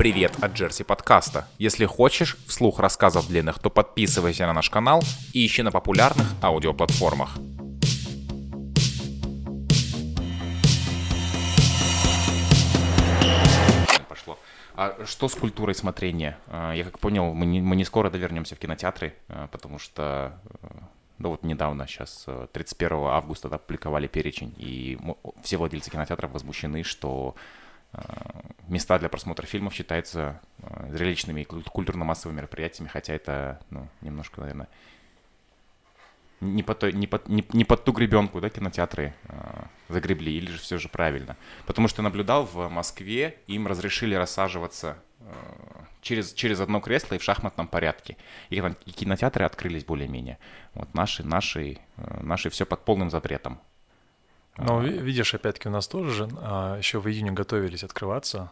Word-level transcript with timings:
Привет 0.00 0.42
от 0.42 0.54
Джерси 0.54 0.82
подкаста. 0.82 1.46
Если 1.58 1.84
хочешь 1.84 2.38
вслух 2.46 2.78
рассказов 2.78 3.28
длинных, 3.28 3.58
то 3.58 3.68
подписывайся 3.68 4.46
на 4.46 4.54
наш 4.54 4.70
канал 4.70 5.02
и 5.34 5.44
ищи 5.44 5.60
на 5.60 5.70
популярных 5.70 6.26
аудиоплатформах. 6.42 7.34
Пошло. 14.08 14.38
А 14.74 15.04
что 15.04 15.28
с 15.28 15.34
культурой 15.34 15.74
смотрения? 15.74 16.38
А, 16.46 16.72
Я 16.72 16.84
как 16.84 16.98
понял, 16.98 17.34
мы 17.34 17.44
не, 17.44 17.60
мы 17.60 17.76
не 17.76 17.84
скоро 17.84 18.08
довернемся 18.08 18.56
в 18.56 18.58
кинотеатры, 18.58 19.12
а, 19.28 19.48
потому 19.48 19.78
что 19.78 20.32
э, 20.62 20.68
ну 21.18 21.28
вот 21.28 21.42
недавно, 21.42 21.86
сейчас 21.86 22.24
31 22.52 22.92
августа 23.04 23.50
да, 23.50 23.56
опубликовали 23.56 24.06
перечень, 24.06 24.54
и 24.56 24.98
все 25.42 25.58
владельцы 25.58 25.90
кинотеатров 25.90 26.32
возмущены, 26.32 26.84
что 26.84 27.34
э, 27.36 27.59
места 28.68 28.98
для 28.98 29.08
просмотра 29.08 29.46
фильмов 29.46 29.74
считаются 29.74 30.40
э, 30.62 30.90
зрелищными 30.92 31.40
и 31.40 31.44
куль- 31.44 31.64
культурно-массовыми 31.64 32.36
мероприятиями, 32.36 32.88
хотя 32.88 33.14
это, 33.14 33.60
ну, 33.70 33.88
немножко, 34.00 34.40
наверное, 34.40 34.68
не 36.40 36.62
под, 36.62 36.78
той- 36.78 36.92
не 36.92 37.06
под, 37.06 37.28
не, 37.28 37.44
не 37.52 37.64
под 37.64 37.84
ту 37.84 37.92
гребенку, 37.92 38.40
да, 38.40 38.48
кинотеатры 38.48 39.12
э, 39.24 39.62
загребли, 39.88 40.32
или 40.32 40.50
же 40.50 40.58
все 40.58 40.78
же 40.78 40.88
правильно. 40.88 41.36
Потому 41.66 41.88
что 41.88 42.02
наблюдал 42.02 42.46
в 42.46 42.68
Москве, 42.68 43.38
им 43.46 43.66
разрешили 43.66 44.14
рассаживаться 44.14 44.96
э, 45.18 45.24
через, 46.00 46.32
через 46.32 46.60
одно 46.60 46.80
кресло 46.80 47.16
и 47.16 47.18
в 47.18 47.22
шахматном 47.22 47.66
порядке. 47.66 48.16
И, 48.50 48.56
и 48.56 48.90
кинотеатры 48.92 49.44
открылись 49.44 49.84
более-менее. 49.84 50.38
Вот 50.74 50.94
наши, 50.94 51.24
наши, 51.24 51.78
э, 51.96 52.20
наши 52.22 52.48
все 52.50 52.64
под 52.64 52.84
полным 52.84 53.10
запретом. 53.10 53.60
Ну, 54.66 54.80
ви- 54.82 54.98
видишь, 54.98 55.34
опять-таки 55.34 55.68
у 55.68 55.72
нас 55.72 55.88
тоже 55.88 56.10
же 56.12 56.28
а, 56.38 56.76
еще 56.78 56.98
в 57.00 57.08
июне 57.08 57.32
готовились 57.32 57.84
открываться, 57.84 58.50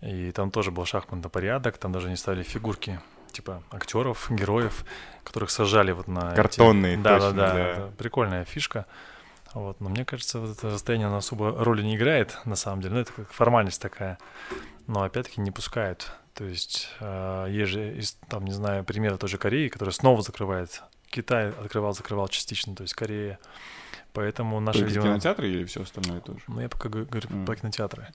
и 0.00 0.30
там 0.32 0.50
тоже 0.50 0.70
был 0.70 0.84
шахматный 0.84 1.30
порядок, 1.30 1.78
там 1.78 1.92
даже 1.92 2.08
не 2.08 2.16
ставили 2.16 2.42
фигурки 2.42 3.00
типа 3.32 3.62
актеров, 3.70 4.30
героев, 4.30 4.84
которых 5.24 5.50
сажали 5.50 5.92
вот 5.92 6.06
на... 6.08 6.28
эти- 6.32 6.36
Картонные, 6.36 6.96
да, 6.98 7.14
точно, 7.18 7.32
да, 7.32 7.46
да, 7.48 7.54
да. 7.54 7.68
это 7.70 7.92
прикольная 7.96 8.44
фишка. 8.44 8.86
Вот, 9.54 9.80
но 9.80 9.88
мне 9.90 10.04
кажется, 10.04 10.38
вот 10.38 10.50
это 10.56 10.70
расстояние 10.70 11.08
оно 11.08 11.18
особо 11.18 11.52
роли 11.64 11.82
не 11.82 11.96
играет, 11.96 12.38
на 12.46 12.56
самом 12.56 12.80
деле. 12.80 12.94
Ну, 12.94 13.00
это 13.00 13.12
как 13.12 13.30
формальность 13.32 13.80
такая. 13.82 14.18
Но 14.86 15.02
опять-таки 15.02 15.40
не 15.42 15.50
пускают. 15.50 16.10
То 16.34 16.44
есть 16.44 16.88
э, 17.00 17.46
есть 17.50 17.70
же, 17.72 17.94
из, 17.98 18.12
там, 18.28 18.44
не 18.46 18.52
знаю, 18.52 18.82
примеры 18.84 19.18
той 19.18 19.28
же 19.28 19.36
Кореи, 19.36 19.68
которая 19.68 19.92
снова 19.92 20.22
закрывает. 20.22 20.82
Китай 21.10 21.50
открывал, 21.50 21.92
закрывал 21.92 22.28
частично, 22.28 22.74
то 22.74 22.82
есть 22.82 22.94
Корея. 22.94 23.38
Поэтому 24.12 24.60
наши, 24.60 24.80
Только 24.80 24.90
видимо... 24.90 25.04
кинотеатры 25.06 25.48
или 25.48 25.64
все 25.64 25.82
остальное 25.82 26.20
тоже? 26.20 26.40
Ну, 26.46 26.60
я 26.60 26.68
пока 26.68 26.88
говорю 26.88 27.28
Мгм. 27.30 27.46
про 27.46 27.56
кинотеатры. 27.56 28.08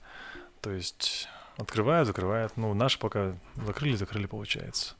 То 0.60 0.70
есть 0.70 1.28
открывают, 1.56 2.06
закрывают. 2.06 2.52
Ну, 2.56 2.72
наши 2.74 2.98
пока 2.98 3.32
закрыли, 3.66 3.96
закрыли, 3.96 4.26
получается. 4.26 4.94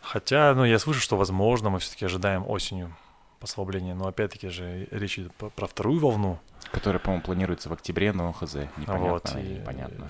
Хотя, 0.00 0.54
ну, 0.54 0.64
я 0.64 0.78
слышу, 0.78 1.00
что, 1.00 1.16
возможно, 1.16 1.70
мы 1.70 1.78
все-таки 1.78 2.04
ожидаем 2.04 2.48
осенью 2.48 2.94
послабления. 3.40 3.94
Но 3.94 4.06
опять-таки 4.06 4.48
же 4.48 4.86
речь 4.90 5.18
идет 5.18 5.32
про 5.34 5.66
вторую 5.66 5.98
волну. 5.98 6.38
Которая, 6.72 6.98
по-моему, 7.00 7.22
планируется 7.24 7.68
в 7.68 7.72
октябре, 7.72 8.12
но 8.12 8.32
хз, 8.32 8.54
непонятно 8.76 8.98
Вот, 9.10 9.34
и 9.36 9.40
и- 9.40 9.54
непонятно. 9.58 10.08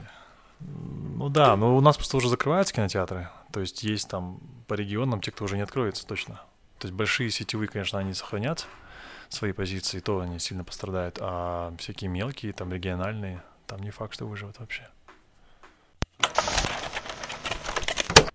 Ну 0.60 1.28
да, 1.28 1.54
но 1.56 1.76
у 1.76 1.80
нас 1.80 1.96
просто 1.96 2.16
уже 2.16 2.28
закрываются 2.28 2.74
кинотеатры. 2.74 3.28
То 3.52 3.60
есть 3.60 3.82
есть 3.82 4.08
там 4.08 4.40
по 4.66 4.74
регионам 4.74 5.20
те, 5.20 5.30
кто 5.30 5.44
уже 5.44 5.56
не 5.56 5.62
откроется 5.62 6.06
точно. 6.06 6.40
То 6.78 6.86
есть 6.88 6.94
большие 6.96 7.30
сетевые, 7.30 7.68
конечно, 7.68 7.98
они 7.98 8.14
сохранят 8.14 8.66
свои 9.36 9.52
позиции, 9.52 10.00
то 10.00 10.20
они 10.20 10.38
сильно 10.38 10.64
пострадают. 10.64 11.18
А 11.20 11.74
всякие 11.78 12.10
мелкие, 12.10 12.52
там 12.52 12.72
региональные, 12.72 13.42
там 13.66 13.80
не 13.82 13.90
факт, 13.90 14.14
что 14.14 14.26
выживут 14.26 14.58
вообще. 14.58 14.88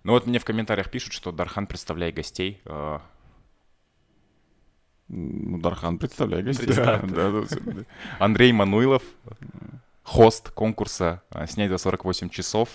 Ну 0.04 0.12
вот 0.12 0.26
мне 0.26 0.38
в 0.38 0.44
комментариях 0.44 0.90
пишут, 0.90 1.12
что 1.12 1.30
Дархан, 1.32 1.66
представляй 1.66 2.10
гостей. 2.12 2.60
э, 2.64 2.98
Ну, 5.08 5.58
Дархан, 5.58 5.98
представляй 5.98 6.42
гостей. 6.42 6.66
Представь. 6.66 7.02
Да, 7.10 7.30
да, 7.30 7.42
да. 7.72 7.82
Андрей 8.18 8.52
Мануилов, 8.52 9.02
хост 10.02 10.50
конкурса 10.50 11.22
э, 11.30 11.46
«Снять 11.46 11.70
за 11.70 11.78
48 11.78 12.30
часов». 12.30 12.68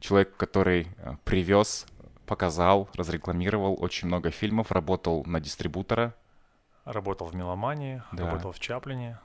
Человек, 0.00 0.36
который 0.36 0.88
э, 0.98 1.14
привез, 1.24 1.86
показал, 2.26 2.88
разрекламировал 2.94 3.76
очень 3.78 4.08
много 4.08 4.30
фильмов, 4.30 4.72
работал 4.72 5.22
на 5.24 5.40
дистрибутора. 5.40 6.14
Работал 6.86 7.26
в 7.26 7.34
Меломании, 7.34 8.02
Да. 8.12 8.26
работал 8.26 8.52
в 8.52 8.60
Чаплине, 8.60 9.18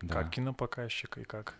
Да. 0.00 0.14
как 0.14 0.30
кинопоказчик 0.30 1.18
и 1.18 1.24
как 1.24 1.54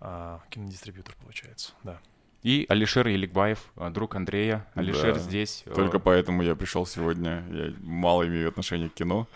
а, 0.00 0.40
кинодистрибьютор, 0.50 1.14
получается, 1.22 1.72
да. 1.82 1.98
И 2.42 2.66
Алишер 2.68 3.06
Еликбаев, 3.06 3.70
э, 3.76 3.88
друг 3.90 4.16
Андрея. 4.16 4.66
Алишер 4.74 5.14
Да. 5.14 5.18
здесь. 5.20 5.62
э, 5.64 5.72
Только 5.72 5.98
поэтому 5.98 6.42
я 6.42 6.54
пришел 6.56 6.84
сегодня. 6.84 7.42
Я 7.50 7.72
мало 7.80 8.26
имею 8.26 8.48
отношения 8.48 8.90
к 8.90 8.94
кино. 8.94 9.26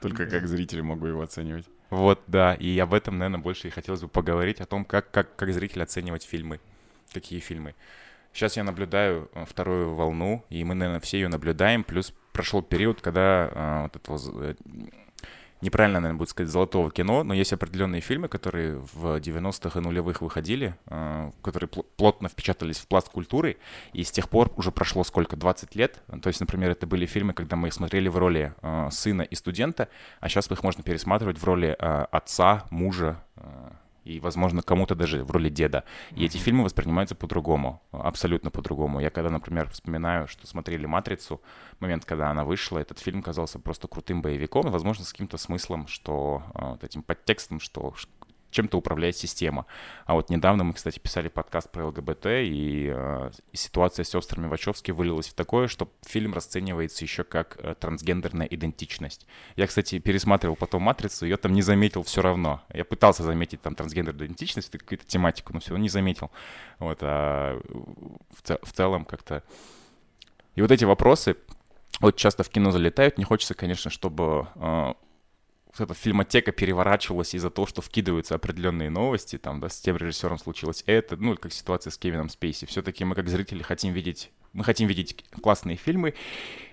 Только 0.00 0.26
как 0.26 0.46
зритель 0.46 0.82
могу 0.82 1.06
его 1.06 1.20
оценивать. 1.22 1.66
Вот, 1.90 2.22
да, 2.26 2.54
и 2.54 2.78
об 2.78 2.94
этом, 2.94 3.18
наверное, 3.18 3.40
больше 3.40 3.68
и 3.68 3.70
хотелось 3.70 4.00
бы 4.00 4.08
поговорить, 4.08 4.60
о 4.60 4.66
том, 4.66 4.84
как, 4.86 5.10
как, 5.10 5.34
как 5.36 5.52
зритель 5.52 5.82
оценивать 5.82 6.24
фильмы, 6.24 6.58
какие 7.12 7.40
фильмы. 7.40 7.74
Сейчас 8.34 8.56
я 8.56 8.64
наблюдаю 8.64 9.30
э, 9.32 9.44
вторую 9.48 9.94
волну, 9.94 10.44
и 10.50 10.64
мы, 10.64 10.74
наверное, 10.74 10.98
все 10.98 11.18
ее 11.18 11.28
наблюдаем, 11.28 11.84
плюс 11.84 12.12
прошел 12.32 12.62
период, 12.62 13.00
когда 13.00 13.48
э, 13.48 13.82
вот 13.82 13.94
этого, 13.94 14.42
э, 14.42 14.54
неправильно, 15.60 16.00
наверное, 16.00 16.18
будет 16.18 16.30
сказать, 16.30 16.50
золотого 16.50 16.90
кино, 16.90 17.22
но 17.22 17.32
есть 17.32 17.52
определенные 17.52 18.00
фильмы, 18.00 18.26
которые 18.26 18.78
в 18.92 19.20
90-х 19.20 19.78
и 19.78 19.82
нулевых 19.82 20.20
выходили, 20.20 20.74
э, 20.86 21.30
которые 21.42 21.70
пл- 21.70 21.86
плотно 21.96 22.28
впечатались 22.28 22.78
в 22.78 22.88
пласт 22.88 23.08
культуры, 23.08 23.56
и 23.92 24.02
с 24.02 24.10
тех 24.10 24.28
пор 24.28 24.50
уже 24.56 24.72
прошло 24.72 25.04
сколько, 25.04 25.36
20 25.36 25.76
лет. 25.76 26.02
То 26.20 26.26
есть, 26.26 26.40
например, 26.40 26.72
это 26.72 26.88
были 26.88 27.06
фильмы, 27.06 27.34
когда 27.34 27.54
мы 27.54 27.68
их 27.68 27.74
смотрели 27.74 28.08
в 28.08 28.18
роли 28.18 28.52
э, 28.62 28.88
сына 28.90 29.22
и 29.22 29.36
студента, 29.36 29.88
а 30.18 30.28
сейчас 30.28 30.50
их 30.50 30.64
можно 30.64 30.82
пересматривать 30.82 31.38
в 31.38 31.44
роли 31.44 31.68
отца, 31.78 32.64
мужа 32.70 33.22
и, 34.04 34.20
возможно, 34.20 34.62
кому-то 34.62 34.94
даже 34.94 35.24
в 35.24 35.30
роли 35.30 35.48
деда. 35.48 35.84
И 36.12 36.24
эти 36.24 36.36
фильмы 36.36 36.64
воспринимаются 36.64 37.14
по-другому, 37.14 37.82
абсолютно 37.90 38.50
по-другому. 38.50 39.00
Я 39.00 39.10
когда, 39.10 39.30
например, 39.30 39.68
вспоминаю, 39.70 40.28
что 40.28 40.46
смотрели 40.46 40.86
«Матрицу», 40.86 41.40
момент, 41.80 42.04
когда 42.04 42.30
она 42.30 42.44
вышла, 42.44 42.78
этот 42.78 42.98
фильм 42.98 43.22
казался 43.22 43.58
просто 43.58 43.88
крутым 43.88 44.22
боевиком, 44.22 44.70
возможно, 44.70 45.04
с 45.04 45.12
каким-то 45.12 45.38
смыслом, 45.38 45.86
что 45.86 46.42
э, 46.54 46.70
вот 46.72 46.84
этим 46.84 47.02
подтекстом, 47.02 47.60
что 47.60 47.94
чем-то 48.54 48.78
управляет 48.78 49.16
система. 49.16 49.66
А 50.06 50.14
вот 50.14 50.30
недавно 50.30 50.64
мы, 50.64 50.72
кстати, 50.72 50.98
писали 50.98 51.28
подкаст 51.28 51.70
про 51.70 51.86
ЛГБТ, 51.86 52.26
и, 52.26 52.92
э, 52.94 53.30
ситуация 53.52 54.04
с 54.04 54.08
сестрами 54.08 54.46
Вачовски 54.46 54.92
вылилась 54.92 55.28
в 55.28 55.34
такое, 55.34 55.66
что 55.68 55.90
фильм 56.06 56.32
расценивается 56.32 57.04
еще 57.04 57.24
как 57.24 57.58
э, 57.58 57.74
трансгендерная 57.78 58.46
идентичность. 58.46 59.26
Я, 59.56 59.66
кстати, 59.66 59.98
пересматривал 59.98 60.56
потом 60.56 60.82
«Матрицу», 60.82 61.26
ее 61.26 61.36
там 61.36 61.52
не 61.52 61.62
заметил 61.62 62.02
все 62.04 62.22
равно. 62.22 62.62
Я 62.72 62.84
пытался 62.84 63.24
заметить 63.24 63.60
там 63.60 63.74
трансгендерную 63.74 64.26
идентичность, 64.26 64.70
какую-то 64.70 65.04
тематику, 65.04 65.52
но 65.52 65.60
все 65.60 65.70
равно 65.70 65.82
не 65.82 65.88
заметил. 65.88 66.30
Вот, 66.78 66.98
а 67.02 67.60
в, 68.30 68.42
ц- 68.42 68.58
в 68.62 68.72
целом 68.72 69.04
как-то... 69.04 69.42
И 70.54 70.62
вот 70.62 70.70
эти 70.70 70.84
вопросы 70.84 71.36
вот 72.00 72.16
часто 72.16 72.42
в 72.42 72.48
кино 72.48 72.70
залетают. 72.70 73.18
Не 73.18 73.24
хочется, 73.24 73.54
конечно, 73.54 73.90
чтобы 73.90 74.48
э, 74.54 74.94
эта 75.80 75.94
фильмотека 75.94 76.52
переворачивалась 76.52 77.34
из-за 77.34 77.50
того, 77.50 77.66
что 77.66 77.82
вкидываются 77.82 78.34
определенные 78.34 78.90
новости, 78.90 79.38
там, 79.38 79.60
да, 79.60 79.68
с 79.68 79.80
тем 79.80 79.96
режиссером 79.96 80.38
случилось 80.38 80.84
это, 80.86 81.16
ну, 81.16 81.36
как 81.36 81.52
ситуация 81.52 81.90
с 81.90 81.98
Кевином 81.98 82.28
Спейси. 82.28 82.64
Все-таки 82.66 83.04
мы, 83.04 83.14
как 83.14 83.28
зрители, 83.28 83.62
хотим 83.62 83.92
видеть, 83.92 84.30
мы 84.52 84.64
хотим 84.64 84.88
видеть 84.88 85.24
классные 85.42 85.76
фильмы, 85.76 86.14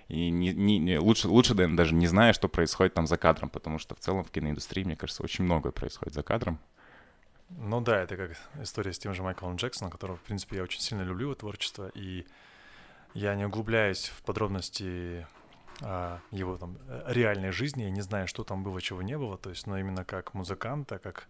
и 0.08 0.30
не, 0.30 0.54
не- 0.54 0.78
не- 0.78 1.00
лучше, 1.00 1.28
лучше, 1.28 1.54
даже 1.54 1.96
не 1.96 2.08
зная, 2.08 2.34
что 2.34 2.48
происходит 2.48 2.94
там 2.94 3.08
за 3.08 3.18
кадром, 3.18 3.50
потому 3.50 3.80
что 3.80 3.96
в 3.96 4.00
целом 4.00 4.24
в 4.24 4.32
киноиндустрии, 4.32 4.84
мне 4.84 4.96
кажется, 4.96 5.24
очень 5.24 5.46
многое 5.46 5.72
происходит 5.72 6.14
за 6.14 6.22
кадром. 6.24 6.60
Ну 7.50 7.82
да, 7.82 8.02
это 8.02 8.16
как 8.16 8.38
история 8.62 8.94
с 8.94 9.00
тем 9.00 9.14
же 9.14 9.24
Майклом 9.24 9.56
Джексоном, 9.56 9.92
которого, 9.92 10.18
в 10.18 10.22
принципе, 10.22 10.58
я 10.58 10.64
очень 10.64 10.80
сильно 10.82 11.02
люблю 11.04 11.28
его 11.28 11.36
творчество, 11.36 11.92
и 11.94 12.26
я 13.14 13.36
не 13.36 13.46
углубляюсь 13.46 14.06
в 14.06 14.22
подробности 14.24 15.26
его 16.32 16.58
там 16.58 16.78
э, 16.88 17.04
реальной 17.08 17.52
жизни, 17.52 17.84
я 17.84 17.90
не 17.90 18.02
знаю, 18.02 18.28
что 18.28 18.44
там 18.44 18.64
было, 18.64 18.82
чего 18.82 19.02
не 19.02 19.18
было, 19.18 19.38
то 19.38 19.50
есть, 19.50 19.68
но 19.68 19.78
именно 19.78 20.06
как 20.06 20.34
музыканта, 20.34 21.00
как 21.00 21.28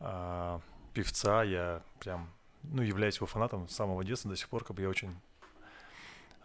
а, 0.00 0.60
певца, 0.92 1.42
я 1.42 1.82
прям, 2.00 2.28
ну, 2.62 2.82
являюсь 2.82 3.16
его 3.16 3.26
фанатом 3.26 3.68
с 3.68 3.74
самого 3.74 4.04
детства 4.04 4.30
до 4.30 4.36
сих 4.36 4.48
пор, 4.48 4.64
как 4.64 4.76
бы 4.76 4.82
я 4.82 4.88
очень 4.88 5.14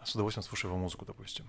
с 0.04 0.14
удовольствием 0.14 0.44
слушаю 0.44 0.70
его 0.70 0.80
музыку, 0.80 1.04
допустим. 1.04 1.46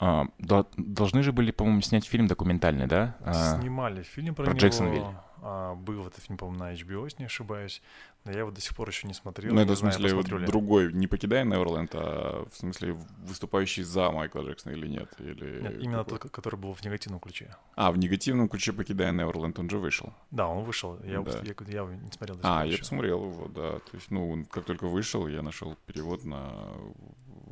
А, 0.00 0.26
до- 0.38 0.68
должны 0.76 1.22
же 1.22 1.32
были, 1.32 1.50
по-моему, 1.50 1.80
снять 1.80 2.06
фильм 2.06 2.26
документальный, 2.26 2.86
да? 2.86 3.16
А, 3.20 3.58
Снимали 3.58 4.02
фильм 4.02 4.34
про, 4.34 4.44
про 4.44 4.50
него. 4.52 4.60
Джексонвиль. 4.60 5.04
А, 5.42 5.74
был 5.74 6.06
этот 6.06 6.22
фильм, 6.22 6.38
по-моему, 6.38 6.64
на 6.64 6.72
HBO, 6.74 7.04
если 7.04 7.22
не 7.22 7.26
ошибаюсь. 7.26 7.82
Но 8.24 8.32
я 8.32 8.40
его 8.40 8.50
до 8.50 8.60
сих 8.60 8.76
пор 8.76 8.86
еще 8.88 9.06
не 9.08 9.14
смотрел. 9.14 9.54
Ну, 9.54 9.60
это 9.62 9.72
в 9.72 9.76
знаю, 9.78 9.94
смысле 9.94 10.14
вот 10.14 10.24
посмотрю 10.24 10.38
ли. 10.40 10.46
другой, 10.46 10.92
не 10.92 11.06
покидая 11.06 11.42
Неверленд, 11.44 11.90
а 11.94 12.46
в 12.50 12.54
смысле 12.54 12.94
выступающий 13.24 13.82
за 13.82 14.10
Майкла 14.10 14.42
Джексона 14.42 14.72
или 14.72 14.86
нет? 14.88 15.08
Или 15.18 15.60
Нет, 15.62 15.80
именно 15.80 16.04
какой? 16.04 16.18
тот, 16.18 16.30
который 16.30 16.56
был 16.56 16.74
в 16.74 16.84
негативном 16.84 17.18
ключе. 17.18 17.56
А, 17.76 17.90
в 17.90 17.96
негативном 17.96 18.50
ключе 18.50 18.74
покидая 18.74 19.12
Неверленд, 19.12 19.58
он 19.58 19.70
же 19.70 19.78
вышел. 19.78 20.12
Да, 20.30 20.48
он 20.48 20.64
вышел. 20.64 20.98
Я, 21.02 21.22
Да. 21.22 21.30
я, 21.42 21.54
я 21.66 21.78
его 21.78 21.92
не 21.92 22.10
смотрел 22.12 22.36
до 22.36 22.42
сих 22.42 22.50
А, 22.50 22.56
пор 22.58 22.64
я 22.66 22.72
еще. 22.72 22.78
посмотрел 22.80 23.24
его, 23.24 23.48
да. 23.48 23.78
То 23.78 23.90
есть, 23.96 24.10
ну, 24.10 24.30
он 24.30 24.44
как 24.44 24.64
только 24.66 24.86
вышел, 24.86 25.26
я 25.26 25.40
нашел 25.40 25.74
перевод 25.86 26.24
на 26.24 26.52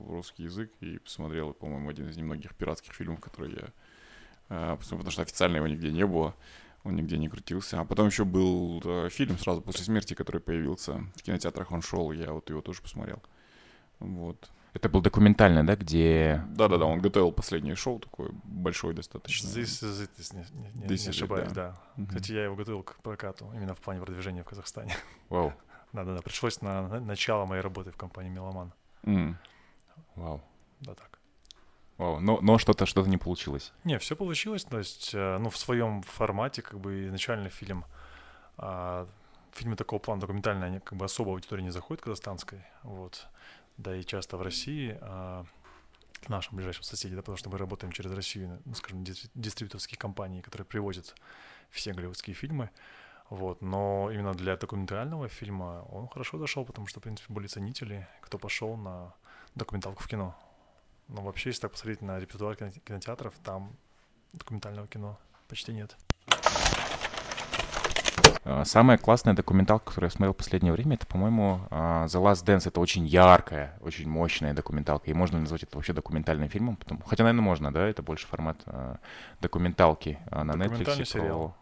русский 0.06 0.42
язык 0.44 0.70
и 0.80 0.98
посмотрел, 0.98 1.54
по-моему, 1.54 1.88
один 1.88 2.08
из 2.10 2.16
немногих 2.18 2.54
пиратских 2.54 2.92
фильмов, 2.92 3.20
которые 3.20 3.54
я... 3.56 3.68
а, 4.50 4.76
потому 4.76 5.10
что 5.10 5.22
официально 5.22 5.56
его 5.56 5.66
нигде 5.66 5.90
не 5.90 6.06
было, 6.06 6.34
он 6.84 6.96
нигде 6.96 7.18
не 7.18 7.28
крутился. 7.28 7.80
А 7.80 7.84
потом 7.84 8.06
еще 8.06 8.24
был 8.24 8.80
э, 8.84 9.08
фильм 9.10 9.38
сразу 9.38 9.60
после 9.60 9.84
смерти, 9.84 10.14
который 10.14 10.40
появился 10.40 11.04
в 11.16 11.22
кинотеатрах, 11.22 11.72
он 11.72 11.82
шел, 11.82 12.12
я 12.12 12.32
вот 12.32 12.50
его 12.50 12.60
тоже 12.60 12.82
посмотрел. 12.82 13.22
Вот. 13.98 14.50
Это 14.74 14.88
был 14.88 15.00
документальный, 15.00 15.64
да, 15.64 15.76
где... 15.76 16.44
Да-да-да, 16.50 16.84
он 16.84 17.00
готовил 17.00 17.32
последнее 17.32 17.74
шоу, 17.74 17.98
такое 17.98 18.30
большое 18.44 18.94
достаточно. 18.94 19.48
It, 19.48 20.10
если 20.18 20.36
не, 20.36 20.44
не- 20.52 20.70
не- 20.88 21.04
не 21.04 21.08
ошибаюсь, 21.08 21.52
да. 21.52 21.70
да. 21.72 21.82
Мгм. 21.96 22.08
Кстати, 22.08 22.32
я 22.32 22.44
его 22.44 22.54
готовил 22.54 22.82
к 22.82 22.96
прокату, 23.02 23.50
именно 23.54 23.74
в 23.74 23.80
плане 23.80 24.00
продвижения 24.00 24.42
в 24.42 24.46
Казахстане. 24.46 24.94
Вау, 25.30 25.52
Да-да-да, 25.92 26.20
пришлось 26.22 26.60
на, 26.60 26.86
на 26.86 27.00
начало 27.00 27.46
моей 27.46 27.62
работы 27.62 27.90
в 27.90 27.96
компании 27.96 28.30
Меломан. 28.30 28.72
М. 29.04 29.38
вау, 30.14 30.42
Да, 30.80 30.94
так. 30.94 31.17
Вау. 31.98 32.20
Но, 32.20 32.40
но 32.40 32.58
что-то 32.58 32.86
что-то 32.86 33.08
не 33.08 33.18
получилось. 33.18 33.72
Не, 33.84 33.98
все 33.98 34.16
получилось, 34.16 34.64
то 34.64 34.78
есть, 34.78 35.10
э, 35.14 35.38
ну, 35.38 35.50
в 35.50 35.56
своем 35.56 36.02
формате, 36.02 36.62
как 36.62 36.80
бы, 36.80 37.06
изначально 37.06 37.50
фильм, 37.50 37.84
а, 38.56 39.06
фильмы 39.52 39.76
такого 39.76 39.98
плана 39.98 40.20
документальные, 40.20 40.68
они 40.68 40.80
как 40.80 40.96
бы 40.96 41.04
особо 41.04 41.32
аудитории 41.32 41.62
не 41.62 41.70
заходят 41.70 42.02
казахстанской, 42.02 42.60
вот, 42.82 43.26
да 43.76 43.96
и 43.96 44.04
часто 44.04 44.36
в 44.36 44.42
России, 44.42 44.96
а, 45.00 45.44
к 46.22 46.28
нашим 46.28 46.56
ближайшим 46.56 46.82
соседям, 46.82 47.16
да, 47.16 47.22
потому 47.22 47.36
что 47.36 47.50
мы 47.50 47.58
работаем 47.58 47.92
через 47.92 48.12
Россию, 48.12 48.60
ну, 48.64 48.74
скажем, 48.74 49.02
дистри- 49.02 49.30
дистрибьюторские 49.34 49.98
компании, 49.98 50.40
которые 50.40 50.66
привозят 50.66 51.14
все 51.70 51.92
голливудские 51.92 52.34
фильмы, 52.34 52.70
вот, 53.30 53.60
но 53.60 54.10
именно 54.10 54.34
для 54.34 54.56
документального 54.56 55.28
фильма 55.28 55.84
он 55.90 56.08
хорошо 56.08 56.38
зашел, 56.38 56.64
потому 56.64 56.86
что, 56.86 57.00
в 57.00 57.02
принципе, 57.02 57.32
были 57.32 57.46
ценители, 57.46 58.08
кто 58.22 58.38
пошел 58.38 58.76
на 58.76 59.12
документалку 59.54 60.02
в 60.02 60.08
кино. 60.08 60.34
Но 61.08 61.22
вообще, 61.22 61.50
если 61.50 61.62
так 61.62 61.72
посмотреть 61.72 62.02
на 62.02 62.18
репертуар 62.18 62.56
кино- 62.56 62.70
кинотеатров, 62.84 63.34
там 63.42 63.72
документального 64.32 64.86
кино 64.86 65.18
почти 65.48 65.72
нет. 65.72 65.96
А, 68.44 68.64
Самая 68.64 68.98
классная 68.98 69.34
документалка, 69.34 69.86
которую 69.86 70.08
я 70.08 70.10
смотрел 70.10 70.32
в 70.34 70.36
последнее 70.36 70.72
время, 70.72 70.96
это, 70.96 71.06
по-моему, 71.06 71.60
а, 71.70 72.06
The 72.06 72.22
Last 72.22 72.44
Dance. 72.44 72.68
Это 72.68 72.80
очень 72.80 73.06
яркая, 73.06 73.78
очень 73.80 74.08
мощная 74.08 74.54
документалка. 74.54 75.10
И 75.10 75.14
можно 75.14 75.38
назвать 75.40 75.62
это 75.62 75.76
вообще 75.76 75.92
документальным 75.92 76.48
фильмом? 76.48 76.76
Потому... 76.76 77.02
Хотя, 77.06 77.24
наверное, 77.24 77.42
можно, 77.44 77.72
да? 77.72 77.86
Это 77.86 78.02
больше 78.02 78.26
формат 78.26 78.60
а, 78.66 78.98
документалки 79.40 80.18
на 80.30 80.52
Netflix. 80.52 81.04
сериал. 81.04 81.54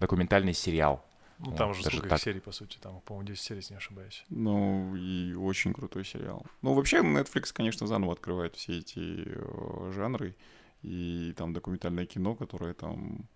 Документальный 0.00 0.54
сериал. 0.54 1.04
Ну, 1.38 1.50
Вот, 1.50 1.56
там 1.56 1.70
уже 1.70 1.82
даже 1.82 1.96
сколько 1.96 2.10
так. 2.10 2.20
серий, 2.20 2.40
по 2.40 2.52
сути, 2.52 2.78
там, 2.78 3.00
по-моему, 3.00 3.28
10 3.28 3.42
серий, 3.42 3.58
если 3.58 3.74
не 3.74 3.78
ошибаюсь. 3.78 4.24
Ну, 4.28 4.94
и 4.96 5.34
очень 5.34 5.72
крутой 5.72 6.04
сериал. 6.04 6.44
Ну, 6.62 6.74
вообще, 6.74 6.98
Netflix, 6.98 7.52
конечно, 7.52 7.86
заново 7.86 8.12
открывает 8.12 8.54
все 8.56 8.78
эти 8.78 9.24
э, 9.26 9.92
жанры. 9.94 10.36
И 10.82 11.34
там 11.36 11.52
документальное 11.52 12.06
кино, 12.06 12.34
которое 12.34 12.74
там 12.74 13.28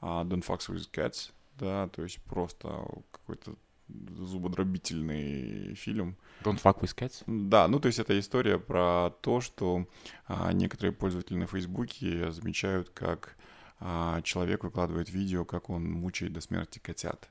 а, 0.00 0.24
Don't 0.24 0.44
Fuck 0.44 0.60
With 0.68 0.90
Cats, 0.90 1.30
да, 1.58 1.88
то 1.88 2.02
есть 2.02 2.22
просто 2.22 2.68
какой-то 3.10 3.54
зубодробительный 3.88 5.74
фильм. 5.74 6.16
Don't 6.42 6.60
fuck 6.60 6.80
with 6.80 6.94
cats? 6.94 7.22
Да, 7.26 7.68
ну 7.68 7.78
то 7.80 7.86
есть 7.86 7.98
это 7.98 8.18
история 8.18 8.58
про 8.58 9.10
то, 9.20 9.40
что 9.40 9.86
а, 10.26 10.52
некоторые 10.52 10.92
пользователи 10.92 11.36
на 11.36 11.46
Фейсбуке 11.46 12.32
замечают, 12.32 12.90
как 12.90 13.36
а, 13.78 14.20
человек 14.22 14.64
выкладывает 14.64 15.10
видео, 15.10 15.44
как 15.44 15.70
он 15.70 15.90
мучает 15.90 16.32
до 16.32 16.40
смерти 16.40 16.78
котят. 16.78 17.28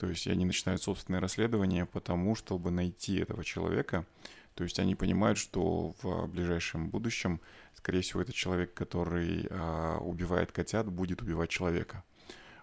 То 0.00 0.08
есть 0.08 0.26
они 0.28 0.46
начинают 0.46 0.82
собственное 0.82 1.20
расследование, 1.20 1.84
потому 1.84 2.34
чтобы 2.34 2.70
найти 2.70 3.18
этого 3.18 3.44
человека. 3.44 4.06
То 4.54 4.64
есть 4.64 4.78
они 4.78 4.94
понимают, 4.94 5.36
что 5.36 5.94
в 6.00 6.26
ближайшем 6.26 6.88
будущем, 6.88 7.38
скорее 7.74 8.00
всего, 8.00 8.22
этот 8.22 8.34
человек, 8.34 8.72
который 8.72 9.46
а, 9.50 9.98
убивает 9.98 10.52
котят, 10.52 10.90
будет 10.90 11.20
убивать 11.20 11.50
человека. 11.50 12.02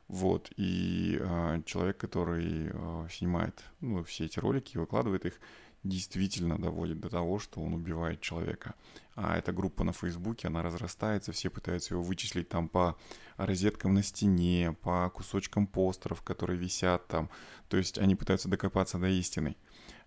Вот, 0.08 0.52
и 0.58 1.20
а, 1.22 1.62
человек, 1.64 1.98
который 1.98 2.72
а, 2.74 3.08
снимает 3.12 3.64
ну, 3.82 4.04
все 4.04 4.26
эти 4.26 4.40
ролики 4.40 4.74
и 4.74 4.80
выкладывает 4.80 5.28
их, 5.28 5.40
действительно 5.84 6.58
доводит 6.58 7.00
до 7.00 7.10
того, 7.10 7.40
что 7.40 7.62
он 7.62 7.74
убивает 7.74 8.22
человека. 8.22 8.76
А 9.16 9.38
эта 9.38 9.52
группа 9.52 9.84
на 9.84 9.94
Фейсбуке, 9.94 10.48
она 10.48 10.62
разрастается, 10.62 11.32
все 11.32 11.50
пытаются 11.50 11.94
его 11.94 12.04
вычислить 12.04 12.50
там 12.50 12.70
по 12.70 12.98
розеткам 13.38 13.94
на 13.94 14.04
стене, 14.04 14.76
по 14.82 15.10
кусочкам 15.10 15.68
постеров, 15.68 16.22
которые 16.22 16.58
висят 16.58 17.08
там. 17.08 17.30
То 17.70 17.78
есть 17.78 17.98
они 17.98 18.16
пытаются 18.16 18.50
докопаться 18.50 18.98
до 18.98 19.08
истины. 19.08 19.56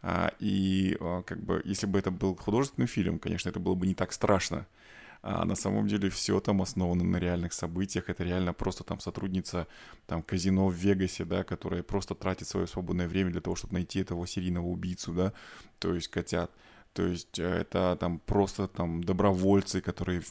А, 0.03 0.33
и 0.39 0.97
а, 1.01 1.23
как 1.23 1.43
бы, 1.43 1.61
если 1.65 1.87
бы 1.87 1.99
это 1.99 2.11
был 2.11 2.37
художественный 2.37 2.87
фильм, 2.87 3.19
конечно, 3.19 3.49
это 3.49 3.61
было 3.61 3.75
бы 3.75 3.87
не 3.87 3.95
так 3.95 4.13
страшно. 4.13 4.67
А 5.23 5.45
на 5.45 5.55
самом 5.55 5.87
деле 5.87 6.09
все 6.09 6.41
там 6.41 6.63
основано 6.63 7.05
на 7.05 7.19
реальных 7.19 7.53
событиях. 7.53 8.09
Это 8.09 8.25
реально 8.25 8.55
просто 8.55 8.85
там 8.85 9.01
сотрудница 9.01 9.67
там 10.07 10.23
казино 10.23 10.69
в 10.69 10.75
Вегасе, 10.75 11.25
да, 11.25 11.45
которая 11.45 11.83
просто 11.83 12.15
тратит 12.15 12.49
свое 12.49 12.67
свободное 12.67 13.07
время 13.07 13.31
для 13.31 13.41
того, 13.41 13.55
чтобы 13.55 13.75
найти 13.75 14.01
этого 14.01 14.27
серийного 14.27 14.67
убийцу, 14.67 15.13
да, 15.13 15.33
то 15.79 15.95
есть 15.95 16.09
котят. 16.09 16.51
То 16.93 17.07
есть 17.07 17.39
э, 17.39 17.45
это 17.45 17.97
там 18.01 18.19
просто 18.19 18.67
там 18.67 19.05
добровольцы, 19.05 19.81
которые 19.81 20.23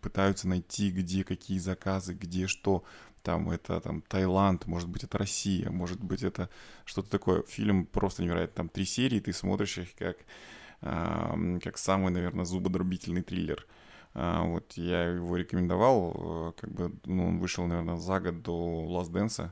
пытаются 0.00 0.48
найти, 0.48 0.90
где 0.90 1.24
какие 1.24 1.58
заказы, 1.58 2.14
где 2.14 2.46
что. 2.46 2.84
Там 3.22 3.50
это 3.50 3.80
там 3.80 4.02
Таиланд, 4.02 4.66
может 4.66 4.88
быть 4.88 5.02
это 5.02 5.18
Россия, 5.18 5.68
может 5.70 6.00
быть 6.00 6.22
это 6.22 6.48
что-то 6.84 7.10
такое. 7.10 7.42
Фильм 7.42 7.86
просто 7.86 8.22
невероятно. 8.22 8.54
Там 8.54 8.68
три 8.68 8.84
серии, 8.84 9.18
ты 9.18 9.32
смотришь 9.32 9.78
их 9.78 9.96
как, 9.96 10.18
ам, 10.80 11.58
как 11.60 11.76
самый, 11.76 12.12
наверное, 12.12 12.44
зубодробительный 12.44 13.22
триллер. 13.22 13.66
А, 14.18 14.44
Вот 14.44 14.72
я 14.78 15.04
его 15.04 15.36
рекомендовал, 15.36 16.14
э, 16.16 16.60
как 16.60 16.70
бы, 16.72 16.92
ну, 17.04 17.28
он 17.28 17.38
вышел, 17.38 17.66
наверное, 17.66 17.96
за 17.96 18.18
год 18.18 18.42
до 18.42 18.86
Last 18.88 19.12
Dance. 19.12 19.50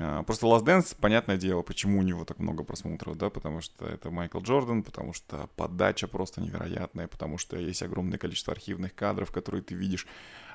А, 0.00 0.22
Просто 0.22 0.46
Last 0.46 0.64
Dance, 0.64 0.96
понятное 0.98 1.36
дело, 1.36 1.60
почему 1.60 1.98
у 1.98 2.02
него 2.02 2.24
так 2.24 2.38
много 2.38 2.64
просмотров, 2.64 3.18
да, 3.18 3.28
потому 3.28 3.60
что 3.60 3.84
это 3.84 4.10
Майкл 4.10 4.40
Джордан, 4.40 4.82
потому 4.82 5.12
что 5.12 5.46
подача 5.56 6.08
просто 6.08 6.40
невероятная, 6.40 7.06
потому 7.06 7.36
что 7.36 7.58
есть 7.58 7.82
огромное 7.82 8.18
количество 8.18 8.54
архивных 8.54 8.94
кадров, 8.94 9.30
которые 9.30 9.62
ты 9.62 9.74
видишь, 9.74 10.06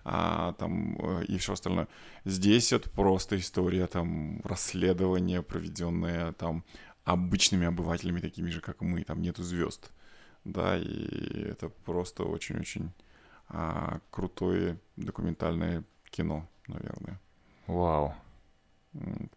а, 0.04 0.54
там, 0.54 0.98
э, 1.00 1.26
и 1.26 1.38
все 1.38 1.54
остальное. 1.54 1.88
Здесь 2.26 2.74
это 2.74 2.90
просто 2.90 3.38
история, 3.38 3.86
там, 3.86 4.42
расследования, 4.46 5.44
проведенное, 5.44 6.32
там, 6.34 6.64
обычными 7.04 7.68
обывателями, 7.68 8.20
такими 8.20 8.50
же, 8.50 8.62
как 8.62 8.82
мы, 8.82 9.04
там 9.04 9.22
нету 9.22 9.44
звезд, 9.44 9.92
да, 10.44 10.76
и 10.76 11.42
это 11.44 11.70
просто 11.70 12.24
очень-очень 12.24 12.92
а, 13.50 14.00
крутое 14.12 14.78
документальное 14.96 15.84
кино, 16.10 16.48
наверное. 16.68 17.20
Вау. 17.68 18.16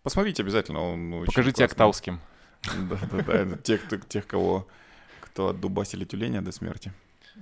Посмотрите 0.02 0.42
обязательно, 0.42 0.80
он 0.80 1.24
Покажите. 1.26 1.64
Актауским. 1.64 2.20
Да-да-да, 2.62 3.56
тех, 3.58 3.84
кто, 3.84 3.96
тех, 3.96 4.26
кого, 4.26 4.66
кто 5.20 5.48
отдубасили 5.48 6.04
тюленя 6.04 6.42
до 6.42 6.52
смерти. 6.52 6.92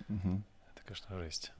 Это, 0.08 0.82
конечно, 0.84 1.18
жесть. 1.18 1.52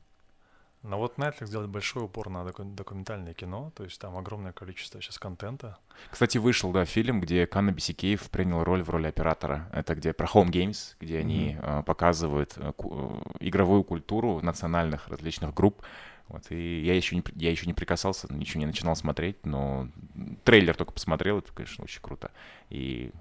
Но 0.89 0.99
вот 0.99 1.19
Netflix 1.19 1.51
делает 1.51 1.69
большой 1.69 2.05
упор 2.05 2.31
на 2.31 2.45
доку- 2.45 2.65
документальное 2.65 3.35
кино, 3.35 3.71
то 3.75 3.85
есть 3.85 4.01
там 4.01 4.17
огромное 4.17 4.53
количество 4.53 5.03
сейчас 5.03 5.19
контента. 5.19 5.77
Кстати, 6.11 6.39
вышел, 6.39 6.73
да, 6.73 6.87
фильм, 6.87 7.21
где 7.21 7.47
Канна 7.47 7.73
Бисикеев 7.73 8.31
принял 8.31 8.65
роль 8.65 8.83
в 8.83 8.89
роли 8.89 9.07
оператора. 9.07 9.69
Это 9.73 9.95
где 9.95 10.15
про 10.15 10.27
Home 10.27 10.49
Games, 10.51 10.97
где 10.99 11.19
они 11.19 11.59
э, 11.61 11.83
показывают 11.85 12.55
э, 12.57 12.73
ку- 12.73 13.23
э, 13.41 13.47
игровую 13.47 13.85
культуру 13.85 14.41
национальных 14.41 15.09
различных 15.09 15.53
групп. 15.53 15.83
Вот, 16.29 16.51
и 16.51 16.81
я 16.83 16.95
еще 16.95 17.17
не, 17.17 17.25
я 17.37 17.51
еще 17.51 17.67
не 17.67 17.75
прикасался, 17.75 18.33
ничего 18.33 18.61
не 18.61 18.67
начинал 18.67 18.97
смотреть, 18.97 19.45
но 19.47 19.89
трейлер 20.45 20.75
только 20.75 20.93
посмотрел, 20.93 21.39
это, 21.39 21.53
конечно, 21.53 21.85
очень 21.85 22.01
круто. 22.03 22.31
И 22.71 23.13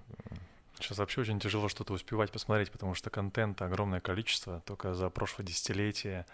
Сейчас 0.79 0.99
вообще 0.99 1.21
очень 1.21 1.39
тяжело 1.39 1.69
что-то 1.69 1.93
успевать 1.93 2.31
посмотреть, 2.31 2.71
потому 2.71 2.93
что 2.93 3.09
контента 3.09 3.65
огромное 3.65 3.99
количество. 3.99 4.61
Только 4.65 4.93
за 4.93 5.09
прошлое 5.09 5.45
десятилетие 5.45 6.25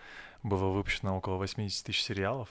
было 0.43 0.69
выпущено 0.69 1.17
около 1.17 1.37
80 1.37 1.85
тысяч 1.85 2.03
сериалов. 2.03 2.49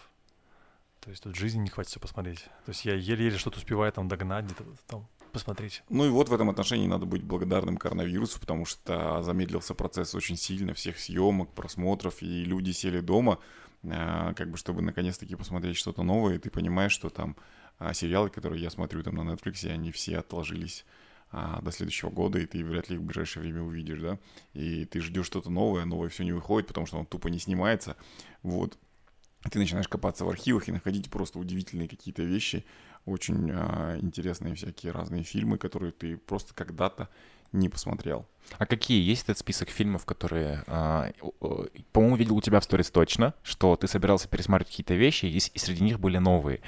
То 1.01 1.11
есть 1.11 1.23
тут 1.23 1.35
жизни 1.35 1.61
не 1.61 1.69
хватит 1.69 1.91
все 1.91 2.01
посмотреть. 2.01 2.45
То 2.65 2.71
есть 2.71 2.85
я 2.85 2.95
еле-еле 2.95 3.37
что-то 3.37 3.59
успеваю 3.59 3.93
там 3.93 4.09
догнать, 4.09 4.45
где-то 4.45 4.65
там 4.87 5.07
посмотреть. 5.33 5.83
Ну 5.89 6.07
и 6.07 6.11
вот 6.11 6.29
в 6.29 6.35
этом 6.35 6.49
отношении 6.51 6.87
надо 6.87 7.07
быть 7.07 7.23
благодарным 7.23 7.77
коронавирусу, 7.77 8.39
потому 8.39 8.65
что 8.65 9.23
замедлился 9.23 9.75
процесс 9.75 10.15
очень 10.15 10.37
сильно 10.37 10.75
всех 10.75 10.99
съемок, 10.99 11.51
просмотров, 11.51 12.23
и 12.23 12.45
люди 12.45 12.71
сели 12.71 13.01
дома, 13.01 13.39
а, 13.85 14.33
как 14.35 14.51
бы 14.51 14.57
чтобы 14.57 14.83
наконец-таки 14.83 15.35
посмотреть 15.35 15.77
что-то 15.77 16.03
новое, 16.03 16.37
и 16.37 16.39
ты 16.39 16.51
понимаешь, 16.51 16.93
что 16.93 17.09
там 17.09 17.37
а, 17.79 17.93
сериалы, 17.95 18.31
которые 18.31 18.63
я 18.63 18.71
смотрю 18.71 19.03
там 19.03 19.17
на 19.17 19.33
Netflix, 19.33 19.69
они 19.69 19.91
все 19.91 20.19
отложились 20.19 20.85
до 21.33 21.71
следующего 21.73 22.11
года, 22.11 22.39
и 22.39 22.47
ты 22.47 22.65
вряд 22.65 22.89
ли 22.91 22.97
их 22.97 23.03
в 23.03 23.05
ближайшее 23.05 23.43
время 23.43 23.63
увидишь, 23.63 24.01
да, 24.01 24.19
и 24.53 24.85
ты 24.85 25.01
ждешь 25.01 25.27
что-то 25.27 25.51
новое, 25.51 25.85
новое 25.85 26.09
все 26.09 26.25
не 26.25 26.33
выходит, 26.33 26.69
потому 26.69 26.87
что 26.87 26.99
он 26.99 27.07
тупо 27.07 27.29
не 27.29 27.39
снимается, 27.39 27.97
вот, 28.43 28.79
ты 29.51 29.59
начинаешь 29.59 29.89
копаться 29.89 30.25
в 30.25 30.29
архивах 30.29 30.69
и 30.69 30.73
находить 30.73 31.11
просто 31.11 31.39
удивительные 31.39 31.89
какие-то 31.89 32.23
вещи, 32.23 32.65
очень 33.05 33.51
а, 33.53 33.99
интересные 34.01 34.55
всякие 34.55 34.93
разные 34.93 35.25
фильмы, 35.25 35.59
которые 35.59 35.93
ты 35.93 36.17
просто 36.17 36.55
когда-то 36.55 37.09
не 37.53 37.69
посмотрел. 37.69 38.27
А 38.59 38.67
какие 38.67 39.03
есть 39.03 39.25
этот 39.25 39.39
список 39.39 39.71
фильмов, 39.71 40.05
которые, 40.05 40.63
а, 40.67 41.11
по-моему, 41.93 42.17
видел 42.17 42.37
у 42.37 42.41
тебя 42.41 42.61
в 42.61 42.65
сторис 42.65 42.91
точно, 42.91 43.35
что 43.43 43.77
ты 43.77 43.87
собирался 43.87 44.29
пересматривать 44.29 44.71
какие-то 44.71 44.95
вещи, 44.95 45.27
и, 45.27 45.37
и 45.37 45.59
среди 45.59 45.85
них 45.85 46.01
были 46.01 46.19
новые, 46.19 46.61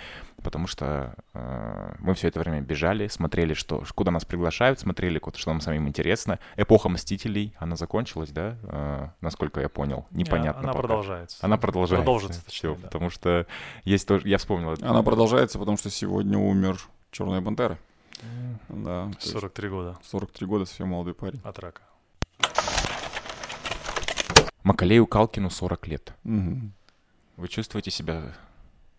потому 0.43 0.67
что 0.67 1.15
э, 1.35 1.95
мы 1.99 2.15
все 2.15 2.29
это 2.29 2.41
время 2.41 2.61
бежали, 2.61 3.09
смотрели, 3.09 3.55
что, 3.55 3.83
куда 3.95 4.11
нас 4.11 4.25
приглашают, 4.25 4.81
смотрели, 4.81 5.21
что 5.35 5.51
нам 5.51 5.61
самим 5.61 5.89
интересно. 5.89 6.39
Эпоха 6.57 6.89
Мстителей, 6.89 7.55
она 7.59 7.77
закончилась, 7.77 8.31
да, 8.31 8.57
э, 8.63 9.09
насколько 9.21 9.61
я 9.61 9.69
понял? 9.69 10.07
Непонятно. 10.11 10.63
Она 10.63 10.73
пока. 10.73 10.81
продолжается. 10.81 11.39
Она 11.41 11.57
продолжается. 11.59 12.05
Продолжится, 12.05 12.45
точнее, 12.45 12.75
Все, 12.75 12.81
да. 12.81 12.87
потому 12.87 13.11
что 13.11 13.47
есть 13.85 14.07
тоже, 14.09 14.29
я 14.29 14.39
вспомнил. 14.39 14.75
Она 14.81 15.03
продолжается, 15.03 15.59
потому 15.59 15.77
что 15.77 15.91
сегодня 15.91 16.39
умер 16.39 16.79
Черная 17.11 17.43
Пантера. 17.43 17.79
Да, 18.69 19.07
то 19.11 19.17
есть 19.21 19.31
43 19.33 19.69
года 19.69 19.99
43 20.03 20.47
года, 20.47 20.65
совсем 20.65 20.89
молодой 20.89 21.15
парень. 21.15 21.41
от 21.45 21.59
рака. 21.59 21.83
Макалею 24.63 25.07
Калкину 25.07 25.51
40 25.51 25.87
лет. 25.89 26.15
Мгм. 26.25 26.73
Вы 27.37 27.49
чувствуете 27.49 27.91
себя... 27.91 28.35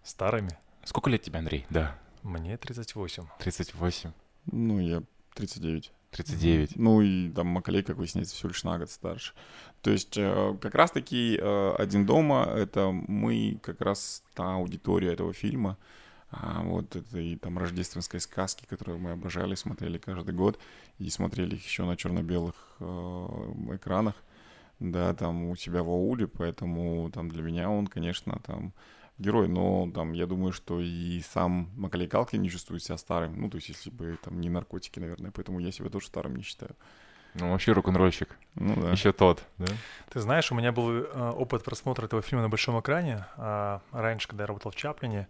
Старыми? 0.04 0.58
Сколько 0.84 1.10
лет 1.10 1.24
тебе, 1.24 1.40
Андрей? 1.40 1.66
Да, 1.70 1.96
Мне 2.22 2.58
38. 2.58 3.24
38, 3.40 4.12
Ну, 4.52 4.80
я 4.80 5.02
39. 5.34 5.92
39. 6.12 6.76
Ну 6.76 7.02
и 7.02 7.30
там 7.32 7.48
Макалей, 7.48 7.82
как 7.84 7.98
выясняется, 7.98 8.36
всего 8.36 8.50
лишь 8.50 8.64
на 8.64 8.78
год 8.78 8.90
старше. 8.92 9.34
То 9.82 9.90
есть 9.92 10.16
э, 10.18 10.58
как 10.62 10.76
раз-таки 10.76 11.38
э, 11.42 11.76
«Один 11.78 12.06
дома»— 12.06 12.46
это 12.56 12.92
мы, 12.92 13.60
как 13.62 13.82
раз 13.82 14.24
та 14.34 14.56
аудитория 14.56 15.14
этого 15.14 15.34
фильма, 15.34 15.78
а, 16.32 16.62
вот 16.64 16.96
этой 16.96 17.38
там 17.38 17.58
рождественской 17.58 18.20
сказки, 18.20 18.66
которую 18.66 19.00
мы 19.00 19.12
обожали, 19.12 19.56
смотрели 19.56 19.98
каждый 19.98 20.34
год, 20.34 20.60
и 20.98 21.10
смотрели 21.10 21.56
их 21.56 21.66
еще 21.66 21.84
на 21.86 21.96
черно-белых 21.96 22.56
э, 22.80 22.86
экранах, 23.76 24.16
да, 24.80 25.14
там 25.14 25.50
у 25.50 25.56
себя 25.56 25.84
в 25.84 25.90
ауле, 25.90 26.28
поэтому 26.28 27.10
там 27.12 27.30
для 27.30 27.44
меня 27.44 27.70
он, 27.70 27.88
конечно, 27.88 28.40
там 28.46 28.74
герой, 29.18 29.48
но 29.48 29.90
там 29.94 30.14
я 30.14 30.26
думаю, 30.26 30.52
что 30.52 30.82
и 30.82 31.22
сам 31.22 31.70
Макалей 31.78 32.08
Калкин 32.08 32.42
не 32.42 32.50
чувствует 32.50 32.84
себя 32.84 32.98
старым, 32.98 33.40
ну, 33.40 33.50
то 33.50 33.56
есть 33.58 33.70
если 33.70 33.90
бы 33.90 34.18
там 34.22 34.42
не 34.42 34.50
наркотики, 34.50 35.00
наверное, 35.00 35.32
поэтому 35.32 35.60
я 35.60 35.72
себя 35.72 35.90
тоже 35.90 36.08
старым 36.08 36.36
не 36.36 36.44
считаю. 36.44 36.76
Ну, 37.36 37.52
вообще 37.52 37.74
рок-н-ролльщик. 37.74 38.38
Ну 38.56 38.76
да. 38.82 38.92
Еще 38.92 39.12
тот, 39.12 39.44
да? 39.58 39.68
Ты 40.10 40.22
знаешь, 40.22 40.52
у 40.54 40.56
меня 40.56 40.72
был 40.72 40.90
э, 40.90 41.32
опыт 41.32 41.66
просмотра 41.66 42.06
этого 42.06 42.22
фильма 42.22 42.44
на 42.44 42.50
большом 42.50 42.80
экране. 42.80 43.26
А, 43.36 43.82
раньше, 43.92 44.30
когда 44.30 44.44
я 44.44 44.48
работал 44.48 44.72
в 44.72 44.76
Чаплине, 44.76 45.28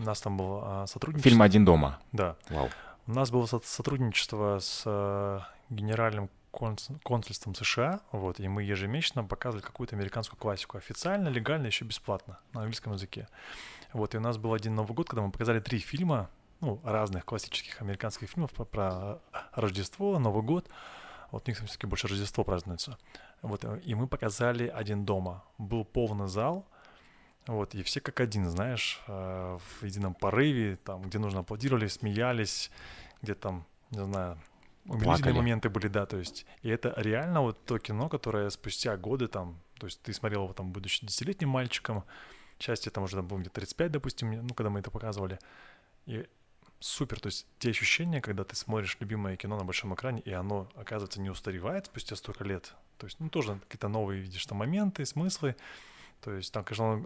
у 0.00 0.02
нас 0.02 0.20
там 0.20 0.36
был 0.36 0.60
а, 0.62 0.86
сотрудничество. 0.86 1.30
Фильм 1.30 1.42
«Один 1.42 1.64
дома». 1.64 1.98
Да. 2.12 2.36
Вау. 2.48 2.70
У 3.06 3.12
нас 3.12 3.30
было 3.30 3.46
со- 3.46 3.60
сотрудничество 3.62 4.58
с 4.58 4.82
э, 4.86 5.40
генеральным 5.68 6.30
конс- 6.52 6.90
консульством 7.02 7.54
США, 7.54 8.00
вот, 8.12 8.40
и 8.40 8.48
мы 8.48 8.62
ежемесячно 8.62 9.24
показывали 9.24 9.62
какую-то 9.62 9.96
американскую 9.96 10.38
классику 10.38 10.78
официально, 10.78 11.28
легально, 11.28 11.66
еще 11.66 11.84
бесплатно 11.84 12.38
на 12.54 12.60
английском 12.60 12.94
языке. 12.94 13.28
Вот, 13.92 14.14
и 14.14 14.18
у 14.18 14.20
нас 14.20 14.38
был 14.38 14.54
один 14.54 14.74
Новый 14.74 14.94
год, 14.94 15.08
когда 15.08 15.22
мы 15.22 15.32
показали 15.32 15.60
три 15.60 15.78
фильма, 15.80 16.30
ну, 16.60 16.80
разных 16.84 17.24
классических 17.24 17.80
американских 17.82 18.30
фильмов 18.30 18.52
про, 18.52 18.64
про 18.64 19.18
Рождество, 19.52 20.18
Новый 20.18 20.42
год. 20.42 20.68
Вот 21.30 21.46
у 21.46 21.50
них 21.50 21.58
все-таки 21.58 21.86
больше 21.86 22.08
Рождество 22.08 22.44
празднуется. 22.44 22.96
Вот, 23.42 23.64
э, 23.64 23.80
и 23.84 23.94
мы 23.94 24.06
показали 24.06 24.66
«Один 24.68 25.04
дома». 25.04 25.42
Был 25.58 25.84
полный 25.84 26.28
зал, 26.28 26.64
вот, 27.46 27.74
и 27.74 27.82
все 27.82 28.00
как 28.00 28.20
один, 28.20 28.48
знаешь, 28.48 29.00
э, 29.06 29.58
в 29.58 29.84
едином 29.84 30.14
порыве, 30.14 30.76
там, 30.84 31.02
где 31.02 31.18
нужно 31.18 31.40
аплодировали, 31.40 31.88
смеялись, 31.88 32.70
где 33.22 33.34
там, 33.34 33.66
не 33.90 34.04
знаю, 34.04 34.38
Плакали. 34.84 35.32
моменты 35.32 35.68
были, 35.68 35.88
да, 35.88 36.06
то 36.06 36.16
есть, 36.16 36.46
и 36.62 36.68
это 36.68 36.94
реально 36.96 37.42
вот 37.42 37.64
то 37.64 37.78
кино, 37.78 38.08
которое 38.08 38.48
спустя 38.50 38.96
годы 38.96 39.28
там, 39.28 39.60
то 39.78 39.86
есть 39.86 40.00
ты 40.02 40.12
смотрел 40.12 40.44
его 40.44 40.52
там, 40.52 40.72
будучи 40.72 41.04
десятилетним 41.04 41.50
мальчиком, 41.50 42.04
части 42.58 42.88
там 42.88 43.04
уже 43.04 43.16
там 43.16 43.26
было 43.26 43.38
где-то 43.38 43.54
35, 43.56 43.92
допустим, 43.92 44.46
ну, 44.46 44.54
когда 44.54 44.70
мы 44.70 44.80
это 44.80 44.90
показывали, 44.90 45.38
и 46.06 46.26
супер, 46.80 47.20
то 47.20 47.26
есть 47.26 47.46
те 47.58 47.70
ощущения, 47.70 48.20
когда 48.20 48.44
ты 48.44 48.56
смотришь 48.56 48.96
любимое 49.00 49.36
кино 49.36 49.56
на 49.58 49.64
большом 49.64 49.94
экране, 49.94 50.22
и 50.22 50.32
оно, 50.32 50.68
оказывается, 50.74 51.20
не 51.20 51.30
устаревает 51.30 51.86
спустя 51.86 52.16
столько 52.16 52.44
лет, 52.44 52.74
то 52.96 53.06
есть, 53.06 53.20
ну, 53.20 53.28
тоже 53.28 53.60
какие-то 53.68 53.88
новые 53.88 54.22
видишь 54.22 54.46
там 54.46 54.58
моменты, 54.58 55.04
смыслы, 55.04 55.56
то 56.22 56.32
есть 56.32 56.52
там, 56.52 56.64
конечно, 56.64 56.96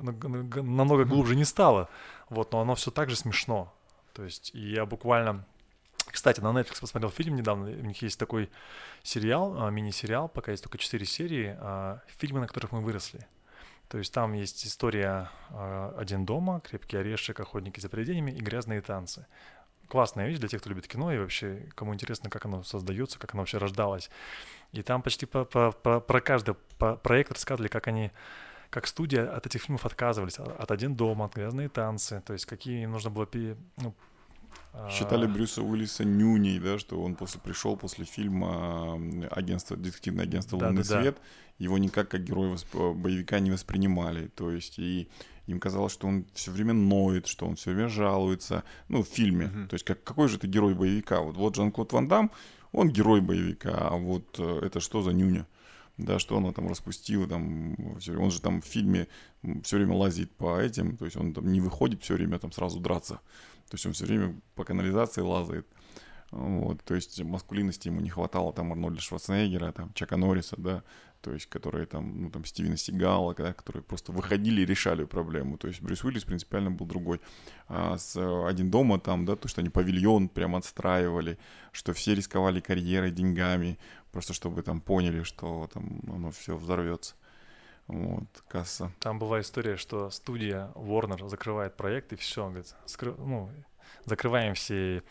намного 0.63 1.05
глубже 1.05 1.37
не 1.37 1.45
стало, 1.45 1.89
вот, 2.29 2.53
но 2.53 2.61
оно 2.61 2.75
все 2.75 2.91
так 2.91 3.11
же 3.11 3.17
смешно. 3.17 3.73
То 4.13 4.25
есть 4.25 4.51
я 4.55 4.87
буквально... 4.87 5.45
Кстати, 6.07 6.41
на 6.41 6.49
Netflix 6.49 6.81
посмотрел 6.81 7.11
фильм 7.11 7.35
недавно, 7.35 7.67
у 7.67 7.85
них 7.87 8.03
есть 8.03 8.19
такой 8.19 8.51
сериал, 9.03 9.57
а, 9.59 9.71
мини-сериал, 9.71 10.29
пока 10.29 10.53
есть 10.53 10.63
только 10.63 10.79
4 10.79 11.05
серии, 11.07 11.57
а, 11.59 12.01
фильмы, 12.07 12.41
на 12.41 12.47
которых 12.47 12.73
мы 12.73 12.81
выросли. 12.83 13.27
То 13.89 13.99
есть 13.99 14.13
там 14.13 14.33
есть 14.33 14.67
история 14.67 15.31
а, 15.51 15.95
«Один 15.99 16.25
дома», 16.25 16.61
«Крепкий 16.61 16.97
орешек», 16.97 17.41
«Охотники 17.41 17.81
за 17.81 17.89
привидениями» 17.89 18.31
и 18.31 18.41
«Грязные 18.41 18.81
танцы». 18.81 19.27
Классная 19.89 20.29
вещь 20.29 20.39
для 20.39 20.49
тех, 20.49 20.61
кто 20.61 20.71
любит 20.71 20.87
кино 20.87 21.13
и 21.13 21.19
вообще, 21.19 21.69
кому 21.75 21.95
интересно, 21.95 22.31
как 22.31 22.47
оно 22.47 22.63
создается, 22.63 23.19
как 23.19 23.35
оно 23.35 23.43
вообще 23.43 23.59
рождалось. 23.59 24.11
И 24.73 24.83
там 24.83 25.03
почти 25.03 25.27
по- 25.27 25.45
по- 25.45 25.73
по- 25.73 26.01
про 26.01 26.21
каждый 26.21 26.55
проект 26.79 27.33
рассказывали, 27.33 27.69
как 27.69 27.87
они 27.87 28.11
как 28.75 28.89
студия 28.89 29.31
от 29.37 29.47
этих 29.47 29.63
фильмов 29.63 29.87
отказывались, 29.87 30.39
а- 30.41 30.57
от 30.63 30.71
«Один 30.73 30.95
дома», 30.95 31.27
от 31.27 31.35
«Грязные 31.37 31.69
танцы», 31.69 32.21
то 32.27 32.33
есть 32.33 32.45
какие 32.45 32.83
им 32.83 32.91
нужно 32.91 33.11
было... 33.11 33.25
пере- 33.25 33.57
ну, 33.77 33.95
а, 34.73 34.89
Считали 34.91 35.27
Брюса 35.29 35.63
Уиллиса 35.63 36.05
нюней, 36.05 36.59
да, 36.59 36.79
что 36.81 37.01
он 37.01 37.15
после 37.15 37.41
пришел 37.41 37.77
после 37.77 38.05
фильма 38.05 39.01
агентство, 39.31 39.77
детективное 39.77 40.25
агентство 40.25 40.59
Да, 40.59 40.67
Лунный 40.67 40.83
да, 40.83 40.89
да. 40.89 41.01
свет, 41.03 41.17
его 41.59 41.79
никак 41.79 42.09
как 42.09 42.25
героя 42.25 42.53
восп- 42.53 42.95
боевика 42.95 43.39
не 43.39 43.53
воспринимали. 43.53 44.27
То 44.35 44.51
есть 44.51 44.81
и 44.81 45.09
им 45.47 45.61
казалось, 45.61 45.93
что 45.93 46.09
он 46.09 46.25
все 46.35 46.51
время 46.51 46.73
ноет, 46.73 47.29
что 47.29 47.47
он 47.47 47.55
все 47.55 47.71
время 47.71 47.89
жалуется. 47.89 48.65
Ну, 48.89 49.05
в 49.05 49.07
фильме. 49.07 49.47
Мгм. 49.47 49.69
То 49.69 49.75
есть 49.75 49.85
как, 49.85 50.03
какой 50.03 50.27
же 50.29 50.39
ты 50.39 50.49
герой 50.49 50.75
боевика? 50.75 51.21
Вот, 51.21 51.37
вот 51.37 51.55
Жан-Клод 51.55 51.93
Ван 51.93 52.09
Дам, 52.09 52.31
он 52.73 52.89
герой 52.91 53.21
боевика, 53.21 53.71
а 53.89 53.97
вот 53.97 54.35
э, 54.41 54.61
это 54.67 54.81
что 54.81 55.01
за 55.03 55.13
нюня? 55.13 55.47
Да, 55.97 56.19
что 56.19 56.37
она 56.37 56.53
там 56.53 56.67
распустила, 56.67 57.29
там, 57.29 57.77
он 58.19 58.31
же 58.31 58.41
там 58.41 58.61
в 58.61 58.65
фильме 58.65 59.07
все 59.63 59.77
время 59.77 59.95
лазит 59.95 60.35
по 60.37 60.61
этим, 60.61 60.97
то 60.97 61.05
есть 61.05 61.17
он 61.17 61.33
там 61.33 61.53
не 61.53 61.61
выходит 61.61 62.03
все 62.03 62.15
время 62.15 62.41
там 62.41 62.51
сразу 62.51 62.81
драться. 62.81 63.21
То 63.71 63.75
есть 63.75 63.87
он 63.87 63.93
все 63.93 64.05
время 64.05 64.35
по 64.57 64.65
канализации 64.65 65.21
лазает. 65.21 65.69
Вот, 66.33 66.83
то 66.83 66.97
есть 66.97 67.23
маскулинности 67.23 67.87
ему 67.89 68.01
не 68.01 68.11
хватало 68.11 68.53
там 68.53 68.73
Арнольда 68.73 69.01
Шварценеггера, 69.01 69.71
там 69.71 69.93
Чака 69.95 70.17
Норриса, 70.17 70.57
да, 70.59 70.83
то 71.25 71.33
есть 71.33 71.47
которые 71.47 71.87
там, 71.87 72.23
ну 72.23 72.31
там 72.31 72.45
Стивена 72.45 72.77
Сигала, 72.77 73.35
да, 73.35 73.55
которые 73.55 73.83
просто 73.83 74.13
выходили 74.13 74.61
и 74.61 74.67
решали 74.67 75.05
проблему. 75.05 75.57
То 75.57 75.69
есть 75.69 75.81
Брюс 75.81 76.05
Уиллис 76.05 76.25
принципиально 76.25 76.71
был 76.71 76.85
другой. 76.85 77.19
А 77.67 77.97
с 77.97 78.15
э, 78.15 78.47
«Один 78.47 78.71
дома» 78.71 79.01
там, 79.01 79.25
да, 79.25 79.35
то, 79.35 79.49
что 79.49 79.63
они 79.63 79.71
павильон 79.71 80.29
прям 80.29 80.55
отстраивали, 80.55 81.39
что 81.73 81.95
все 81.95 82.15
рисковали 82.15 82.61
карьерой, 82.61 83.11
деньгами, 83.11 83.79
просто 84.13 84.35
чтобы 84.35 84.61
там 84.61 84.83
поняли, 84.83 85.23
что 85.23 85.67
там 85.73 86.01
оно 86.07 86.31
все 86.31 86.57
взорвется. 86.57 87.15
Вот, 87.87 88.29
касса. 88.47 88.93
Там 89.01 89.19
была 89.19 89.41
история, 89.41 89.79
что 89.79 90.11
студия 90.11 90.73
Warner 90.75 91.27
закрывает 91.29 91.75
проект, 91.75 92.13
и 92.13 92.17
все, 92.17 92.45
говорит, 92.45 92.75
скры- 92.87 93.17
ну, 93.19 93.51
закрываем 94.05 94.53
все 94.55 95.03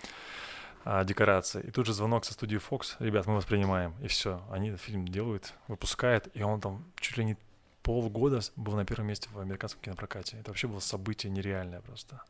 а, 0.86 1.04
декорации. 1.04 1.62
И 1.62 1.72
тут 1.72 1.86
же 1.86 1.94
звонок 1.94 2.26
со 2.26 2.34
студии 2.34 2.58
Fox, 2.58 2.96
ребят, 3.00 3.26
мы 3.26 3.36
вас 3.36 3.46
принимаем, 3.46 3.94
и 4.02 4.08
все. 4.08 4.42
Они 4.52 4.76
фильм 4.76 5.08
делают, 5.08 5.54
выпускают, 5.68 6.28
и 6.34 6.44
он 6.44 6.62
там 6.62 6.84
чуть 7.00 7.18
ли 7.18 7.26
не 7.26 7.38
полгода 7.84 8.42
был 8.56 8.74
на 8.76 8.86
первом 8.86 9.08
месте 9.08 9.30
в 9.34 9.40
американском 9.40 9.82
кинопрокате. 9.82 10.38
Это 10.38 10.52
вообще 10.52 10.68
было 10.68 10.80
событие 10.80 11.32
нереальное 11.32 11.82
просто. 11.82 12.22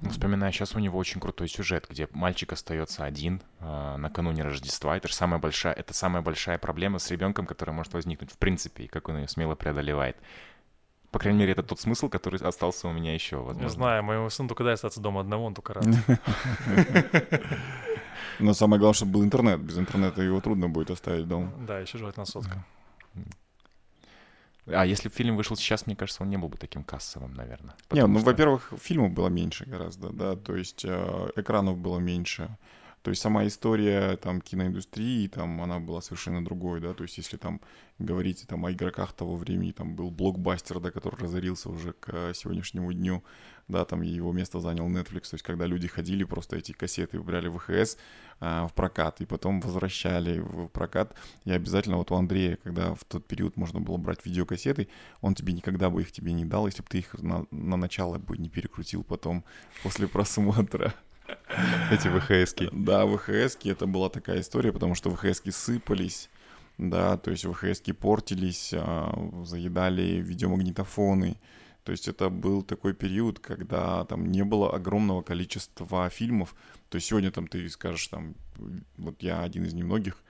Ну, 0.00 0.10
Вспоминаю, 0.10 0.52
сейчас 0.52 0.74
у 0.74 0.80
него 0.80 0.98
очень 0.98 1.20
крутой 1.20 1.48
сюжет, 1.48 1.86
где 1.88 2.08
мальчик 2.12 2.52
остается 2.52 3.04
один 3.04 3.40
э, 3.60 3.96
накануне 3.96 4.42
Рождества. 4.42 4.96
Это 4.96 5.08
же 5.08 5.14
самая 5.14 5.40
большая, 5.40 5.72
это 5.72 5.94
самая 5.94 6.20
большая 6.20 6.58
проблема 6.58 6.98
с 6.98 7.10
ребенком, 7.10 7.46
которая 7.46 7.74
может 7.74 7.94
возникнуть 7.94 8.30
в 8.30 8.36
принципе, 8.36 8.84
и 8.84 8.88
как 8.88 9.08
он 9.08 9.18
ее 9.18 9.28
смело 9.28 9.54
преодолевает. 9.54 10.16
По 11.14 11.20
крайней 11.20 11.38
мере, 11.38 11.52
это 11.52 11.62
тот 11.62 11.78
смысл, 11.78 12.08
который 12.08 12.40
остался 12.40 12.88
у 12.88 12.92
меня 12.92 13.14
еще, 13.14 13.36
возможно. 13.36 13.62
Не 13.62 13.70
знаю, 13.70 14.02
моему 14.02 14.28
сыну 14.30 14.48
только 14.48 14.64
дай 14.64 14.74
остаться 14.74 15.00
дома 15.00 15.20
одного, 15.20 15.44
он 15.44 15.54
только 15.54 15.74
рад. 15.74 15.86
Но 18.40 18.52
самое 18.52 18.80
главное, 18.80 18.94
чтобы 18.94 19.12
был 19.12 19.22
интернет. 19.22 19.60
Без 19.60 19.78
интернета 19.78 20.22
его 20.22 20.40
трудно 20.40 20.68
будет 20.68 20.90
оставить 20.90 21.28
дома. 21.28 21.52
Да, 21.68 21.78
еще 21.78 21.98
желательно 21.98 22.26
сотка. 22.26 22.64
А 24.66 24.84
если 24.84 25.08
бы 25.08 25.14
фильм 25.14 25.36
вышел 25.36 25.56
сейчас, 25.56 25.86
мне 25.86 25.94
кажется, 25.94 26.24
он 26.24 26.30
не 26.30 26.36
был 26.36 26.48
бы 26.48 26.56
таким 26.56 26.82
кассовым, 26.82 27.32
наверное. 27.34 27.76
Не, 27.92 28.04
ну, 28.08 28.18
что... 28.18 28.26
во-первых, 28.26 28.72
фильмов 28.82 29.12
было 29.12 29.28
меньше 29.28 29.66
гораздо, 29.66 30.10
да, 30.10 30.34
то 30.34 30.56
есть 30.56 30.84
э, 30.84 31.30
экранов 31.36 31.78
было 31.78 32.00
меньше. 32.00 32.48
То 33.04 33.10
есть 33.10 33.20
сама 33.20 33.46
история 33.46 34.16
там 34.16 34.40
киноиндустрии, 34.40 35.28
там 35.28 35.60
она 35.60 35.78
была 35.78 36.00
совершенно 36.00 36.42
другой, 36.42 36.80
да, 36.80 36.94
то 36.94 37.02
есть 37.02 37.18
если 37.18 37.36
там 37.36 37.60
говорить 37.98 38.46
там 38.48 38.64
о 38.64 38.72
игроках 38.72 39.12
того 39.12 39.36
времени, 39.36 39.72
там 39.72 39.94
был 39.94 40.10
блокбастер, 40.10 40.80
да, 40.80 40.90
который 40.90 41.16
разорился 41.20 41.68
уже 41.68 41.92
к 41.92 42.32
сегодняшнему 42.32 42.90
дню, 42.94 43.22
да, 43.68 43.84
там 43.84 44.00
его 44.00 44.32
место 44.32 44.58
занял 44.58 44.88
Netflix, 44.88 45.28
то 45.28 45.34
есть 45.34 45.42
когда 45.42 45.66
люди 45.66 45.86
ходили, 45.86 46.24
просто 46.24 46.56
эти 46.56 46.72
кассеты 46.72 47.20
брали 47.20 47.48
в 47.48 47.58
ВХС 47.58 47.98
а, 48.40 48.68
в 48.68 48.72
прокат 48.72 49.20
и 49.20 49.26
потом 49.26 49.60
возвращали 49.60 50.38
в 50.38 50.68
прокат, 50.68 51.14
и 51.44 51.52
обязательно 51.52 51.98
вот 51.98 52.10
у 52.10 52.14
Андрея, 52.14 52.56
когда 52.64 52.94
в 52.94 53.04
тот 53.04 53.26
период 53.26 53.58
можно 53.58 53.80
было 53.80 53.98
брать 53.98 54.24
видеокассеты, 54.24 54.88
он 55.20 55.34
тебе 55.34 55.52
никогда 55.52 55.90
бы 55.90 56.00
их 56.00 56.10
тебе 56.10 56.32
не 56.32 56.46
дал, 56.46 56.64
если 56.68 56.80
бы 56.80 56.88
ты 56.88 57.00
их 57.00 57.12
на, 57.20 57.44
на 57.50 57.76
начало 57.76 58.16
бы 58.16 58.38
не 58.38 58.48
перекрутил 58.48 59.04
потом 59.04 59.44
после 59.82 60.08
просмотра. 60.14 60.94
Эти 61.90 62.08
ВХСки. 62.08 62.68
Да, 62.72 63.06
ВХСки 63.06 63.68
это 63.68 63.86
была 63.86 64.08
такая 64.08 64.40
история, 64.40 64.72
потому 64.72 64.94
что 64.94 65.10
ВХСки 65.10 65.50
сыпались, 65.50 66.30
да, 66.78 67.16
то 67.16 67.30
есть 67.30 67.44
ВХСки 67.44 67.92
портились, 67.92 68.72
а, 68.74 69.12
заедали 69.44 70.20
видеомагнитофоны. 70.20 71.38
То 71.84 71.92
есть 71.92 72.08
это 72.08 72.30
был 72.30 72.62
такой 72.62 72.94
период, 72.94 73.38
когда 73.38 74.04
там 74.06 74.30
не 74.32 74.42
было 74.42 74.74
огромного 74.74 75.22
количества 75.22 76.08
фильмов. 76.08 76.54
То 76.88 76.96
есть 76.96 77.08
сегодня 77.08 77.30
там 77.30 77.46
ты 77.46 77.68
скажешь, 77.68 78.08
там, 78.08 78.34
вот 78.96 79.22
я 79.22 79.42
один 79.42 79.64
из 79.64 79.74
немногих, 79.74 80.22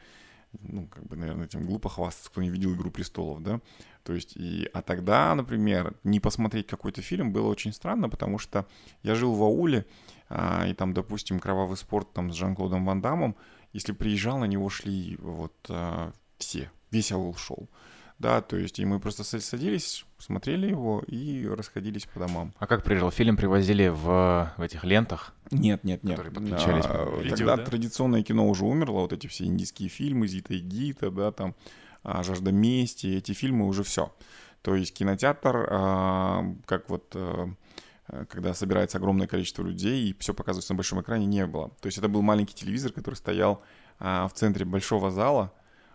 ну, 0.61 0.87
как 0.87 1.05
бы, 1.07 1.17
наверное, 1.17 1.47
этим 1.47 1.65
глупо 1.65 1.89
хвастаться, 1.89 2.31
кто 2.31 2.43
не 2.43 2.51
видел 2.51 2.75
«Игру 2.75 2.91
престолов», 2.91 3.43
да? 3.43 3.61
То 4.03 4.13
есть, 4.13 4.37
и, 4.37 4.69
а 4.73 4.83
тогда, 4.83 5.35
например, 5.35 5.95
не 6.05 6.21
посмотреть 6.21 6.67
какой-то 6.67 7.03
фильм 7.03 7.33
было 7.33 7.49
очень 7.49 7.73
странно, 7.73 8.09
потому 8.09 8.39
что 8.39 8.67
я 9.03 9.15
жил 9.15 9.35
в 9.35 9.43
ауле, 9.43 9.87
и 10.69 10.75
там, 10.75 10.95
допустим, 10.95 11.39
«Кровавый 11.39 11.77
спорт» 11.77 12.13
там 12.13 12.33
с 12.33 12.35
Жан-Клодом 12.35 12.85
Ван 12.85 13.01
Дамом, 13.01 13.37
если 13.73 13.93
приезжал, 13.93 14.39
на 14.39 14.47
него 14.47 14.69
шли 14.69 15.17
вот 15.21 15.55
а, 15.69 16.13
все, 16.39 16.71
весь 16.91 17.13
аул 17.13 17.35
шел. 17.37 17.69
Да, 18.21 18.41
то 18.41 18.57
есть, 18.57 18.79
и 18.79 18.85
мы 18.85 19.01
просто 19.01 19.25
садились, 19.25 20.07
смотрели 20.19 20.69
его 20.69 21.03
и 21.07 21.47
расходились 21.47 22.07
по 22.07 22.21
домам. 22.21 22.55
А 22.59 22.67
как 22.69 22.85
приезжал? 22.85 23.11
Фильм 23.11 23.37
привозили 23.37 23.89
в, 23.89 24.53
в 24.57 24.63
этих 24.63 24.85
лентах? 24.85 25.35
Нет, 25.51 25.83
нет, 25.83 26.05
нет. 26.05 26.17
Которые 26.17 26.33
подключались. 26.33 26.85
А, 26.87 27.21
видео, 27.21 27.37
тогда 27.37 27.57
да? 27.57 27.65
традиционное 27.65 28.23
кино 28.23 28.49
уже 28.49 28.65
умерло, 28.65 29.01
вот 29.01 29.13
эти 29.13 29.27
все 29.27 29.45
индийские 29.45 29.89
фильмы, 29.89 30.29
Зита 30.29 30.55
и 30.55 30.61
Гита, 30.61 31.11
да, 31.11 31.33
там, 31.33 31.57
а, 32.05 32.23
«Жажда 32.23 32.53
мести», 32.53 33.09
эти 33.09 33.33
фильмы 33.33 33.67
уже 33.67 33.83
все. 33.83 34.15
То 34.63 34.77
есть 34.77 34.95
кинотеатр, 34.95 35.69
а, 35.71 36.45
как 36.67 36.89
вот 36.89 37.11
а, 37.17 37.51
когда 38.29 38.53
собирается 38.55 38.99
огромное 38.99 39.27
количество 39.27 39.63
людей 39.63 40.11
и 40.11 40.17
все 40.19 40.35
показывается 40.35 40.73
на 40.73 40.77
большом 40.77 41.01
экране, 41.01 41.27
не 41.27 41.47
было. 41.47 41.71
То 41.81 41.87
есть 41.87 41.99
это 41.99 42.09
был 42.09 42.23
маленький 42.23 42.55
телевизор, 42.55 42.93
который 42.93 43.15
стоял 43.15 43.63
а, 43.99 44.29
в 44.29 44.35
центре 44.35 44.65
большого 44.65 45.11
зала, 45.11 45.53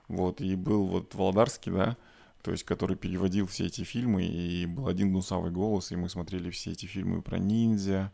вот, 0.07 0.41
и 0.41 0.55
был 0.55 0.85
вот 0.87 1.13
Володарский, 1.13 1.71
да, 1.71 1.97
то 2.41 2.51
есть 2.51 2.63
который 2.63 2.95
переводил 2.95 3.45
все 3.47 3.67
эти 3.67 3.83
фильмы, 3.83 4.25
и 4.25 4.65
был 4.65 4.87
один 4.87 5.09
гнусавый 5.09 5.51
голос, 5.51 5.91
и 5.91 5.95
мы 5.95 6.09
смотрели 6.09 6.49
все 6.49 6.71
эти 6.71 6.87
фильмы 6.87 7.21
про 7.21 7.37
ниндзя, 7.37 8.11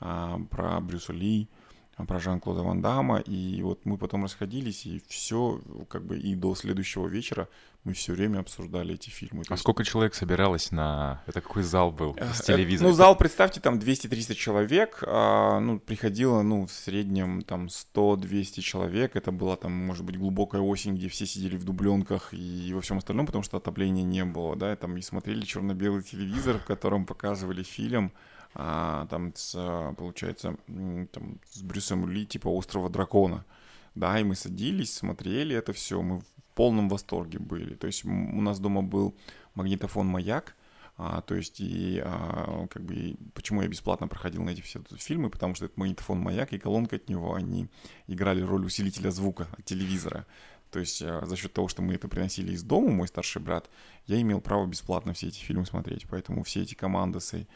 а, 0.00 0.40
про 0.50 0.80
Брюса 0.80 1.12
Ли, 1.12 1.48
про 1.96 2.18
Жан-Клода 2.18 2.62
Ван 2.62 2.80
Дамма, 2.80 3.18
и 3.18 3.62
вот 3.62 3.84
мы 3.84 3.98
потом 3.98 4.24
расходились, 4.24 4.86
и 4.86 5.02
все, 5.06 5.60
как 5.88 6.04
бы, 6.04 6.18
и 6.18 6.34
до 6.34 6.54
следующего 6.54 7.06
вечера 7.06 7.48
мы 7.84 7.92
все 7.92 8.14
время 8.14 8.38
обсуждали 8.38 8.94
эти 8.94 9.10
фильмы. 9.10 9.44
А 9.48 9.52
есть... 9.52 9.60
сколько 9.60 9.84
человек 9.84 10.14
собиралось 10.14 10.72
на... 10.72 11.22
Это 11.26 11.42
какой 11.42 11.62
зал 11.62 11.92
был 11.92 12.16
с 12.16 12.40
э, 12.40 12.44
телевизором? 12.54 12.90
Ну, 12.90 12.96
зал, 12.96 13.14
представьте, 13.14 13.60
там 13.60 13.78
200-300 13.78 14.34
человек, 14.34 15.04
а, 15.06 15.60
ну, 15.60 15.78
приходило, 15.78 16.40
ну, 16.40 16.66
в 16.66 16.72
среднем 16.72 17.42
там 17.42 17.66
100-200 17.66 18.62
человек, 18.62 19.16
это 19.16 19.32
была 19.32 19.56
там, 19.56 19.72
может 19.72 20.04
быть, 20.04 20.18
глубокая 20.18 20.62
осень, 20.62 20.96
где 20.96 21.10
все 21.10 21.26
сидели 21.26 21.56
в 21.56 21.64
дубленках 21.64 22.32
и 22.32 22.72
во 22.74 22.80
всем 22.80 22.98
остальном, 22.98 23.26
потому 23.26 23.44
что 23.44 23.58
отопления 23.58 24.02
не 24.04 24.24
было, 24.24 24.56
да, 24.56 24.74
там 24.76 24.96
и 24.96 25.02
смотрели 25.02 25.44
черно-белый 25.44 26.02
телевизор, 26.02 26.58
в 26.58 26.64
котором 26.64 27.04
показывали 27.04 27.62
фильм, 27.62 28.12
а, 28.54 29.06
там, 29.10 29.34
с, 29.34 29.52
получается, 29.98 30.56
там, 30.66 31.38
с 31.50 31.60
Брюсом 31.60 32.08
Ли, 32.08 32.24
типа 32.24 32.48
«Острова 32.48 32.88
дракона». 32.88 33.44
Да, 33.94 34.18
и 34.18 34.24
мы 34.24 34.34
садились, 34.34 34.92
смотрели 34.92 35.54
это 35.54 35.72
все, 35.72 36.02
мы 36.02 36.22
полном 36.54 36.88
восторге 36.88 37.38
были. 37.38 37.74
То 37.74 37.86
есть 37.86 38.04
у 38.04 38.40
нас 38.40 38.58
дома 38.58 38.82
был 38.82 39.14
магнитофон 39.54 40.06
«Маяк», 40.06 40.56
а, 40.96 41.22
то 41.22 41.34
есть 41.34 41.60
и 41.60 42.00
а, 42.04 42.68
как 42.68 42.84
бы 42.84 43.16
почему 43.34 43.62
я 43.62 43.68
бесплатно 43.68 44.06
проходил 44.06 44.44
на 44.44 44.50
эти 44.50 44.60
все 44.60 44.80
фильмы, 44.96 45.28
потому 45.28 45.56
что 45.56 45.64
этот 45.64 45.76
магнитофон 45.76 46.20
«Маяк» 46.20 46.52
и 46.52 46.58
колонка 46.58 46.96
от 46.96 47.08
него, 47.08 47.34
они 47.34 47.66
играли 48.06 48.42
роль 48.42 48.64
усилителя 48.64 49.10
звука 49.10 49.48
от 49.58 49.64
телевизора. 49.64 50.24
То 50.70 50.78
есть 50.78 51.02
а, 51.02 51.26
за 51.26 51.36
счет 51.36 51.52
того, 51.52 51.68
что 51.68 51.82
мы 51.82 51.94
это 51.94 52.08
приносили 52.08 52.52
из 52.52 52.62
дома, 52.62 52.90
мой 52.90 53.08
старший 53.08 53.42
брат, 53.42 53.68
я 54.06 54.20
имел 54.20 54.40
право 54.40 54.66
бесплатно 54.66 55.14
все 55.14 55.28
эти 55.28 55.40
фильмы 55.40 55.66
смотреть. 55.66 56.06
Поэтому 56.08 56.44
все 56.44 56.62
эти 56.62 56.74
командосы, 56.74 57.48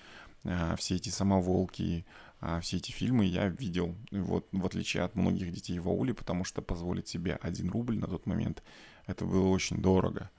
а, 0.44 0.76
все 0.76 0.96
эти 0.96 1.08
самоволки, 1.08 2.06
а, 2.40 2.60
все 2.60 2.76
эти 2.76 2.92
фильмы 2.92 3.24
я 3.24 3.48
видел, 3.48 3.94
вот 4.10 4.46
в 4.52 4.64
отличие 4.64 5.02
от 5.02 5.16
многих 5.16 5.52
детей 5.52 5.78
в 5.78 5.88
ауле, 5.88 6.14
потому 6.14 6.44
что 6.44 6.62
позволить 6.62 7.08
себе 7.08 7.38
один 7.42 7.70
рубль 7.70 7.98
на 7.98 8.06
тот 8.06 8.26
момент, 8.26 8.62
это 9.08 9.24
было 9.24 9.48
очень 9.48 9.78
дорого. 9.78 10.30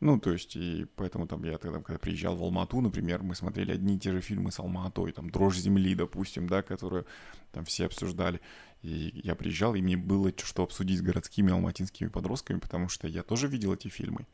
Ну, 0.00 0.18
то 0.18 0.32
есть, 0.32 0.56
и 0.56 0.86
поэтому 0.96 1.26
там 1.26 1.44
я 1.44 1.56
тогда, 1.56 1.80
когда 1.80 1.98
приезжал 1.98 2.36
в 2.36 2.42
Алмату, 2.42 2.80
например, 2.80 3.22
мы 3.22 3.34
смотрели 3.34 3.72
одни 3.72 3.94
и 3.94 3.98
те 3.98 4.10
же 4.10 4.20
фильмы 4.20 4.50
с 4.50 4.58
Алматой, 4.58 5.12
там 5.12 5.30
«Дрожь 5.30 5.56
земли», 5.56 5.94
допустим, 5.94 6.48
да, 6.48 6.62
которую 6.62 7.06
там 7.52 7.64
все 7.64 7.86
обсуждали. 7.86 8.40
И 8.82 9.20
я 9.24 9.34
приезжал, 9.34 9.74
и 9.74 9.82
мне 9.82 9.96
было 9.96 10.32
что 10.36 10.64
обсудить 10.64 10.98
с 10.98 11.02
городскими 11.02 11.52
алматинскими 11.52 12.08
подростками, 12.08 12.58
потому 12.58 12.88
что 12.88 13.06
я 13.06 13.22
тоже 13.22 13.46
видел 13.46 13.72
эти 13.72 13.88
фильмы. 13.88 14.26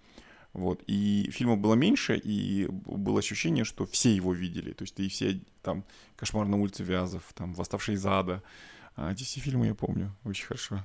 Вот. 0.52 0.82
И 0.86 1.30
фильма 1.30 1.56
было 1.56 1.74
меньше, 1.74 2.16
и 2.16 2.66
было 2.68 3.20
ощущение, 3.20 3.64
что 3.64 3.86
все 3.86 4.14
его 4.14 4.32
видели. 4.32 4.72
То 4.72 4.82
есть 4.82 4.98
и 4.98 5.08
все 5.08 5.40
там 5.62 5.84
«Кошмар 6.16 6.48
на 6.48 6.56
улице 6.56 6.82
Вязов», 6.82 7.32
там 7.34 7.52
«Восставший 7.52 7.94
из 7.94 8.04
ада». 8.06 8.42
А 8.96 9.12
эти 9.12 9.22
все 9.22 9.40
фильмы 9.40 9.66
я 9.66 9.74
помню 9.74 10.16
очень 10.24 10.46
хорошо. 10.46 10.84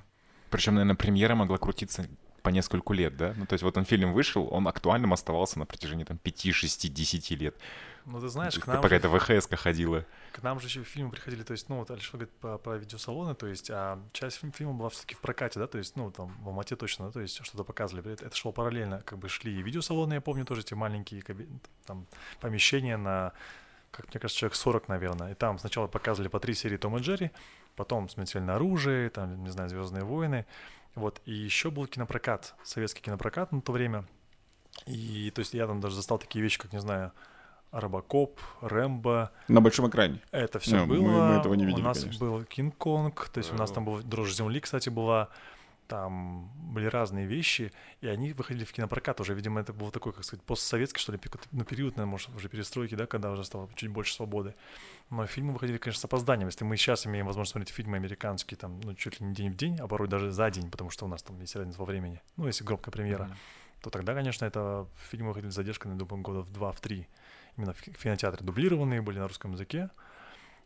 Причем, 0.50 0.74
наверное, 0.74 0.94
премьера 0.94 1.34
могла 1.34 1.58
крутиться 1.58 2.06
по 2.46 2.50
нескольку 2.50 2.92
лет, 2.92 3.16
да? 3.16 3.34
Ну, 3.36 3.44
то 3.44 3.54
есть 3.54 3.64
вот 3.64 3.76
он 3.76 3.84
фильм 3.84 4.12
вышел, 4.12 4.46
он 4.52 4.68
актуальным 4.68 5.12
оставался 5.12 5.58
на 5.58 5.66
протяжении 5.66 6.04
там 6.04 6.16
5, 6.16 6.54
6, 6.54 6.94
10 6.94 7.30
лет. 7.32 7.56
Ну, 8.04 8.20
ты 8.20 8.28
знаешь, 8.28 8.56
к 8.56 8.68
нам... 8.68 8.80
Пока-то 8.80 9.08
ВХС 9.08 9.48
ходила. 9.56 10.04
К 10.30 10.44
нам 10.44 10.60
же 10.60 10.68
еще 10.68 10.84
фильмы 10.84 11.10
приходили, 11.10 11.42
то 11.42 11.50
есть, 11.50 11.68
ну, 11.68 11.78
вот 11.78 11.90
Алишер 11.90 12.12
говорит 12.12 12.30
про, 12.34 12.56
про 12.58 12.76
видеосалоны, 12.76 13.34
то 13.34 13.48
есть, 13.48 13.68
а 13.68 13.98
часть 14.12 14.40
фильма 14.54 14.74
была 14.74 14.90
все-таки 14.90 15.16
в 15.16 15.18
прокате, 15.18 15.58
да, 15.58 15.66
то 15.66 15.78
есть, 15.78 15.96
ну, 15.96 16.12
там, 16.12 16.36
в 16.40 16.46
Алмате 16.46 16.76
точно, 16.76 17.06
да, 17.06 17.10
то 17.10 17.20
есть, 17.20 17.44
что-то 17.44 17.64
показывали. 17.64 18.12
Это, 18.12 18.26
это 18.26 18.36
шло 18.36 18.52
параллельно, 18.52 19.02
как 19.04 19.18
бы 19.18 19.28
шли 19.28 19.58
и 19.58 19.60
видеосалоны, 19.60 20.14
я 20.14 20.20
помню, 20.20 20.44
тоже 20.44 20.60
эти 20.60 20.74
маленькие 20.74 21.24
там, 21.84 22.06
помещения 22.40 22.96
на, 22.96 23.32
как 23.90 24.06
мне 24.10 24.20
кажется, 24.20 24.38
человек 24.38 24.54
40, 24.54 24.86
наверное. 24.86 25.32
И 25.32 25.34
там 25.34 25.58
сначала 25.58 25.88
показывали 25.88 26.28
по 26.28 26.38
три 26.38 26.54
серии 26.54 26.76
Том 26.76 26.96
и 26.96 27.00
Джерри, 27.00 27.32
потом 27.74 28.08
«Смертельное 28.08 28.54
оружие», 28.54 29.10
там, 29.10 29.42
не 29.42 29.50
знаю, 29.50 29.68
«Звездные 29.68 30.04
войны», 30.04 30.46
вот, 30.96 31.22
и 31.24 31.32
еще 31.32 31.70
был 31.70 31.86
кинопрокат, 31.86 32.56
советский 32.64 33.02
кинопрокат 33.02 33.52
на 33.52 33.60
то 33.60 33.70
время, 33.70 34.04
и, 34.84 35.30
то 35.34 35.40
есть, 35.40 35.54
я 35.54 35.66
там 35.66 35.80
даже 35.80 35.96
застал 35.96 36.18
такие 36.18 36.42
вещи, 36.42 36.58
как, 36.58 36.72
не 36.72 36.80
знаю, 36.80 37.12
Робокоп, 37.72 38.40
Рэмбо. 38.60 39.30
На 39.48 39.60
большом 39.60 39.88
экране. 39.88 40.20
Это 40.30 40.58
все 40.58 40.76
no, 40.76 40.86
было. 40.86 41.00
Мы, 41.00 41.28
мы 41.28 41.34
этого 41.38 41.54
не 41.54 41.64
видели, 41.64 41.82
У 41.82 41.84
нас 41.84 42.00
конечно. 42.00 42.26
был 42.26 42.44
Кинг-Конг, 42.44 43.28
то 43.28 43.38
есть 43.38 43.52
у 43.52 43.56
нас 43.56 43.70
там 43.70 43.84
был 43.84 44.02
Дрожь 44.02 44.34
Земли, 44.34 44.60
кстати, 44.60 44.88
была. 44.88 45.28
Там 45.88 46.50
были 46.72 46.86
разные 46.86 47.26
вещи, 47.26 47.72
и 48.00 48.08
они 48.08 48.32
выходили 48.32 48.64
в 48.64 48.72
кинопрокат 48.72 49.20
уже. 49.20 49.34
Видимо, 49.34 49.60
это 49.60 49.72
был 49.72 49.90
такой, 49.90 50.12
как 50.12 50.24
сказать, 50.24 50.44
постсоветский, 50.44 51.00
что 51.00 51.12
ли, 51.12 51.20
на 51.52 51.64
период, 51.64 51.96
наверное, 51.96 52.10
может, 52.10 52.34
уже 52.34 52.48
перестройки, 52.48 52.94
да, 52.94 53.06
когда 53.06 53.30
уже 53.30 53.44
стало 53.44 53.68
чуть 53.74 53.90
больше 53.90 54.14
свободы. 54.14 54.54
Но 55.10 55.26
фильмы 55.26 55.52
выходили, 55.52 55.78
конечно, 55.78 56.00
с 56.00 56.04
опозданием. 56.04 56.48
Если 56.48 56.64
мы 56.64 56.76
сейчас 56.76 57.06
имеем 57.06 57.26
возможность 57.26 57.52
смотреть 57.52 57.74
фильмы 57.74 57.96
американские, 57.96 58.58
там, 58.58 58.80
ну, 58.80 58.94
чуть 58.94 59.20
ли 59.20 59.26
не 59.26 59.34
день 59.34 59.52
в 59.52 59.56
день, 59.56 59.78
а 59.78 59.86
порой 59.86 60.08
даже 60.08 60.30
за 60.30 60.50
день, 60.50 60.70
потому 60.70 60.90
что 60.90 61.04
у 61.04 61.08
нас 61.08 61.22
там 61.22 61.40
есть 61.40 61.54
разница 61.54 61.78
во 61.78 61.84
времени, 61.84 62.20
ну, 62.36 62.46
если 62.46 62.64
громкая 62.64 62.90
премьера, 62.90 63.24
mm-hmm. 63.24 63.82
то 63.82 63.90
тогда, 63.90 64.14
конечно, 64.14 64.44
это 64.44 64.86
фильмы 65.10 65.28
выходили 65.28 65.50
с 65.50 65.54
задержкой, 65.54 65.92
я 65.92 65.98
думаю, 65.98 66.22
года 66.22 66.40
в 66.40 66.52
два, 66.52 66.72
в 66.72 66.80
три 66.80 67.06
именно 67.56 67.72
в 67.72 67.82
кинотеатре 67.82 68.44
дублированные 68.44 69.02
были 69.02 69.18
на 69.18 69.28
русском 69.28 69.52
языке. 69.52 69.90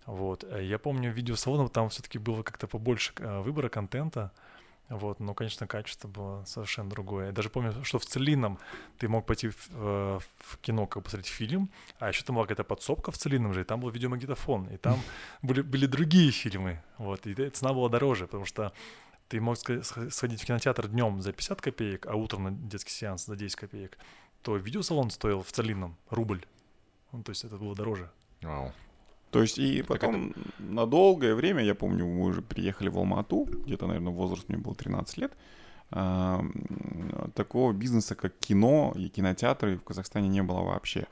Вот. 0.07 0.45
Э, 0.45 0.65
я 0.65 0.79
помню, 0.79 1.13
видеосалонов 1.13 1.71
там 1.71 1.89
все-таки 1.89 2.19
было 2.19 2.43
как-то 2.43 2.67
побольше 2.67 3.13
э, 3.19 3.41
выбора 3.41 3.69
контента. 3.69 4.33
Вот, 4.91 5.21
но, 5.21 5.35
конечно, 5.35 5.69
качество 5.69 6.09
было 6.09 6.45
совершенно 6.45 6.91
другое. 6.91 7.27
Я 7.27 7.33
даже 7.33 7.49
помню, 7.49 7.73
что 7.85 8.01
в 8.01 8.05
Целинном 8.05 8.59
ты 8.99 9.09
мог 9.09 9.25
пойти 9.25 9.49
в, 9.49 9.69
э, 9.71 10.19
в 10.39 10.59
кино, 10.59 10.87
как 10.89 11.05
посмотреть 11.05 11.33
фильм, 11.33 11.71
а 12.01 12.09
еще 12.09 12.25
там 12.25 12.35
была 12.35 12.45
какая-то 12.45 12.65
подсобка 12.65 13.13
в 13.13 13.17
Целинном 13.17 13.55
же, 13.55 13.61
и 13.61 13.65
там 13.65 13.81
был 13.81 13.91
видеомагнитофон, 13.91 14.67
и 14.67 14.77
там 14.77 14.99
были, 15.43 15.63
были 15.63 15.87
другие 15.87 16.33
фильмы, 16.33 16.83
вот, 16.99 17.25
и 17.29 17.51
цена 17.51 17.73
была 17.73 17.89
дороже, 17.89 18.27
потому 18.27 18.45
что 18.45 18.73
ты 19.29 19.41
мог 19.41 19.59
сходить 19.59 20.43
в 20.43 20.45
кинотеатр 20.45 20.89
днем 20.89 21.23
за 21.23 21.33
50 21.33 21.61
копеек, 21.61 22.07
а 22.07 22.17
утром 22.17 22.43
на 22.43 22.51
детский 22.51 22.91
сеанс 22.91 23.27
за 23.27 23.37
10 23.37 23.55
копеек, 23.55 23.97
то 24.43 24.57
видеосалон 24.57 25.11
стоил 25.11 25.45
в 25.45 25.53
Целинном 25.53 25.97
рубль. 26.11 26.45
Ну, 27.13 27.23
то 27.23 27.31
есть 27.31 27.45
это 27.45 27.57
было 27.57 27.77
дороже. 27.77 28.11
Вау. 28.43 28.73
То 29.31 29.43
есть 29.43 29.59
и 29.59 29.83
потом 29.83 30.31
это... 30.31 30.41
на 30.59 30.87
долгое 30.87 31.35
время, 31.35 31.63
я 31.63 31.75
помню, 31.75 32.07
мы 32.07 32.27
уже 32.27 32.43
приехали 32.43 32.89
в 32.89 32.99
Алмату, 32.99 33.47
где-то, 33.65 33.87
наверное, 33.87 34.13
возраст 34.13 34.49
мне 34.49 34.59
был 34.59 34.75
13 34.75 35.19
лет, 35.19 35.33
а, 35.93 36.45
такого 37.35 37.73
бизнеса, 37.73 38.15
как 38.15 38.37
кино 38.39 38.93
и 38.97 39.09
кинотеатры 39.09 39.77
в 39.77 39.85
Казахстане 39.85 40.29
не 40.29 40.43
было 40.43 40.63
вообще. 40.63 41.07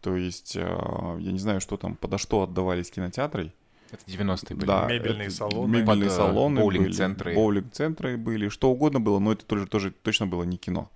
То 0.00 0.14
есть 0.14 0.56
а, 0.56 1.16
я 1.18 1.32
не 1.32 1.38
знаю, 1.38 1.60
что 1.60 1.76
там, 1.76 1.96
подо 1.96 2.18
что 2.18 2.42
отдавались 2.42 2.90
кинотеатры. 2.90 3.52
Это 3.90 4.04
90-е 4.04 4.56
были. 4.56 4.66
Да, 4.66 4.86
мебельные 4.86 5.30
салоны. 5.30 5.78
Мебельные 5.78 6.08
под, 6.08 6.16
салоны 6.16 6.60
боулинг-центры. 6.60 7.34
Боулинг-центры 7.34 8.16
были, 8.16 8.48
что 8.48 8.70
угодно 8.70 9.00
было, 9.00 9.18
но 9.18 9.32
это 9.32 9.44
тоже, 9.44 9.66
тоже 9.66 9.90
точно 9.90 10.26
было 10.26 10.42
не 10.44 10.56
кино. 10.56 10.90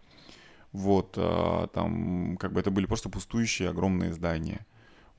Вот, 0.72 1.14
а, 1.16 1.66
там 1.68 2.37
как 2.37 2.52
бы 2.52 2.61
это 2.61 2.70
были 2.70 2.87
просто 2.87 3.09
пустующие 3.09 3.68
огромные 3.68 4.12
здания. 4.12 4.66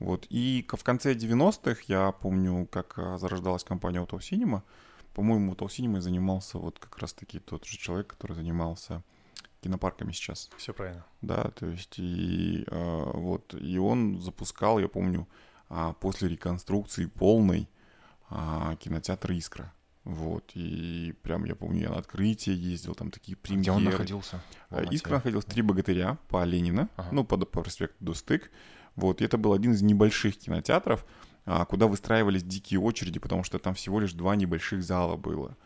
Вот. 0.02 0.26
И 0.30 0.66
в 0.68 0.82
конце 0.82 1.14
90-х, 1.14 1.82
я 1.86 2.10
помню, 2.10 2.66
как 2.66 2.98
а, 2.98 3.18
зарождалась 3.18 3.62
компания 3.62 4.00
Auto 4.00 4.18
Cinema. 4.18 4.62
По-моему, 5.14 5.52
Auto 5.52 5.68
Cinema 5.68 6.00
занимался 6.00 6.58
вот 6.58 6.80
как 6.80 6.98
раз-таки 6.98 7.38
тот 7.38 7.64
же 7.64 7.78
человек, 7.78 8.08
который 8.08 8.34
занимался 8.34 9.04
кинопарками 9.60 10.10
сейчас. 10.10 10.50
Все 10.56 10.72
правильно. 10.72 11.04
Да, 11.20 11.44
то 11.50 11.66
есть 11.66 11.98
и 11.98 12.64
э, 12.66 13.10
вот 13.14 13.54
и 13.54 13.78
он 13.78 14.20
запускал, 14.20 14.80
я 14.80 14.88
помню, 14.88 15.28
э, 15.70 15.94
после 16.00 16.28
реконструкции 16.30 17.06
полной 17.06 17.68
э, 18.30 18.76
кинотеатр 18.80 19.30
Искра. 19.32 19.72
Вот, 20.02 20.50
и 20.54 21.14
прям 21.22 21.44
я 21.44 21.54
помню, 21.54 21.82
я 21.82 21.90
на 21.90 21.98
открытие 21.98 22.56
ездил, 22.56 22.96
там 22.96 23.12
такие 23.12 23.36
премьеры. 23.36 23.62
Где 23.62 23.70
он 23.70 23.84
находился? 23.84 24.40
Искра 24.90 25.14
находился 25.14 25.48
«Три 25.48 25.62
богатыря» 25.62 26.18
по 26.28 26.42
Ленина, 26.44 26.88
ага. 26.96 27.08
ну, 27.12 27.24
по, 27.24 27.36
по 27.36 27.62
проспекту 27.62 27.94
Достык. 28.00 28.50
Вот, 28.96 29.20
и 29.20 29.24
это 29.24 29.38
был 29.38 29.52
один 29.52 29.72
из 29.72 29.82
небольших 29.82 30.38
кинотеатров, 30.38 31.04
а, 31.44 31.64
куда 31.64 31.86
выстраивались 31.86 32.42
дикие 32.42 32.80
очереди, 32.80 33.18
потому 33.18 33.44
что 33.44 33.58
там 33.58 33.74
всего 33.74 34.00
лишь 34.00 34.12
два 34.12 34.36
небольших 34.36 34.82
зала 34.82 35.16
было. 35.16 35.56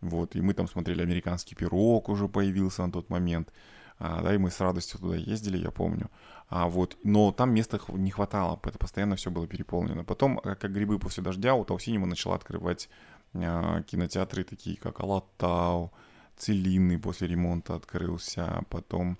Вот, 0.00 0.36
и 0.36 0.40
мы 0.40 0.54
там 0.54 0.68
смотрели 0.68 1.02
«Американский 1.02 1.54
пирог» 1.54 2.08
уже 2.08 2.28
появился 2.28 2.84
на 2.84 2.92
тот 2.92 3.10
момент. 3.10 3.52
А, 3.98 4.22
да, 4.22 4.34
и 4.34 4.38
мы 4.38 4.50
с 4.50 4.60
радостью 4.60 5.00
туда 5.00 5.16
ездили, 5.16 5.56
я 5.56 5.70
помню. 5.70 6.10
А, 6.48 6.68
вот, 6.68 6.96
но 7.02 7.32
там 7.32 7.52
места 7.54 7.80
не 7.88 8.10
хватало, 8.10 8.60
это 8.62 8.78
постоянно 8.78 9.16
все 9.16 9.30
было 9.30 9.46
переполнено. 9.46 10.04
Потом, 10.04 10.40
а, 10.44 10.54
как 10.54 10.72
грибы 10.72 10.98
после 10.98 11.22
дождя, 11.22 11.54
у 11.54 11.64
Таусинема 11.64 12.06
начала 12.06 12.36
открывать 12.36 12.88
а, 13.34 13.82
кинотеатры 13.82 14.44
такие, 14.44 14.76
как 14.76 15.00
Алатау, 15.00 15.92
Целинный 16.36 16.98
после 16.98 17.28
ремонта 17.28 17.76
открылся, 17.76 18.62
потом 18.68 19.16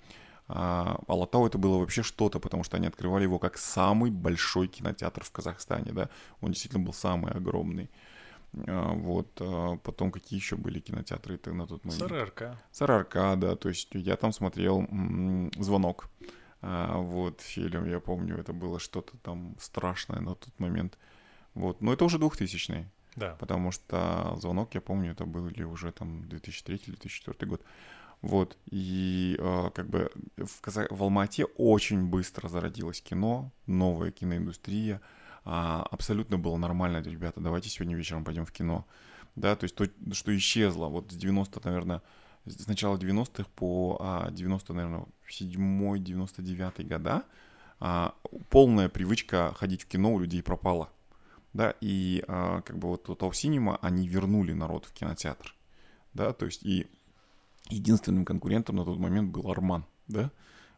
а 0.49 1.01
Алатау 1.09 1.47
это 1.47 1.59
было 1.59 1.79
вообще 1.79 2.03
что-то, 2.03 2.39
потому 2.39 2.63
что 2.63 2.77
они 2.77 2.87
открывали 2.87 3.25
его 3.25 3.39
как 3.39 3.59
самый 3.59 4.11
большой 4.11 4.69
кинотеатр 4.69 5.25
в 5.25 5.31
Казахстане, 5.33 5.93
да, 5.93 6.09
он 6.41 6.53
действительно 6.53 6.85
был 6.85 6.93
самый 6.93 7.33
огромный. 7.33 7.91
А, 8.67 8.93
вот, 8.93 9.29
а 9.41 9.77
потом 9.79 10.13
какие 10.13 10.39
еще 10.39 10.57
были 10.57 10.81
кинотеатры 10.81 11.39
на 11.47 11.67
тот 11.67 11.85
момент? 11.85 12.03
СРРК. 12.03 12.43
СРРК, 12.73 13.15
да, 13.39 13.57
то 13.57 13.69
есть 13.69 13.89
я 13.93 14.17
там 14.17 14.33
смотрел 14.33 14.87
«Звонок», 15.59 16.09
а, 16.63 16.99
вот, 16.99 17.41
фильм, 17.41 17.87
я 17.87 18.01
помню, 18.01 18.39
это 18.39 18.53
было 18.53 18.79
что-то 18.79 19.17
там 19.19 19.57
страшное 19.59 20.21
на 20.21 20.35
тот 20.35 20.59
момент, 20.59 20.97
вот, 21.55 21.83
но 21.83 21.93
это 21.93 22.05
уже 22.05 22.19
2000-й, 22.19 22.87
да. 23.17 23.37
потому 23.39 23.73
что 23.73 24.37
«Звонок», 24.41 24.75
я 24.75 24.81
помню, 24.81 25.13
это 25.13 25.27
были 25.27 25.65
уже 25.65 25.93
там 25.93 26.23
2003-2004 26.23 27.47
год, 27.47 27.63
вот, 28.27 28.59
и 28.67 29.37
э, 29.39 29.71
как 29.73 29.89
бы 29.89 30.11
в, 30.37 30.61
Каза... 30.61 30.89
в 30.91 31.01
Алмате 31.01 31.45
очень 31.45 32.09
быстро 32.09 32.49
зародилось 32.49 33.01
кино, 33.01 33.53
новая 33.67 34.11
киноиндустрия. 34.11 35.01
А, 35.45 35.87
абсолютно 35.93 36.37
было 36.37 36.57
нормально, 36.57 37.01
ребята, 37.03 37.41
давайте 37.41 37.69
сегодня 37.69 37.95
вечером 37.95 38.25
пойдем 38.25 38.45
в 38.45 38.51
кино. 38.51 38.85
Да, 39.37 39.55
то 39.55 39.63
есть 39.63 39.77
то, 39.77 39.87
что 40.13 40.37
исчезло, 40.37 40.89
вот 40.89 41.13
с 41.13 41.15
90 41.15 41.61
наверное, 41.65 42.03
с 42.47 42.67
начала 42.67 42.97
90-х 42.97 43.49
по 43.55 43.97
а, 44.01 44.31
90, 44.33 44.73
наверное, 44.73 45.07
7-99 45.31 46.83
года, 46.83 47.23
а, 47.79 48.13
полная 48.51 48.89
привычка 48.89 49.55
ходить 49.55 49.83
в 49.83 49.87
кино 49.87 50.15
у 50.15 50.19
людей 50.19 50.43
пропала. 50.43 50.91
Да, 51.53 51.75
и 51.81 52.25
а, 52.27 52.61
как 52.63 52.77
бы 52.77 52.89
вот 52.89 53.05
Тау 53.19 53.33
Синема, 53.33 53.79
они 53.83 54.09
вернули 54.09 54.53
народ 54.53 54.87
в 54.87 54.93
кинотеатр. 54.93 55.55
Да, 56.13 56.33
то 56.33 56.47
есть 56.47 56.65
и 56.65 56.89
единственным 57.71 58.25
конкурентом 58.25 58.77
на 58.77 58.85
тот 58.85 58.99
момент 58.99 59.31
был 59.31 59.51
Арман, 59.51 59.85
да? 60.09 60.31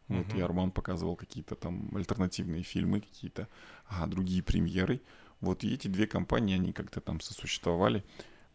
Вот, 0.07 0.25
uh-huh. 0.25 0.39
и 0.39 0.41
Арман 0.41 0.71
показывал 0.71 1.15
какие-то 1.15 1.55
там 1.55 1.91
альтернативные 1.95 2.63
фильмы, 2.63 3.01
какие-то 3.01 3.47
а, 3.87 4.07
другие 4.07 4.41
премьеры. 4.41 5.01
Вот, 5.39 5.63
и 5.63 5.73
эти 5.73 5.87
две 5.87 6.07
компании, 6.07 6.55
они 6.55 6.73
как-то 6.73 6.99
там 6.99 7.21
сосуществовали. 7.21 8.03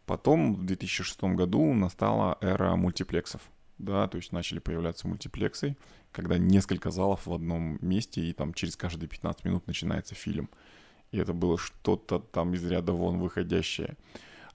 Потом 0.04 0.54
в 0.54 0.66
2006 0.66 1.22
году 1.34 1.72
настала 1.72 2.36
эра 2.40 2.74
мультиплексов, 2.76 3.40
да, 3.78 4.06
то 4.08 4.16
есть 4.16 4.32
начали 4.32 4.58
появляться 4.58 5.08
мультиплексы, 5.08 5.76
когда 6.12 6.38
несколько 6.38 6.90
залов 6.90 7.26
в 7.26 7.32
одном 7.32 7.78
месте, 7.80 8.20
и 8.20 8.32
там 8.32 8.52
через 8.52 8.76
каждые 8.76 9.08
15 9.08 9.44
минут 9.44 9.66
начинается 9.66 10.14
фильм. 10.14 10.50
И 11.12 11.18
это 11.18 11.32
было 11.32 11.56
что-то 11.56 12.18
там 12.18 12.54
из 12.54 12.64
ряда 12.64 12.92
вон 12.92 13.18
выходящее. 13.18 13.96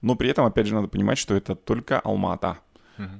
Но 0.02 0.14
при 0.14 0.28
этом, 0.28 0.44
опять 0.44 0.66
же, 0.66 0.74
надо 0.74 0.88
понимать, 0.88 1.18
что 1.18 1.34
это 1.34 1.54
только 1.54 1.98
Алмата, 1.98 2.58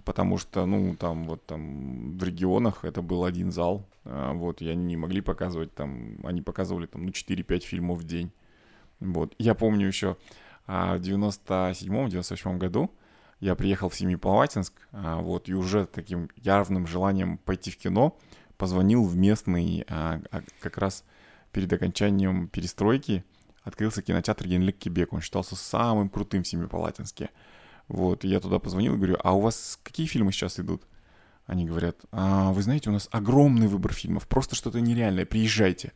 потому 0.05 0.39
что, 0.39 0.67
ну, 0.67 0.97
там 0.97 1.27
вот 1.27 1.45
там 1.47 2.19
в 2.19 2.25
регионах 2.25 2.85
это 2.85 3.03
был 3.03 3.25
один 3.25 3.53
зал, 3.53 3.87
а, 4.05 4.33
вот, 4.33 4.63
и 4.63 4.69
они 4.69 4.85
не 4.85 4.97
могли 4.97 5.21
показывать 5.21 5.75
там, 5.75 6.19
они 6.25 6.43
показывали 6.43 6.87
там, 6.87 7.05
ну, 7.07 7.11
4-5 7.11 7.61
фильмов 7.61 7.99
в 7.99 8.05
день, 8.05 8.33
вот. 9.01 9.35
Я 9.39 9.55
помню 9.55 9.87
еще 9.87 10.17
а, 10.67 10.97
в 10.97 11.01
97-98 11.01 12.59
году 12.59 12.91
я 13.41 13.55
приехал 13.55 13.89
в 13.89 13.95
Семипалатинск, 13.95 14.75
а, 14.93 15.17
вот, 15.21 15.49
и 15.49 15.55
уже 15.55 15.87
таким 15.87 16.31
явным 16.37 16.87
желанием 16.87 17.39
пойти 17.39 17.71
в 17.71 17.77
кино 17.77 18.19
позвонил 18.57 19.05
в 19.05 19.17
местный, 19.17 19.87
как 20.61 20.77
раз 20.77 21.03
перед 21.51 21.73
окончанием 21.73 22.47
перестройки, 22.49 23.25
открылся 23.63 24.03
кинотеатр 24.03 24.47
Генлик 24.47 24.79
Кебек, 24.79 25.13
он 25.13 25.21
считался 25.21 25.57
самым 25.57 26.09
крутым 26.09 26.43
в 26.43 26.49
Семипалатинске. 26.49 27.31
Вот, 27.91 28.23
я 28.23 28.39
туда 28.39 28.61
позвонил 28.61 28.95
и 28.95 28.97
говорю, 28.97 29.17
а 29.21 29.35
у 29.35 29.41
вас 29.41 29.77
какие 29.83 30.07
фильмы 30.07 30.31
сейчас 30.31 30.61
идут? 30.61 30.85
Они 31.47 31.67
говорят, 31.67 31.97
а, 32.13 32.53
вы 32.53 32.63
знаете, 32.63 32.89
у 32.89 32.93
нас 32.93 33.09
огромный 33.11 33.67
выбор 33.67 33.93
фильмов, 33.93 34.29
просто 34.29 34.55
что-то 34.55 34.81
нереальное, 34.81 35.27
приезжайте. 35.27 35.93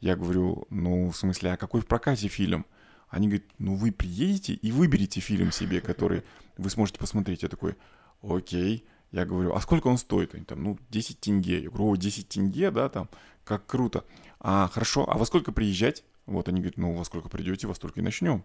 Я 0.00 0.16
говорю, 0.16 0.66
ну, 0.70 1.10
в 1.10 1.16
смысле, 1.16 1.52
а 1.52 1.56
какой 1.58 1.82
в 1.82 1.86
прокате 1.86 2.28
фильм? 2.28 2.64
Они 3.10 3.28
говорят, 3.28 3.46
ну, 3.58 3.74
вы 3.74 3.92
приедете 3.92 4.54
и 4.54 4.72
выберете 4.72 5.20
фильм 5.20 5.52
себе, 5.52 5.82
который 5.82 6.22
вы 6.56 6.70
сможете 6.70 6.98
посмотреть. 6.98 7.42
Я 7.42 7.50
такой, 7.50 7.76
окей. 8.22 8.86
Я 9.12 9.26
говорю, 9.26 9.54
а 9.54 9.60
сколько 9.60 9.88
он 9.88 9.98
стоит? 9.98 10.34
Они 10.34 10.44
там, 10.44 10.62
ну, 10.62 10.78
10 10.88 11.20
тенге. 11.20 11.64
Я 11.64 11.68
говорю, 11.68 11.90
о, 11.90 11.96
10 11.96 12.30
тенге, 12.30 12.70
да, 12.70 12.88
там, 12.88 13.10
как 13.44 13.66
круто. 13.66 14.06
А, 14.40 14.70
хорошо, 14.72 15.04
а 15.06 15.18
во 15.18 15.26
сколько 15.26 15.52
приезжать? 15.52 16.02
Вот 16.24 16.48
они 16.48 16.60
говорят, 16.60 16.78
ну, 16.78 16.94
во 16.94 17.04
сколько 17.04 17.28
придете, 17.28 17.66
во 17.66 17.74
столько 17.74 18.00
и 18.00 18.02
начнем. 18.02 18.42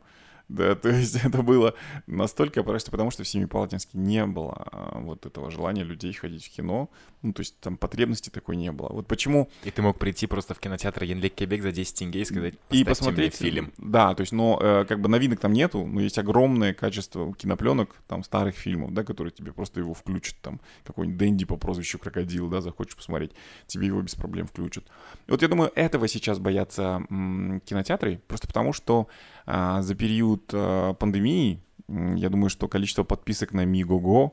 Да, 0.52 0.76
то 0.76 0.90
есть 0.90 1.16
это 1.24 1.42
было 1.42 1.74
настолько 2.08 2.62
просто, 2.64 2.92
потому 2.92 3.10
что 3.10 3.24
в 3.24 3.28
Семипалатинске 3.28 3.98
не 3.98 4.26
было 4.26 4.68
а, 4.72 5.00
вот 5.00 5.26
этого 5.26 5.50
желания 5.50 5.84
людей 5.84 6.12
ходить 6.14 6.46
в 6.46 6.50
кино. 6.50 6.90
Ну, 7.22 7.34
то 7.34 7.42
есть 7.42 7.58
там 7.60 7.78
потребности 7.78 8.30
такой 8.30 8.58
не 8.58 8.72
было. 8.72 8.90
Вот 8.90 9.08
почему... 9.08 9.50
И 9.64 9.72
ты 9.72 9.82
мог 9.82 9.98
прийти 9.98 10.28
просто 10.28 10.54
в 10.54 10.60
кинотеатр 10.60 11.04
Янлик 11.04 11.36
Кебек 11.36 11.62
за 11.62 11.72
10 11.72 11.96
тенге 11.96 12.22
и 12.22 12.26
сказать, 12.26 12.56
и 12.70 12.84
посмотреть 12.84 13.36
фильм. 13.36 13.72
Да, 13.78 14.14
то 14.14 14.22
есть, 14.22 14.34
но 14.34 14.60
э, 14.62 14.86
как 14.86 15.00
бы 15.00 15.08
новинок 15.08 15.40
там 15.40 15.54
нету, 15.54 15.86
но 15.86 16.02
есть 16.02 16.18
огромное 16.18 16.74
качество 16.74 17.34
кинопленок, 17.34 17.96
там, 18.08 18.24
старых 18.24 18.56
фильмов, 18.56 18.94
да, 18.94 19.04
которые 19.04 19.32
тебе 19.32 19.54
просто 19.54 19.80
его 19.80 19.94
включат, 19.94 20.36
там, 20.42 20.60
какой-нибудь 20.84 21.18
Дэнди 21.18 21.46
по 21.46 21.56
прозвищу 21.56 21.98
Крокодил, 22.00 22.50
да, 22.50 22.60
захочешь 22.60 22.96
посмотреть, 22.96 23.32
тебе 23.68 23.88
его 23.88 24.02
без 24.02 24.16
проблем 24.16 24.48
включат. 24.48 24.84
вот 25.28 25.42
я 25.42 25.48
думаю, 25.48 25.72
этого 25.76 26.08
сейчас 26.08 26.40
боятся 26.40 27.06
м- 27.10 27.62
кинотеатры, 27.62 28.20
просто 28.28 28.48
потому 28.48 28.74
что 28.74 29.08
за 29.46 29.96
период 29.96 30.50
а, 30.54 30.94
пандемии, 30.94 31.62
я 31.88 32.30
думаю, 32.30 32.50
что 32.50 32.68
количество 32.68 33.04
подписок 33.04 33.54
на 33.54 33.66
Мигого, 33.66 34.32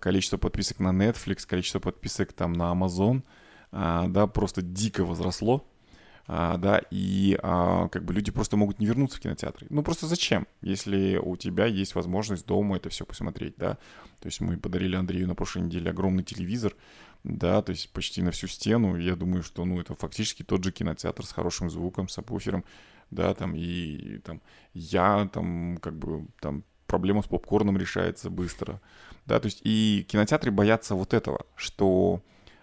количество 0.00 0.38
подписок 0.38 0.80
на 0.80 0.90
Netflix, 0.92 1.46
количество 1.46 1.78
подписок 1.78 2.32
там 2.32 2.52
на 2.52 2.72
Amazon, 2.72 3.22
а, 3.70 4.08
да, 4.08 4.26
просто 4.26 4.62
дико 4.62 5.04
возросло. 5.04 5.64
а, 6.28 6.56
да, 6.56 6.82
и 6.90 7.38
а, 7.42 7.88
как 7.88 8.04
бы 8.04 8.12
люди 8.12 8.32
просто 8.32 8.56
могут 8.56 8.80
не 8.80 8.86
вернуться 8.86 9.18
в 9.18 9.20
кинотеатры. 9.20 9.66
Ну 9.70 9.82
просто 9.82 10.06
зачем, 10.06 10.46
если 10.60 11.16
у 11.16 11.36
тебя 11.36 11.66
есть 11.66 11.94
возможность 11.94 12.46
дома 12.46 12.76
это 12.76 12.88
все 12.88 13.04
посмотреть, 13.04 13.54
да? 13.56 13.74
То 14.20 14.26
есть 14.26 14.40
мы 14.40 14.56
подарили 14.56 14.96
Андрею 14.96 15.28
на 15.28 15.34
прошлой 15.34 15.62
неделе 15.62 15.90
огромный 15.90 16.24
телевизор, 16.24 16.74
да, 17.22 17.62
то 17.62 17.70
есть 17.70 17.92
почти 17.92 18.22
на 18.22 18.32
всю 18.32 18.48
стену. 18.48 18.96
Я 18.96 19.14
думаю, 19.14 19.42
что, 19.42 19.64
ну, 19.64 19.80
это 19.80 19.94
фактически 19.94 20.42
тот 20.42 20.64
же 20.64 20.72
кинотеатр 20.72 21.24
с 21.24 21.32
хорошим 21.32 21.70
звуком, 21.70 22.08
с 22.08 22.20
буфером, 22.22 22.64
да, 23.10 23.34
там, 23.34 23.54
и, 23.54 24.18
там 24.18 24.40
я, 24.74 25.28
там, 25.32 25.78
как 25.78 25.98
бы, 25.98 26.26
там, 26.40 26.64
проблема 26.86 27.22
с 27.22 27.26
попкорном 27.26 27.76
решается 27.76 28.30
быстро, 28.30 28.80
да, 29.26 29.40
то 29.40 29.46
есть 29.46 29.60
и 29.64 30.06
кинотеатры 30.08 30.50
боятся 30.50 30.94
вот 30.94 31.14
этого, 31.14 31.46
что 31.56 32.22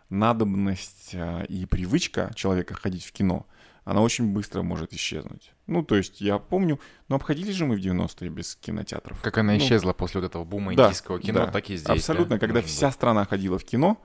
надобность 0.09 1.11
а, 1.15 1.43
и 1.43 1.65
привычка 1.65 2.31
человека 2.35 2.73
ходить 2.75 3.05
в 3.05 3.11
кино, 3.11 3.45
она 3.83 4.01
очень 4.01 4.31
быстро 4.31 4.61
может 4.61 4.93
исчезнуть. 4.93 5.53
Ну, 5.67 5.83
то 5.83 5.95
есть, 5.95 6.21
я 6.21 6.37
помню, 6.37 6.79
ну, 7.09 7.17
обходились 7.17 7.55
же 7.55 7.65
мы 7.65 7.75
в 7.75 7.79
90-е 7.79 8.29
без 8.29 8.55
кинотеатров. 8.55 9.21
Как 9.21 9.37
она 9.37 9.53
ну, 9.53 9.59
исчезла 9.59 9.93
после 9.93 10.21
вот 10.21 10.27
этого 10.27 10.45
бума 10.45 10.73
да, 10.73 10.85
индийского 10.85 11.19
кино, 11.19 11.45
да, 11.45 11.51
так 11.51 11.69
и 11.69 11.75
здесь. 11.75 11.89
Абсолютно, 11.89 12.35
да? 12.35 12.39
когда 12.39 12.59
Может 12.59 12.69
вся 12.69 12.87
быть. 12.87 12.95
страна 12.95 13.25
ходила 13.25 13.59
в 13.59 13.65
кино, 13.65 14.01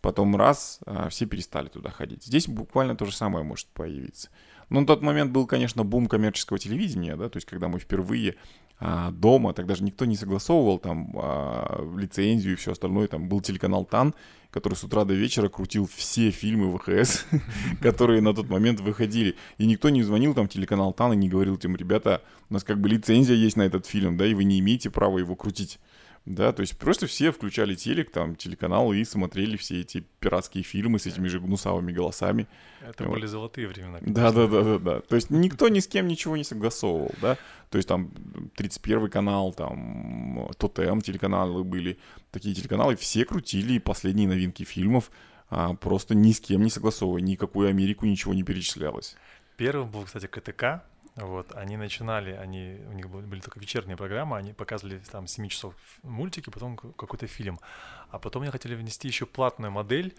потом 0.00 0.36
раз, 0.36 0.78
а, 0.86 1.08
все 1.08 1.26
перестали 1.26 1.68
туда 1.68 1.90
ходить. 1.90 2.24
Здесь 2.24 2.46
буквально 2.46 2.96
то 2.96 3.04
же 3.04 3.12
самое 3.12 3.44
может 3.44 3.66
появиться. 3.68 4.30
Но 4.68 4.80
на 4.80 4.86
тот 4.86 5.02
момент 5.02 5.32
был, 5.32 5.46
конечно, 5.46 5.84
бум 5.84 6.06
коммерческого 6.06 6.58
телевидения, 6.58 7.16
да, 7.16 7.28
то 7.28 7.36
есть 7.36 7.46
когда 7.46 7.68
мы 7.68 7.78
впервые 7.78 8.36
а, 8.78 9.10
дома, 9.10 9.54
тогда 9.54 9.74
же 9.74 9.84
никто 9.84 10.04
не 10.04 10.16
согласовывал 10.16 10.78
там 10.78 11.10
а, 11.14 11.82
лицензию 11.96 12.54
и 12.54 12.56
все 12.56 12.72
остальное, 12.72 13.06
там 13.06 13.28
был 13.28 13.40
телеканал 13.40 13.84
ТАН, 13.84 14.14
который 14.50 14.74
с 14.74 14.84
утра 14.84 15.04
до 15.04 15.14
вечера 15.14 15.48
крутил 15.48 15.86
все 15.86 16.30
фильмы 16.30 16.76
ВХС, 16.76 17.24
которые 17.80 18.20
на 18.20 18.34
тот 18.34 18.48
момент 18.48 18.80
выходили. 18.80 19.36
И 19.58 19.66
никто 19.66 19.88
не 19.88 20.02
звонил 20.02 20.34
там 20.34 20.48
телеканал 20.48 20.92
ТАН 20.92 21.14
и 21.14 21.16
не 21.16 21.28
говорил 21.28 21.56
тем, 21.56 21.76
ребята, 21.76 22.22
у 22.50 22.54
нас 22.54 22.64
как 22.64 22.80
бы 22.80 22.88
лицензия 22.88 23.36
есть 23.36 23.56
на 23.56 23.62
этот 23.62 23.86
фильм, 23.86 24.16
да, 24.16 24.26
и 24.26 24.34
вы 24.34 24.44
не 24.44 24.58
имеете 24.58 24.90
права 24.90 25.18
его 25.18 25.36
крутить. 25.36 25.78
Да, 26.26 26.52
то 26.52 26.62
есть 26.62 26.76
просто 26.76 27.06
все 27.06 27.30
включали 27.30 27.76
телек, 27.76 28.10
там, 28.10 28.34
телеканал 28.34 28.92
и 28.92 29.04
смотрели 29.04 29.56
все 29.56 29.80
эти 29.80 30.04
пиратские 30.18 30.64
фильмы 30.64 30.98
с 30.98 31.06
этими 31.06 31.28
же 31.28 31.38
гнусавыми 31.38 31.92
голосами. 31.92 32.48
Это 32.80 33.04
Вот. 33.04 33.12
были 33.12 33.26
золотые 33.26 33.68
времена. 33.68 33.98
Да, 34.00 34.32
да, 34.32 34.48
да, 34.48 34.64
да, 34.64 34.78
да. 34.78 35.00
То 35.02 35.14
есть 35.14 35.30
никто 35.30 35.68
ни 35.68 35.78
с 35.78 35.86
кем 35.86 36.08
ничего 36.08 36.36
не 36.36 36.42
согласовывал, 36.42 37.14
да. 37.22 37.38
То 37.70 37.78
есть 37.78 37.86
там 37.86 38.10
31 38.56 39.08
канал, 39.08 39.52
там 39.52 40.50
Тотем 40.58 41.00
телеканалы 41.00 41.62
были, 41.62 41.96
такие 42.32 42.56
телеканалы, 42.56 42.96
все 42.96 43.24
крутили 43.24 43.78
последние 43.78 44.26
новинки 44.26 44.64
фильмов, 44.64 45.12
а, 45.48 45.74
просто 45.74 46.16
ни 46.16 46.32
с 46.32 46.40
кем 46.40 46.62
не 46.62 46.70
согласовывая, 46.70 47.22
никакую 47.22 47.68
Америку 47.68 48.04
ничего 48.04 48.34
не 48.34 48.42
перечислялось. 48.42 49.16
Первым 49.56 49.90
был, 49.92 50.02
кстати, 50.02 50.26
КТК. 50.26 50.84
Вот, 51.16 51.54
они 51.54 51.78
начинали, 51.78 52.32
они, 52.32 52.78
у 52.88 52.92
них 52.92 53.08
были, 53.08 53.40
только 53.40 53.58
вечерние 53.58 53.96
программы, 53.96 54.36
они 54.36 54.52
показывали 54.52 54.98
там 54.98 55.26
7 55.26 55.48
часов 55.48 55.74
мультики, 56.02 56.50
потом 56.50 56.76
какой-то 56.76 57.26
фильм. 57.26 57.58
А 58.10 58.18
потом 58.18 58.42
они 58.42 58.50
хотели 58.50 58.74
внести 58.74 59.08
еще 59.08 59.24
платную 59.24 59.72
модель, 59.72 60.14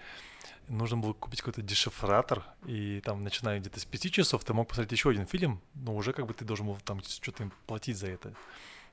нужно 0.67 0.97
было 0.97 1.13
купить 1.13 1.41
какой-то 1.41 1.61
дешифратор, 1.61 2.43
и 2.65 2.99
там, 3.01 3.21
начиная 3.21 3.59
где-то 3.59 3.79
с 3.79 3.85
5 3.85 4.11
часов, 4.11 4.43
ты 4.43 4.53
мог 4.55 4.67
посмотреть 4.67 4.93
еще 4.93 5.11
один 5.11 5.27
фильм, 5.27 5.61
но 5.75 5.95
уже 5.95 6.13
как 6.13 6.25
бы 6.25 6.33
ты 6.33 6.45
должен 6.45 6.65
был 6.65 6.77
там 6.83 7.03
что-то 7.03 7.43
им 7.43 7.53
платить 7.67 7.97
за 7.97 8.07
это. 8.07 8.33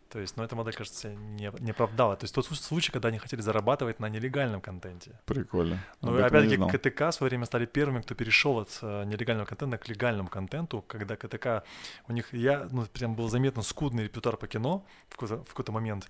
То 0.09 0.21
есть, 0.21 0.37
ну, 0.37 0.45
эта 0.45 0.55
модель, 0.57 0.75
кажется, 0.75 1.09
не, 1.15 1.51
не 1.61 1.71
оправдала. 1.71 2.17
То 2.17 2.25
есть 2.25 2.35
тот 2.35 2.47
случай, 2.47 2.93
когда 2.93 3.09
они 3.09 3.19
хотели 3.19 3.41
зарабатывать 3.41 4.01
на 4.01 4.09
нелегальном 4.09 4.61
контенте. 4.61 5.19
Прикольно. 5.27 5.79
Ну, 6.01 6.17
опять-таки. 6.25 6.79
КТК 6.79 7.11
в 7.11 7.15
свое 7.15 7.31
время 7.31 7.47
стали 7.47 7.67
первыми, 7.67 8.01
кто 8.01 8.15
перешел 8.15 8.59
от 8.59 8.79
э, 8.83 9.05
нелегального 9.05 9.47
контента 9.47 9.79
к 9.79 9.89
легальному 9.89 10.29
контенту, 10.29 10.83
когда 10.87 11.17
КТК, 11.17 11.65
у 12.09 12.13
них, 12.13 12.33
я, 12.33 12.69
ну, 12.71 12.85
прям 12.87 13.15
был 13.17 13.29
заметно 13.29 13.63
скудный 13.63 14.05
репертуар 14.05 14.37
по 14.37 14.47
кино 14.47 14.85
в 15.09 15.17
какой-то, 15.17 15.43
в 15.45 15.49
какой-то 15.49 15.73
момент, 15.73 16.09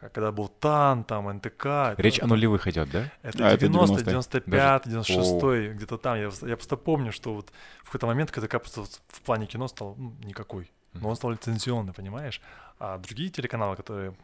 а 0.00 0.08
когда 0.08 0.32
был 0.32 0.48
ТАН, 0.48 1.04
там, 1.04 1.28
НТК. 1.28 1.92
это- 1.92 2.02
Речь 2.02 2.20
о 2.20 2.26
нулевых 2.26 2.66
идет, 2.66 2.90
да? 2.90 3.10
Это 3.22 3.46
А, 3.46 3.50
это 3.52 3.66
90 3.68 4.00
90-е. 4.00 4.04
95 4.04 4.82
96 4.86 5.74
где-то 5.74 5.96
там. 5.98 6.16
Я, 6.16 6.30
я 6.42 6.56
просто 6.56 6.76
помню, 6.76 7.12
что 7.12 7.34
вот 7.34 7.52
в 7.82 7.86
какой-то 7.86 8.06
момент 8.06 8.30
КТК 8.30 8.58
просто 8.58 8.84
в 9.08 9.20
плане 9.22 9.46
кино 9.46 9.68
стал 9.68 9.94
ну, 9.96 10.14
никакой. 10.24 10.70
Но 10.94 11.08
он 11.08 11.16
стал 11.16 11.30
лицензионный, 11.32 11.92
понимаешь? 11.92 12.40
А 12.78 12.98
другие 12.98 13.30
телеканалы, 13.30 13.76
которые 13.76 14.14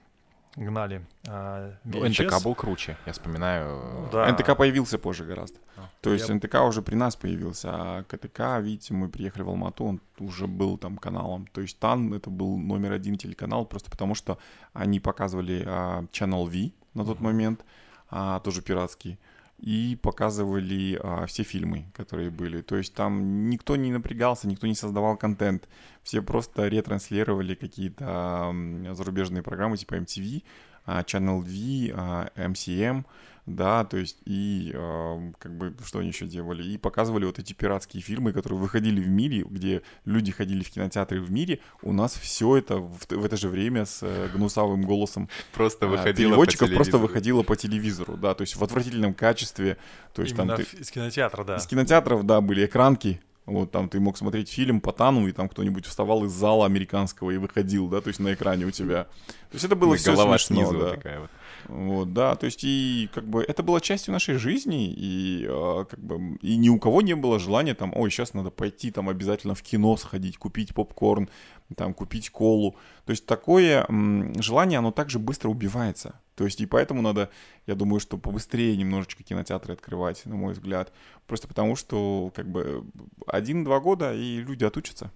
гнали 0.56 1.06
а, 1.28 1.74
Ну, 1.85 2.04
VHS, 2.04 2.26
НТК 2.26 2.42
был 2.44 2.54
круче, 2.54 2.96
я 3.06 3.12
вспоминаю. 3.12 3.80
Ну 4.02 4.09
да. 4.12 4.30
НТК 4.33 4.56
появился 4.56 4.98
позже 4.98 5.24
гораздо. 5.24 5.59
А. 5.76 5.88
То 6.00 6.12
есть 6.12 6.28
Я- 6.28 6.35
НТК 6.35 6.54
уже 6.64 6.83
при 6.83 6.96
нас 6.96 7.14
появился, 7.16 7.68
а 7.72 8.02
КТК, 8.04 8.59
видите, 8.61 8.94
мы 8.94 9.09
приехали 9.09 9.42
в 9.42 9.48
Алмату, 9.48 9.85
он 9.85 10.00
уже 10.18 10.46
был 10.46 10.76
там 10.78 10.96
каналом. 10.96 11.46
То 11.52 11.61
есть 11.61 11.78
ТАН 11.78 12.14
это 12.14 12.30
был 12.30 12.56
номер 12.59 12.92
один 12.92 13.16
телеканал, 13.16 13.64
просто 13.64 13.90
потому 13.90 14.14
что 14.14 14.38
они 14.72 14.98
показывали 14.98 15.64
а, 15.66 16.02
Channel 16.12 16.44
V 16.46 16.72
на 16.94 17.04
тот 17.04 17.20
момент, 17.20 17.64
а, 18.11 18.40
тоже 18.40 18.61
пиратский, 18.62 19.18
и 19.61 19.99
показывали 20.03 20.99
а, 21.03 21.27
все 21.27 21.42
фильмы, 21.42 21.87
которые 21.94 22.31
были. 22.31 22.62
То 22.62 22.77
есть 22.77 22.94
там 22.94 23.51
никто 23.51 23.77
не 23.77 23.92
напрягался, 23.92 24.49
никто 24.49 24.66
не 24.66 24.75
создавал 24.75 25.16
контент. 25.16 25.68
Все 26.03 26.23
просто 26.23 26.66
ретранслировали 26.68 27.55
какие-то 27.55 28.07
ам, 28.09 28.94
зарубежные 28.94 29.42
программы 29.42 29.77
типа 29.77 29.94
MTV, 29.94 30.42
а, 30.42 30.44
Channel 30.87 31.40
V, 31.40 31.95
а, 31.97 32.31
MCM, 32.37 33.05
да, 33.47 33.85
то 33.85 33.97
есть 33.97 34.19
и 34.25 34.73
а, 34.75 35.19
как 35.38 35.57
бы 35.57 35.75
что 35.85 35.99
они 35.99 36.09
еще 36.09 36.27
делали? 36.27 36.62
И 36.62 36.79
показывали 36.79 37.25
вот 37.25 37.38
эти 37.38 37.53
пиратские 37.53 38.03
фильмы, 38.03 38.33
которые 38.33 38.59
выходили 38.59 39.01
в 39.01 39.09
мире, 39.09 39.45
где 39.49 39.83
люди 40.05 40.31
ходили 40.33 40.62
в 40.62 40.71
кинотеатры 40.71 41.21
в 41.21 41.31
мире. 41.31 41.61
У 41.83 41.93
нас 41.93 42.14
все 42.14 42.57
это 42.57 42.77
в, 42.77 42.99
в 43.09 43.25
это 43.25 43.37
же 43.37 43.49
время 43.49 43.87
с 43.87 44.01
э, 44.03 44.29
гнусавым 44.35 44.83
голосом 44.83 45.29
Просто 45.53 45.87
а, 45.87 45.88
выходило 45.88 46.31
переводчиков 46.31 46.69
по 46.69 46.75
просто 46.75 46.99
выходило 46.99 47.43
по 47.43 47.57
телевизору, 47.57 48.16
да, 48.16 48.35
то 48.35 48.43
есть 48.43 48.57
в 48.57 48.62
отвратительном 48.62 49.14
качестве, 49.14 49.77
то 50.14 50.23
есть 50.23 50.35
именно 50.35 50.57
там 50.57 50.64
ты, 50.64 50.77
из 50.77 50.90
кинотеатра, 50.90 51.45
да. 51.45 51.57
из 51.57 51.66
кинотеатров, 51.66 52.25
да, 52.25 52.40
были 52.40 52.66
экранки, 52.66 53.21
вот 53.59 53.71
там 53.71 53.89
ты 53.89 54.01
мог 54.01 54.17
смотреть 54.17 54.49
фильм 54.49 54.81
по 54.81 54.93
Тану, 54.93 55.27
и 55.27 55.33
там 55.33 55.49
кто-нибудь 55.49 55.87
вставал 55.87 56.25
из 56.25 56.33
зала 56.33 56.67
американского 56.67 57.31
и 57.31 57.37
выходил, 57.37 57.89
да, 57.89 58.01
то 58.01 58.09
есть 58.09 58.21
на 58.21 58.33
экране 58.33 58.67
у 58.67 58.71
тебя. 58.71 59.05
То 59.05 59.55
есть 59.55 59.65
это 59.65 59.77
было 59.77 59.97
все 59.97 60.13
Голова 60.13 60.39
смешно, 60.39 60.57
снизу 60.57 60.79
да. 60.79 60.91
такая 60.91 61.21
вот. 61.21 61.31
Вот, 61.68 62.12
да, 62.12 62.35
то 62.37 62.46
есть 62.46 62.64
и 62.64 63.09
как 63.14 63.25
бы 63.25 63.42
это 63.42 63.62
было 63.62 63.81
частью 63.81 64.12
нашей 64.12 64.37
жизни, 64.37 64.92
и 64.92 65.46
а, 65.49 65.85
как 65.85 66.01
бы 66.01 66.37
и 66.42 66.57
ни 66.57 66.68
у 66.68 66.79
кого 66.79 67.03
не 67.03 67.14
было 67.14 67.38
желания 67.38 67.75
там, 67.75 67.92
ой, 67.94 68.11
сейчас 68.11 68.35
надо 68.35 68.51
пойти 68.51 68.90
там 68.90 69.09
обязательно 69.09 69.55
в 69.55 69.62
кино 69.62 69.96
сходить, 69.96 70.38
купить 70.38 70.75
попкорн, 70.75 71.29
там 71.77 71.94
купить 71.94 72.31
колу. 72.31 72.77
То 73.05 73.11
есть 73.12 73.27
такое 73.27 73.85
м, 73.88 74.33
желание, 74.42 74.79
оно 74.79 74.90
также 74.90 75.18
быстро 75.18 75.49
убивается. 75.49 76.20
То 76.35 76.44
есть 76.44 76.61
и 76.61 76.66
поэтому 76.66 77.03
надо, 77.03 77.29
я 77.66 77.75
думаю, 77.75 78.01
что 78.01 78.16
побыстрее 78.16 78.77
немножечко 78.77 79.23
кинотеатры 79.23 79.75
открывать, 79.75 80.25
на 80.27 80.37
мой 80.37 80.55
взгляд. 80.55 80.92
Просто 81.27 81.46
потому 81.49 81.77
что 81.77 82.33
как 82.35 82.49
бы 82.51 82.85
один-два 83.27 83.79
года 83.81 84.14
и 84.14 84.38
люди 84.38 84.64
отучатся. 84.64 85.11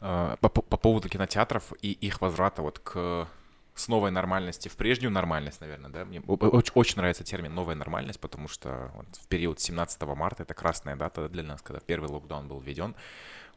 А, 0.00 0.36
По, 0.40 0.48
по- 0.48 0.62
по 0.62 0.76
поводу 0.76 1.08
кинотеатров 1.08 1.72
и 1.82 1.92
их 1.92 2.20
возврата 2.20 2.62
вот 2.62 2.78
к 2.80 3.28
с 3.76 3.88
новой 3.88 4.10
нормальности 4.10 4.68
в 4.68 4.76
прежнюю 4.76 5.12
нормальность, 5.12 5.60
наверное, 5.60 5.90
да? 5.90 6.04
Мне 6.04 6.20
очень, 6.20 6.72
очень 6.74 6.96
нравится 6.96 7.22
термин 7.24 7.54
«новая 7.54 7.76
нормальность», 7.76 8.18
потому 8.18 8.48
что 8.48 8.90
вот 8.96 9.06
в 9.16 9.28
период 9.28 9.60
17 9.60 10.02
марта, 10.16 10.42
это 10.44 10.54
красная 10.54 10.96
дата 10.96 11.28
для 11.28 11.42
нас, 11.42 11.60
когда 11.62 11.78
первый 11.80 12.08
локдаун 12.10 12.48
был 12.48 12.58
введен, 12.58 12.94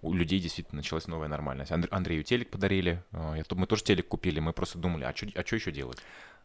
у 0.01 0.13
людей 0.13 0.39
действительно 0.39 0.77
началась 0.77 1.07
новая 1.07 1.29
нормальность. 1.29 1.71
Андр- 1.71 1.87
Андрею 1.91 2.23
телек 2.23 2.49
подарили, 2.51 3.01
э, 3.11 3.43
мы 3.51 3.65
тоже 3.65 3.83
телек 3.83 4.07
купили, 4.09 4.39
мы 4.39 4.53
просто 4.53 4.77
думали, 4.77 5.05
а 5.05 5.15
что 5.15 5.27
а 5.35 5.43
чё 5.43 5.55
еще 5.55 5.71
делать? 5.71 5.99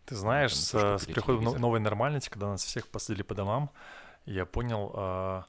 Ты 0.06 0.14
знаешь, 0.16 0.52
Там 0.52 0.98
с, 0.98 1.02
с 1.02 1.06
приходом 1.06 1.40
телевизор. 1.40 1.60
новой 1.60 1.80
нормальности, 1.80 2.28
когда 2.30 2.48
нас 2.48 2.64
всех 2.64 2.86
посадили 2.88 3.22
по 3.22 3.34
домам, 3.34 3.70
я 4.24 4.44
понял, 4.46 4.92
а, 4.94 5.44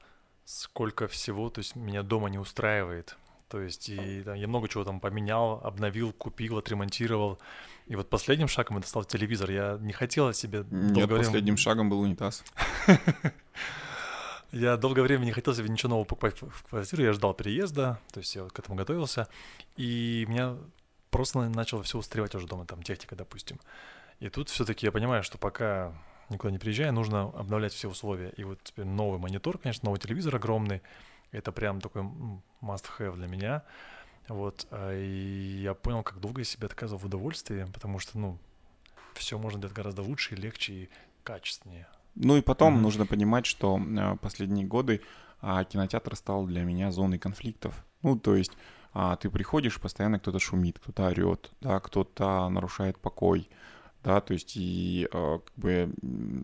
сколько 0.46 1.08
всего, 1.08 1.50
то 1.50 1.60
есть 1.60 1.76
меня 1.76 2.04
дома 2.04 2.30
не 2.30 2.38
устраивает. 2.40 3.18
То 3.50 3.62
есть 3.62 3.90
и 3.90 4.24
там, 4.24 4.36
я 4.36 4.48
много 4.48 4.68
чего 4.68 4.84
там 4.84 5.00
поменял, 5.00 5.62
обновил, 5.64 6.12
купил, 6.14 6.58
отремонтировал. 6.58 7.38
И 7.88 7.96
вот 7.96 8.10
последним 8.10 8.48
шагом 8.48 8.78
это 8.80 8.88
стал 8.88 9.04
телевизор. 9.04 9.52
Я 9.52 9.78
не 9.80 9.94
хотел 9.94 10.34
себе 10.34 10.60
Нет, 10.72 10.94
долгое 10.94 11.06
время- 11.06 11.24
последним 11.26 11.58
шагом 11.58 11.90
был 11.90 12.00
унитаз. 12.00 12.44
Я 14.52 14.78
долгое 14.78 15.02
время 15.02 15.26
не 15.26 15.32
хотел 15.34 15.54
себе 15.54 15.68
ничего 15.68 15.90
нового 15.90 16.06
покупать 16.06 16.42
в 16.42 16.64
квартиру, 16.70 17.04
я 17.04 17.12
ждал 17.14 17.34
переезда, 17.34 18.00
то 18.14 18.20
есть 18.22 18.34
я 18.36 18.44
вот 18.44 18.54
к 18.54 18.60
этому 18.60 18.78
готовился, 18.78 19.28
и 19.76 20.24
меня 20.30 20.56
просто 21.10 21.40
на- 21.40 21.50
начало 21.50 21.84
все 21.84 21.98
устаревать 21.98 22.36
уже 22.36 22.48
дома, 22.48 22.66
там 22.66 22.82
техника, 22.82 23.16
допустим. 23.16 23.60
И 24.22 24.30
тут 24.30 24.48
все-таки 24.50 24.86
я 24.86 24.94
понимаю, 24.94 25.24
что 25.24 25.38
пока 25.38 25.94
никуда 26.30 26.52
не 26.52 26.58
приезжаю, 26.58 26.94
нужно 26.94 27.24
обновлять 27.24 27.74
все 27.74 27.90
условия. 27.90 28.30
И 28.38 28.46
вот 28.46 28.60
теперь 28.64 28.86
новый 28.86 29.20
монитор, 29.20 29.58
конечно, 29.58 29.88
новый 29.88 30.00
телевизор 30.00 30.36
огромный, 30.36 30.82
это 31.32 31.52
прям 31.52 31.82
такой 31.82 32.04
must-have 32.62 33.16
для 33.18 33.28
меня. 33.28 33.64
Вот, 34.28 34.68
а, 34.72 34.94
и 34.94 35.62
я 35.62 35.74
понял, 35.74 36.04
как 36.04 36.20
долго 36.20 36.42
я 36.42 36.46
себе 36.46 36.68
отказывал 36.68 37.00
в 37.00 37.06
удовольствии, 37.06 37.68
потому 37.74 38.00
что, 38.00 38.18
ну, 38.18 38.38
все 39.14 39.38
можно 39.38 39.60
делать 39.60 39.76
гораздо 39.76 40.02
лучше 40.02 40.36
и 40.36 40.38
легче 40.38 40.74
и 40.74 40.90
качественнее. 41.24 41.88
Ну 42.16 42.38
и 42.38 42.42
потом 42.42 42.76
mm-hmm. 42.76 42.82
нужно 42.82 43.06
понимать, 43.06 43.46
что 43.46 43.78
э, 43.78 44.18
последние 44.22 44.66
годы 44.66 45.02
а, 45.42 45.64
кинотеатр 45.64 46.16
стал 46.16 46.46
для 46.46 46.64
меня 46.64 46.92
зоной 46.92 47.20
конфликтов. 47.20 47.86
Ну, 48.02 48.18
то 48.18 48.36
есть 48.36 48.54
а, 48.94 49.16
ты 49.18 49.30
приходишь, 49.30 49.80
постоянно 49.80 50.20
кто-то 50.20 50.40
шумит, 50.40 50.80
кто-то 50.80 51.08
орет, 51.08 51.52
да, 51.62 51.80
кто-то 51.80 52.48
нарушает 52.50 52.98
покой, 52.98 53.50
да, 54.04 54.22
то 54.22 54.34
есть 54.34 54.54
и 54.56 55.08
как 55.12 55.52
бы 55.58 55.94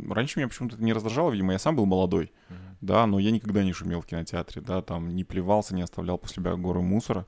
раньше 0.09 0.39
меня 0.39 0.49
почему-то 0.49 0.75
это 0.75 0.83
не 0.83 0.93
раздражало, 0.93 1.31
видимо, 1.31 1.53
я 1.53 1.59
сам 1.59 1.75
был 1.75 1.85
молодой, 1.85 2.33
mm-hmm. 2.49 2.75
да, 2.81 3.05
но 3.05 3.19
я 3.19 3.31
никогда 3.31 3.63
не 3.63 3.71
шумел 3.71 4.01
в 4.01 4.05
кинотеатре, 4.05 4.61
да, 4.61 4.81
там 4.81 5.15
не 5.15 5.23
плевался, 5.23 5.73
не 5.73 5.83
оставлял 5.83 6.17
после 6.17 6.37
себя 6.37 6.55
горы 6.55 6.81
мусора, 6.81 7.25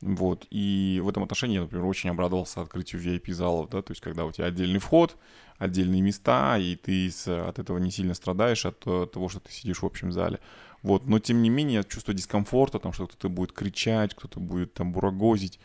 вот, 0.00 0.46
и 0.50 1.00
в 1.02 1.08
этом 1.08 1.24
отношении 1.24 1.56
я, 1.56 1.62
например, 1.62 1.84
очень 1.84 2.10
обрадовался 2.10 2.60
открытию 2.60 3.02
VIP-залов, 3.02 3.68
да, 3.68 3.82
то 3.82 3.90
есть 3.92 4.00
когда 4.00 4.24
у 4.24 4.32
тебя 4.32 4.46
отдельный 4.46 4.78
вход, 4.78 5.16
отдельные 5.58 6.02
места, 6.02 6.56
и 6.58 6.76
ты 6.76 7.10
от 7.26 7.58
этого 7.58 7.78
не 7.78 7.90
сильно 7.90 8.14
страдаешь, 8.14 8.64
от, 8.64 8.86
от 8.86 9.12
того, 9.12 9.28
что 9.28 9.40
ты 9.40 9.50
сидишь 9.50 9.82
в 9.82 9.86
общем 9.86 10.12
зале. 10.12 10.38
Вот, 10.82 11.06
но 11.06 11.18
тем 11.18 11.42
не 11.42 11.50
менее 11.50 11.82
чувство 11.82 12.14
дискомфорта, 12.14 12.78
там, 12.78 12.92
что 12.92 13.08
кто-то 13.08 13.28
будет 13.28 13.52
кричать, 13.52 14.14
кто-то 14.14 14.38
будет 14.38 14.74
там 14.74 14.92
бурагозить, 14.92 15.58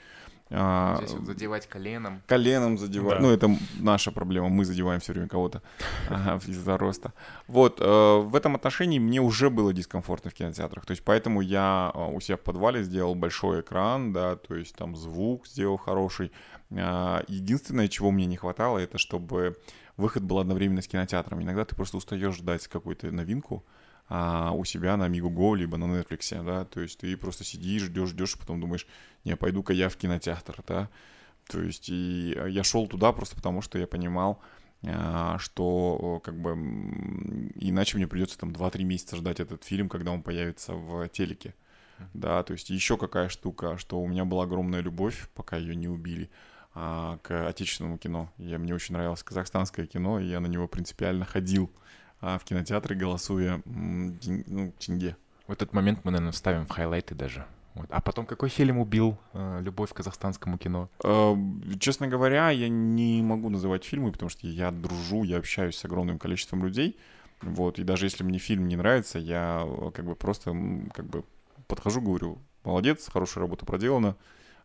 а, 0.49 0.97
Здесь 0.97 1.12
вот 1.13 1.25
задевать 1.25 1.67
коленом. 1.67 2.21
Коленом 2.27 2.77
задевать. 2.77 3.17
Да. 3.17 3.21
Ну, 3.21 3.32
это 3.32 3.56
наша 3.79 4.12
проблема. 4.12 4.49
Мы 4.49 4.65
задеваем 4.65 4.99
все 4.99 5.13
время 5.13 5.27
кого-то 5.27 5.62
из-за 6.47 6.77
роста. 6.77 7.13
Вот, 7.47 7.79
э, 7.79 7.84
в 8.19 8.36
этом 8.36 8.56
отношении 8.56 8.99
мне 8.99 9.21
уже 9.21 9.49
было 9.49 9.73
дискомфортно 9.73 10.29
в 10.29 10.34
кинотеатрах. 10.34 10.86
То 10.86 10.91
есть, 10.91 11.03
поэтому 11.03 11.41
я 11.41 11.91
э, 11.93 12.13
у 12.13 12.19
себя 12.19 12.38
в 12.38 12.41
подвале 12.41 12.84
сделал 12.84 13.15
большой 13.15 13.62
экран, 13.62 14.13
да, 14.13 14.36
то 14.36 14.56
есть 14.56 14.75
там 14.75 14.95
звук 14.95 15.47
сделал 15.47 15.77
хороший. 15.77 16.32
А, 16.71 17.23
единственное, 17.27 17.88
чего 17.88 18.12
мне 18.12 18.25
не 18.25 18.38
хватало, 18.38 18.77
это 18.77 18.97
чтобы 18.97 19.58
выход 19.97 20.23
был 20.23 20.39
одновременно 20.39 20.82
с 20.82 20.88
кинотеатром. 20.88 21.41
Иногда 21.41 21.65
ты 21.65 21.75
просто 21.75 21.97
устаешь 21.97 22.36
ждать 22.36 22.67
какую-то 22.67 23.12
новинку, 23.12 23.65
а, 24.15 24.52
у 24.52 24.63
себя 24.63 24.95
на 24.95 25.10
Go 25.10 25.58
либо 25.58 25.76
на 25.78 25.86
Netflix, 25.86 26.43
да, 26.45 26.65
то 26.65 26.82
есть 26.82 26.99
ты 26.99 27.17
просто 27.17 27.43
сидишь, 27.43 27.82
ждешь, 27.82 28.10
ждешь, 28.10 28.38
потом 28.38 28.62
думаешь, 28.62 28.86
не, 29.23 29.36
пойду-ка 29.36 29.73
я 29.73 29.89
в 29.89 29.95
кинотеатр, 29.95 30.63
да, 30.67 30.88
то 31.47 31.60
есть 31.60 31.89
и 31.89 32.38
я 32.47 32.63
шел 32.63 32.86
туда 32.86 33.12
просто 33.12 33.36
потому, 33.36 33.63
что 33.63 33.80
я 33.80 33.88
понимал, 33.88 34.39
а, 34.84 35.39
что 35.39 36.21
как 36.23 36.39
бы 36.39 36.52
иначе 37.56 37.97
мне 37.97 38.08
придется 38.08 38.38
там 38.38 38.52
2-3 38.52 38.84
месяца 38.84 39.15
ждать 39.15 39.39
этот 39.39 39.63
фильм, 39.63 39.89
когда 39.89 40.12
он 40.12 40.21
появится 40.21 40.73
в 40.73 41.08
телеке. 41.10 41.56
Да, 42.13 42.43
то 42.43 42.54
есть 42.54 42.69
еще 42.69 42.97
какая 42.97 43.30
штука, 43.30 43.80
что 43.80 43.99
у 43.99 44.08
меня 44.08 44.26
была 44.26 44.43
огромная 44.43 44.82
любовь, 44.82 45.28
пока 45.34 45.58
ее 45.58 45.76
не 45.76 45.88
убили, 45.88 46.30
а, 46.76 47.17
к 47.23 47.47
отечественному 47.47 47.97
кино. 47.97 48.32
Я, 48.38 48.60
мне 48.60 48.76
очень 48.76 48.93
нравилось 48.93 49.23
казахстанское 49.23 49.88
кино, 49.88 50.19
и 50.19 50.28
я 50.28 50.39
на 50.39 50.47
него 50.47 50.67
принципиально 50.67 51.26
ходил 51.26 51.71
а, 52.25 52.39
в 52.39 52.45
кинотеатре, 52.45 52.95
голосуя 52.95 53.62
ну, 53.65 54.73
тенге. 54.79 55.17
В 55.45 55.51
этот 55.51 55.73
момент 55.73 55.99
мы, 56.05 56.12
наверное, 56.12 56.31
вставим 56.31 56.65
в 56.65 56.69
хайлайты 56.69 57.15
даже. 57.15 57.45
Вот. 57.75 57.88
А 57.89 57.99
потом 57.99 58.25
какой 58.25 58.47
фильм 58.47 58.77
убил 58.77 59.17
э, 59.33 59.59
любовь 59.62 59.91
к 59.91 59.97
казахстанскому 59.97 60.57
кино? 60.57 60.89
Э, 61.03 61.36
честно 61.81 62.07
говоря, 62.07 62.49
я 62.49 62.69
не 62.69 63.21
могу 63.21 63.49
называть 63.49 63.83
фильмы, 63.83 64.13
потому 64.13 64.29
что 64.29 64.47
я 64.47 64.71
дружу, 64.71 65.23
я 65.23 65.38
общаюсь 65.38 65.75
с 65.75 65.83
огромным 65.83 66.17
количеством 66.17 66.63
людей. 66.63 66.97
Вот, 67.41 67.77
и 67.77 67.83
даже 67.83 68.05
если 68.05 68.23
мне 68.23 68.39
фильм 68.39 68.69
не 68.69 68.77
нравится, 68.77 69.19
я 69.19 69.67
как 69.93 70.05
бы 70.05 70.15
просто 70.15 70.55
как 70.93 71.05
бы 71.05 71.25
подхожу, 71.67 71.99
говорю, 71.99 72.38
молодец, 72.63 73.09
хорошая 73.12 73.41
работа 73.41 73.65
проделана, 73.65 74.15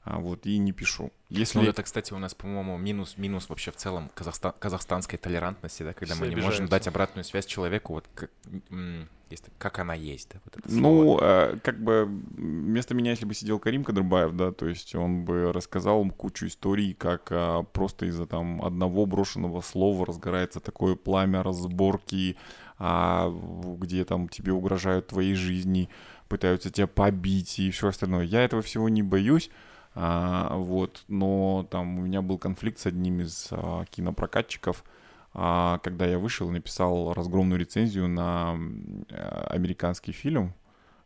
вот, 0.04 0.46
и 0.46 0.58
не 0.58 0.72
пишу. 0.72 1.12
Если... 1.28 1.58
Ну, 1.58 1.64
это, 1.64 1.82
кстати, 1.82 2.14
у 2.14 2.18
нас, 2.18 2.34
по-моему, 2.34 2.78
минус, 2.78 3.18
минус 3.18 3.48
вообще 3.48 3.70
в 3.70 3.76
целом 3.76 4.10
казахстан, 4.14 4.54
казахстанской 4.58 5.18
толерантности, 5.18 5.82
да, 5.82 5.92
когда 5.92 6.14
Все 6.14 6.24
мы 6.24 6.30
не 6.30 6.36
можем 6.36 6.66
дать 6.66 6.86
обратную 6.86 7.24
связь 7.24 7.44
человеку, 7.44 7.94
вот 7.94 8.08
как, 8.14 8.30
если, 9.30 9.50
как 9.58 9.78
она 9.78 9.92
есть, 9.92 10.30
да, 10.32 10.40
вот 10.44 10.56
это 10.56 10.74
Ну, 10.74 11.18
э, 11.20 11.58
как 11.62 11.82
бы 11.82 12.06
вместо 12.06 12.94
меня, 12.94 13.10
если 13.10 13.26
бы 13.26 13.34
сидел 13.34 13.58
Карим 13.58 13.84
Кадрбаев, 13.84 14.32
да, 14.32 14.52
то 14.52 14.66
есть 14.66 14.94
он 14.94 15.24
бы 15.24 15.52
рассказал 15.52 16.08
кучу 16.10 16.46
историй, 16.46 16.94
как 16.94 17.28
а, 17.30 17.62
просто 17.62 18.06
из-за 18.06 18.26
там 18.26 18.62
одного 18.62 19.04
брошенного 19.04 19.60
слова 19.60 20.06
разгорается 20.06 20.60
такое 20.60 20.96
пламя 20.96 21.42
разборки, 21.42 22.36
а, 22.78 23.30
где 23.78 24.04
там 24.04 24.28
тебе 24.28 24.52
угрожают 24.52 25.08
твоей 25.08 25.34
жизни, 25.34 25.90
пытаются 26.28 26.70
тебя 26.70 26.86
побить 26.86 27.58
и 27.58 27.70
все 27.70 27.88
остальное. 27.88 28.24
Я 28.24 28.44
этого 28.44 28.62
всего 28.62 28.88
не 28.88 29.02
боюсь, 29.02 29.50
а, 30.00 30.54
вот, 30.54 31.02
но 31.08 31.66
там 31.72 31.98
у 31.98 32.02
меня 32.02 32.22
был 32.22 32.38
конфликт 32.38 32.78
с 32.78 32.86
одним 32.86 33.20
из 33.20 33.48
а, 33.50 33.84
кинопрокатчиков, 33.86 34.84
а, 35.34 35.78
когда 35.78 36.06
я 36.06 36.20
вышел 36.20 36.48
и 36.48 36.52
написал 36.52 37.12
разгромную 37.14 37.58
рецензию 37.58 38.06
на 38.06 38.56
а, 39.10 39.46
американский 39.50 40.12
фильм. 40.12 40.54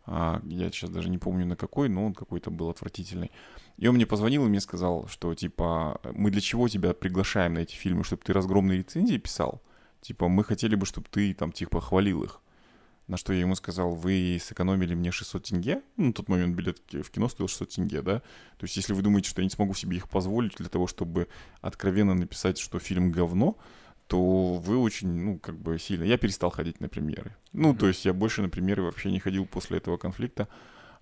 А, 0.05 0.43
я 0.45 0.71
сейчас 0.71 0.91
даже 0.91 1.09
не 1.09 1.17
помню 1.17 1.47
на 1.47 1.57
какой, 1.57 1.89
но 1.89 2.05
он 2.05 2.13
какой-то 2.13 2.51
был 2.51 2.69
отвратительный. 2.69 3.31
И 3.79 3.89
он 3.89 3.95
мне 3.95 4.05
позвонил 4.05 4.45
и 4.45 4.51
мне 4.51 4.61
сказал, 4.61 5.07
что 5.07 5.35
типа 5.35 5.99
мы 6.13 6.31
для 6.31 6.43
чего 6.43 6.69
тебя 6.69 6.93
приглашаем 6.93 7.55
на 7.55 7.61
эти 7.61 7.75
фильмы, 7.75 8.05
чтобы 8.05 8.21
ты 8.23 8.35
разгромные 8.35 8.81
рецензии 8.81 9.17
писал? 9.17 9.63
Типа 10.03 10.29
мы 10.29 10.45
хотели 10.45 10.75
бы, 10.75 10.85
чтобы 10.85 11.07
ты 11.11 11.33
там 11.33 11.51
типа 11.51 11.81
хвалил 11.81 12.25
их. 12.25 12.43
На 13.13 13.19
что 13.19 13.35
я 13.35 13.41
ему 13.41 13.55
сказал, 13.55 13.95
вы 13.95 14.39
сэкономили 14.41 14.95
мне 14.95 15.13
600 15.13 15.43
тенге. 15.43 15.83
Ну, 15.99 16.07
на 16.07 16.13
тот 16.15 16.31
момент 16.31 16.57
билет 16.57 16.79
в 16.93 17.11
кино 17.11 17.29
стоил 17.29 17.47
600 17.47 17.69
тенге, 17.69 18.01
да. 18.01 18.21
То 18.57 18.63
есть, 18.65 18.75
если 18.79 18.95
вы 18.95 19.03
думаете, 19.03 19.29
что 19.29 19.43
я 19.43 19.45
не 19.45 19.51
смогу 19.51 19.75
себе 19.75 19.99
их 19.99 20.09
позволить 20.09 20.57
для 20.57 20.71
того, 20.71 20.87
чтобы 20.87 21.29
откровенно 21.61 22.15
написать, 22.15 22.57
что 22.57 22.79
фильм 22.79 23.13
говно, 23.13 23.59
то 24.07 24.55
вы 24.55 24.79
очень, 24.79 25.09
ну, 25.09 25.39
как 25.39 25.59
бы 25.59 25.79
сильно... 25.79 26.05
Я 26.05 26.17
перестал 26.17 26.49
ходить 26.49 26.81
на 26.81 26.89
премьеры. 26.89 27.37
Ну, 27.53 27.75
mm-hmm. 27.75 27.77
то 27.77 27.89
есть 27.89 28.03
я 28.07 28.15
больше 28.15 28.41
на 28.41 28.49
премьеры 28.49 28.83
вообще 28.83 29.11
не 29.11 29.21
ходил 29.21 29.45
после 29.45 29.77
этого 29.77 29.99
конфликта 29.99 30.49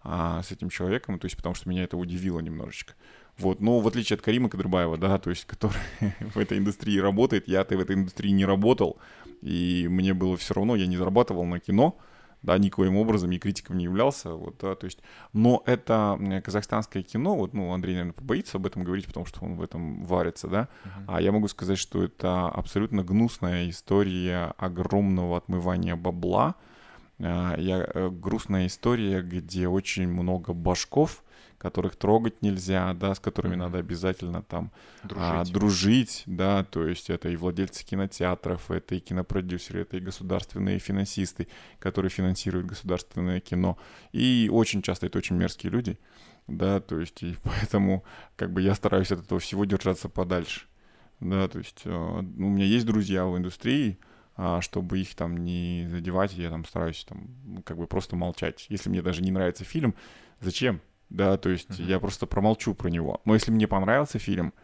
а, 0.03 0.43
с 0.43 0.51
этим 0.51 0.69
человеком, 0.69 1.21
то 1.21 1.27
есть 1.27 1.37
потому 1.37 1.55
что 1.55 1.69
меня 1.69 1.85
это 1.85 1.97
удивило 1.97 2.41
немножечко. 2.41 2.95
Вот, 3.39 3.61
но 3.61 3.79
в 3.79 3.87
отличие 3.87 4.17
от 4.17 4.23
Карима 4.23 4.49
Кадрбаева, 4.49 4.99
да, 4.99 5.19
то 5.19 5.31
есть 5.31 5.45
который 5.47 5.79
в 6.19 6.39
этой 6.39 6.59
индустрии 6.59 6.99
работает, 6.99 7.47
я-то 7.47 7.77
в 7.77 7.81
этой 7.81 7.95
индустрии 7.95 8.31
не 8.31 8.45
работал, 8.45 8.99
и 9.41 9.87
мне 9.89 10.15
было 10.15 10.37
все 10.37 10.55
равно, 10.55 10.77
я 10.77 10.87
не 10.87 10.97
зарабатывал 10.97 11.45
на 11.45 11.61
кино, 11.61 11.99
да, 12.43 12.57
никоим 12.57 12.97
образом 12.97 13.31
и 13.33 13.39
критиком 13.39 13.77
не 13.77 13.85
являлся, 13.85 14.33
вот, 14.33 14.57
да, 14.61 14.75
то 14.75 14.87
есть, 14.87 15.01
но 15.33 15.63
это 15.67 16.19
казахстанское 16.45 17.03
кино, 17.03 17.37
вот, 17.37 17.53
ну, 17.53 17.73
Андрей, 17.73 17.95
наверное, 17.95 18.15
побоится 18.15 18.57
об 18.57 18.67
этом 18.67 18.83
говорить, 18.83 19.07
потому 19.07 19.27
что 19.27 19.45
он 19.45 19.57
в 19.57 19.63
этом 19.63 20.05
варится, 20.05 20.49
да, 20.49 20.69
uh-huh. 20.85 21.05
а 21.09 21.21
я 21.21 21.33
могу 21.33 21.49
сказать, 21.49 21.79
что 21.79 22.03
это 22.03 22.49
абсолютно 22.49 23.03
гнусная 23.03 23.69
история 23.69 24.55
огромного 24.57 25.37
отмывания 25.37 25.97
бабла, 25.97 26.55
а, 27.23 27.57
я, 27.59 27.87
э, 27.93 28.09
грустная 28.11 28.67
история, 28.67 29.21
где 29.21 29.69
очень 29.69 30.09
много 30.09 30.55
башков, 30.55 31.23
которых 31.61 31.97
трогать 31.97 32.41
нельзя, 32.41 32.95
да, 32.95 33.15
с 33.15 33.21
которыми 33.21 33.53
mm-hmm. 33.53 33.59
надо 33.59 33.79
обязательно 33.79 34.43
там 34.43 34.73
дружить. 35.03 35.29
А, 35.29 35.45
дружить, 35.45 36.23
да, 36.25 36.65
то 36.65 36.87
есть 36.87 37.11
это 37.11 37.29
и 37.29 37.37
владельцы 37.37 37.85
кинотеатров, 37.85 38.71
это 38.71 38.95
и 38.95 38.99
кинопродюсеры, 39.01 39.83
это 39.83 39.99
и 39.99 40.01
государственные 40.01 40.79
финансисты, 40.79 41.49
которые 41.79 42.11
финансируют 42.11 42.67
государственное 42.67 43.41
кино, 43.41 43.77
и 44.13 44.49
очень 44.51 44.81
часто 44.81 45.07
это 45.07 45.19
очень 45.19 45.37
мерзкие 45.37 45.71
люди, 45.71 45.99
да, 46.47 46.81
то 46.81 46.99
есть 46.99 47.23
и 47.23 47.37
поэтому 47.45 48.05
как 48.37 48.53
бы 48.53 48.63
я 48.63 48.75
стараюсь 48.75 49.13
от 49.13 49.21
этого 49.21 49.39
всего 49.39 49.67
держаться 49.67 50.09
подальше, 50.09 50.63
да, 51.21 51.47
то 51.47 51.59
есть 51.59 51.83
э, 51.85 51.91
у 51.91 52.23
меня 52.23 52.65
есть 52.65 52.87
друзья 52.87 53.27
в 53.27 53.37
индустрии, 53.37 53.99
а, 54.35 54.63
чтобы 54.63 54.99
их 54.99 55.15
там 55.15 55.37
не 55.37 55.87
задевать, 55.91 56.33
я 56.33 56.49
там 56.49 56.65
стараюсь 56.65 57.05
там 57.07 57.63
как 57.67 57.77
бы 57.77 57.87
просто 57.87 58.17
молчать. 58.17 58.65
Если 58.71 58.89
мне 58.89 59.03
даже 59.03 59.21
не 59.21 59.31
нравится 59.31 59.65
фильм, 59.65 59.95
зачем? 60.41 60.81
Да, 61.11 61.37
то 61.37 61.49
есть 61.49 61.71
mm-hmm. 61.71 61.87
я 61.87 62.01
просто 62.01 62.27
промолчу 62.27 62.75
про 62.75 62.89
него. 62.89 63.21
Но 63.25 63.35
если 63.35 63.51
мне 63.51 63.67
понравился 63.67 64.19
фильм, 64.19 64.55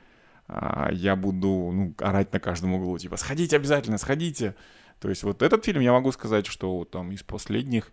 а, 0.48 0.90
я 0.92 1.16
буду 1.16 1.48
ну, 1.48 1.94
орать 1.98 2.32
на 2.32 2.40
каждом 2.40 2.74
углу, 2.74 2.96
типа, 2.98 3.16
сходите 3.16 3.56
обязательно, 3.56 3.98
сходите. 3.98 4.54
То 5.00 5.10
есть 5.10 5.24
вот 5.24 5.42
этот 5.42 5.64
фильм 5.64 5.80
я 5.80 5.92
могу 5.92 6.12
сказать, 6.12 6.46
что 6.46 6.84
там 6.84 7.10
из 7.10 7.22
последних, 7.22 7.92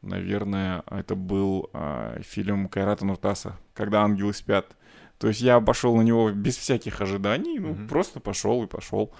наверное, 0.00 0.84
это 0.86 1.16
был 1.16 1.70
а, 1.72 2.20
фильм 2.22 2.68
Кайрата 2.68 3.04
Нуртаса 3.04 3.58
«Когда 3.74 4.02
ангелы 4.02 4.32
спят». 4.32 4.76
То 5.18 5.26
есть 5.26 5.40
я 5.40 5.60
пошел 5.60 5.96
на 5.96 6.02
него 6.02 6.30
без 6.30 6.56
всяких 6.56 7.00
ожиданий, 7.00 7.58
ну, 7.58 7.70
mm-hmm. 7.70 7.88
просто 7.88 8.20
пошел 8.20 8.62
и 8.62 8.68
пошел. 8.68 9.12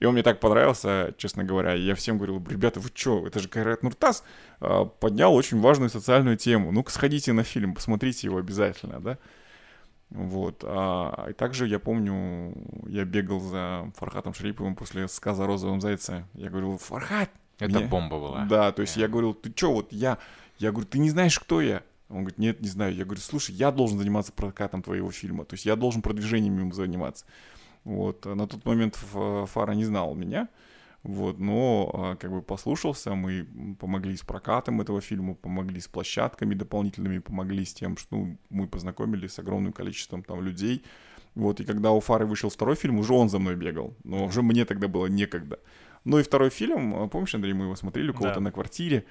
И 0.00 0.06
он 0.06 0.14
мне 0.14 0.22
так 0.22 0.40
понравился, 0.40 1.14
честно 1.18 1.44
говоря. 1.44 1.72
Я 1.74 1.94
всем 1.94 2.16
говорил, 2.16 2.44
ребята, 2.48 2.80
вы 2.80 2.90
что, 2.92 3.26
это 3.26 3.38
же 3.38 3.48
Кайрат 3.48 3.82
Нуртас 3.82 4.24
а, 4.60 4.84
поднял 4.84 5.34
очень 5.34 5.60
важную 5.60 5.88
социальную 5.88 6.36
тему. 6.36 6.72
Ну-ка 6.72 6.90
сходите 6.90 7.32
на 7.32 7.44
фильм, 7.44 7.74
посмотрите 7.74 8.26
его 8.26 8.38
обязательно, 8.38 9.00
да. 9.00 9.18
Вот. 10.10 10.62
А, 10.66 11.28
и 11.30 11.32
также 11.32 11.66
я 11.66 11.78
помню, 11.78 12.54
я 12.86 13.04
бегал 13.04 13.40
за 13.40 13.90
Фархатом 13.96 14.34
Шариповым 14.34 14.74
после 14.76 15.08
сказа 15.08 15.46
розовом 15.46 15.80
зайце. 15.80 16.26
Я 16.34 16.50
говорил, 16.50 16.76
Фархат! 16.78 17.30
Это 17.58 17.78
мне... 17.78 17.86
бомба 17.86 18.18
была. 18.18 18.44
Да, 18.44 18.72
то 18.72 18.82
есть 18.82 18.96
yeah. 18.96 19.02
я 19.02 19.08
говорил, 19.08 19.34
ты 19.34 19.52
что, 19.54 19.72
вот 19.72 19.92
я... 19.92 20.18
Я 20.58 20.70
говорю, 20.70 20.86
ты 20.86 20.98
не 20.98 21.10
знаешь, 21.10 21.38
кто 21.38 21.60
я? 21.60 21.82
Он 22.08 22.18
говорит, 22.18 22.38
нет, 22.38 22.60
не 22.60 22.68
знаю. 22.68 22.94
Я 22.94 23.04
говорю, 23.04 23.20
слушай, 23.20 23.54
я 23.54 23.72
должен 23.72 23.98
заниматься 23.98 24.32
прокатом 24.32 24.82
твоего 24.82 25.10
фильма. 25.10 25.44
То 25.44 25.54
есть 25.54 25.66
я 25.66 25.74
должен 25.74 26.00
продвижением 26.00 26.60
им 26.60 26.72
заниматься. 26.72 27.24
Вот. 27.84 28.26
А 28.26 28.34
на 28.34 28.46
тот 28.46 28.64
момент 28.64 28.96
Фара 28.96 29.72
не 29.72 29.84
знал 29.84 30.14
меня. 30.14 30.48
Вот, 31.04 31.38
но 31.38 31.90
а, 31.92 32.16
как 32.16 32.30
бы 32.30 32.40
послушался, 32.40 33.14
мы 33.14 33.46
помогли 33.78 34.16
с 34.16 34.22
прокатом 34.22 34.80
этого 34.80 35.02
фильма, 35.02 35.34
помогли 35.34 35.78
с 35.78 35.86
площадками 35.86 36.54
дополнительными, 36.54 37.18
помогли 37.18 37.66
с 37.66 37.74
тем, 37.74 37.98
что 37.98 38.16
ну, 38.16 38.38
мы 38.48 38.66
познакомились 38.66 39.34
с 39.34 39.38
огромным 39.38 39.74
количеством 39.74 40.22
там 40.22 40.40
людей. 40.40 40.82
Вот, 41.34 41.60
и 41.60 41.64
когда 41.66 41.90
у 41.90 42.00
Фары 42.00 42.24
вышел 42.24 42.48
второй 42.48 42.74
фильм, 42.74 42.98
уже 42.98 43.12
он 43.12 43.28
за 43.28 43.38
мной 43.38 43.54
бегал, 43.54 43.94
но 44.02 44.24
уже 44.24 44.40
мне 44.40 44.64
тогда 44.64 44.88
было 44.88 45.04
некогда. 45.06 45.60
Ну 46.04 46.18
и 46.18 46.22
второй 46.22 46.48
фильм, 46.48 47.10
помнишь, 47.10 47.34
Андрей, 47.34 47.52
мы 47.52 47.64
его 47.64 47.76
смотрели 47.76 48.10
у 48.10 48.14
кого-то 48.14 48.36
да. 48.36 48.40
на 48.40 48.50
квартире, 48.50 49.04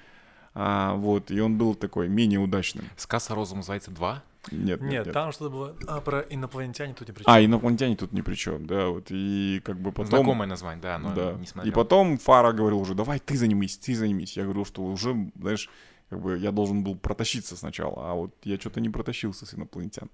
а, 0.52 0.94
вот, 0.94 1.30
и 1.30 1.40
он 1.40 1.58
был 1.58 1.76
такой 1.76 2.08
менее 2.08 2.40
удачным. 2.40 2.86
«Сказ 2.96 3.30
о 3.30 3.36
розовом 3.36 3.62
зайце 3.62 3.92
2»? 3.92 4.16
Нет, 4.50 4.80
нет, 4.80 5.06
нет, 5.06 5.12
там 5.12 5.32
что-то 5.32 5.50
было 5.50 5.76
а, 5.86 6.00
про 6.00 6.20
инопланетяне 6.20 6.94
тут 6.94 7.08
ни 7.08 7.12
при 7.12 7.24
чем. 7.24 7.32
А, 7.32 7.44
инопланетяне 7.44 7.96
тут 7.96 8.12
ни 8.12 8.20
при 8.20 8.34
чем, 8.34 8.66
да, 8.66 8.88
вот, 8.88 9.06
и 9.10 9.60
как 9.64 9.78
бы 9.78 9.90
потом... 9.90 10.06
Знакомое 10.06 10.46
название, 10.46 10.82
да, 10.82 10.98
но 10.98 11.14
да. 11.14 11.32
не 11.32 11.46
смотрел. 11.46 11.72
И 11.72 11.74
потом 11.74 12.18
Фара 12.18 12.52
говорил 12.52 12.80
уже, 12.80 12.94
давай 12.94 13.18
ты 13.18 13.36
займись, 13.36 13.78
ты 13.78 13.94
займись. 13.94 14.36
Я 14.36 14.44
говорил, 14.44 14.64
что 14.64 14.82
уже, 14.82 15.30
знаешь, 15.38 15.70
как 16.10 16.20
бы 16.20 16.38
я 16.38 16.52
должен 16.52 16.84
был 16.84 16.96
протащиться 16.96 17.56
сначала, 17.56 18.10
а 18.10 18.14
вот 18.14 18.34
я 18.44 18.56
что-то 18.56 18.80
не 18.80 18.88
протащился 18.88 19.46
с 19.46 19.54
инопланетян. 19.54 20.10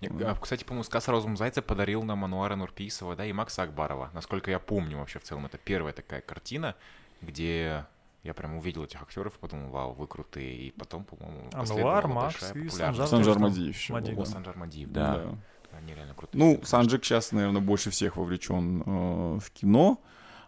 Не, 0.00 0.08
а, 0.24 0.34
кстати, 0.34 0.64
по-моему, 0.64 0.84
сказ 0.84 1.08
Розум 1.08 1.36
Зайца 1.36 1.62
подарил 1.62 2.02
нам 2.02 2.24
Ануара 2.24 2.56
Нурписова, 2.56 3.16
да, 3.16 3.26
и 3.26 3.32
Макса 3.32 3.62
Акбарова. 3.62 4.10
Насколько 4.14 4.50
я 4.50 4.58
помню 4.58 4.98
вообще 4.98 5.18
в 5.18 5.24
целом, 5.24 5.46
это 5.46 5.58
первая 5.58 5.92
такая 5.92 6.20
картина, 6.20 6.76
где 7.20 7.86
я 8.24 8.34
прям 8.34 8.56
увидел 8.56 8.84
этих 8.84 9.00
актеров, 9.00 9.38
подумал, 9.38 9.70
вау, 9.70 9.92
вы 9.92 10.06
крутые. 10.06 10.56
И 10.56 10.70
потом, 10.72 11.04
по-моему, 11.04 11.48
Ануар, 11.52 12.08
Макс 12.08 12.52
и 12.54 12.68
Санжар, 12.68 13.06
Санжар 13.06 13.38
Мадиев 13.38 13.76
еще. 13.76 13.92
Мадиев. 13.92 14.18
О, 14.18 14.24
Санжар 14.24 14.56
Мадиев, 14.56 14.90
да. 14.90 15.16
да. 15.16 15.38
Они 15.76 15.94
реально 15.94 16.14
крутые. 16.14 16.42
Ну, 16.42 16.60
Санджик 16.64 17.04
сейчас, 17.04 17.32
наверное, 17.32 17.60
больше 17.60 17.90
всех 17.90 18.16
вовлечен 18.16 18.82
э, 18.84 19.38
в 19.40 19.50
кино. 19.50 20.00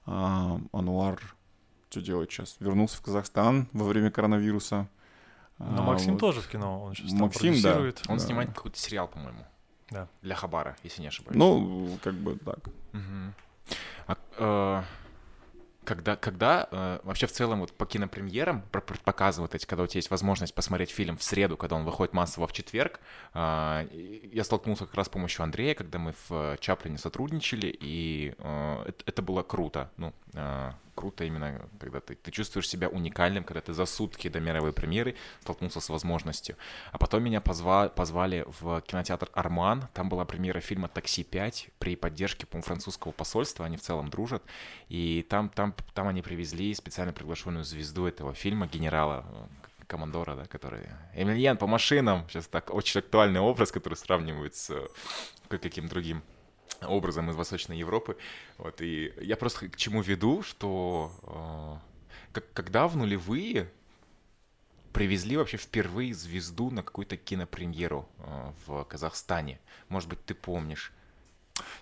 А, 0.06 0.58
Ануар 0.72 1.20
что 1.90 2.00
делает 2.00 2.30
сейчас? 2.30 2.56
Вернулся 2.60 2.96
в 2.96 3.02
Казахстан 3.02 3.68
во 3.72 3.86
время 3.86 4.10
коронавируса. 4.10 4.88
Но 5.58 5.82
а, 5.82 5.86
Максим 5.86 6.12
вот. 6.12 6.20
тоже 6.20 6.40
в 6.40 6.48
кино, 6.48 6.82
он 6.82 6.94
сейчас 6.94 7.12
Максим, 7.12 7.60
да. 7.62 7.78
Он 8.08 8.18
да. 8.18 8.18
снимает 8.18 8.52
какой-то 8.52 8.78
сериал, 8.78 9.08
по-моему. 9.08 9.44
Да. 9.90 10.08
Для 10.20 10.34
Хабара, 10.34 10.76
если 10.82 11.00
не 11.00 11.08
ошибаюсь. 11.08 11.38
Ну, 11.38 11.98
как 12.02 12.14
бы 12.14 12.36
так. 12.36 12.66
Угу. 12.92 13.76
А, 14.08 14.16
э, 14.38 14.82
когда, 15.86 16.16
когда 16.16 16.68
э, 16.70 17.00
вообще 17.04 17.26
в 17.26 17.32
целом 17.32 17.60
вот 17.60 17.72
по 17.72 17.86
кинопремьерам 17.86 18.62
показывают 19.04 19.54
эти, 19.54 19.64
когда 19.64 19.84
у 19.84 19.86
тебя 19.86 19.98
есть 19.98 20.10
возможность 20.10 20.54
посмотреть 20.54 20.90
фильм 20.90 21.16
в 21.16 21.22
среду, 21.22 21.56
когда 21.56 21.76
он 21.76 21.84
выходит 21.84 22.12
массово 22.12 22.46
в 22.46 22.52
четверг, 22.52 23.00
э, 23.32 23.88
я 24.32 24.44
столкнулся 24.44 24.84
как 24.84 24.94
раз 24.94 25.06
с 25.06 25.10
помощью 25.10 25.44
Андрея, 25.44 25.74
когда 25.74 25.98
мы 25.98 26.14
в 26.28 26.58
Чаплине 26.60 26.98
сотрудничали, 26.98 27.74
и 27.80 28.34
э, 28.36 28.82
это, 28.86 29.04
это 29.06 29.22
было 29.22 29.42
круто. 29.42 29.90
Ну, 29.96 30.12
э, 30.34 30.72
круто 30.96 31.24
именно, 31.24 31.68
когда 31.78 32.00
ты, 32.00 32.16
ты 32.16 32.30
чувствуешь 32.32 32.68
себя 32.68 32.88
уникальным, 32.88 33.44
когда 33.44 33.60
ты 33.60 33.72
за 33.72 33.86
сутки 33.86 34.28
до 34.28 34.40
мировой 34.40 34.72
премьеры 34.72 35.14
столкнулся 35.40 35.80
с 35.80 35.88
возможностью. 35.88 36.56
А 36.90 36.98
потом 36.98 37.22
меня 37.22 37.40
позва, 37.40 37.88
позвали 37.88 38.44
в 38.60 38.80
кинотеатр 38.80 39.30
«Арман», 39.34 39.86
там 39.94 40.08
была 40.08 40.24
премьера 40.24 40.60
фильма 40.60 40.88
«Такси 40.88 41.22
5» 41.22 41.68
при 41.78 41.94
поддержке, 41.94 42.46
по 42.46 42.60
французского 42.60 43.12
посольства, 43.12 43.66
они 43.66 43.76
в 43.76 43.82
целом 43.82 44.08
дружат, 44.08 44.42
и 44.88 45.24
там, 45.28 45.50
там, 45.50 45.74
там 45.94 46.08
они 46.08 46.22
привезли 46.22 46.74
специально 46.74 47.12
приглашенную 47.12 47.64
звезду 47.64 48.06
этого 48.06 48.34
фильма, 48.34 48.66
генерала, 48.66 49.24
э, 49.28 49.66
командора, 49.86 50.34
да, 50.34 50.46
который... 50.46 50.88
Эмильян 51.14 51.56
по 51.56 51.66
машинам, 51.66 52.26
сейчас 52.28 52.46
так, 52.48 52.74
очень 52.74 53.00
актуальный 53.00 53.40
образ, 53.40 53.70
который 53.70 53.94
сравнивают 53.94 54.54
с 54.54 54.70
э, 54.70 54.86
каким 55.48 55.88
другим 55.88 56.22
образом 56.82 57.30
из 57.30 57.36
Восточной 57.36 57.78
Европы. 57.78 58.16
Вот, 58.58 58.80
и 58.80 59.12
я 59.20 59.36
просто 59.36 59.68
к 59.68 59.76
чему 59.76 60.02
веду, 60.02 60.42
что 60.42 61.12
э, 61.22 62.32
как, 62.32 62.52
когда 62.52 62.88
в 62.88 62.96
нулевые 62.96 63.70
привезли 64.92 65.36
вообще 65.36 65.58
впервые 65.58 66.14
звезду 66.14 66.70
на 66.70 66.82
какую-то 66.82 67.16
кинопремьеру 67.16 68.08
э, 68.18 68.52
в 68.66 68.84
Казахстане. 68.84 69.60
Может 69.88 70.08
быть, 70.08 70.24
ты 70.24 70.34
помнишь? 70.34 70.92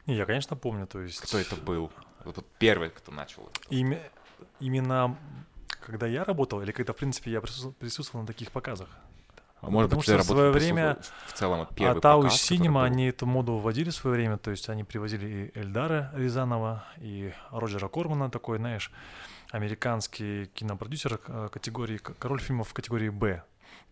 Не, 0.06 0.16
я, 0.16 0.26
конечно, 0.26 0.56
помню. 0.56 0.86
То 0.86 1.00
есть... 1.00 1.20
Кто 1.20 1.38
это 1.38 1.56
был? 1.56 1.90
Вот 2.24 2.44
первый, 2.58 2.90
кто 2.90 3.12
начал. 3.12 3.48
Имя... 3.70 4.00
Именно 4.60 5.16
когда 5.80 6.06
я 6.06 6.24
работал, 6.24 6.62
или 6.62 6.72
когда, 6.72 6.92
в 6.92 6.96
принципе, 6.96 7.30
я 7.30 7.40
присутствовал 7.40 8.22
на 8.22 8.26
таких 8.26 8.50
показах? 8.50 8.88
А 9.66 9.70
может 9.70 9.90
Потому 9.90 10.00
быть, 10.00 10.04
что 10.04 10.18
в 10.18 10.24
свое 10.24 10.50
время 10.50 10.98
в 11.26 11.32
целом 11.32 11.66
первый 11.74 11.98
Атау 11.98 12.22
показ, 12.22 12.40
Синема, 12.40 12.84
они 12.84 13.06
эту 13.06 13.26
моду 13.26 13.56
вводили 13.56 13.90
в 13.90 13.94
свое 13.94 14.16
время, 14.16 14.36
то 14.36 14.50
есть 14.50 14.68
они 14.68 14.84
привозили 14.84 15.52
и 15.54 15.58
Эльдара 15.58 16.10
Рязанова, 16.14 16.84
и 16.98 17.32
Роджера 17.50 17.88
Кормана, 17.88 18.30
такой, 18.30 18.58
знаешь, 18.58 18.90
американский 19.50 20.46
кинопродюсер 20.54 21.18
э, 21.26 21.48
категории, 21.50 21.96
король 21.96 22.40
фильмов 22.40 22.74
категории 22.74 23.08
«Б». 23.08 23.42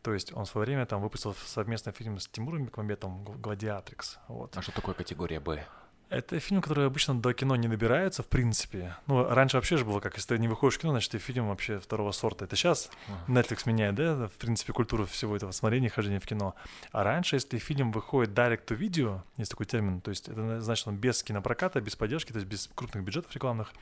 То 0.02 0.12
есть 0.12 0.32
он 0.34 0.44
в 0.44 0.48
свое 0.48 0.66
время 0.66 0.84
там 0.84 1.00
выпустил 1.00 1.34
совместный 1.34 1.92
фильм 1.92 2.18
с 2.18 2.28
Тимуром 2.28 2.64
Бекмамбетом 2.64 3.24
«Гладиатрикс». 3.24 4.18
Вот. 4.28 4.56
А 4.56 4.62
что 4.62 4.72
такое 4.72 4.94
категория 4.94 5.40
«Б»? 5.40 5.64
Это 6.12 6.38
фильм, 6.40 6.60
который 6.60 6.86
обычно 6.86 7.18
до 7.18 7.32
кино 7.32 7.56
не 7.56 7.68
добирается, 7.68 8.22
в 8.22 8.26
принципе. 8.26 8.94
Ну, 9.06 9.26
раньше 9.26 9.56
вообще 9.56 9.78
же 9.78 9.86
было 9.86 9.98
как, 9.98 10.16
если 10.16 10.34
ты 10.34 10.38
не 10.38 10.46
выходишь 10.46 10.76
в 10.76 10.80
кино, 10.82 10.92
значит, 10.92 11.12
ты 11.12 11.18
фильм 11.18 11.48
вообще 11.48 11.78
второго 11.78 12.12
сорта. 12.12 12.44
Это 12.44 12.54
сейчас 12.54 12.90
Netflix 13.28 13.62
меняет, 13.64 13.94
да, 13.94 14.28
в 14.28 14.32
принципе, 14.32 14.74
культуру 14.74 15.06
всего 15.06 15.34
этого 15.34 15.52
смотрения, 15.52 15.88
хождения 15.88 16.20
в 16.20 16.26
кино. 16.26 16.54
А 16.90 17.02
раньше, 17.02 17.36
если 17.36 17.56
фильм 17.56 17.92
выходит 17.92 18.36
direct 18.36 18.66
to 18.66 18.78
video, 18.78 19.22
есть 19.38 19.52
такой 19.52 19.64
термин, 19.64 20.02
то 20.02 20.10
есть 20.10 20.28
это 20.28 20.60
значит, 20.60 20.86
он 20.86 20.98
без 20.98 21.22
кинопроката, 21.22 21.80
без 21.80 21.96
поддержки, 21.96 22.30
то 22.30 22.38
есть 22.38 22.48
без 22.48 22.68
крупных 22.74 23.04
бюджетов 23.04 23.34
рекламных, 23.34 23.72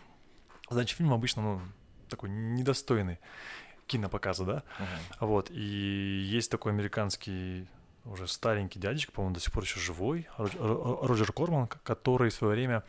значит, 0.69 0.97
фильм 0.97 1.13
обычно, 1.13 1.43
ну, 1.43 1.61
такой 2.09 2.31
недостойный 2.31 3.19
кинопоказа, 3.89 4.45
да, 4.45 4.63
uh-huh. 4.79 5.27
вот, 5.27 5.51
и 5.51 5.59
есть 5.59 6.49
такой 6.49 6.71
американский 6.71 7.67
уже 8.05 8.27
старенький 8.29 8.79
дядечка, 8.79 9.13
по-моему, 9.13 9.35
до 9.35 9.41
сих 9.41 9.53
пор 9.53 9.65
еще 9.65 9.81
живой, 9.81 10.27
Роджер 10.37 11.33
Корман, 11.33 11.69
который 11.69 12.31
в 12.31 12.35
свое 12.35 12.55
время 12.55 12.83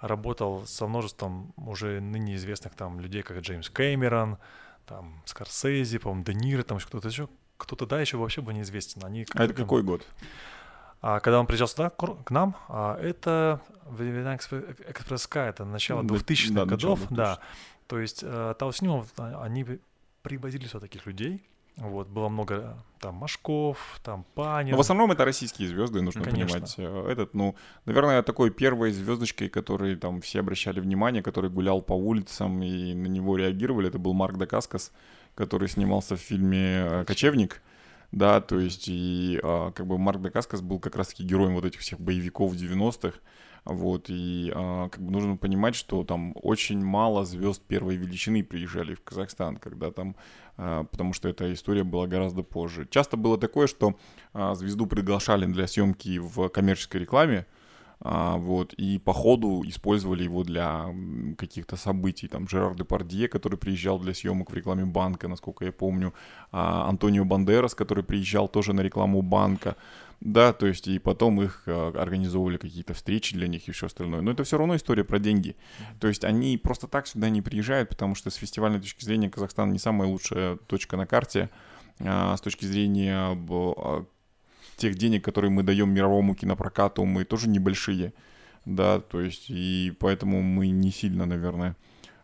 работал 0.00 0.66
со 0.66 0.86
множеством 0.86 1.52
уже 1.56 2.00
ныне 2.00 2.36
известных 2.36 2.74
там 2.74 3.00
людей, 3.00 3.22
как 3.22 3.38
Джеймс 3.38 3.70
Кэмерон, 3.70 4.38
там 4.86 5.22
Скорсезе, 5.26 5.98
по-моему, 5.98 6.24
Де 6.24 6.34
Ниро, 6.34 6.62
там 6.62 6.78
еще 6.78 6.86
кто-то 6.86 7.08
еще, 7.08 7.28
кто-то 7.56 7.86
да, 7.86 8.00
еще 8.00 8.16
вообще 8.16 8.40
был 8.40 8.52
неизвестен. 8.52 9.04
Они 9.04 9.26
а 9.34 9.44
это 9.44 9.54
какой 9.54 9.82
год? 9.82 10.06
А 11.00 11.20
когда 11.20 11.38
он 11.38 11.46
приезжал 11.46 11.68
сюда, 11.68 11.90
к 11.90 12.30
нам, 12.30 12.56
а 12.68 12.98
это 13.00 13.60
времена 13.86 14.36
экспресска, 14.36 15.40
это 15.40 15.64
начало 15.64 16.02
2000-х 16.02 16.54
да, 16.54 16.64
годов, 16.64 16.98
2000 17.00 17.14
да. 17.14 17.38
То 17.86 17.98
есть 17.98 18.20
э, 18.22 18.54
Тауснимов, 18.58 19.06
а, 19.16 19.42
они 19.44 19.64
привозили 20.22 20.66
сюда 20.66 20.80
таких 20.80 21.06
людей, 21.06 21.48
вот, 21.78 22.08
было 22.08 22.28
много 22.28 22.76
там 22.98 23.14
Машков, 23.14 24.00
там 24.02 24.24
Панин. 24.34 24.72
Но 24.72 24.76
в 24.76 24.80
основном 24.80 25.12
это 25.12 25.24
российские 25.24 25.68
звезды, 25.68 26.02
нужно 26.02 26.24
Конечно. 26.24 26.54
понимать. 26.54 26.74
Э, 26.78 27.08
этот, 27.08 27.34
ну, 27.34 27.54
наверное, 27.84 28.22
такой 28.22 28.50
первой 28.50 28.90
звездочкой, 28.90 29.48
который 29.48 29.94
там 29.94 30.20
все 30.20 30.40
обращали 30.40 30.80
внимание, 30.80 31.22
который 31.22 31.50
гулял 31.50 31.80
по 31.80 31.92
улицам 31.92 32.60
и 32.62 32.94
на 32.94 33.06
него 33.06 33.36
реагировали, 33.36 33.88
это 33.88 33.98
был 33.98 34.12
Марк 34.12 34.36
Дакаскас, 34.36 34.92
который 35.36 35.68
снимался 35.68 36.16
в 36.16 36.20
фильме 36.20 36.86
э, 36.90 37.04
«Кочевник». 37.06 37.62
Да, 38.10 38.40
то 38.40 38.58
есть 38.58 38.88
и 38.88 39.38
а, 39.42 39.70
как 39.72 39.86
бы 39.86 39.98
Марк 39.98 40.22
Дакаскас 40.22 40.62
был 40.62 40.78
как 40.78 40.96
раз-таки 40.96 41.24
героем 41.24 41.54
вот 41.54 41.66
этих 41.66 41.80
всех 41.80 42.00
боевиков 42.00 42.54
90-х. 42.54 43.18
Вот, 43.64 44.06
и 44.08 44.52
а, 44.54 44.88
как 44.88 45.02
бы 45.02 45.10
нужно 45.10 45.36
понимать, 45.36 45.74
что 45.74 46.04
там 46.04 46.32
очень 46.42 46.82
мало 46.82 47.24
звезд 47.24 47.62
первой 47.62 47.96
величины 47.96 48.42
приезжали 48.42 48.94
в 48.94 49.02
Казахстан, 49.02 49.56
когда 49.56 49.90
там 49.90 50.16
а, 50.58 50.84
потому 50.84 51.12
что 51.12 51.28
эта 51.28 51.52
история 51.52 51.84
была 51.84 52.06
гораздо 52.06 52.42
позже. 52.42 52.86
Часто 52.90 53.16
было 53.16 53.38
такое, 53.38 53.68
что 53.68 53.96
а, 54.34 54.54
звезду 54.54 54.86
приглашали 54.86 55.46
для 55.46 55.66
съемки 55.66 56.18
в 56.18 56.48
коммерческой 56.48 57.02
рекламе, 57.02 57.46
а, 58.00 58.36
вот, 58.36 58.74
и 58.74 58.98
по 58.98 59.12
ходу 59.12 59.62
использовали 59.64 60.24
его 60.24 60.42
для 60.42 60.92
каких-то 61.38 61.76
событий. 61.76 62.26
Там 62.26 62.48
Жерар 62.48 62.74
Депардье, 62.74 63.28
который 63.28 63.56
приезжал 63.56 64.00
для 64.00 64.14
съемок 64.14 64.50
в 64.50 64.54
рекламе 64.54 64.84
банка, 64.84 65.28
насколько 65.28 65.64
я 65.64 65.72
помню, 65.72 66.12
Антонио 66.50 67.24
Бандерас, 67.24 67.74
который 67.74 68.02
приезжал 68.02 68.48
тоже 68.48 68.72
на 68.72 68.80
рекламу 68.80 69.22
банка. 69.22 69.76
Да, 70.20 70.52
то 70.52 70.66
есть 70.66 70.88
и 70.88 70.98
потом 70.98 71.40
их 71.40 71.62
э, 71.66 71.92
организовывали 71.96 72.56
какие-то 72.56 72.92
встречи 72.92 73.36
для 73.36 73.46
них 73.46 73.68
и 73.68 73.72
все 73.72 73.86
остальное. 73.86 74.20
Но 74.20 74.32
это 74.32 74.42
все 74.42 74.58
равно 74.58 74.74
история 74.74 75.04
про 75.04 75.20
деньги. 75.20 75.56
То 76.00 76.08
есть 76.08 76.24
они 76.24 76.58
просто 76.58 76.88
так 76.88 77.06
сюда 77.06 77.30
не 77.30 77.40
приезжают, 77.40 77.88
потому 77.88 78.16
что 78.16 78.30
с 78.30 78.34
фестивальной 78.34 78.80
точки 78.80 79.04
зрения 79.04 79.30
Казахстан 79.30 79.72
не 79.72 79.78
самая 79.78 80.08
лучшая 80.08 80.56
точка 80.56 80.96
на 80.96 81.06
карте. 81.06 81.50
А 82.00 82.36
с 82.36 82.40
точки 82.40 82.64
зрения 82.64 83.16
а, 83.16 84.06
тех 84.76 84.96
денег, 84.96 85.24
которые 85.24 85.50
мы 85.52 85.62
даем 85.62 85.90
мировому 85.90 86.34
кинопрокату, 86.34 87.04
мы 87.04 87.24
тоже 87.24 87.48
небольшие. 87.48 88.12
Да, 88.64 89.00
то 89.00 89.20
есть 89.20 89.46
и 89.48 89.94
поэтому 90.00 90.42
мы 90.42 90.68
не 90.68 90.90
сильно, 90.90 91.26
наверное, 91.26 91.76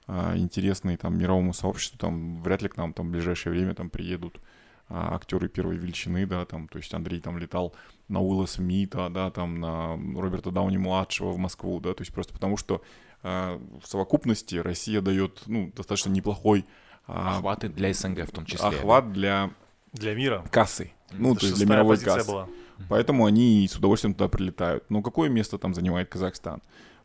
а, 0.09 0.37
интересны 0.37 0.97
там 0.97 1.17
мировому 1.17 1.55
сообществу. 1.55 1.97
Там 1.99 2.43
вряд 2.43 2.61
ли 2.61 2.69
к 2.69 2.77
нам 2.77 2.93
там 2.93 3.07
в 3.07 3.11
ближайшее 3.13 3.53
время 3.53 3.75
там 3.75 3.89
приедут 3.89 4.41
а, 4.89 5.15
актеры 5.15 5.49
первой 5.49 5.77
величины, 5.77 6.27
да, 6.27 6.45
там, 6.45 6.69
то 6.69 6.79
есть 6.79 6.93
Андрей 6.95 7.21
там 7.21 7.39
летал 7.39 7.75
на 8.09 8.21
Уилла 8.21 8.47
Смита, 8.47 9.09
да, 9.09 9.31
там, 9.31 9.61
на 9.61 9.95
Роберта 10.21 10.51
Дауни-младшего 10.51 11.31
в 11.33 11.39
Москву, 11.39 11.81
да, 11.81 11.95
то 11.95 12.03
есть 12.03 12.13
просто 12.13 12.33
потому 12.35 12.57
что 12.57 12.83
а, 13.23 13.61
в 13.83 13.87
совокупности 13.89 14.57
Россия 14.57 15.01
дает, 15.01 15.43
ну, 15.47 15.73
достаточно 15.75 16.11
неплохой 16.11 16.67
а, 17.07 17.37
Охваты 17.37 17.69
для 17.69 17.93
СНГ 17.95 18.27
в 18.29 18.31
том 18.33 18.45
числе. 18.47 18.67
охват 18.69 19.13
для 19.13 19.51
Для 19.93 20.15
мира. 20.15 20.45
кассы. 20.51 20.93
Ну, 21.13 21.33
Это 21.33 21.41
то 21.41 21.47
есть 21.47 21.59
для 21.59 21.67
мировой 21.67 21.99
кассы. 21.99 22.31
была. 22.31 22.49
Поэтому 22.89 23.25
они 23.25 23.69
с 23.71 23.77
удовольствием 23.77 24.15
туда 24.15 24.29
прилетают. 24.29 24.85
Но 24.91 25.01
какое 25.01 25.29
место 25.29 25.59
там 25.59 25.75
занимает 25.75 26.09
Казахстан? 26.09 26.61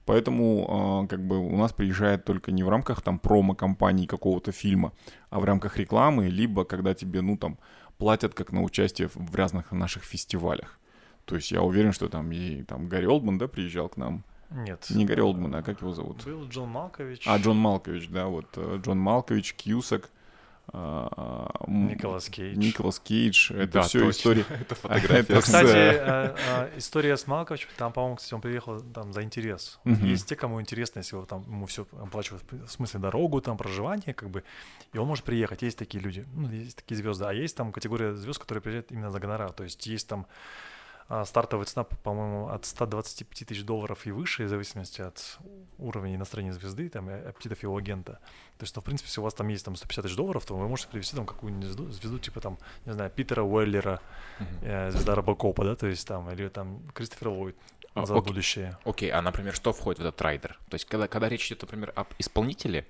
Поэтому, 0.05 1.03
э, 1.03 1.07
как 1.07 1.25
бы, 1.25 1.37
у 1.37 1.55
нас 1.57 1.71
приезжает 1.71 2.25
только 2.25 2.51
не 2.51 2.63
в 2.63 2.69
рамках 2.69 3.01
там 3.01 3.19
промо-компании 3.19 4.07
какого-то 4.07 4.51
фильма, 4.51 4.91
а 5.29 5.39
в 5.39 5.43
рамках 5.43 5.77
рекламы, 5.77 6.27
либо 6.27 6.65
когда 6.65 6.93
тебе, 6.93 7.21
ну, 7.21 7.37
там, 7.37 7.57
платят 7.97 8.33
как 8.33 8.51
на 8.51 8.63
участие 8.63 9.09
в 9.13 9.35
разных 9.35 9.71
наших 9.71 10.03
фестивалях. 10.03 10.79
То 11.25 11.35
есть 11.35 11.51
я 11.51 11.61
уверен, 11.61 11.93
что 11.93 12.09
там 12.09 12.31
и 12.31 12.63
там 12.63 12.87
Гарри 12.87 13.05
Олдман, 13.05 13.37
да, 13.37 13.47
приезжал 13.47 13.89
к 13.89 13.97
нам. 13.97 14.23
Нет. 14.49 14.87
Не 14.89 15.05
Гарри 15.05 15.21
Олдман, 15.21 15.53
а 15.55 15.61
как 15.61 15.81
его 15.81 15.93
зовут? 15.93 16.25
Был 16.25 16.47
Джон 16.47 16.69
Малкович. 16.69 17.27
А, 17.27 17.37
Джон 17.37 17.57
Малкович, 17.57 18.09
да, 18.09 18.25
вот 18.25 18.47
э, 18.55 18.79
Джон 18.83 18.97
Малкович, 18.97 19.53
Кьюсак, 19.53 20.05
а, 20.05 20.18
Николас 21.67 22.29
Кейдж. 22.29 22.57
Николас 22.57 22.99
Кейдж. 22.99 23.51
Это 23.51 23.73
Да, 23.73 23.81
все 23.83 23.99
точно. 23.99 24.11
история. 24.11 24.45
Это 24.61 24.75
фотография 24.75 25.41
Кстати, 25.41 25.67
э, 25.75 26.69
история 26.77 27.17
с 27.17 27.27
Малковичем, 27.27 27.69
там, 27.77 27.93
по-моему, 27.93 28.17
кстати, 28.17 28.33
он 28.33 28.41
приехал 28.41 28.81
там 28.81 29.13
за 29.13 29.23
интерес. 29.23 29.79
Есть 29.85 30.27
те, 30.27 30.35
кому 30.35 30.61
интересно, 30.61 30.99
если 30.99 31.19
там 31.25 31.43
ему 31.43 31.65
все 31.65 31.87
оплачивают, 31.91 32.43
в 32.51 32.69
смысле 32.69 32.99
дорогу, 32.99 33.41
там 33.41 33.57
проживание, 33.57 34.13
как 34.13 34.29
бы, 34.29 34.43
и 34.93 34.97
он 34.97 35.07
может 35.07 35.25
приехать. 35.25 35.61
Есть 35.61 35.77
такие 35.77 36.03
люди, 36.03 36.25
ну, 36.33 36.49
есть 36.49 36.77
такие 36.77 36.95
звезды, 36.97 37.25
а 37.25 37.33
есть 37.33 37.55
там 37.55 37.71
категория 37.71 38.13
звезд, 38.15 38.39
которые 38.39 38.61
приезжают 38.61 38.91
именно 38.91 39.11
за 39.11 39.19
гонорар. 39.19 39.51
То 39.51 39.63
есть 39.63 39.85
есть 39.87 40.07
там 40.07 40.21
а, 40.21 40.68
стартовая 41.25 41.65
цена, 41.65 41.83
по-моему, 41.83 42.49
от 42.49 42.65
125 42.65 43.47
тысяч 43.47 43.63
долларов 43.63 44.05
и 44.05 44.11
выше, 44.11 44.45
в 44.45 44.49
зависимости 44.49 45.01
от 45.01 45.39
уровня 45.79 46.13
и 46.13 46.17
настроения 46.17 46.53
звезды, 46.53 46.87
там, 46.89 47.09
и 47.09 47.13
аппетитов 47.13 47.63
его 47.63 47.75
агента. 47.75 48.19
То 48.57 48.63
есть, 48.63 48.75
ну, 48.75 48.81
в 48.81 48.85
принципе, 48.85 49.07
если 49.07 49.21
у 49.21 49.23
вас 49.23 49.33
там 49.33 49.47
есть 49.47 49.65
там 49.65 49.75
150 49.75 50.03
тысяч 50.03 50.15
долларов, 50.15 50.45
то 50.45 50.55
вы 50.55 50.67
можете 50.67 50.89
привести 50.89 51.15
там 51.15 51.25
какую-нибудь 51.25 51.65
звезду, 51.65 51.91
звезду 51.91 52.19
типа 52.19 52.41
там, 52.41 52.59
не 52.85 52.93
знаю, 52.93 53.09
Питера 53.09 53.41
Уэллера, 53.41 54.01
э, 54.61 54.91
звезда 54.91 55.15
Робокопа, 55.15 55.63
да, 55.63 55.75
то 55.75 55.87
есть 55.87 56.07
там, 56.07 56.29
или 56.31 56.47
там 56.47 56.81
Кристофер 56.93 57.29
Ллойд 57.29 57.55
А, 57.95 58.05
за 58.05 58.13
окей. 58.13 58.27
будущее. 58.27 58.77
Окей, 58.85 59.09
а, 59.11 59.21
например, 59.21 59.55
что 59.55 59.73
входит 59.73 59.99
в 59.99 60.01
этот 60.01 60.21
райдер? 60.21 60.59
То 60.69 60.75
есть, 60.75 60.85
когда, 60.85 61.07
когда 61.07 61.27
речь 61.27 61.47
идет, 61.47 61.61
например, 61.63 61.91
об 61.95 62.07
исполнителе, 62.19 62.85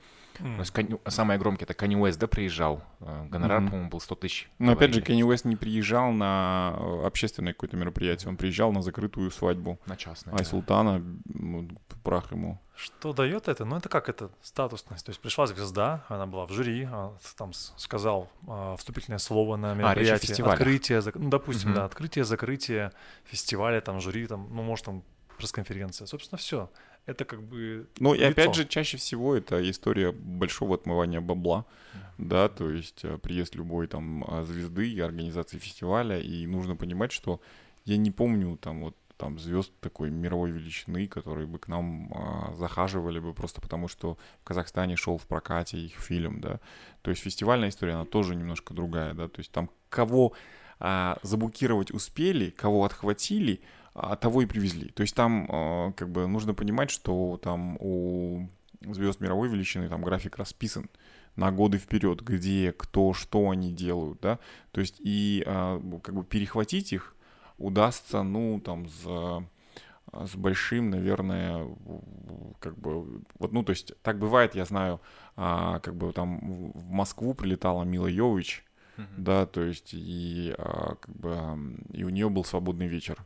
Есть 0.58 0.72
Каню- 0.72 1.00
самое 1.08 1.40
громкое, 1.40 1.66
это 1.66 1.74
Kanye 1.74 2.00
West, 2.00 2.18
да, 2.20 2.28
приезжал, 2.28 2.82
э, 3.02 3.26
гонорар, 3.30 3.60
Мгм. 3.62 3.70
по-моему, 3.70 3.90
был 3.90 4.00
100 4.00 4.16
тысяч. 4.16 4.50
Но 4.60 4.72
опять 4.72 4.94
же. 4.94 5.02
Кенни 5.02 5.24
Уэст 5.24 5.46
не 5.46 5.56
приезжал 5.56 6.12
на 6.12 6.76
э, 6.78 7.06
общественное 7.06 7.54
какое-то 7.54 7.76
мероприятие, 7.78 8.30
он 8.30 8.38
приезжал 8.38 8.72
на 8.72 8.82
закрытую 8.82 9.32
свадьбу 9.32 9.80
На 9.86 9.96
частное. 9.96 10.34
Ай 10.34 10.40
да. 10.40 10.46
Султана, 10.46 11.04
ну, 11.26 11.68
прах 12.04 12.32
ему. 12.32 12.60
Что 12.76 13.12
дает 13.12 13.50
это? 13.50 13.66
Ну, 13.66 13.76
это 13.76 13.90
как 13.90 14.08
это? 14.08 14.30
Статусность. 14.42 15.06
То 15.06 15.10
есть 15.10 15.20
пришла 15.20 15.48
звезда, 15.48 16.06
она 16.08 16.26
была 16.26 16.46
в 16.46 16.52
жюри, 16.54 16.88
а, 16.90 17.14
там 17.38 17.52
сказал 17.54 18.30
а, 18.48 18.78
вступительное 18.78 19.20
слово 19.20 19.58
на 19.58 19.74
мероприятии, 19.74 20.28
фестивалях. 20.28 20.60
открытие, 20.60 21.00
зак- 21.00 21.20
ну, 21.20 21.30
допустим, 21.30 21.70
Мгм. 21.72 21.76
да, 21.80 21.86
открытие, 21.86 22.24
закрытие 22.24 22.92
фестиваля, 23.26 23.82
там, 23.82 24.00
жюри, 24.00 24.28
там, 24.28 24.48
ну, 24.52 24.64
может, 24.64 24.86
там, 24.86 25.04
пресс-конференция. 25.38 26.06
Собственно, 26.06 26.38
все. 26.38 26.70
Это 27.10 27.26
как 27.26 27.42
бы 27.42 27.88
Ну 28.00 28.14
и 28.14 28.22
опять 28.22 28.50
лицо. 28.50 28.62
же, 28.62 28.68
чаще 28.68 28.98
всего 28.98 29.36
это 29.36 29.68
история 29.70 30.12
большого 30.12 30.76
отмывания 30.76 31.22
бабла, 31.22 31.66
да, 32.20 32.50
то 32.50 32.70
есть 32.70 33.04
э, 33.04 33.18
приезд 33.18 33.56
любой 33.56 33.88
там 33.88 34.24
а, 34.28 34.44
звезды 34.44 34.92
и 34.92 35.00
организации 35.00 35.58
фестиваля, 35.58 36.20
и 36.20 36.46
нужно 36.46 36.76
понимать, 36.76 37.12
что 37.12 37.42
я 37.86 37.98
не 37.98 38.12
помню 38.12 38.58
там 38.58 38.82
вот 38.82 38.96
там 39.18 39.40
звезд 39.40 39.74
такой 39.82 40.12
мировой 40.12 40.52
величины, 40.52 41.08
которые 41.08 41.48
бы 41.48 41.58
к 41.58 41.68
нам 41.68 42.14
а, 42.14 42.54
захаживали 42.56 43.20
бы 43.20 43.34
просто 43.34 43.60
потому, 43.60 43.88
что 43.88 44.18
в 44.42 44.44
Казахстане 44.44 44.96
шел 44.96 45.18
в 45.18 45.28
прокате 45.28 45.80
их 45.80 45.96
фильм, 45.96 46.40
да. 46.40 46.60
То 47.02 47.10
есть 47.10 47.24
фестивальная 47.24 47.70
история, 47.70 47.94
она 47.94 48.06
тоже 48.06 48.36
немножко 48.36 48.74
другая, 48.74 49.14
да. 49.16 49.28
То 49.28 49.40
есть 49.40 49.52
там 49.52 49.72
кого 49.90 50.34
а, 50.80 51.18
забукировать 51.24 51.92
успели, 51.92 52.52
кого 52.52 52.86
отхватили, 52.86 53.62
того 54.22 54.42
и 54.42 54.46
привезли. 54.46 54.90
То 54.90 55.02
есть 55.02 55.16
там 55.16 55.48
а, 55.50 55.92
как 55.94 56.10
бы 56.10 56.28
нужно 56.28 56.54
понимать, 56.54 56.90
что 56.90 57.40
там 57.42 57.78
у 57.80 58.48
звезд 58.82 59.20
мировой 59.20 59.50
величины 59.50 59.90
там 59.90 60.02
график 60.02 60.38
расписан 60.38 60.90
на 61.36 61.52
годы 61.52 61.78
вперед, 61.78 62.22
где, 62.22 62.72
кто, 62.72 63.14
что 63.14 63.50
они 63.50 63.72
делают, 63.72 64.20
да. 64.22 64.40
То 64.72 64.82
есть 64.82 64.96
и 65.00 65.44
а, 65.46 65.82
как 66.02 66.16
бы 66.16 66.24
перехватить 66.24 66.94
их 66.94 67.16
удастся, 67.58 68.24
ну, 68.24 68.60
там, 68.60 68.88
за 68.88 69.44
а, 70.12 70.26
с 70.26 70.36
большим, 70.36 70.90
наверное, 70.90 71.68
как 72.60 72.78
бы, 72.78 73.22
вот, 73.38 73.52
ну, 73.52 73.64
то 73.64 73.72
есть, 73.72 73.94
так 74.02 74.18
бывает, 74.18 74.56
я 74.56 74.66
знаю, 74.66 75.02
а, 75.36 75.80
как 75.80 75.96
бы 75.96 76.12
там 76.14 76.40
в 76.74 76.90
Москву 76.90 77.34
прилетала 77.34 77.84
Мила 77.84 78.08
Йович, 78.08 78.66
Мгм. 78.98 79.24
да, 79.24 79.46
то 79.46 79.62
есть, 79.62 79.90
и, 79.94 80.54
а, 80.58 80.96
как 80.96 81.16
бы, 81.16 81.78
и 81.94 82.04
у 82.04 82.10
нее 82.10 82.30
был 82.30 82.44
свободный 82.44 82.88
вечер, 82.88 83.18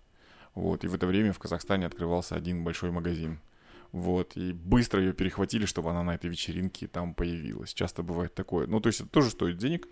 вот, 0.56 0.84
и 0.84 0.88
в 0.88 0.96
это 0.96 1.08
время 1.08 1.34
в 1.34 1.40
Казахстане 1.40 1.86
открывался 1.86 2.36
один 2.36 2.64
большой 2.64 2.92
магазин, 2.92 3.40
вот, 3.92 4.36
и 4.36 4.54
быстро 4.54 5.02
ее 5.02 5.14
перехватили, 5.14 5.66
чтобы 5.66 5.92
она 5.92 6.04
на 6.04 6.16
этой 6.16 6.30
вечеринке 6.30 6.88
там 6.88 7.14
появилась. 7.14 7.74
Часто 7.74 8.04
бывает 8.04 8.34
такое. 8.34 8.68
Ну, 8.68 8.80
то 8.80 8.88
есть, 8.88 9.02
это 9.02 9.10
тоже 9.10 9.30
стоит 9.30 9.58
денег, 9.58 9.88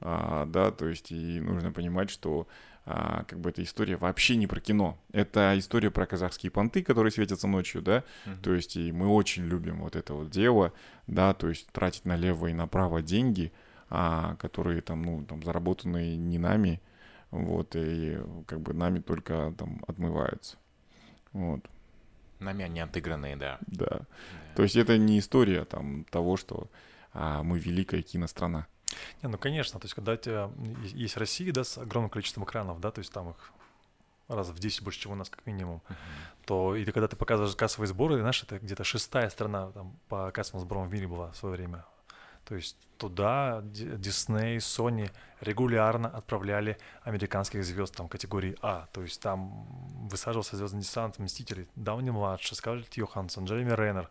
а, 0.00 0.46
да, 0.46 0.70
то 0.70 0.86
есть, 0.86 1.10
и 1.12 1.40
нужно 1.40 1.72
понимать, 1.72 2.10
что 2.10 2.46
а, 2.84 3.24
как 3.28 3.38
бы 3.38 3.50
эта 3.50 3.62
история 3.62 3.96
вообще 3.96 4.34
не 4.36 4.46
про 4.48 4.60
кино. 4.60 4.98
Это 5.12 5.54
история 5.56 5.90
про 5.90 6.06
казахские 6.06 6.50
понты, 6.50 6.82
которые 6.82 7.12
светятся 7.12 7.46
ночью, 7.46 7.82
да, 7.82 8.02
Мгм. 8.26 8.42
то 8.42 8.54
есть 8.54 8.76
и 8.76 8.90
мы 8.90 9.06
очень 9.06 9.44
любим 9.44 9.80
вот 9.80 9.94
это 9.94 10.14
вот 10.14 10.30
дело, 10.30 10.72
да, 11.06 11.32
то 11.32 11.48
есть 11.48 11.68
тратить 11.70 12.04
налево 12.04 12.48
и 12.48 12.52
направо 12.52 13.00
деньги, 13.02 13.52
а, 13.88 14.34
которые 14.36 14.80
там, 14.80 15.02
ну, 15.02 15.24
там 15.24 15.42
заработанные 15.44 16.16
не 16.16 16.38
нами, 16.38 16.80
вот, 17.32 17.74
и 17.74 18.18
как 18.46 18.60
бы 18.60 18.72
нами 18.72 19.00
только 19.00 19.52
там 19.58 19.82
отмываются. 19.88 20.56
Вот, 21.32 21.68
Нами 22.38 22.64
они 22.64 22.80
отыгранные, 22.80 23.36
да. 23.36 23.58
да. 23.66 23.86
Да. 23.86 24.06
То 24.56 24.62
есть 24.62 24.76
это 24.76 24.98
не 24.98 25.18
история 25.18 25.64
там 25.64 26.04
того, 26.04 26.36
что 26.36 26.68
а, 27.12 27.42
мы 27.42 27.58
великая 27.58 28.02
кинострана. 28.02 28.66
Не, 29.22 29.28
ну, 29.28 29.38
конечно, 29.38 29.80
то 29.80 29.86
есть, 29.86 29.94
когда 29.94 30.12
у 30.12 30.16
тебя 30.16 30.50
есть 30.92 31.16
Россия, 31.16 31.52
да, 31.52 31.64
с 31.64 31.78
огромным 31.78 32.10
количеством 32.10 32.44
экранов, 32.44 32.80
да, 32.80 32.90
то 32.90 32.98
есть 32.98 33.12
там 33.12 33.30
их 33.30 33.52
раз 34.28 34.48
в 34.48 34.58
10 34.58 34.82
больше, 34.82 35.00
чем 35.00 35.12
у 35.12 35.14
нас, 35.14 35.30
как 35.30 35.46
минимум, 35.46 35.82
Мгм. 35.88 35.96
то 36.44 36.76
и 36.76 36.84
когда 36.84 37.08
ты 37.08 37.16
показываешь 37.16 37.56
кассовые 37.56 37.88
сборы, 37.88 38.18
знаешь, 38.18 38.42
это 38.42 38.58
где-то 38.58 38.84
шестая 38.84 39.30
страна 39.30 39.70
там, 39.70 39.96
по 40.08 40.30
кассовым 40.30 40.60
сборам 40.60 40.88
в 40.88 40.92
мире 40.92 41.06
была 41.08 41.30
в 41.30 41.36
свое 41.36 41.56
время. 41.56 41.84
То 42.44 42.56
есть 42.56 42.76
туда 42.98 43.60
Дисней, 43.62 44.58
Sony 44.58 45.10
регулярно 45.40 46.08
отправляли 46.08 46.78
американских 47.02 47.64
звезд 47.64 47.96
там 47.96 48.08
категории 48.08 48.56
А. 48.62 48.86
То 48.92 49.02
есть 49.02 49.20
там 49.20 49.66
высаживался 50.08 50.56
звездный 50.56 50.82
десант, 50.82 51.18
Мстители, 51.18 51.68
Дауни 51.76 52.10
младший, 52.10 52.56
Скарлетт 52.56 52.94
Йоханссон, 52.94 53.44
Джереми 53.44 54.06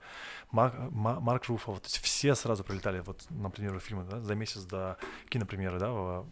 Ма- 0.51 1.19
Марк 1.19 1.45
Руффало. 1.45 1.79
То 1.79 1.85
есть 1.85 1.99
все 1.99 2.35
сразу 2.35 2.63
прилетали 2.63 2.99
вот 2.99 3.25
на 3.29 3.49
премьеру 3.49 3.79
фильма 3.79 4.03
да, 4.03 4.19
за 4.21 4.35
месяц 4.35 4.63
до 4.63 4.97
кинопремьеры 5.29 5.79
да, 5.79 5.91
в, 5.91 6.25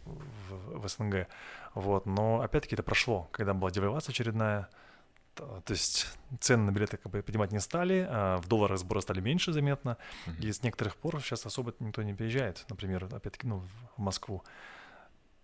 в- 0.48 0.80
в 0.80 0.88
СНГ. 0.88 1.28
Вот. 1.74 2.06
Но 2.06 2.40
опять-таки 2.40 2.74
это 2.74 2.82
прошло, 2.82 3.28
когда 3.30 3.54
была 3.54 3.70
девальвация 3.70 4.12
очередная, 4.12 4.68
то, 5.34 5.62
то 5.64 5.72
есть 5.72 6.06
цены 6.40 6.64
на 6.64 6.70
билеты 6.72 6.96
как 6.96 7.10
бы 7.12 7.22
поднимать 7.22 7.52
не 7.52 7.60
стали, 7.60 8.06
а 8.08 8.38
в 8.38 8.48
долларах 8.48 8.78
сборы 8.78 9.00
стали 9.02 9.20
меньше 9.20 9.52
заметно, 9.52 9.96
Мгм. 10.26 10.36
и 10.42 10.52
с 10.52 10.62
некоторых 10.62 10.96
пор 10.96 11.20
сейчас 11.22 11.46
особо 11.46 11.74
никто 11.80 12.02
не 12.02 12.14
приезжает, 12.14 12.64
например, 12.68 13.04
опять-таки, 13.04 13.46
ну, 13.46 13.62
в 13.96 14.00
Москву. 14.00 14.42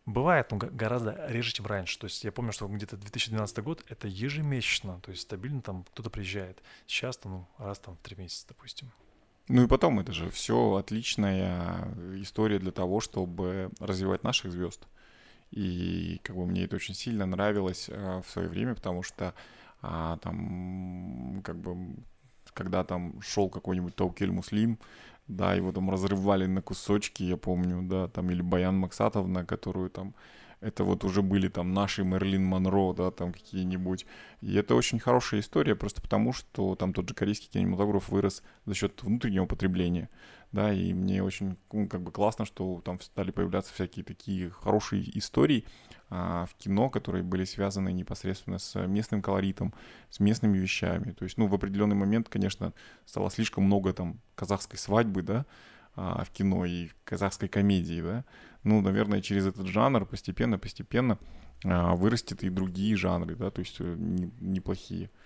Бывает, 0.04 0.52
но 0.52 0.58
гораздо 0.58 1.26
реже, 1.28 1.52
чем 1.52 1.66
раньше. 1.66 1.98
То 1.98 2.04
есть 2.04 2.22
я 2.22 2.30
помню, 2.30 2.52
что 2.52 2.68
где-то 2.68 2.96
2012 2.96 3.58
год 3.64 3.84
это 3.88 4.06
ежемесячно, 4.06 5.00
то 5.00 5.10
есть 5.10 5.22
стабильно 5.22 5.60
там 5.62 5.82
кто-то 5.92 6.10
приезжает. 6.10 6.62
Сейчас 6.86 7.16
там, 7.16 7.32
ну, 7.32 7.48
раз 7.58 7.80
там 7.80 7.96
в 7.96 8.00
три 8.00 8.14
месяца, 8.16 8.46
допустим. 8.48 8.92
Ну 9.48 9.64
и 9.64 9.66
потом, 9.66 9.98
это 9.98 10.12
же 10.12 10.30
все 10.30 10.74
отличная 10.76 11.88
история 12.20 12.58
для 12.60 12.70
того, 12.72 13.00
чтобы 13.00 13.70
развивать 13.80 14.22
наших 14.22 14.52
звезд. 14.52 14.86
И 15.50 16.20
как 16.22 16.36
бы 16.36 16.46
мне 16.46 16.64
это 16.64 16.76
очень 16.76 16.94
сильно 16.94 17.26
нравилось 17.26 17.88
а, 17.90 18.22
в 18.22 18.28
свое 18.30 18.48
время, 18.48 18.74
потому 18.74 19.02
что 19.02 19.34
а, 19.82 20.16
там 20.18 21.42
как 21.44 21.56
бы 21.58 21.76
когда 22.54 22.84
там 22.84 23.20
шел 23.20 23.50
какой-нибудь 23.50 23.94
Таукель 23.96 24.30
Муслим, 24.32 24.78
да, 25.28 25.54
его 25.54 25.72
там 25.72 25.90
разрывали 25.90 26.46
на 26.46 26.62
кусочки, 26.62 27.22
я 27.24 27.36
помню, 27.36 27.82
да, 27.82 28.08
там 28.08 28.30
или 28.30 28.42
Баян 28.42 28.76
Максатовна, 28.78 29.44
которую 29.44 29.90
там 29.90 30.14
Это 30.60 30.84
вот 30.84 31.04
уже 31.04 31.22
были 31.22 31.48
там 31.48 31.72
наши 31.74 32.02
Мерлин 32.04 32.44
Монро, 32.44 32.94
да, 32.94 33.10
там 33.10 33.32
какие-нибудь. 33.32 34.06
И 34.40 34.54
это 34.54 34.74
очень 34.74 34.98
хорошая 34.98 35.40
история, 35.40 35.74
просто 35.76 36.00
потому 36.00 36.32
что 36.32 36.74
там 36.76 36.92
тот 36.94 37.08
же 37.08 37.14
корейский 37.14 37.50
кинематограф 37.50 38.08
вырос 38.08 38.42
за 38.64 38.74
счет 38.74 39.02
внутреннего 39.02 39.46
потребления. 39.46 40.08
Да, 40.52 40.72
и 40.72 40.92
мне 40.92 41.22
очень 41.22 41.56
ну, 41.72 41.88
как 41.88 42.02
бы 42.02 42.12
классно, 42.12 42.44
что 42.44 42.80
там 42.84 43.00
стали 43.00 43.30
появляться 43.30 43.74
всякие 43.74 44.04
такие 44.04 44.50
хорошие 44.50 45.18
истории 45.18 45.64
а, 46.08 46.46
в 46.46 46.54
кино, 46.54 46.88
которые 46.88 47.24
были 47.24 47.44
связаны 47.44 47.92
непосредственно 47.92 48.58
с 48.58 48.74
местным 48.86 49.22
колоритом, 49.22 49.74
с 50.08 50.20
местными 50.20 50.56
вещами. 50.56 51.12
То 51.12 51.24
есть, 51.24 51.36
ну, 51.36 51.46
в 51.48 51.54
определенный 51.54 51.96
момент, 51.96 52.28
конечно, 52.28 52.72
стало 53.04 53.30
слишком 53.30 53.64
много 53.64 53.92
там 53.92 54.20
казахской 54.34 54.78
свадьбы, 54.78 55.22
да, 55.22 55.46
а, 55.96 56.24
в 56.24 56.30
кино 56.30 56.64
и 56.64 56.90
казахской 57.04 57.48
комедии, 57.48 58.00
да, 58.00 58.24
ну, 58.62 58.80
наверное, 58.80 59.20
через 59.20 59.46
этот 59.46 59.66
жанр 59.66 60.06
постепенно-постепенно 60.06 61.18
а, 61.64 61.94
вырастет 61.96 62.44
и 62.44 62.50
другие 62.50 62.96
жанры, 62.96 63.34
да, 63.34 63.50
то 63.50 63.60
есть 63.60 63.76
э, 63.80 63.94
не, 63.96 64.30
неплохие 64.40 65.06
а, 65.06 65.25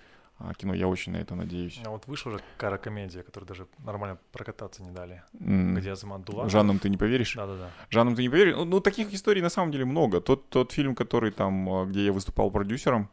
кино. 0.58 0.74
Я 0.74 0.88
очень 0.88 1.12
на 1.12 1.18
это 1.18 1.34
надеюсь. 1.34 1.80
А 1.84 1.90
вот 1.90 2.06
вышла 2.06 2.30
уже 2.30 2.40
кара-комедия, 2.56 3.22
которую 3.22 3.48
даже 3.48 3.66
нормально 3.84 4.18
прокататься 4.32 4.82
не 4.82 4.90
дали. 4.90 5.22
Mm. 5.34 5.74
Где 5.78 5.92
Азамат 5.92 6.24
Дуланов. 6.24 6.52
Жанном 6.52 6.78
ты 6.78 6.88
не 6.88 6.96
поверишь? 6.96 7.34
Да-да-да. 7.34 7.70
Жанном 7.90 8.16
ты 8.16 8.22
не 8.22 8.28
поверишь? 8.28 8.56
Ну, 8.56 8.64
ну, 8.64 8.80
таких 8.80 9.12
историй 9.12 9.42
на 9.42 9.50
самом 9.50 9.72
деле 9.72 9.84
много. 9.84 10.20
Тот, 10.20 10.48
тот 10.48 10.72
фильм, 10.72 10.94
который 10.94 11.30
там, 11.30 11.68
а, 11.68 11.86
где 11.86 12.06
я 12.06 12.12
выступал 12.12 12.50
продюсером, 12.50 13.08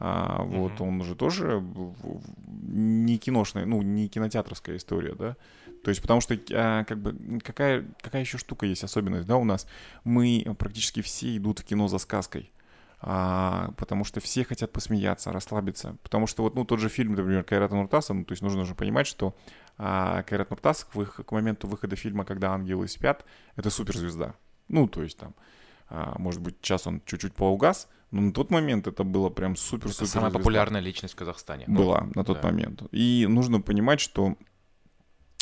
а, 0.00 0.42
вот 0.44 0.72
mm-hmm. 0.72 0.88
он 0.88 1.00
уже 1.00 1.14
тоже 1.16 1.62
не 2.62 3.18
киношная, 3.18 3.66
ну, 3.66 3.82
не 3.82 4.08
кинотеатровская 4.08 4.76
история, 4.76 5.14
да. 5.14 5.36
То 5.82 5.90
есть, 5.90 6.00
потому 6.02 6.20
что, 6.20 6.38
а, 6.52 6.84
как 6.84 6.98
бы, 6.98 7.40
какая, 7.40 7.84
какая 8.00 8.22
еще 8.22 8.38
штука 8.38 8.66
есть, 8.66 8.84
особенность, 8.84 9.26
да, 9.26 9.36
у 9.36 9.44
нас? 9.44 9.66
Мы 10.04 10.44
практически 10.58 11.02
все 11.02 11.36
идут 11.36 11.60
в 11.60 11.64
кино 11.64 11.88
за 11.88 11.98
сказкой. 11.98 12.52
А, 13.00 13.70
потому 13.76 14.04
что 14.04 14.20
все 14.20 14.44
хотят 14.44 14.72
посмеяться, 14.72 15.30
расслабиться. 15.32 15.96
Потому 16.02 16.26
что 16.26 16.42
вот, 16.42 16.54
ну, 16.54 16.64
тот 16.64 16.80
же 16.80 16.88
фильм, 16.88 17.14
например, 17.14 17.44
Кайрата 17.44 17.74
Нуртаса, 17.74 18.12
ну, 18.12 18.24
то 18.24 18.32
есть 18.32 18.42
нужно 18.42 18.64
же 18.64 18.74
понимать, 18.74 19.06
что 19.06 19.36
а, 19.76 20.22
Кайрат 20.24 20.50
Нуртас 20.50 20.84
к, 20.84 20.94
вых- 20.94 21.22
к 21.22 21.32
моменту 21.32 21.68
выхода 21.68 21.94
фильма 21.94 22.24
«Когда 22.24 22.52
ангелы 22.52 22.88
спят»— 22.88 23.24
это 23.56 23.70
суперзвезда. 23.70 24.34
Ну, 24.68 24.88
то 24.88 25.02
есть 25.02 25.16
там, 25.16 25.34
а, 25.88 26.16
может 26.18 26.40
быть, 26.40 26.56
сейчас 26.60 26.86
он 26.88 27.00
чуть-чуть 27.06 27.34
поугас, 27.34 27.88
но 28.10 28.20
на 28.20 28.32
тот 28.32 28.50
момент 28.50 28.88
это 28.88 29.04
было 29.04 29.30
прям 29.30 29.54
супер-супер. 29.54 30.08
Самая 30.08 30.30
популярная 30.32 30.80
личность 30.80 31.14
в 31.14 31.16
Казахстане. 31.16 31.66
Была 31.68 32.00
ну, 32.00 32.12
на 32.16 32.24
тот 32.24 32.40
да. 32.40 32.48
момент. 32.48 32.82
И 32.90 33.26
нужно 33.28 33.60
понимать, 33.60 34.00
что 34.00 34.36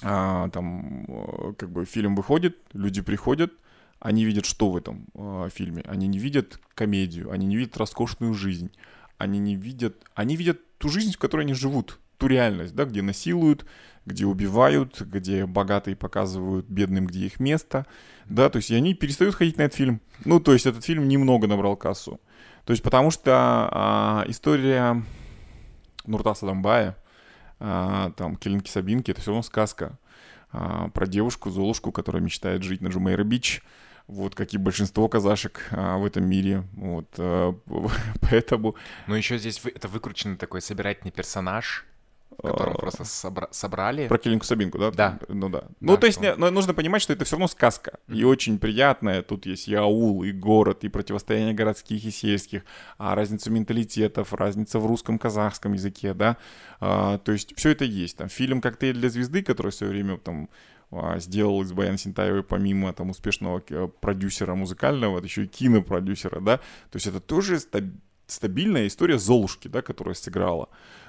а, 0.03 0.51
там 0.51 1.05
э, 1.09 1.53
как 1.55 1.71
бы 1.71 1.87
фильм 1.87 2.17
выходит, 2.17 2.59
люди 2.75 3.01
приходят, 3.01 3.53
они 3.99 4.24
видят 4.24 4.47
что 4.47 4.70
в 4.70 4.76
этом 4.76 5.07
а, 5.14 5.49
фильме? 5.49 5.82
Они 5.86 6.07
не 6.07 6.18
видят 6.18 6.61
комедию, 6.74 7.30
они 7.30 7.47
не 7.47 7.57
видят 7.57 7.76
роскошную 7.76 8.34
жизнь, 8.34 8.70
они 9.18 9.38
не 9.38 9.57
видят, 9.57 9.97
они 10.14 10.36
видят 10.36 10.61
ту 10.78 10.88
жизнь, 10.88 11.12
в 11.12 11.18
которой 11.18 11.42
они 11.42 11.55
живут, 11.55 11.99
ту 12.18 12.26
реальность, 12.26 12.74
да, 12.74 12.84
где 12.84 13.03
насилуют, 13.03 13.66
где 14.05 14.24
убивают, 14.26 15.01
где 15.01 15.47
богатые 15.47 15.97
показывают 15.97 16.66
бедным, 16.66 17.07
где 17.07 17.26
их 17.26 17.40
место, 17.40 17.86
да, 18.26 18.49
то 18.49 18.57
есть 18.59 18.70
и 18.70 18.74
они 18.74 18.94
перестают 18.94 19.34
ходить 19.34 19.59
на 19.59 19.62
этот 19.62 19.76
фильм. 19.76 20.01
Ну, 20.24 20.40
то 20.40 20.53
есть 20.53 20.66
этот 20.66 20.84
фильм 20.84 21.09
немного 21.09 21.47
набрал 21.47 21.76
кассу. 21.76 22.20
То 22.64 22.72
есть 22.72 22.82
потому 22.82 23.11
что 23.11 23.32
а, 23.70 24.24
история 24.28 25.03
Нуртаса 26.05 26.47
Адамбая, 26.47 26.97
а, 27.59 28.11
там, 28.16 28.36
Келинки 28.36 28.70
Сабинки, 28.70 29.11
это 29.11 29.20
все 29.20 29.30
равно 29.30 29.42
сказка 29.42 29.99
а, 30.53 30.88
про 30.88 31.07
девушку, 31.07 31.51
Золушку, 31.51 31.92
которая 31.92 32.22
мечтает 32.22 32.62
жить 32.62 32.80
на 32.80 32.88
Джумейра-Бич, 32.88 33.62
вот, 34.09 34.35
как 34.35 34.55
и 34.55 34.59
большинство 34.59 35.09
казашек 35.09 35.69
а, 35.71 35.99
в 35.99 36.05
этом 36.05 36.29
мире, 36.29 36.65
вот, 36.75 37.07
а, 37.19 37.55
поэтому... 38.21 38.77
Ну, 39.07 39.15
еще 39.15 39.39
здесь 39.39 39.63
вы, 39.65 39.71
это 39.71 39.89
выкрученный 39.89 40.37
такой 40.37 40.61
собирательный 40.61 41.11
персонаж, 41.11 41.85
которого 42.43 42.75
а, 42.75 42.79
просто 42.79 43.03
собра- 43.03 43.49
собрали. 43.51 44.09
Про 44.09 44.19
Келинку 44.19 44.45
Сабинку, 44.45 44.79
да? 44.79 44.91
Да. 44.91 45.19
Ну 45.29 45.49
да. 45.49 45.65
Ну, 45.81 45.97
то 45.97 46.07
есть 46.07 46.21
не, 46.21 46.35
нужно 46.35 46.75
понимать, 46.75 47.03
что 47.03 47.13
это 47.13 47.25
все 47.25 47.37
равно 47.37 47.49
сказка. 47.49 47.99
И 48.09 48.25
очень 48.25 48.59
приятная. 48.59 49.23
Тут 49.23 49.47
есть 49.47 49.69
и 49.69 49.75
аул, 49.75 50.23
и 50.23 50.33
город, 50.33 50.85
и 50.85 50.89
противостояние 50.89 51.55
городских 51.55 52.05
и 52.05 52.11
сельских, 52.11 52.63
а 52.99 53.15
разница 53.15 53.51
менталитетов, 53.51 54.33
разница 54.33 54.79
в 54.79 54.87
русском, 54.87 55.19
казахском 55.19 55.73
языке, 55.73 56.15
да. 56.15 56.37
А, 56.81 57.19
то 57.19 57.33
есть 57.33 57.57
все 57.57 57.71
это 57.71 57.85
есть. 57.85 58.19
Там 58.19 58.29
фильм 58.29 58.61
«Коктейль 58.61 58.97
для 58.97 59.09
звезды», 59.09 59.43
который 59.43 59.73
в 59.73 59.75
свое 59.75 59.93
время 59.93 60.19
там 60.19 60.49
сделал 61.16 61.62
из 61.62 61.72
Баяна 61.72 61.99
Синтаевой 61.99 62.43
помимо 62.43 62.93
там 62.93 63.11
успешного 63.11 63.59
продюсера 63.61 64.55
музыкального, 64.55 65.22
еще 65.22 65.45
и 65.45 65.49
кинопродюсера, 65.49 66.41
да. 66.41 66.59
То 66.59 66.97
есть 66.97 67.07
это 67.07 67.20
тоже 67.20 67.59
стабильная 68.26 68.87
история 68.87 69.18
Золушки, 69.18 69.68
да, 69.68 69.82
которая 69.82 70.14
сыграла. 70.14 70.68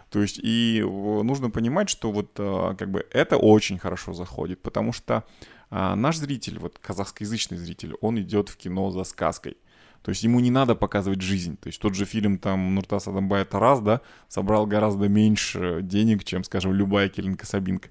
То 0.09 0.21
есть 0.21 0.39
и 0.41 0.81
нужно 0.83 1.49
понимать, 1.49 1.89
что 1.89 2.11
вот 2.11 2.31
а, 2.37 2.75
как 2.75 2.89
бы 2.89 3.05
это 3.11 3.37
очень 3.37 3.77
хорошо 3.77 4.13
заходит, 4.13 4.61
потому 4.61 4.93
что 4.93 5.25
а, 5.69 5.95
наш 5.95 6.17
зритель, 6.17 6.59
вот 6.59 6.79
казахскоязычный 6.79 7.57
зритель, 7.57 7.93
он 7.99 8.19
идет 8.19 8.47
в 8.49 8.55
кино 8.55 8.89
за 8.91 9.03
сказкой. 9.03 9.57
То 10.03 10.11
есть 10.11 10.23
ему 10.23 10.39
не 10.39 10.51
надо 10.51 10.75
показывать 10.75 11.21
жизнь. 11.21 11.57
То 11.57 11.67
есть 11.67 11.81
тот 11.81 11.93
же 11.93 12.05
фильм 12.05 12.37
там 12.37 12.75
Нуртас 12.75 13.09
Адамбая 13.09 13.43
Тарас, 13.43 13.81
да, 13.81 13.99
собрал 14.29 14.65
гораздо 14.65 15.09
меньше 15.09 15.79
денег, 15.81 16.23
чем, 16.23 16.45
скажем, 16.45 16.73
любая 16.73 17.09
Келинка 17.09 17.45
Сабинка. 17.45 17.89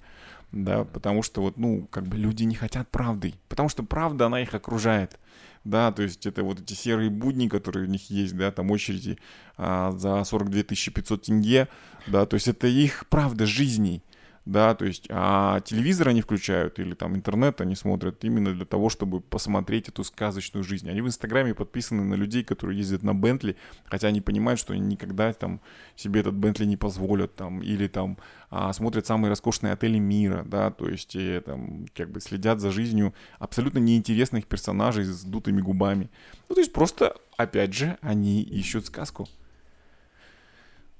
Да, 0.53 0.85
потому 0.85 1.23
что 1.23 1.43
вот, 1.43 1.57
ну, 1.59 1.87
как 1.91 2.05
бы 2.05 2.17
люди 2.17 2.45
не 2.45 2.55
хотят 2.55 2.89
правды. 2.89 3.35
Потому 3.49 3.69
что 3.69 3.83
правда, 3.83 4.27
она 4.27 4.41
их 4.41 4.55
окружает 4.55 5.19
да, 5.67 5.91
то 5.91 6.03
есть 6.03 6.25
это 6.27 6.45
вот 6.45 6.61
эти 6.61 6.75
серые 6.75 7.11
будни, 7.11 7.49
которые 7.49 7.87
у 7.87 7.91
них 7.91 8.09
есть, 8.09 8.37
да, 8.37 8.53
там 8.53 8.71
очереди 8.71 9.19
а, 9.57 9.91
за 9.93 10.23
42 10.23 10.63
500 10.63 11.23
тенге, 11.23 11.69
да, 12.07 12.25
то 12.25 12.35
есть 12.35 12.47
это 12.49 12.69
их 12.69 13.07
правда 13.09 13.47
жизни, 13.47 14.03
да, 14.47 14.77
то 14.77 14.85
есть, 14.85 15.07
а 15.11 15.61
телевизор 15.61 16.09
они 16.09 16.21
включают 16.21 16.79
или 16.79 16.95
там 16.95 17.17
интернет 17.17 17.61
они 17.61 17.75
смотрят 17.75 18.23
именно 18.25 18.55
для 18.55 18.65
того, 18.65 18.89
чтобы 18.89 19.21
посмотреть 19.21 19.89
эту 19.89 20.05
сказочную 20.05 20.63
жизнь. 20.63 20.89
Они 20.89 21.01
в 21.01 21.09
Инстаграме 21.09 21.53
подписаны 21.53 22.05
на 22.05 22.15
людей, 22.15 22.45
которые 22.45 22.79
ездят 22.79 23.03
на 23.03 23.13
Бентли, 23.13 23.57
хотя 23.87 24.07
они 24.07 24.21
понимают, 24.21 24.61
что 24.61 24.73
они 24.73 24.83
никогда 24.83 25.33
там 25.33 25.61
себе 25.97 26.21
этот 26.21 26.35
Бентли 26.35 26.65
не 26.65 26.77
позволят, 26.77 27.35
там, 27.35 27.61
или 27.61 27.89
там 27.89 28.19
а, 28.49 28.73
смотрят 28.73 29.05
самые 29.05 29.31
роскошные 29.31 29.73
отели 29.73 29.99
мира, 29.99 30.45
да, 30.47 30.71
то 30.71 30.89
есть, 30.89 31.17
и, 31.17 31.41
там, 31.41 31.87
как 31.93 32.13
бы 32.13 32.21
следят 32.21 32.61
за 32.61 32.71
жизнью 32.71 33.15
абсолютно 33.41 33.79
неинтересных 33.79 34.47
персонажей 34.47 35.05
с 35.05 35.25
дутыми 35.25 35.61
губами. 35.61 36.09
Ну, 36.49 36.55
то 36.55 36.61
есть 36.61 36.73
просто, 36.73 37.17
опять 37.37 37.75
же, 37.75 37.99
они 38.01 38.43
ищут 38.43 38.87
сказку. 38.87 39.29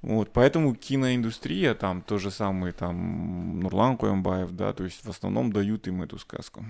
Вот, 0.03 0.33
поэтому 0.33 0.75
киноиндустрия, 0.75 1.75
там, 1.75 2.03
то 2.03 2.19
же 2.19 2.31
самое, 2.31 2.73
там, 2.73 3.61
Нурлан 3.61 3.97
Коембаев, 3.97 4.51
да, 4.53 4.73
то 4.73 4.85
есть 4.85 5.05
в 5.05 5.11
основном 5.11 5.53
дают 5.53 5.89
им 5.89 6.03
эту 6.03 6.19
сказку. 6.19 6.65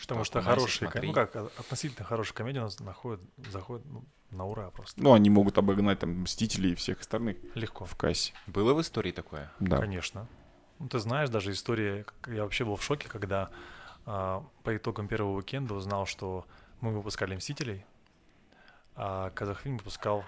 Потому 0.00 0.24
что 0.24 0.42
хорошие, 0.42 0.90
ну 1.02 1.12
как, 1.12 1.36
относительно 1.36 2.04
хорошая 2.04 2.34
комедия 2.34 2.60
у 2.60 2.64
нас 2.64 2.80
находит, 2.80 3.20
заходит 3.50 3.86
ну, 3.86 4.04
на 4.30 4.46
ура 4.46 4.70
просто. 4.70 5.00
Ну, 5.00 5.12
они 5.12 5.30
могут 5.30 5.58
обогнать 5.58 6.00
там 6.00 6.22
Мстителей 6.22 6.72
и 6.72 6.74
всех 6.74 7.00
остальных. 7.00 7.36
Легко. 7.54 7.84
В 7.84 7.94
кассе. 7.94 8.32
Было 8.48 8.74
в 8.74 8.80
истории 8.80 9.12
такое? 9.12 9.52
Да. 9.60 9.78
Конечно. 9.78 10.26
Ну, 10.80 10.88
ты 10.88 10.98
знаешь, 10.98 11.28
даже 11.28 11.52
история, 11.52 12.04
я 12.26 12.42
вообще 12.42 12.64
был 12.64 12.74
в 12.74 12.82
шоке, 12.82 13.08
когда 13.08 13.50
а, 14.04 14.44
по 14.64 14.76
итогам 14.76 15.06
первого 15.06 15.36
уикенда 15.36 15.74
узнал, 15.74 16.06
что 16.06 16.46
мы 16.80 16.90
выпускали 16.90 17.36
Мстителей, 17.36 17.84
а 18.96 19.30
Казахфильм 19.30 19.76
выпускал 19.76 20.24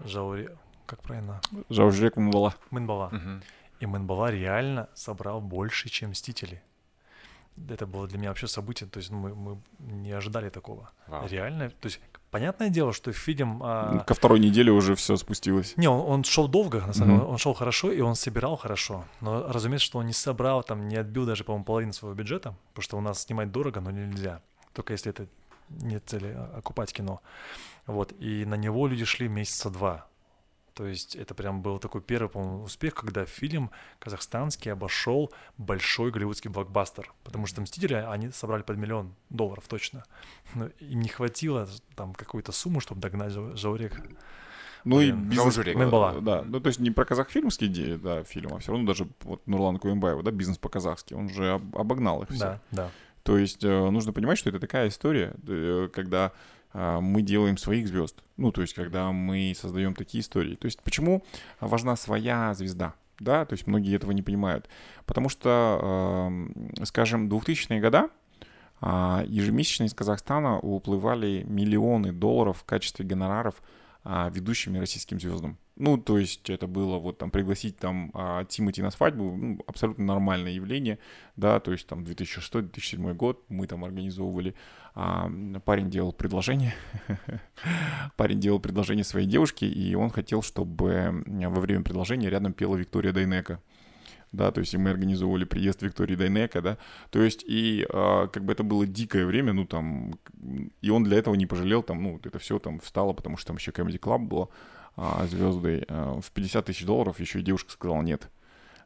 Жаури... 0.00 0.48
Как 0.86 1.02
правильно? 1.02 1.40
Жаужрек 1.70 2.16
Мынбала. 2.16 2.54
Мынбала. 2.70 3.08
Мгм. 3.12 3.42
И 3.80 3.86
Мынбала 3.86 4.30
реально 4.30 4.88
собрал 4.94 5.40
больше, 5.40 5.88
чем 5.88 6.10
Мстители. 6.10 6.62
Это 7.68 7.86
было 7.86 8.06
для 8.08 8.18
меня 8.18 8.28
вообще 8.30 8.46
событие, 8.46 8.88
то 8.88 8.98
есть 8.98 9.10
ну, 9.10 9.18
мы, 9.18 9.34
мы 9.34 9.58
не 9.80 10.12
ожидали 10.12 10.48
такого. 10.48 10.90
Вау. 11.06 11.26
Реально, 11.28 11.68
то 11.68 11.86
есть 11.86 12.00
понятное 12.30 12.70
дело, 12.70 12.92
что 12.94 13.12
фильм... 13.12 13.60
а, 13.62 13.98
Ко 14.06 14.14
второй 14.14 14.40
неделе 14.40 14.72
уже 14.72 14.94
все 14.94 15.16
спустилось. 15.16 15.76
Не, 15.76 15.86
он, 15.86 16.00
он 16.10 16.24
шел 16.24 16.48
долго, 16.48 16.80
на 16.80 16.94
самом 16.94 17.08
деле, 17.10 17.22
Мгм. 17.24 17.30
он 17.32 17.38
шел 17.38 17.52
хорошо, 17.54 17.92
и 17.92 18.00
он 18.00 18.14
собирал 18.14 18.56
хорошо. 18.56 19.04
Но 19.20 19.46
разумеется, 19.52 19.86
что 19.86 19.98
он 19.98 20.06
не 20.06 20.14
собрал, 20.14 20.62
там, 20.62 20.88
не 20.88 20.96
отбил 20.96 21.26
даже, 21.26 21.44
по-моему, 21.44 21.64
половину 21.64 21.92
своего 21.92 22.14
бюджета, 22.14 22.54
потому 22.72 22.82
что 22.82 22.96
у 22.96 23.00
нас 23.02 23.22
снимать 23.22 23.52
дорого, 23.52 23.80
но 23.80 23.90
нельзя. 23.90 24.40
Только 24.72 24.94
если 24.94 25.10
это 25.10 25.26
нет 25.68 26.02
цели 26.06 26.32
а, 26.34 26.54
окупать 26.58 26.92
кино. 26.92 27.20
Вот, 27.86 28.12
и 28.20 28.44
на 28.44 28.54
него 28.54 28.86
люди 28.86 29.04
шли 29.04 29.28
месяца 29.28 29.70
два. 29.70 30.06
То 30.74 30.86
есть 30.86 31.16
это 31.16 31.34
прям 31.34 31.60
был 31.60 31.78
такой 31.78 32.00
первый, 32.00 32.28
по-моему, 32.28 32.62
успех, 32.62 32.94
когда 32.94 33.26
фильм 33.26 33.70
казахстанский 33.98 34.72
обошел 34.72 35.30
большой 35.58 36.10
голливудский 36.10 36.48
блокбастер. 36.48 37.12
Потому 37.24 37.46
что 37.46 37.60
«Мстители» 37.60 37.94
они 37.94 38.30
собрали 38.30 38.62
под 38.62 38.78
миллион 38.78 39.14
долларов 39.28 39.64
точно. 39.68 40.04
Но 40.54 40.68
им 40.80 41.00
не 41.02 41.08
хватило 41.08 41.68
там 41.94 42.14
какой-то 42.14 42.52
суммы, 42.52 42.80
чтобы 42.80 43.02
догнать 43.02 43.32
Жау- 43.32 43.54
Жаурек. 43.54 44.00
Ну 44.84 45.00
и 45.00 45.12
Блин, 45.12 45.28
бизнес... 45.28 45.54
Жаужрек. 45.54 45.76
Мынбала. 45.76 46.20
Да, 46.22 46.42
ну 46.42 46.58
то 46.58 46.68
есть 46.68 46.80
не 46.80 46.90
про 46.90 47.04
казахфильмские 47.04 47.70
идеи, 47.70 47.96
да, 47.96 48.24
фильм, 48.24 48.54
а 48.54 48.58
все 48.58 48.72
равно 48.72 48.86
даже 48.86 49.06
вот 49.20 49.46
Нурлан 49.46 49.78
Куембаев, 49.78 50.22
да, 50.24 50.30
бизнес 50.30 50.58
по-казахски, 50.58 51.14
он 51.14 51.28
же 51.28 51.52
об- 51.52 51.76
обогнал 51.76 52.22
их 52.22 52.30
все. 52.30 52.38
Да, 52.38 52.60
да. 52.70 52.90
То 53.22 53.38
есть 53.38 53.62
э, 53.62 53.90
нужно 53.90 54.12
понимать, 54.12 54.38
что 54.38 54.48
это 54.48 54.58
такая 54.58 54.88
история, 54.88 55.34
э, 55.46 55.88
когда 55.92 56.26
э, 56.26 56.30
мы 56.74 57.22
делаем 57.22 57.56
своих 57.58 57.86
звезд. 57.86 58.22
Ну, 58.36 58.50
то 58.50 58.62
есть 58.62 58.74
когда 58.74 59.12
мы 59.12 59.54
создаем 59.56 59.94
такие 59.94 60.22
истории. 60.22 60.54
То 60.56 60.66
есть 60.66 60.82
почему 60.82 61.22
важна 61.60 61.96
своя 61.96 62.54
звезда? 62.54 62.94
Да, 63.18 63.44
то 63.44 63.52
есть 63.52 63.66
многие 63.66 63.94
этого 63.94 64.10
не 64.12 64.22
понимают. 64.22 64.68
Потому 65.06 65.28
что, 65.28 66.32
скажем, 66.82 67.28
2000-е 67.28 67.80
годы 67.80 68.08
э, 68.80 69.24
ежемесячно 69.28 69.84
из 69.84 69.94
Казахстана 69.94 70.58
уплывали 70.58 71.44
миллионы 71.46 72.12
долларов 72.12 72.58
в 72.58 72.64
качестве 72.64 73.04
гонораров 73.04 73.62
э, 74.04 74.30
ведущим 74.32 74.78
российским 74.78 75.20
звездам. 75.20 75.58
Ну, 75.76 75.96
то 75.96 76.18
есть 76.18 76.50
это 76.50 76.66
было 76.66 76.98
вот 76.98 77.18
там 77.18 77.30
пригласить 77.30 77.78
там 77.78 78.10
а, 78.12 78.44
Тимати 78.44 78.82
на 78.82 78.90
свадьбу, 78.90 79.34
ну, 79.34 79.58
абсолютно 79.66 80.04
нормальное 80.04 80.52
явление, 80.52 80.98
да, 81.36 81.60
то 81.60 81.72
есть 81.72 81.86
там 81.86 82.04
2006-2007 82.04 83.14
год 83.14 83.42
мы 83.48 83.66
там 83.66 83.82
организовывали, 83.84 84.54
а, 84.94 85.30
парень 85.64 85.90
делал 85.90 86.12
предложение, 86.12 86.74
парень 88.16 88.38
делал 88.38 88.60
предложение 88.60 89.04
своей 89.04 89.26
девушке, 89.26 89.66
и 89.66 89.94
он 89.94 90.10
хотел, 90.10 90.42
чтобы 90.42 91.24
во 91.26 91.60
время 91.60 91.82
предложения 91.82 92.28
рядом 92.28 92.52
пела 92.52 92.76
Виктория 92.76 93.12
Дайнека 93.12 93.60
да, 94.32 94.50
то 94.50 94.60
есть 94.60 94.74
и 94.74 94.78
мы 94.78 94.90
организовывали 94.90 95.44
приезд 95.44 95.82
Виктории 95.82 96.16
Дайнека, 96.16 96.62
да, 96.62 96.78
то 97.10 97.22
есть 97.22 97.44
и 97.46 97.86
э, 97.88 98.28
как 98.32 98.44
бы 98.44 98.52
это 98.52 98.62
было 98.62 98.86
дикое 98.86 99.26
время, 99.26 99.52
ну 99.52 99.66
там, 99.66 100.18
и 100.80 100.90
он 100.90 101.04
для 101.04 101.18
этого 101.18 101.34
не 101.34 101.46
пожалел, 101.46 101.82
там, 101.82 102.02
ну, 102.02 102.20
это 102.24 102.38
все 102.38 102.58
там 102.58 102.80
встало, 102.80 103.12
потому 103.12 103.36
что 103.36 103.48
там 103.48 103.56
еще 103.56 103.70
Comedy 103.70 104.00
Club 104.00 104.20
было, 104.20 104.48
а, 104.96 105.26
звездой 105.26 105.84
а, 105.88 106.20
в 106.20 106.30
50 106.32 106.66
тысяч 106.66 106.84
долларов, 106.84 107.20
еще 107.20 107.40
и 107.40 107.42
девушка 107.42 107.72
сказала 107.72 108.02
нет. 108.02 108.28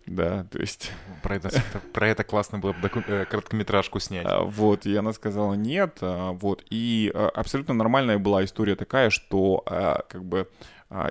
Да, 0.07 0.44
то 0.44 0.61
есть... 0.61 0.92
Про 1.24 1.34
это, 1.34 1.51
про 1.92 2.09
это 2.09 2.22
классно 2.22 2.61
было 2.61 2.72
бы. 2.72 2.88
Э, 3.09 3.24
короткометражку 3.24 3.99
снять. 3.99 4.24
А, 4.24 4.42
вот, 4.42 4.86
и 4.86 4.94
она 4.94 5.12
сказала 5.12 5.55
нет, 5.55 5.99
а, 6.01 6.30
вот, 6.30 6.64
и 6.70 7.12
абсолютно 7.34 7.74
нормальная 7.74 8.18
была 8.18 8.44
история 8.44 8.76
такая, 8.76 9.11
что 9.11 9.64
как 10.09 10.24
бы 10.24 10.49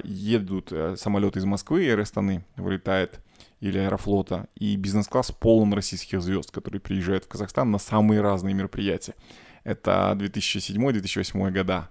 едут 0.03 0.71
э, 0.71 0.95
самолеты 0.95 1.39
из 1.39 1.45
Москвы, 1.45 1.85
Air 1.85 2.01
Астаны 2.01 2.45
вылетает, 2.55 3.19
или 3.65 3.79
Аэрофлота, 3.79 4.47
и 4.55 4.75
бизнес-класс 4.75 5.31
полон 5.31 5.73
российских 5.73 6.21
звезд, 6.21 6.51
которые 6.51 6.79
приезжают 6.79 7.25
в 7.25 7.27
Казахстан 7.27 7.71
на 7.71 7.79
самые 7.79 8.21
разные 8.21 8.53
мероприятия. 8.53 9.15
Это 9.63 10.15
2007-2008 10.19 11.51
года 11.51 11.89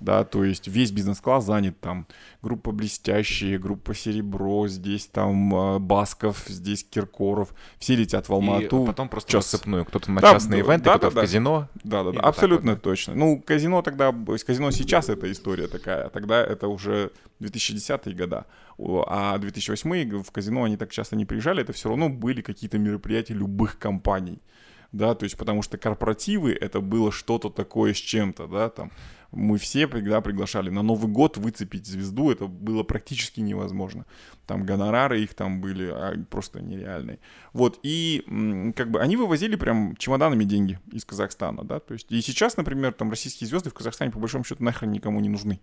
да, 0.00 0.24
то 0.24 0.44
есть 0.44 0.66
весь 0.68 0.90
бизнес-класс 0.90 1.44
занят 1.44 1.78
там, 1.80 2.06
группа 2.42 2.72
«Блестящие», 2.72 3.58
группа 3.58 3.94
«Серебро», 3.94 4.66
здесь 4.68 5.06
там 5.06 5.54
э, 5.54 5.78
Басков, 5.78 6.44
здесь 6.46 6.84
Киркоров, 6.84 7.54
все 7.78 7.96
летят 7.96 8.28
в 8.28 8.32
Алмату. 8.32 8.84
И 8.84 8.86
потом 8.86 9.08
просто 9.08 9.30
час. 9.30 9.52
рассыпную, 9.52 9.84
кто-то 9.84 10.10
на 10.10 10.20
да, 10.20 10.32
частные 10.32 10.60
ивенты, 10.60 10.84
да, 10.84 10.98
кто-то 10.98 11.14
да, 11.14 11.20
в 11.20 11.24
казино. 11.24 11.68
Да-да-да, 11.84 12.20
абсолютно 12.20 12.72
вот. 12.72 12.82
точно. 12.82 13.14
Ну, 13.14 13.40
казино 13.40 13.82
тогда, 13.82 14.14
казино 14.46 14.70
сейчас 14.70 15.08
это 15.08 15.30
история 15.30 15.66
такая, 15.66 16.06
а 16.06 16.08
тогда 16.10 16.42
это 16.42 16.68
уже 16.68 17.12
2010-е 17.40 18.14
года, 18.14 18.46
а 18.78 19.36
2008 19.38 20.22
в 20.22 20.30
казино 20.30 20.64
они 20.64 20.76
так 20.76 20.90
часто 20.90 21.16
не 21.16 21.26
приезжали, 21.26 21.62
это 21.62 21.72
все 21.72 21.88
равно 21.88 22.08
были 22.08 22.42
какие-то 22.42 22.78
мероприятия 22.78 23.34
любых 23.34 23.78
компаний. 23.78 24.40
Да, 24.92 25.14
то 25.14 25.24
есть 25.24 25.36
потому 25.36 25.62
что 25.62 25.78
корпоративы 25.78 26.52
это 26.52 26.80
было 26.80 27.12
что-то 27.12 27.48
такое 27.48 27.94
с 27.94 27.98
чем-то, 27.98 28.48
да, 28.48 28.68
там 28.68 28.90
мы 29.32 29.58
все 29.58 29.86
всегда 29.86 30.20
приглашали. 30.20 30.70
На 30.70 30.82
Новый 30.82 31.10
год 31.10 31.36
выцепить 31.36 31.86
звезду 31.86 32.30
это 32.30 32.46
было 32.46 32.82
практически 32.82 33.40
невозможно. 33.40 34.06
Там 34.46 34.64
гонорары 34.64 35.20
их 35.20 35.34
там 35.34 35.60
были 35.60 35.86
а, 35.86 36.14
просто 36.28 36.60
нереальные. 36.60 37.18
Вот, 37.52 37.78
и 37.82 38.24
как 38.76 38.90
бы 38.90 39.00
они 39.00 39.16
вывозили 39.16 39.56
прям 39.56 39.96
чемоданами 39.96 40.44
деньги 40.44 40.78
из 40.92 41.04
Казахстана, 41.04 41.64
да, 41.64 41.80
то 41.80 41.94
есть 41.94 42.10
и 42.10 42.20
сейчас, 42.20 42.56
например, 42.56 42.92
там 42.92 43.10
российские 43.10 43.48
звезды 43.48 43.70
в 43.70 43.74
Казахстане 43.74 44.10
по 44.10 44.18
большому 44.18 44.44
счету 44.44 44.62
нахрен 44.64 44.90
никому 44.90 45.20
не 45.20 45.28
нужны. 45.28 45.60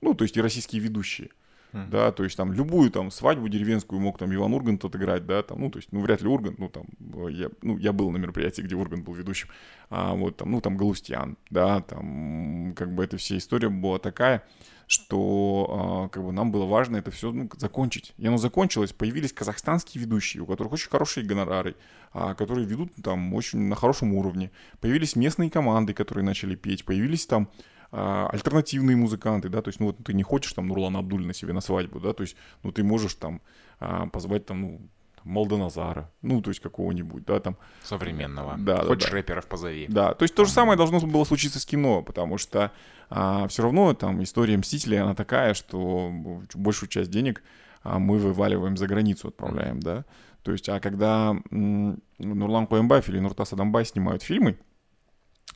Ну, 0.00 0.14
то 0.14 0.24
есть 0.24 0.36
и 0.36 0.40
российские 0.40 0.80
ведущие. 0.80 1.30
Mm. 1.72 1.90
Да, 1.90 2.12
то 2.12 2.24
есть 2.24 2.36
там 2.36 2.52
любую 2.52 2.90
там 2.90 3.10
свадьбу 3.10 3.48
деревенскую 3.48 4.00
мог 4.00 4.18
там 4.18 4.34
Иван 4.34 4.54
Ургант 4.54 4.84
отыграть, 4.84 5.26
да, 5.26 5.42
там, 5.42 5.60
ну, 5.60 5.70
то 5.70 5.78
есть, 5.78 5.92
ну, 5.92 6.00
вряд 6.00 6.22
ли 6.22 6.28
Ургант, 6.28 6.58
ну, 6.58 6.70
там, 6.70 6.86
я, 7.28 7.50
ну, 7.60 7.76
я 7.76 7.92
был 7.92 8.10
на 8.10 8.16
мероприятии, 8.16 8.62
где 8.62 8.74
Ургант 8.74 9.04
был 9.04 9.12
ведущим, 9.12 9.48
а 9.90 10.14
вот 10.14 10.38
там, 10.38 10.50
ну, 10.50 10.62
там 10.62 10.78
Галустян, 10.78 11.36
да, 11.50 11.80
там, 11.82 12.72
как 12.74 12.94
бы 12.94 13.04
эта 13.04 13.18
вся 13.18 13.36
история 13.36 13.68
была 13.68 13.98
такая, 13.98 14.44
что 14.88 15.66
а, 15.68 16.08
как 16.08 16.24
бы 16.24 16.32
нам 16.32 16.50
было 16.50 16.64
важно 16.64 16.96
это 16.96 17.10
все 17.10 17.30
ну, 17.30 17.48
закончить. 17.58 18.14
И 18.16 18.26
оно 18.26 18.38
закончилось. 18.38 18.94
Появились 18.94 19.34
казахстанские 19.34 20.02
ведущие, 20.02 20.42
у 20.42 20.46
которых 20.46 20.72
очень 20.72 20.88
хорошие 20.88 21.26
гонорары, 21.26 21.76
а, 22.12 22.34
которые 22.34 22.66
ведут 22.66 22.92
там 23.04 23.34
очень 23.34 23.58
на 23.58 23.76
хорошем 23.76 24.14
уровне. 24.14 24.50
Появились 24.80 25.14
местные 25.14 25.50
команды, 25.50 25.92
которые 25.92 26.24
начали 26.24 26.54
петь. 26.54 26.86
Появились 26.86 27.26
там 27.26 27.50
альтернативные 27.90 28.96
музыканты, 28.96 29.48
да, 29.48 29.62
то 29.62 29.68
есть, 29.68 29.80
ну, 29.80 29.86
вот 29.86 29.96
ты 30.04 30.12
не 30.12 30.22
хочешь 30.22 30.52
там 30.52 30.68
Нурлана 30.68 30.98
Абдулина 30.98 31.32
себе 31.32 31.52
на 31.52 31.60
свадьбу, 31.60 32.00
да, 32.00 32.12
то 32.12 32.22
есть, 32.22 32.36
ну, 32.62 32.70
ты 32.70 32.82
можешь 32.82 33.14
там 33.14 33.40
а, 33.80 34.06
позвать 34.08 34.46
там, 34.46 34.60
ну, 34.60 34.80
Молдоназара, 35.24 36.10
ну, 36.22 36.40
то 36.40 36.50
есть 36.50 36.60
какого-нибудь, 36.60 37.24
да, 37.24 37.40
там. 37.40 37.56
Современного. 37.82 38.56
Да, 38.58 38.84
Хочешь 38.84 39.10
да, 39.10 39.16
рэперов 39.16 39.46
позови. 39.46 39.86
Да, 39.88 40.14
то 40.14 40.22
есть 40.22 40.34
то 40.34 40.44
же 40.44 40.50
самое 40.50 40.76
должно 40.76 41.00
было 41.00 41.24
случиться 41.24 41.60
с 41.60 41.66
кино, 41.66 42.02
потому 42.02 42.38
что 42.38 42.72
а, 43.10 43.46
все 43.48 43.62
равно 43.62 43.92
там 43.94 44.22
история 44.22 44.56
Мстителей, 44.56 45.00
она 45.00 45.14
такая, 45.14 45.54
что 45.54 46.12
большую 46.54 46.88
часть 46.88 47.10
денег 47.10 47.42
а, 47.82 47.98
мы 47.98 48.18
вываливаем 48.18 48.76
за 48.76 48.86
границу, 48.86 49.28
отправляем, 49.28 49.80
да. 49.80 50.04
То 50.42 50.52
есть, 50.52 50.68
а 50.68 50.80
когда 50.80 51.36
м, 51.50 52.00
Нурлан 52.18 52.66
Коембаев 52.66 53.08
или 53.08 53.18
Нуртас 53.18 53.52
Адамбай 53.52 53.84
снимают 53.84 54.22
фильмы, 54.22 54.52
а, 54.52 54.56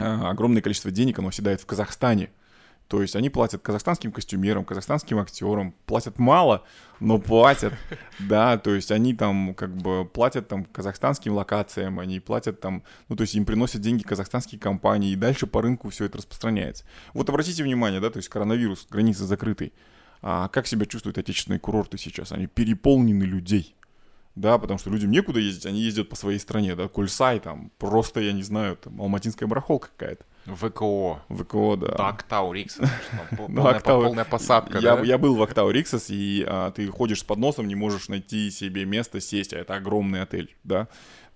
огромное 0.02 0.62
количество 0.62 0.90
денег 0.90 1.18
оно 1.18 1.28
оседает 1.28 1.60
в 1.60 1.66
Казахстане. 1.66 2.30
То 2.92 3.00
есть 3.00 3.16
они 3.16 3.30
платят 3.30 3.62
казахстанским 3.62 4.12
костюмерам, 4.12 4.66
казахстанским 4.66 5.18
актерам, 5.18 5.74
платят 5.86 6.18
мало, 6.18 6.62
но 7.00 7.18
платят, 7.18 7.72
да, 8.18 8.58
то 8.58 8.74
есть 8.74 8.92
они 8.92 9.14
там 9.14 9.54
как 9.54 9.74
бы 9.74 10.04
платят 10.04 10.48
там 10.48 10.66
казахстанским 10.66 11.32
локациям, 11.32 12.00
они 12.00 12.20
платят 12.20 12.60
там, 12.60 12.82
ну 13.08 13.16
то 13.16 13.22
есть 13.22 13.34
им 13.34 13.46
приносят 13.46 13.80
деньги 13.80 14.02
казахстанские 14.02 14.60
компании, 14.60 15.12
и 15.12 15.16
дальше 15.16 15.46
по 15.46 15.62
рынку 15.62 15.88
все 15.88 16.04
это 16.04 16.18
распространяется. 16.18 16.84
Вот 17.14 17.30
обратите 17.30 17.62
внимание, 17.62 17.98
да, 17.98 18.10
то 18.10 18.18
есть 18.18 18.28
коронавирус, 18.28 18.86
границы 18.90 19.24
закрыты. 19.24 19.72
А 20.20 20.48
как 20.48 20.66
себя 20.66 20.84
чувствуют 20.84 21.16
отечественные 21.16 21.60
курорты 21.60 21.96
сейчас? 21.96 22.30
Они 22.30 22.46
переполнены 22.46 23.24
людей 23.24 23.74
да, 24.34 24.58
потому 24.58 24.78
что 24.78 24.90
людям 24.90 25.10
некуда 25.10 25.40
ездить, 25.40 25.66
они 25.66 25.80
ездят 25.80 26.08
по 26.08 26.16
своей 26.16 26.38
стране, 26.38 26.74
да, 26.74 26.88
Кульсай 26.88 27.40
там, 27.40 27.70
просто, 27.78 28.20
я 28.20 28.32
не 28.32 28.42
знаю, 28.42 28.76
там, 28.76 29.00
алматинская 29.00 29.48
барахолка 29.48 29.88
какая-то. 29.96 30.24
ВКО. 30.46 31.22
ВКО, 31.28 31.76
да. 31.76 31.94
Да, 31.96 32.08
Риксос, 32.52 32.88
полная, 33.36 33.80
полная 33.80 34.24
посадка, 34.24 34.78
я, 34.78 34.96
да? 34.96 35.02
я 35.02 35.18
был 35.18 35.36
в 35.36 35.42
Актау 35.42 35.70
Риксос, 35.70 36.10
и 36.10 36.44
а, 36.46 36.72
ты 36.72 36.88
ходишь 36.88 37.20
с 37.20 37.24
подносом, 37.24 37.68
не 37.68 37.76
можешь 37.76 38.08
найти 38.08 38.50
себе 38.50 38.84
место 38.84 39.20
сесть, 39.20 39.52
а 39.52 39.58
это 39.58 39.76
огромный 39.76 40.22
отель, 40.22 40.56
да, 40.64 40.88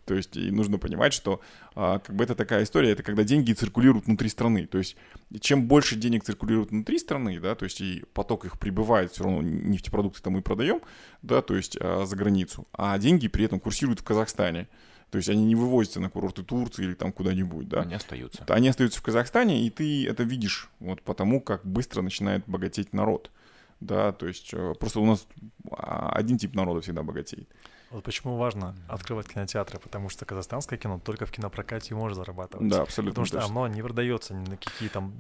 то 0.07 0.15
есть 0.15 0.37
и 0.37 0.51
нужно 0.51 0.79
понимать, 0.79 1.13
что 1.13 1.41
а, 1.75 1.99
как 1.99 2.15
бы 2.15 2.23
это 2.23 2.35
такая 2.35 2.63
история, 2.63 2.93
это 2.93 3.03
когда 3.03 3.25
деньги 3.25 3.53
циркулируют 3.53 4.07
внутри 4.07 4.29
страны. 4.29 4.67
То 4.67 4.79
есть 4.79 4.97
чем 5.41 5.67
больше 5.67 5.97
денег 5.97 6.25
циркулирует 6.25 6.71
внутри 6.71 6.99
страны, 6.99 7.41
да, 7.41 7.55
то 7.57 7.65
есть 7.65 7.81
и 7.81 8.05
поток 8.15 8.45
их 8.45 8.59
прибывает, 8.59 9.11
все 9.11 9.25
равно 9.25 9.43
нефтепродукты 9.43 10.23
там 10.23 10.35
мы 10.35 10.43
продаем, 10.43 10.81
да, 11.23 11.43
то 11.43 11.57
есть 11.57 11.77
а, 11.81 12.07
за 12.07 12.17
границу, 12.17 12.67
а 12.73 12.97
деньги 12.99 13.27
при 13.27 13.45
этом 13.45 13.59
курсируют 13.61 14.01
в 14.01 14.05
Казахстане. 14.05 14.69
То 15.11 15.19
есть 15.19 15.29
они 15.29 15.45
не 15.45 15.55
вывозятся 15.55 16.01
на 16.01 16.11
курорты 16.11 16.43
Турции 16.43 16.85
или 16.85 16.95
там 16.95 17.13
куда-нибудь, 17.13 17.69
да. 17.69 17.83
Они 17.83 17.95
остаются. 17.95 18.45
Они 18.49 18.69
остаются 18.69 18.99
в 18.99 19.03
Казахстане, 19.03 19.65
и 19.65 19.71
ты 19.71 20.07
это 20.07 20.25
видишь 20.25 20.69
вот 20.81 21.01
потому, 21.03 21.41
как 21.41 21.65
быстро 21.65 22.03
начинает 22.03 22.45
богатеть 22.47 22.93
народ. 22.93 23.31
Да, 23.79 24.13
то 24.13 24.27
есть 24.27 24.53
э, 24.53 24.75
просто 24.81 25.01
у 25.01 25.07
нас 25.07 25.27
а, 25.71 26.11
один 26.13 26.39
тип 26.39 26.55
народа 26.55 26.81
всегда 26.81 27.03
богатеет. 27.03 27.49
Вот 27.91 28.05
почему 28.05 28.37
важно 28.37 28.75
открывать 28.89 29.29
кинотеатры, 29.29 29.79
потому 29.79 30.09
что 30.09 30.25
казахстанское 30.25 30.79
кино 30.79 31.01
только 31.03 31.27
в 31.27 31.31
кинопрокате 31.31 31.95
может 31.95 32.17
зарабатывать. 32.17 32.69
Да, 32.69 32.83
абсолютно. 32.83 33.13
Потому 33.13 33.27
что 33.27 33.39
точно. 33.39 33.51
оно 33.51 33.69
не 33.69 33.83
продается 33.83 34.35
ни 34.35 34.49
на 34.49 34.57
какие 34.57 34.89
там 34.89 35.15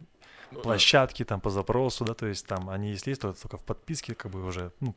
ну 0.50 0.60
площадки 0.60 1.24
там 1.24 1.40
по 1.40 1.50
запросу, 1.50 2.04
да, 2.04 2.14
то 2.14 2.26
есть 2.26 2.46
там 2.46 2.68
они 2.68 2.90
если 2.90 3.10
есть, 3.10 3.22
то 3.22 3.32
только 3.32 3.58
в 3.58 3.64
подписке 3.64 4.14
как 4.14 4.32
бы 4.32 4.44
уже, 4.44 4.72
ну, 4.80 4.94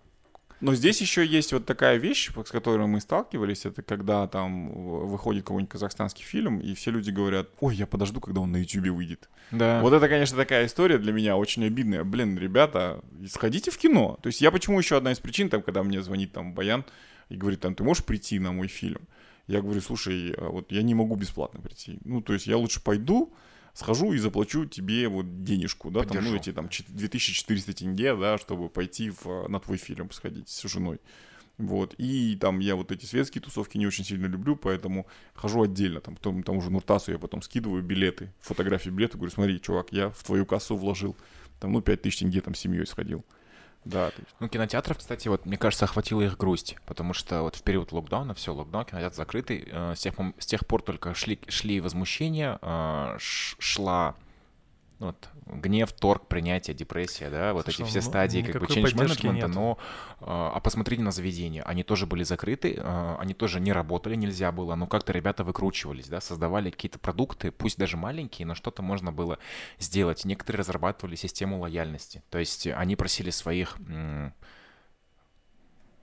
но 0.62 0.76
здесь 0.76 1.00
еще 1.00 1.26
есть 1.26 1.54
вот 1.54 1.66
такая 1.66 1.98
вещь, 1.98 2.32
с 2.46 2.52
которой 2.52 2.86
мы 2.86 3.00
сталкивались, 3.00 3.66
это 3.66 3.82
когда 3.82 4.28
там 4.28 4.70
выходит 5.08 5.44
какой-нибудь 5.44 5.72
казахстанский 5.72 6.26
фильм, 6.26 6.60
и 6.60 6.74
все 6.74 6.92
люди 6.92 7.12
говорят, 7.12 7.48
ой, 7.62 7.76
я 7.76 7.88
подожду, 7.88 8.20
когда 8.20 8.42
он 8.42 8.52
на 8.52 8.58
YouTube 8.58 8.90
выйдет. 8.90 9.30
Да. 9.52 9.82
Вот 9.82 9.94
это, 9.94 10.10
конечно, 10.10 10.36
такая 10.38 10.66
история 10.66 10.98
для 10.98 11.14
меня 11.14 11.38
очень 11.38 11.64
обидная. 11.64 12.04
Блин, 12.04 12.38
ребята, 12.38 13.02
сходите 13.28 13.72
в 13.72 13.78
кино. 13.78 14.20
То 14.22 14.28
есть 14.28 14.42
я 14.42 14.52
почему 14.52 14.78
еще 14.80 14.98
одна 14.98 15.14
из 15.14 15.20
причин, 15.20 15.50
там, 15.50 15.62
когда 15.62 15.82
мне 15.82 16.02
звонит 16.02 16.34
там 16.34 16.54
Баян, 16.54 16.84
и 17.30 17.36
говорит, 17.36 17.62
там, 17.62 17.76
ты 17.76 17.84
можешь 17.84 18.04
прийти 18.04 18.40
на 18.40 18.52
мой 18.52 18.68
фильм? 18.68 19.08
Я 19.48 19.62
говорю, 19.62 19.82
слушай, 19.82 20.34
а 20.38 20.50
вот 20.50 20.72
я 20.72 20.84
не 20.84 20.94
могу 20.94 21.16
бесплатно 21.16 21.60
прийти. 21.62 22.00
Ну, 22.06 22.22
то 22.22 22.34
есть 22.34 22.46
я 22.46 22.58
лучше 22.58 22.84
пойду, 22.84 23.34
схожу 23.74 24.14
и 24.14 24.18
заплачу 24.18 24.66
тебе 24.66 25.08
вот 25.08 25.44
денежку, 25.44 25.90
да, 25.90 26.04
там, 26.04 26.24
ну, 26.24 26.36
эти 26.36 26.52
там 26.52 26.70
2400 26.88 27.74
тенге, 27.74 28.16
да, 28.16 28.38
чтобы 28.38 28.70
пойти 28.70 29.10
в, 29.10 29.48
на 29.48 29.60
твой 29.60 29.78
фильм 29.78 30.12
сходить 30.12 30.50
с 30.50 30.68
женой. 30.68 31.00
Вот. 31.60 31.94
И 31.98 32.38
там 32.40 32.60
я 32.60 32.76
вот 32.76 32.92
эти 32.92 33.06
светские 33.06 33.42
тусовки 33.42 33.78
не 33.78 33.86
очень 33.86 34.06
сильно 34.06 34.28
люблю, 34.28 34.56
поэтому 34.56 35.08
хожу 35.34 35.62
отдельно. 35.62 36.00
Там, 36.00 36.16
тому, 36.16 36.42
тому 36.42 36.62
же 36.62 36.72
Нуртасу 36.72 37.12
я 37.12 37.20
потом 37.20 37.42
скидываю 37.42 37.84
билеты, 37.84 38.32
фотографии 38.40 38.90
билета, 38.90 39.18
говорю, 39.18 39.32
смотри, 39.32 39.60
чувак, 39.60 39.92
я 39.92 40.10
в 40.10 40.24
твою 40.24 40.46
кассу 40.46 40.78
вложил. 40.78 41.18
Там, 41.60 41.74
ну, 41.74 41.82
5 41.82 42.02
тысяч 42.02 42.20
тенге 42.20 42.40
там 42.40 42.56
с 42.56 42.60
семьей 42.60 42.88
сходил. 42.88 43.26
Да. 43.86 44.12
Ну, 44.40 44.50
кинотеатров, 44.50 44.98
кстати, 44.98 45.28
вот, 45.30 45.46
мне 45.46 45.58
кажется, 45.58 45.86
охватила 45.86 46.22
их 46.22 46.38
грусть, 46.38 46.76
потому 46.86 47.14
что 47.14 47.42
вот 47.44 47.56
в 47.56 47.64
период 47.64 47.92
локдауна, 47.92 48.34
все, 48.34 48.54
локдаун, 48.54 48.86
кинотеатр 48.86 49.16
закрытый, 49.16 49.68
э, 49.72 49.96
с, 49.96 50.00
тех, 50.00 50.14
с 50.38 50.46
тех 50.46 50.66
пор 50.68 50.82
только 50.82 51.14
шли, 51.14 51.40
шли 51.48 51.80
возмущения, 51.80 52.60
э, 52.62 53.16
шла 53.20 54.16
ну, 55.00 55.08
вот, 55.08 55.30
гнев, 55.50 55.91
торг, 55.93 56.28
принятие, 56.28 56.76
депрессия, 56.76 57.30
да, 57.30 57.54
вот 57.54 57.66
Слушай, 57.66 57.82
эти 57.82 57.89
все 57.89 58.00
ну, 58.00 58.06
стадии 58.06 58.41
как 58.41 58.62
бы 58.62 58.68
change 58.68 58.95
management, 58.95 59.47
но 59.47 59.78
а, 60.20 60.52
а 60.56 60.60
посмотрите 60.60 61.02
на 61.02 61.12
заведения, 61.12 61.64
они 61.64 61.84
тоже 61.84 62.06
были 62.06 62.24
закрыты, 62.24 62.80
а, 62.80 63.18
они 63.20 63.34
тоже 63.34 63.60
не 63.60 63.72
работали, 63.72 64.16
нельзя 64.16 64.52
было, 64.52 64.76
но 64.76 64.88
как-то 64.88 65.12
ребята 65.14 65.43
выкручивались, 65.43 66.08
да, 66.08 66.22
создавали 66.22 66.70
какие-то 66.70 67.00
продукты, 67.00 67.52
пусть 67.52 67.78
даже 67.78 67.97
маленькие, 67.97 68.45
но 68.45 68.56
что-то 68.56 68.82
можно 68.82 69.12
было 69.12 69.39
сделать. 69.80 70.26
Некоторые 70.26 70.60
разрабатывали 70.60 71.16
систему 71.16 71.60
лояльности, 71.60 72.24
то 72.30 72.38
есть 72.38 72.68
они 72.68 72.95
просили 72.95 73.30
своих 73.30 73.78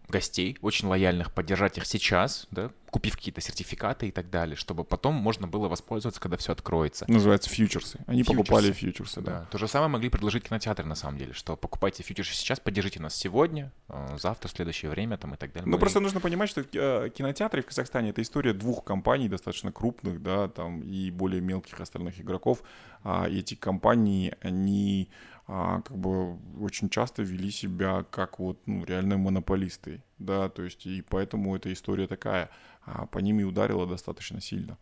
гостей, 0.09 0.57
очень 0.63 0.89
лояльных, 0.89 1.33
поддержать 1.33 1.79
их 1.79 1.87
сейчас, 1.87 2.47
да, 2.51 2.71
купив 2.91 3.17
какие-то 3.17 3.41
сертификаты 3.41 4.09
и 4.09 4.11
так 4.11 4.31
далее, 4.31 4.57
чтобы 4.57 4.85
потом 4.85 5.15
можно 5.15 5.47
было 5.47 5.69
воспользоваться, 5.69 6.21
когда 6.21 6.37
все 6.37 6.53
откроется. 6.53 7.05
Называется 7.09 7.51
фьючерсы. 7.51 7.99
Они 8.07 8.23
фьючерсы. 8.23 8.37
покупали 8.39 8.73
фьючерсы, 8.73 9.21
да. 9.21 9.41
да. 9.41 9.47
То 9.51 9.59
же 9.59 9.69
самое 9.69 9.91
могли 9.91 10.09
предложить 10.09 10.45
кинотеатры, 10.45 10.87
на 10.87 10.95
самом 10.95 11.19
деле, 11.19 11.33
что 11.33 11.57
покупайте 11.57 12.03
фьючерсы 12.03 12.35
сейчас, 12.35 12.59
поддержите 12.61 13.01
нас 13.01 13.15
сегодня, 13.15 13.73
э, 13.89 14.17
завтра, 14.19 14.49
в 14.49 14.53
следующее 14.53 14.91
время 14.91 15.19
там 15.19 15.35
и 15.35 15.37
так 15.37 15.53
далее. 15.53 15.67
Ну, 15.67 15.73
Мы... 15.73 15.79
просто 15.79 16.01
нужно 16.01 16.21
понимать, 16.21 16.49
что 16.49 16.63
э, 16.63 17.11
кинотеатры 17.11 17.63
в 17.63 17.67
Казахстане— 17.67 18.09
это 18.11 18.23
история 18.23 18.55
двух 18.55 18.85
компаний, 18.85 19.29
достаточно 19.29 19.73
крупных, 19.73 20.23
да, 20.23 20.49
там, 20.49 20.81
и 20.81 21.11
более 21.11 21.43
мелких 21.43 21.81
остальных 21.81 22.21
игроков. 22.21 22.63
А 23.03 23.29
эти 23.29 23.55
компании, 23.55 24.35
они 24.41 25.11
а, 25.49 25.81
как 25.83 25.97
бы 25.97 26.39
очень 26.61 26.91
часто 26.91 27.23
вели 27.23 27.51
себя 27.51 28.05
как 28.11 28.41
вот 28.41 28.59
ну, 28.67 28.85
реальные 28.85 29.17
монополисты, 29.17 30.03
да, 30.19 30.49
то 30.49 30.63
есть 30.63 30.87
и 30.87 31.03
поэтому 31.03 31.55
эта 31.55 31.73
история 31.73 32.09
такая, 32.09 32.51
а 32.85 33.07
по 33.07 33.19
ним 33.19 33.39
и 33.39 33.45
ударила 33.45 33.87
достаточно 33.87 34.41
сильно. 34.41 34.77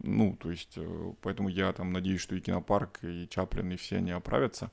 Ну, 0.00 0.36
то 0.36 0.50
есть, 0.50 0.74
э, 0.76 1.12
поэтому 1.22 1.48
я 1.48 1.72
там 1.72 1.92
надеюсь, 1.92 2.20
что 2.20 2.34
и 2.34 2.40
кинопарк, 2.40 2.98
и 3.02 3.28
Чаплин, 3.28 3.72
и 3.72 3.76
все 3.76 3.98
они 3.98 4.10
оправятся, 4.10 4.72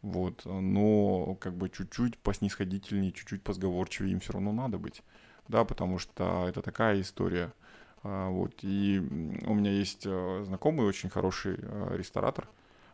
вот, 0.00 0.44
но 0.46 1.34
как 1.40 1.54
бы 1.54 1.68
чуть-чуть 1.68 2.18
поснисходительнее, 2.18 3.12
чуть-чуть 3.12 3.42
позговорчивее 3.42 4.12
им 4.12 4.20
все 4.20 4.32
равно 4.32 4.52
надо 4.52 4.78
быть, 4.78 5.02
да, 5.48 5.64
потому 5.64 5.98
что 5.98 6.46
это 6.48 6.62
такая 6.62 7.00
история, 7.02 7.52
а, 8.02 8.30
вот, 8.30 8.54
и 8.62 8.98
у 9.46 9.54
меня 9.54 9.72
есть 9.72 10.06
э, 10.06 10.44
знакомый 10.46 10.86
очень 10.86 11.10
хороший 11.10 11.56
э, 11.58 11.96
ресторатор, 11.96 12.48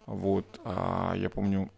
вот, 0.06 0.60
а 0.64 1.14
я 1.16 1.30
помню, 1.30 1.70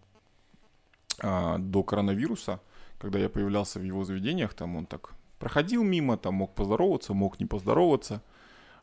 а, 1.20 1.58
до 1.58 1.82
коронавируса, 1.82 2.60
когда 2.98 3.18
я 3.18 3.28
появлялся 3.28 3.78
в 3.78 3.82
его 3.82 4.04
заведениях, 4.04 4.54
там 4.54 4.76
он 4.76 4.86
так 4.86 5.14
проходил 5.38 5.82
мимо, 5.82 6.16
там 6.16 6.34
мог 6.34 6.54
поздороваться, 6.54 7.14
мог 7.14 7.38
не 7.40 7.46
поздороваться, 7.46 8.22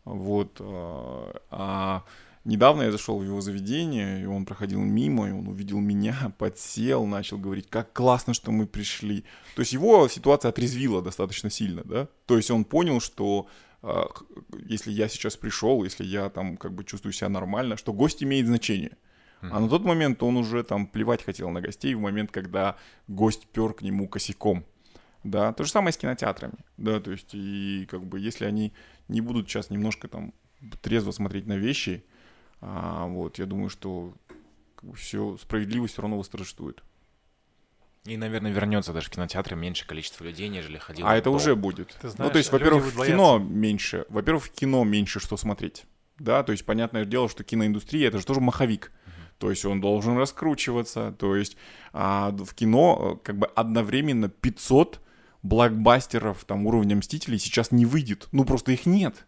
вот, 0.06 0.58
а, 0.60 1.42
а 1.50 2.04
недавно 2.46 2.84
я 2.84 2.92
зашел 2.92 3.20
в 3.20 3.24
его 3.24 3.42
заведение, 3.42 4.22
и 4.22 4.26
он 4.26 4.46
проходил 4.46 4.80
мимо, 4.82 5.30
и 5.30 5.32
он 5.32 5.48
увидел 5.48 5.80
меня, 5.80 6.34
подсел, 6.38 7.06
начал 7.06 7.38
говорить, 7.38 7.68
как 7.70 7.94
классно, 7.94 8.34
что 8.34 8.52
мы 8.52 8.68
пришли. 8.68 9.24
То 9.56 9.62
есть 9.62 9.74
его 9.74 10.08
ситуация 10.08 10.50
отрезвила 10.50 11.02
достаточно 11.02 11.50
сильно, 11.50 11.84
да, 11.84 12.08
то 12.26 12.38
есть 12.38 12.52
он 12.52 12.64
понял, 12.64 13.00
что 13.00 13.48
а, 13.82 14.08
если 14.66 14.92
я 14.92 15.08
сейчас 15.08 15.36
пришел, 15.38 15.84
если 15.84 16.04
я 16.04 16.30
там 16.30 16.58
как 16.58 16.74
бы 16.74 16.84
чувствую 16.84 17.14
себя 17.14 17.30
нормально, 17.30 17.78
что 17.78 17.94
гость 17.94 18.24
имеет 18.24 18.48
значение– 18.48 18.98
а 19.42 19.60
на 19.60 19.70
тот 19.70 19.84
момент 19.84 20.22
он 20.24 20.38
уже 20.38 20.64
там 20.64 20.88
плевать 20.88 21.24
хотел 21.24 21.50
на 21.50 21.62
гостей 21.62 21.94
в 21.96 22.00
момент, 22.00 22.32
когда 22.32 22.78
гость 23.08 23.48
пер 23.48 23.74
к 23.74 23.82
нему 23.82 24.08
косяком. 24.08 24.66
Да, 25.24 25.54
то 25.54 25.64
же 25.64 25.72
самое 25.72 25.94
с 25.94 25.98
кинотеатрами. 25.98 26.54
Да, 26.78 27.00
то 27.00 27.12
есть, 27.12 27.30
и 27.34 27.88
как 27.90 28.04
бы, 28.06 28.20
если 28.20 28.46
они 28.46 28.74
не 29.08 29.22
будут 29.22 29.48
сейчас 29.48 29.70
немножко 29.70 30.08
там 30.08 30.34
трезво 30.82 31.12
смотреть 31.12 31.46
на 31.46 31.58
вещи, 31.58 32.04
а, 32.60 33.06
вот, 33.08 33.38
я 33.38 33.46
думаю, 33.46 33.70
что 33.70 34.14
как 34.76 34.90
бы, 34.90 34.96
все, 34.96 35.38
справедливость 35.38 35.94
все 35.94 36.02
равно 36.02 36.18
восторжествует. 36.18 36.84
И, 38.06 38.18
наверное, 38.18 38.52
вернется 38.52 38.94
даже 38.94 39.08
в 39.08 39.12
кинотеатры 39.12 39.56
меньше 39.56 39.86
количество 39.86 40.24
людей, 40.24 40.50
нежели 40.50 40.78
ходило. 40.78 41.08
А 41.08 41.16
это 41.16 41.26
до... 41.26 41.36
уже 41.36 41.56
будет. 41.56 41.96
Ты 42.02 42.10
знаешь, 42.10 42.30
ну, 42.30 42.32
то 42.32 42.40
есть, 42.40 42.52
во-первых, 42.52 42.86
в 42.86 43.06
кино 43.06 43.38
меньше. 43.38 44.06
Во-первых, 44.10 44.46
в 44.46 44.52
кино 44.52 44.84
меньше 44.84 45.20
что 45.20 45.38
смотреть. 45.38 45.86
Да, 46.18 46.42
то 46.42 46.52
есть, 46.52 46.66
понятное 46.66 47.06
дело, 47.06 47.30
что 47.30 47.44
киноиндустрия 47.44 48.08
это 48.08 48.18
же 48.18 48.26
тоже 48.26 48.42
маховик 48.42 48.92
то 49.42 49.50
есть 49.50 49.66
он 49.66 49.82
должен 49.82 50.18
раскручиваться, 50.18 51.16
то 51.18 51.36
есть 51.36 51.58
а, 51.94 52.30
в 52.30 52.54
кино 52.54 53.18
э, 53.18 53.26
как 53.26 53.40
бы 53.40 53.48
одновременно 53.48 54.30
500 54.30 55.02
блокбастеров 55.42 56.44
там 56.46 56.68
уровня 56.68 56.96
Мстителей 56.96 57.40
сейчас 57.40 57.72
не 57.72 57.88
выйдет, 57.88 58.28
ну 58.32 58.46
просто 58.46 58.72
их 58.72 58.86
нет, 58.86 59.26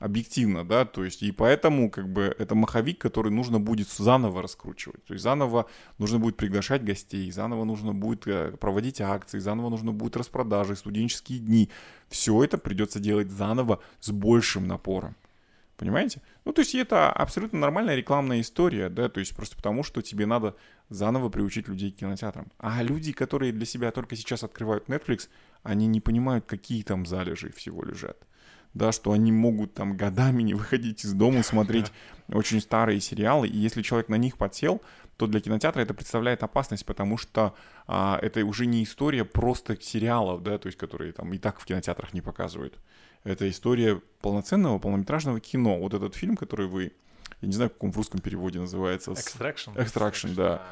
объективно, 0.00 0.64
да, 0.64 0.84
то 0.84 1.04
есть 1.04 1.22
и 1.22 1.30
поэтому 1.30 1.88
как 1.88 2.12
бы 2.12 2.34
это 2.36 2.56
маховик, 2.56 2.98
который 2.98 3.30
нужно 3.30 3.60
будет 3.60 3.88
заново 3.88 4.42
раскручивать, 4.42 5.04
то 5.04 5.12
есть 5.12 5.22
заново 5.22 5.66
нужно 5.98 6.18
будет 6.18 6.36
приглашать 6.36 6.82
гостей, 6.82 7.30
заново 7.30 7.62
нужно 7.62 7.94
будет 7.94 8.26
э, 8.26 8.56
проводить 8.58 9.00
акции, 9.00 9.38
заново 9.38 9.70
нужно 9.70 9.92
будет 9.92 10.16
распродажи, 10.16 10.74
студенческие 10.74 11.38
дни, 11.38 11.70
все 12.08 12.42
это 12.42 12.58
придется 12.58 12.98
делать 12.98 13.30
заново 13.30 13.78
с 14.00 14.10
большим 14.10 14.66
напором. 14.66 15.14
Понимаете? 15.76 16.20
Ну, 16.44 16.52
то 16.52 16.60
есть 16.60 16.74
это 16.74 17.10
абсолютно 17.10 17.58
нормальная 17.58 17.96
рекламная 17.96 18.40
история, 18.40 18.88
да, 18.88 19.08
то 19.08 19.18
есть 19.18 19.34
просто 19.34 19.56
потому, 19.56 19.82
что 19.82 20.02
тебе 20.02 20.24
надо 20.24 20.54
заново 20.88 21.30
приучить 21.30 21.66
людей 21.66 21.90
к 21.90 21.96
кинотеатрам. 21.96 22.46
А 22.58 22.82
люди, 22.82 23.12
которые 23.12 23.52
для 23.52 23.66
себя 23.66 23.90
только 23.90 24.14
сейчас 24.14 24.44
открывают 24.44 24.88
Netflix, 24.88 25.28
они 25.62 25.86
не 25.86 26.00
понимают, 26.00 26.44
какие 26.46 26.82
там 26.82 27.06
залежи 27.06 27.50
всего 27.50 27.82
лежат. 27.82 28.18
Да, 28.72 28.90
что 28.90 29.12
они 29.12 29.30
могут 29.30 29.74
там 29.74 29.96
годами 29.96 30.42
не 30.42 30.54
выходить 30.54 31.04
из 31.04 31.12
дома, 31.12 31.42
смотреть 31.44 31.92
очень 32.28 32.60
старые 32.60 33.00
сериалы, 33.00 33.48
и 33.48 33.56
если 33.56 33.82
человек 33.82 34.08
на 34.08 34.16
них 34.16 34.36
подсел, 34.36 34.80
то 35.16 35.26
для 35.26 35.40
кинотеатра 35.40 35.80
это 35.80 35.94
представляет 35.94 36.42
опасность, 36.42 36.84
потому 36.86 37.16
что 37.16 37.54
а, 37.86 38.18
это 38.20 38.44
уже 38.44 38.66
не 38.66 38.82
история 38.82 39.24
просто 39.24 39.80
сериалов, 39.80 40.42
да, 40.42 40.58
то 40.58 40.66
есть 40.66 40.78
которые 40.78 41.12
там 41.12 41.32
и 41.32 41.38
так 41.38 41.60
в 41.60 41.64
кинотеатрах 41.64 42.12
не 42.12 42.20
показывают. 42.20 42.78
Это 43.24 43.48
история 43.48 44.00
полноценного 44.20 44.78
полнометражного 44.78 45.40
кино. 45.40 45.78
Вот 45.78 45.94
этот 45.94 46.14
фильм, 46.14 46.36
который 46.36 46.66
вы, 46.66 46.92
я 47.40 47.48
не 47.48 47.54
знаю, 47.54 47.70
в 47.70 47.74
каком 47.74 47.90
в 47.90 47.96
русском 47.96 48.20
переводе 48.20 48.60
называется. 48.60 49.12
Extraction. 49.12 49.74
Extraction, 49.74 50.34
да. 50.34 50.62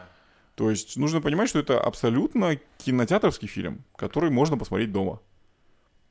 То 0.54 0.70
есть 0.70 0.98
нужно 0.98 1.22
понимать, 1.22 1.48
что 1.48 1.58
это 1.58 1.80
абсолютно 1.80 2.58
кинотеатровский 2.78 3.48
фильм, 3.48 3.84
который 3.96 4.30
можно 4.30 4.58
посмотреть 4.58 4.92
дома. 4.92 5.20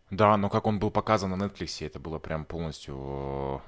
Да, 0.09 0.35
но 0.35 0.49
как 0.49 0.65
он 0.65 0.79
был 0.79 0.91
показан 0.91 1.29
на 1.29 1.43
Netflix, 1.45 1.85
это 1.85 1.99
было 1.99 2.19
прям 2.19 2.43
полностью 2.43 3.61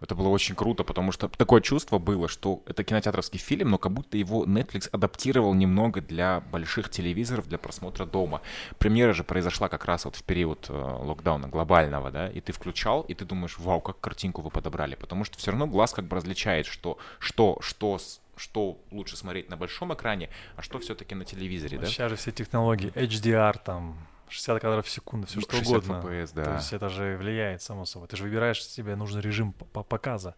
это 0.00 0.14
было 0.14 0.28
очень 0.28 0.54
круто, 0.54 0.84
потому 0.84 1.12
что 1.12 1.28
такое 1.28 1.60
чувство 1.60 1.98
было, 1.98 2.28
что 2.28 2.62
это 2.66 2.84
кинотеатровский 2.84 3.38
фильм, 3.38 3.70
но 3.70 3.78
как 3.78 3.92
будто 3.92 4.16
его 4.16 4.44
Netflix 4.44 4.88
адаптировал 4.92 5.54
немного 5.54 6.00
для 6.00 6.40
больших 6.52 6.88
телевизоров 6.90 7.48
для 7.48 7.58
просмотра 7.58 8.06
дома. 8.06 8.40
Премьера 8.78 9.12
же 9.12 9.24
произошла 9.24 9.68
как 9.68 9.84
раз 9.84 10.04
вот 10.04 10.16
в 10.16 10.22
период 10.22 10.66
э, 10.68 10.72
локдауна 10.72 11.48
глобального, 11.48 12.10
да, 12.10 12.28
и 12.28 12.40
ты 12.40 12.52
включал, 12.52 13.02
и 13.02 13.14
ты 13.14 13.24
думаешь, 13.24 13.58
вау, 13.58 13.80
как 13.80 14.00
картинку 14.00 14.42
вы 14.42 14.50
подобрали, 14.50 14.94
потому 14.94 15.24
что 15.24 15.38
все 15.38 15.50
равно 15.50 15.66
глаз 15.66 15.92
как 15.92 16.06
бы 16.06 16.16
различает, 16.16 16.66
что, 16.66 16.98
что, 17.18 17.58
что 17.60 17.98
что 18.36 18.78
лучше 18.92 19.16
смотреть 19.16 19.50
на 19.50 19.56
большом 19.56 19.92
экране, 19.92 20.30
а 20.54 20.62
что 20.62 20.78
все-таки 20.78 21.16
на 21.16 21.24
телевизоре, 21.24 21.76
ну, 21.76 21.82
да? 21.82 21.88
Сейчас 21.88 22.10
же 22.10 22.16
все 22.16 22.30
технологии, 22.30 22.92
HDR 22.92 23.56
там, 23.64 23.98
60 24.28 24.60
кадров 24.60 24.86
в 24.86 24.90
секунду, 24.90 25.26
все 25.26 25.40
что 25.40 25.58
угодно. 25.58 26.02
FPS, 26.04 26.30
да. 26.34 26.44
То 26.44 26.54
есть 26.54 26.72
это 26.72 26.88
же 26.88 27.16
влияет, 27.16 27.62
само 27.62 27.84
собой. 27.84 28.08
Ты 28.08 28.16
же 28.16 28.24
выбираешь 28.24 28.64
себе 28.64 28.96
нужный 28.96 29.20
режим 29.20 29.52
показа, 29.52 30.34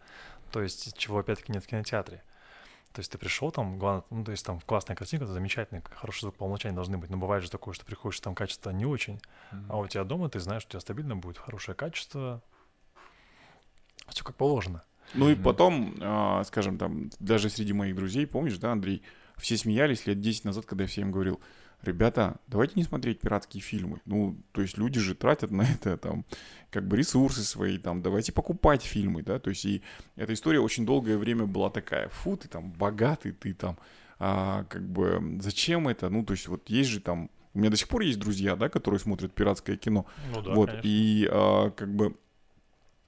то 0.51 0.61
есть 0.61 0.97
чего 0.97 1.19
опять-таки 1.19 1.51
нет 1.51 1.63
в 1.63 1.67
кинотеатре. 1.67 2.23
То 2.93 2.99
есть 2.99 3.09
ты 3.09 3.17
пришел 3.17 3.51
там, 3.51 3.79
главное, 3.79 4.03
ну, 4.09 4.23
то 4.25 4.31
есть 4.31 4.45
там 4.45 4.59
классная 4.59 4.97
картинка, 4.97 5.23
это 5.23 5.33
замечательный, 5.33 5.81
хороший 5.95 6.21
звук 6.21 6.35
по 6.35 6.43
умолчанию 6.43 6.75
должны 6.75 6.97
быть. 6.97 7.09
Но 7.09 7.15
бывает 7.15 7.41
же 7.41 7.49
такое, 7.49 7.73
что 7.73 7.85
приходишь, 7.85 8.19
там 8.19 8.35
качество 8.35 8.69
не 8.71 8.85
очень, 8.85 9.21
mm-hmm. 9.51 9.65
а 9.69 9.77
у 9.77 9.87
тебя 9.87 10.03
дома 10.03 10.29
ты 10.29 10.39
знаешь, 10.39 10.63
что 10.63 10.69
у 10.69 10.71
тебя 10.71 10.81
стабильно 10.81 11.15
будет 11.15 11.37
хорошее 11.37 11.73
качество, 11.73 12.41
все 14.09 14.25
как 14.25 14.35
положено. 14.35 14.83
Ну 15.13 15.29
и 15.29 15.35
потом, 15.35 15.95
э, 15.99 16.43
скажем, 16.45 16.77
там, 16.77 17.09
даже 17.19 17.49
среди 17.49 17.73
моих 17.73 17.95
друзей, 17.95 18.27
помнишь, 18.27 18.57
да, 18.57 18.71
Андрей, 18.71 19.03
все 19.37 19.57
смеялись 19.57 20.05
лет 20.05 20.19
10 20.19 20.45
назад, 20.45 20.65
когда 20.65 20.83
я 20.83 20.87
всем 20.87 21.11
говорил, 21.11 21.41
ребята, 21.83 22.37
давайте 22.47 22.73
не 22.75 22.83
смотреть 22.83 23.19
пиратские 23.19 23.61
фильмы. 23.61 24.01
Ну, 24.05 24.37
то 24.51 24.61
есть 24.61 24.77
люди 24.77 24.99
же 24.99 25.15
тратят 25.15 25.51
на 25.51 25.63
это 25.63 25.97
там 25.97 26.25
как 26.69 26.87
бы 26.87 26.97
ресурсы 26.97 27.43
свои, 27.43 27.77
там, 27.77 28.01
давайте 28.01 28.31
покупать 28.31 28.83
фильмы, 28.83 29.23
да, 29.23 29.39
то 29.39 29.49
есть 29.49 29.65
и 29.65 29.81
эта 30.15 30.33
история 30.33 30.59
очень 30.59 30.85
долгое 30.85 31.17
время 31.17 31.45
была 31.45 31.69
такая, 31.69 32.07
фу, 32.09 32.37
ты 32.37 32.47
там 32.47 32.71
богатый, 32.71 33.31
ты 33.31 33.53
там, 33.53 33.77
а, 34.19 34.63
как 34.65 34.87
бы, 34.87 35.39
зачем 35.41 35.87
это, 35.87 36.09
ну, 36.09 36.23
то 36.23 36.33
есть 36.33 36.47
вот 36.47 36.69
есть 36.69 36.89
же 36.89 37.01
там 37.01 37.29
У 37.53 37.59
меня 37.59 37.69
до 37.69 37.77
сих 37.77 37.87
пор 37.87 38.01
есть 38.01 38.19
друзья, 38.19 38.55
да, 38.55 38.69
которые 38.69 38.99
смотрят 38.99 39.33
пиратское 39.33 39.75
кино. 39.75 40.05
Ну 40.33 40.41
да, 40.41 40.53
вот, 40.53 40.69
конечно. 40.69 40.87
и 40.87 41.27
а, 41.29 41.69
как 41.71 41.93
бы 41.93 42.15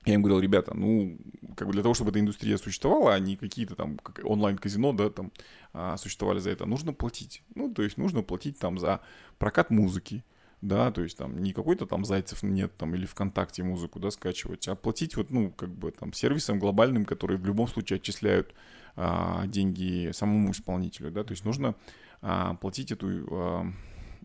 я 0.05 0.15
им 0.15 0.21
говорил, 0.21 0.39
ребята, 0.39 0.75
ну, 0.75 1.17
как 1.55 1.67
бы 1.67 1.73
для 1.73 1.81
того, 1.81 1.93
чтобы 1.93 2.11
эта 2.11 2.19
индустрия 2.19 2.57
существовала, 2.57 3.13
а 3.13 3.19
не 3.19 3.35
какие-то 3.35 3.75
там 3.75 3.97
как 3.97 4.19
онлайн-казино, 4.23 4.93
да, 4.93 5.09
там 5.09 5.31
а, 5.73 5.97
существовали 5.97 6.39
за 6.39 6.49
это, 6.49 6.65
нужно 6.65 6.93
платить. 6.93 7.43
Ну, 7.55 7.73
то 7.73 7.83
есть 7.83 7.97
нужно 7.97 8.21
платить 8.21 8.59
там 8.59 8.79
за 8.79 8.99
прокат 9.37 9.69
музыки, 9.69 10.23
да, 10.61 10.91
то 10.91 11.01
есть 11.01 11.17
там 11.17 11.41
не 11.41 11.53
какой-то 11.53 11.85
там 11.85 12.05
Зайцев 12.05 12.43
нет 12.43 12.75
там 12.77 12.95
или 12.95 13.05
ВКонтакте 13.05 13.63
музыку, 13.63 13.99
да, 13.99 14.11
скачивать, 14.11 14.67
а 14.67 14.75
платить 14.75 15.15
вот, 15.15 15.31
ну, 15.31 15.51
как 15.51 15.69
бы 15.69 15.91
там 15.91 16.13
сервисам 16.13 16.59
глобальным, 16.59 17.05
которые 17.05 17.37
в 17.37 17.45
любом 17.45 17.67
случае 17.67 17.97
отчисляют 17.97 18.53
а, 18.95 19.45
деньги 19.47 20.11
самому 20.11 20.51
исполнителю, 20.51 21.11
да, 21.11 21.23
то 21.23 21.31
есть 21.31 21.45
нужно 21.45 21.75
а, 22.21 22.55
платить 22.55 22.91
эту 22.91 23.07
а, 23.31 23.65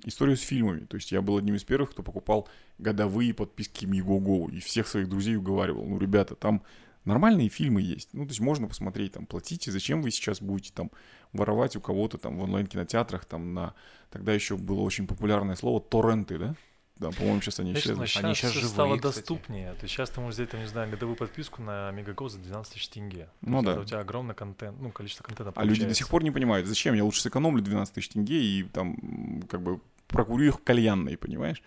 историю 0.05 0.37
с 0.37 0.41
фильмами. 0.41 0.87
То 0.87 0.97
есть 0.97 1.13
я 1.13 1.23
был 1.23 1.37
одним 1.37 1.55
из 1.55 1.65
первых, 1.65 1.91
кто 1.91 2.03
покупал 2.03 2.49
годовые 2.79 3.35
подписки 3.35 3.85
Мигого 3.85 4.51
и 4.51 4.61
всех 4.61 4.87
своих 4.87 5.09
друзей 5.09 5.37
уговаривал, 5.37 5.85
ну, 5.85 5.99
ребята, 5.99 6.35
там 6.35 6.63
нормальные 7.05 7.49
фильмы 7.49 7.83
есть. 7.83 8.11
Ну, 8.13 8.25
то 8.25 8.31
есть 8.31 8.41
можно 8.41 8.69
посмотреть, 8.69 9.13
там, 9.13 9.27
платите, 9.27 9.71
зачем 9.71 10.03
вы 10.03 10.11
сейчас 10.11 10.41
будете 10.41 10.73
там 10.73 10.91
воровать 11.33 11.77
у 11.77 11.81
кого-то 11.81 12.19
там 12.19 12.39
в 12.39 12.43
онлайн-кинотеатрах, 12.43 13.25
там 13.25 13.55
на... 13.55 13.75
Тогда 14.11 14.33
еще 14.33 14.57
было 14.57 14.81
очень 14.81 15.07
популярное 15.07 15.57
слово 15.57 15.81
торренты, 15.81 16.39
да? 16.39 16.55
Да, 16.99 17.11
по-моему, 17.11 17.41
сейчас 17.41 17.61
они 17.61 17.73
Конечно, 17.73 17.91
исчезли. 17.93 18.07
сейчас, 18.07 18.25
Они 18.25 18.35
всё 18.35 18.49
живые, 18.49 18.69
стало 18.69 18.97
кстати. 18.97 19.17
доступнее. 19.17 19.75
То 19.75 19.83
есть 19.85 19.95
сейчас 19.95 20.11
ты 20.11 20.21
можешь 20.21 20.35
взять, 20.35 20.51
там, 20.51 20.61
не 20.61 20.67
знаю, 20.67 20.91
годовую 20.91 21.17
подписку 21.17 21.63
на 21.63 21.91
Мегаго 21.93 22.29
за 22.29 22.39
12 22.39 22.73
тысяч 22.75 22.89
тенге. 22.89 23.29
Ну 23.41 23.63
да. 23.63 23.79
У 23.79 23.85
тебя 23.85 24.01
огромный 24.01 24.35
контент, 24.35 24.81
ну, 24.81 24.91
количество 24.91 25.23
контента 25.23 25.53
А 25.55 25.63
люди 25.63 25.75
до 25.75 25.85
получается. 25.85 25.99
сих 25.99 26.09
пор 26.09 26.25
не 26.25 26.31
понимают, 26.33 26.67
зачем 26.67 26.95
я 26.95 27.05
лучше 27.05 27.23
сэкономлю 27.23 27.63
12 27.63 27.95
тысяч 27.95 28.09
тенге 28.09 28.43
и 28.43 28.65
там 28.65 29.43
как 29.49 29.63
бы 29.63 29.81
прокурю 30.09 30.49
их 30.49 30.55
в 30.57 30.65
кальянной, 30.65 31.17
понимаешь? 31.17 31.63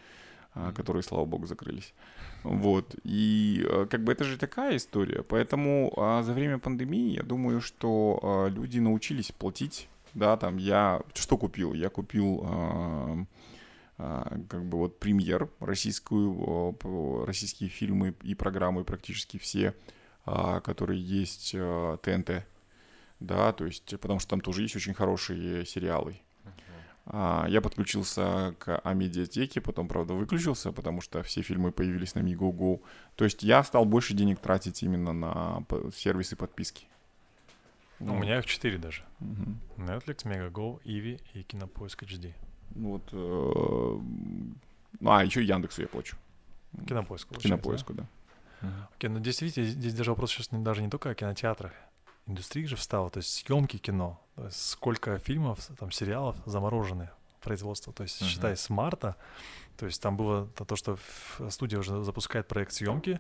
А, 0.54 0.74
которые, 0.74 1.02
слава 1.02 1.24
богу, 1.24 1.46
закрылись. 1.46 1.94
Вот. 2.44 2.94
И 3.06 3.64
а, 3.70 3.86
как 3.86 4.04
бы 4.04 4.12
это 4.12 4.26
же 4.26 4.38
такая 4.38 4.76
история. 4.76 5.24
Поэтому 5.24 5.94
а, 5.96 6.24
за 6.24 6.34
время 6.34 6.60
пандемии 6.60 7.16
я 7.16 7.24
думаю, 7.24 7.62
что 7.62 8.20
а, 8.22 8.48
люди 8.50 8.80
научились 8.80 9.32
платить. 9.32 9.88
Да, 10.14 10.36
там 10.36 10.58
я 10.58 11.00
что 11.14 11.38
купил? 11.38 11.74
Я 11.74 11.88
купил 11.88 12.46
как 14.50 14.66
бы 14.66 14.78
вот 14.78 15.00
премьер 15.00 15.50
российскую, 15.60 16.76
а, 16.84 17.26
российские 17.26 17.70
фильмы 17.70 18.16
и 18.24 18.36
программы 18.36 18.84
практически 18.84 19.38
все, 19.38 19.76
а, 20.26 20.60
которые 20.62 21.02
есть 21.02 21.54
а, 21.56 21.98
ТНТ. 21.98 22.46
Да, 23.20 23.54
то 23.54 23.66
есть, 23.66 24.00
потому 24.00 24.20
что 24.20 24.30
там 24.32 24.42
тоже 24.42 24.64
есть 24.64 24.76
очень 24.76 24.94
хорошие 24.94 25.66
сериалы. 25.66 26.20
А, 27.06 27.46
Я 27.50 27.62
подключился 27.62 28.56
к 28.60 28.80
Амедиатеке, 28.80 29.62
потом, 29.62 29.88
правда, 29.88 30.14
выключился, 30.14 30.72
потому 30.72 31.02
что 31.02 31.22
все 31.24 31.42
фильмы 31.42 31.72
появились 31.72 32.16
на 32.16 32.20
Мигого. 32.20 32.80
То 33.16 33.26
есть 33.26 33.44
я 33.44 33.64
стал 33.64 33.86
больше 33.86 34.14
денег 34.14 34.40
тратить 34.40 34.82
именно 34.84 35.14
на 35.14 35.64
сервисы 35.96 36.36
подписки. 36.36 36.88
Ну, 38.00 38.16
У 38.16 38.20
меня 38.20 38.40
их 38.40 38.46
4 38.48 38.78
даже. 38.80 39.04
Мгм. 39.20 39.60
Netflix, 39.78 40.26
Megago, 40.26 40.80
Иви 40.84 41.20
и 41.34 41.44
Кинопоиск 41.44 42.04
HD. 42.04 42.34
Вот. 42.76 43.02
э, 43.12 44.00
А, 45.06 45.24
еще 45.24 45.44
Яндексу 45.44 45.82
я 45.82 45.88
плачу. 45.88 46.16
Кинопоиск. 46.88 47.28
получается, 47.28 47.48
Кинопоиску, 47.48 47.94
да. 47.94 48.06
Мгм. 48.62 48.74
Окей, 48.96 49.10
ну 49.10 49.20
действительно, 49.20 49.66
здесь 49.66 49.94
даже 49.94 50.12
вопрос 50.12 50.32
сейчас 50.32 50.48
даже 50.52 50.82
не 50.82 50.90
только 50.90 51.10
о 51.10 51.16
кинотеатрах. 51.16 51.72
Индустрия 52.28 52.68
же 52.68 52.76
встала, 52.76 53.10
то 53.10 53.18
есть 53.18 53.30
съемки 53.34 53.78
кино. 53.78 54.22
То 54.36 54.46
есть 54.46 54.70
сколько 54.70 55.18
фильмов, 55.20 55.60
там, 55.80 55.92
сериалов 55.92 56.38
заморожены 56.46 57.10
производство. 57.42 57.92
То 57.92 58.04
есть, 58.04 58.22
Мгм. 58.22 58.30
считай, 58.30 58.56
с 58.56 58.70
марта, 58.70 59.16
то 59.78 59.86
есть 59.88 60.02
там 60.02 60.16
было 60.16 60.48
то, 60.56 60.64
то, 60.64 60.76
что 60.76 60.98
студия 61.50 61.80
уже 61.80 62.04
запускает 62.04 62.48
проект 62.48 62.72
съемки, 62.74 63.20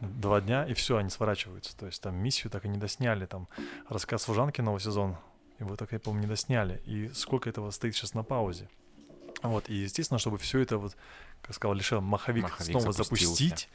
два 0.00 0.40
дня, 0.40 0.64
и 0.64 0.72
все, 0.72 0.96
они 0.96 1.10
сворачиваются. 1.10 1.76
То 1.76 1.86
есть 1.86 2.00
там 2.02 2.16
миссию 2.16 2.50
так 2.50 2.64
и 2.64 2.68
не 2.68 2.78
досняли, 2.78 3.26
там 3.26 3.46
рассказ 3.88 4.22
служанки 4.22 4.62
новый 4.62 4.80
сезон, 4.80 5.16
его 5.58 5.76
так, 5.76 5.92
я 5.92 5.98
помню, 5.98 6.22
не 6.22 6.26
досняли. 6.26 6.82
И 6.84 7.10
сколько 7.14 7.48
этого 7.48 7.70
стоит 7.70 7.94
сейчас 7.94 8.14
на 8.14 8.22
паузе. 8.22 8.68
Вот, 9.42 9.68
и 9.68 9.74
естественно, 9.74 10.18
чтобы 10.18 10.38
все 10.38 10.60
это 10.60 10.78
вот, 10.78 10.96
как 11.42 11.54
сказал 11.54 11.74
Лиша, 11.74 12.00
маховик, 12.00 12.44
Маховик 12.44 12.70
снова 12.70 12.92
запустить, 12.92 13.68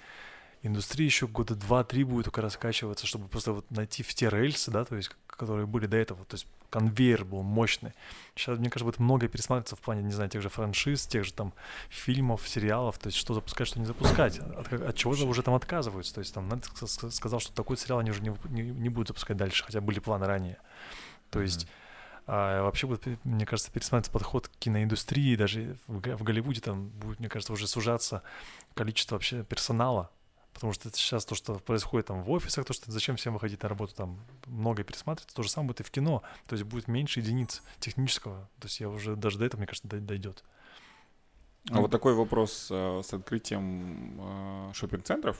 индустрия 0.63 1.05
еще 1.05 1.27
года 1.27 1.55
два-три 1.55 2.03
будет 2.03 2.25
только 2.25 2.41
раскачиваться, 2.41 3.05
чтобы 3.05 3.27
просто 3.27 3.53
вот 3.53 3.69
найти 3.69 4.01
в 4.03 4.13
те 4.13 4.29
рельсы, 4.29 4.71
да, 4.71 4.83
то 4.83 4.95
есть, 4.95 5.11
которые 5.27 5.67
были 5.67 5.85
до 5.85 5.97
этого, 5.97 6.25
то 6.25 6.35
есть 6.35 6.47
конвейер 6.69 7.23
был 7.23 7.43
мощный. 7.43 7.93
Сейчас, 8.35 8.59
мне 8.59 8.69
кажется, 8.69 8.85
будет 8.85 8.99
многое 8.99 9.27
пересматриваться 9.27 9.75
в 9.75 9.79
плане, 9.79 10.03
не 10.03 10.11
знаю, 10.11 10.29
тех 10.29 10.41
же 10.41 10.49
франшиз, 10.49 11.07
тех 11.07 11.23
же 11.23 11.33
там 11.33 11.53
фильмов, 11.89 12.47
сериалов, 12.47 12.97
то 12.97 13.07
есть 13.07 13.17
что 13.17 13.33
запускать, 13.33 13.67
что 13.67 13.79
не 13.79 13.85
запускать, 13.85 14.39
от, 14.39 14.73
от 14.73 14.95
чего 14.95 15.13
же 15.13 15.25
уже 15.25 15.43
там 15.43 15.53
отказываются, 15.53 16.15
то 16.15 16.19
есть 16.19 16.33
там 16.33 16.49
Netflix 16.49 17.11
сказал, 17.11 17.39
что 17.39 17.53
такой 17.53 17.77
сериал 17.77 17.99
они 17.99 18.11
уже 18.11 18.21
не, 18.21 18.33
не, 18.49 18.63
не 18.63 18.89
будут 18.89 19.09
запускать 19.09 19.37
дальше, 19.37 19.63
хотя 19.63 19.81
были 19.81 19.99
планы 19.99 20.25
ранее. 20.25 20.57
То 21.29 21.41
есть 21.41 21.67
а, 22.27 22.61
вообще 22.63 22.85
будет, 22.87 23.01
пе- 23.01 23.17
мне 23.23 23.45
кажется, 23.45 23.71
пересматриваться 23.71 24.11
подход 24.11 24.47
к 24.47 24.51
киноиндустрии, 24.59 25.35
даже 25.35 25.77
в, 25.87 26.23
Голливуде 26.23 26.61
там 26.61 26.89
будет, 26.89 27.19
мне 27.19 27.29
кажется, 27.29 27.53
уже 27.53 27.67
сужаться 27.67 28.21
количество 28.75 29.15
вообще 29.15 29.43
персонала, 29.43 30.11
потому 30.53 30.73
что 30.73 30.89
сейчас 30.91 31.25
то, 31.25 31.33
что 31.35 31.55
происходит 31.55 32.07
там 32.07 32.21
в 32.23 32.29
офисах, 32.29 32.65
то, 32.65 32.73
что 32.73 32.91
зачем 32.91 33.15
всем 33.15 33.33
выходить 33.33 33.63
на 33.63 33.69
работу, 33.69 33.95
там 33.95 34.19
многое 34.45 34.83
пересматривается, 34.83 35.35
то 35.35 35.41
же 35.43 35.49
самое 35.49 35.69
будет 35.69 35.79
и 35.81 35.83
в 35.83 35.91
кино, 35.91 36.21
то 36.47 36.53
есть 36.55 36.65
будет 36.65 36.87
меньше 36.87 37.19
единиц 37.19 37.63
технического, 37.79 38.49
то 38.59 38.67
есть 38.67 38.79
я 38.79 38.89
уже 38.89 39.15
даже 39.15 39.39
до 39.39 39.45
этого, 39.45 39.59
мне 39.59 39.67
кажется, 39.67 39.87
дой- 39.87 40.01
дойдет. 40.01 40.43
А 41.71 41.81
вот 41.81 41.91
такой 41.91 42.13
вопрос 42.13 42.67
э, 42.71 43.01
с 43.03 43.13
открытием 43.13 44.17
э, 44.19 44.71
шопинг-центров. 44.73 45.37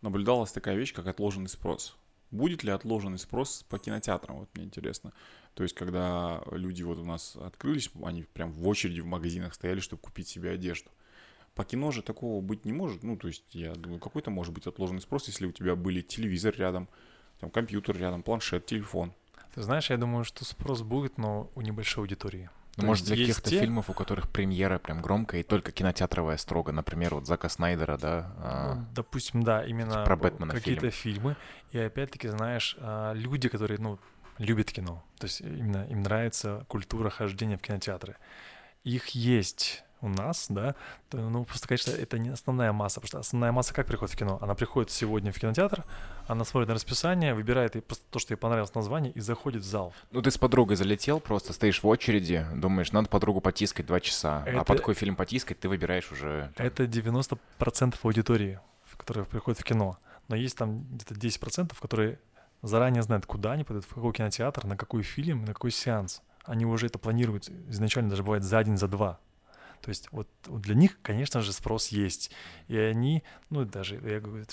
Наблюдалась 0.00 0.50
такая 0.52 0.74
вещь, 0.76 0.94
как 0.94 1.06
отложенный 1.06 1.48
спрос. 1.48 1.96
Будет 2.30 2.62
ли 2.62 2.70
отложенный 2.70 3.18
спрос 3.18 3.64
по 3.68 3.78
кинотеатрам? 3.78 4.38
Вот 4.38 4.48
мне 4.54 4.64
интересно. 4.64 5.12
То 5.54 5.64
есть, 5.64 5.74
когда 5.74 6.42
люди 6.52 6.82
вот 6.82 6.98
у 6.98 7.04
нас 7.04 7.36
открылись, 7.36 7.90
они 8.04 8.22
прям 8.22 8.52
в 8.52 8.66
очереди 8.68 9.00
в 9.00 9.06
магазинах 9.06 9.54
стояли, 9.54 9.80
чтобы 9.80 10.02
купить 10.02 10.28
себе 10.28 10.50
одежду. 10.50 10.90
По 11.54 11.64
кино 11.64 11.90
же 11.90 12.02
такого 12.02 12.40
быть 12.40 12.64
не 12.64 12.72
может. 12.72 13.02
Ну, 13.02 13.16
то 13.16 13.26
есть, 13.26 13.44
я 13.50 13.74
думаю, 13.74 13.98
какой-то 13.98 14.30
может 14.30 14.54
быть 14.54 14.66
отложенный 14.66 15.00
спрос, 15.00 15.26
если 15.26 15.46
у 15.46 15.52
тебя 15.52 15.74
были 15.74 16.00
телевизор 16.00 16.54
рядом, 16.56 16.88
там 17.40 17.50
компьютер 17.50 17.96
рядом, 17.98 18.22
планшет, 18.22 18.66
телефон. 18.66 19.12
Ты 19.54 19.62
знаешь, 19.62 19.90
я 19.90 19.96
думаю, 19.96 20.22
что 20.24 20.44
спрос 20.44 20.82
будет, 20.82 21.18
но 21.18 21.50
у 21.56 21.62
небольшой 21.62 22.04
аудитории. 22.04 22.48
Ну, 22.80 22.86
может, 22.88 23.06
для 23.06 23.16
каких-то 23.16 23.50
те- 23.50 23.60
фильмов, 23.60 23.90
у 23.90 23.92
которых 23.92 24.28
премьера 24.28 24.78
прям 24.78 25.00
громкая 25.02 25.40
и 25.40 25.44
только 25.44 25.72
кинотеатровая 25.72 26.36
строго. 26.36 26.72
Например, 26.72 27.14
вот 27.14 27.26
Зака 27.26 27.48
Снайдера, 27.48 27.96
да? 27.98 28.32
а, 28.38 28.74
Ну, 28.74 28.86
допустим, 28.94 29.42
да, 29.42 29.64
именно 29.64 30.04
про 30.04 30.16
Бэтмена 30.16 30.52
какие-то 30.54 30.90
фильмы. 30.90 31.36
И 31.72 31.78
опять-таки, 31.78 32.28
знаешь, 32.28 32.76
а, 32.78 33.12
люди, 33.12 33.48
которые, 33.48 33.78
ну, 33.78 33.98
любят 34.38 34.72
кино, 34.72 35.04
то 35.18 35.26
есть 35.26 35.40
именно 35.42 35.86
им 35.90 36.02
нравится 36.02 36.64
культура 36.68 37.10
хождения 37.10 37.58
в 37.58 37.60
кинотеатры. 37.62 38.16
Их 38.84 39.08
есть 39.08 39.84
у 40.02 40.08
нас, 40.08 40.46
да, 40.48 40.74
то, 41.08 41.18
ну, 41.18 41.44
просто, 41.44 41.68
конечно, 41.68 41.90
это 41.90 42.18
не 42.18 42.30
основная 42.30 42.72
масса, 42.72 43.00
потому 43.00 43.08
что 43.08 43.18
основная 43.18 43.52
масса 43.52 43.74
как 43.74 43.86
приходит 43.86 44.14
в 44.14 44.18
кино? 44.18 44.38
Она 44.40 44.54
приходит 44.54 44.90
сегодня 44.90 45.32
в 45.32 45.38
кинотеатр, 45.38 45.84
она 46.26 46.44
смотрит 46.44 46.68
на 46.68 46.74
расписание, 46.74 47.34
выбирает 47.34 47.74
ей 47.74 47.80
просто 47.82 48.04
то, 48.10 48.18
что 48.18 48.32
ей 48.32 48.38
понравилось 48.38 48.74
название, 48.74 49.12
и 49.12 49.20
заходит 49.20 49.62
в 49.62 49.66
зал. 49.66 49.92
Ну, 50.10 50.22
ты 50.22 50.30
с 50.30 50.38
подругой 50.38 50.76
залетел, 50.76 51.20
просто 51.20 51.52
стоишь 51.52 51.82
в 51.82 51.86
очереди, 51.86 52.46
думаешь, 52.54 52.92
надо 52.92 53.08
подругу 53.08 53.40
потискать 53.40 53.86
два 53.86 54.00
часа. 54.00 54.42
А 54.46 54.48
Это- 54.50 54.64
под 54.64 54.78
какой 54.78 54.94
фильм 54.94 55.16
потискать, 55.16 55.60
ты 55.60 55.68
выбираешь 55.68 56.10
уже... 56.12 56.52
там, 56.56 56.66
Это 56.66 56.84
90% 56.84 57.94
аудитории, 58.02 58.60
которая 58.96 59.24
приходит 59.24 59.60
в 59.60 59.64
кино. 59.64 59.98
Но 60.28 60.36
есть 60.36 60.56
там 60.56 60.84
где-то 60.90 61.14
10%, 61.14 61.76
которые 61.80 62.18
заранее 62.62 63.02
знают, 63.02 63.26
куда 63.26 63.52
они 63.52 63.64
пойдут, 63.64 63.84
в 63.84 63.94
какой 63.94 64.12
кинотеатр, 64.12 64.64
на 64.66 64.76
какой 64.76 65.02
фильм, 65.02 65.44
на 65.44 65.54
какой 65.54 65.70
сеанс. 65.70 66.22
Они 66.44 66.64
уже 66.64 66.86
это 66.86 66.98
планируют 66.98 67.48
изначально, 67.68 68.10
даже 68.10 68.22
бывает 68.22 68.44
за 68.44 68.62
день, 68.62 68.76
за 68.76 68.88
два. 68.88 69.18
То 69.80 69.88
есть 69.88 70.08
вот, 70.12 70.28
для 70.46 70.74
них, 70.74 70.98
конечно 71.02 71.40
же, 71.42 71.52
спрос 71.52 71.88
есть. 71.88 72.30
И 72.68 72.76
они, 72.76 73.22
ну 73.50 73.64
даже, 73.64 73.96
я 73.96 74.20
говорю 74.20 74.44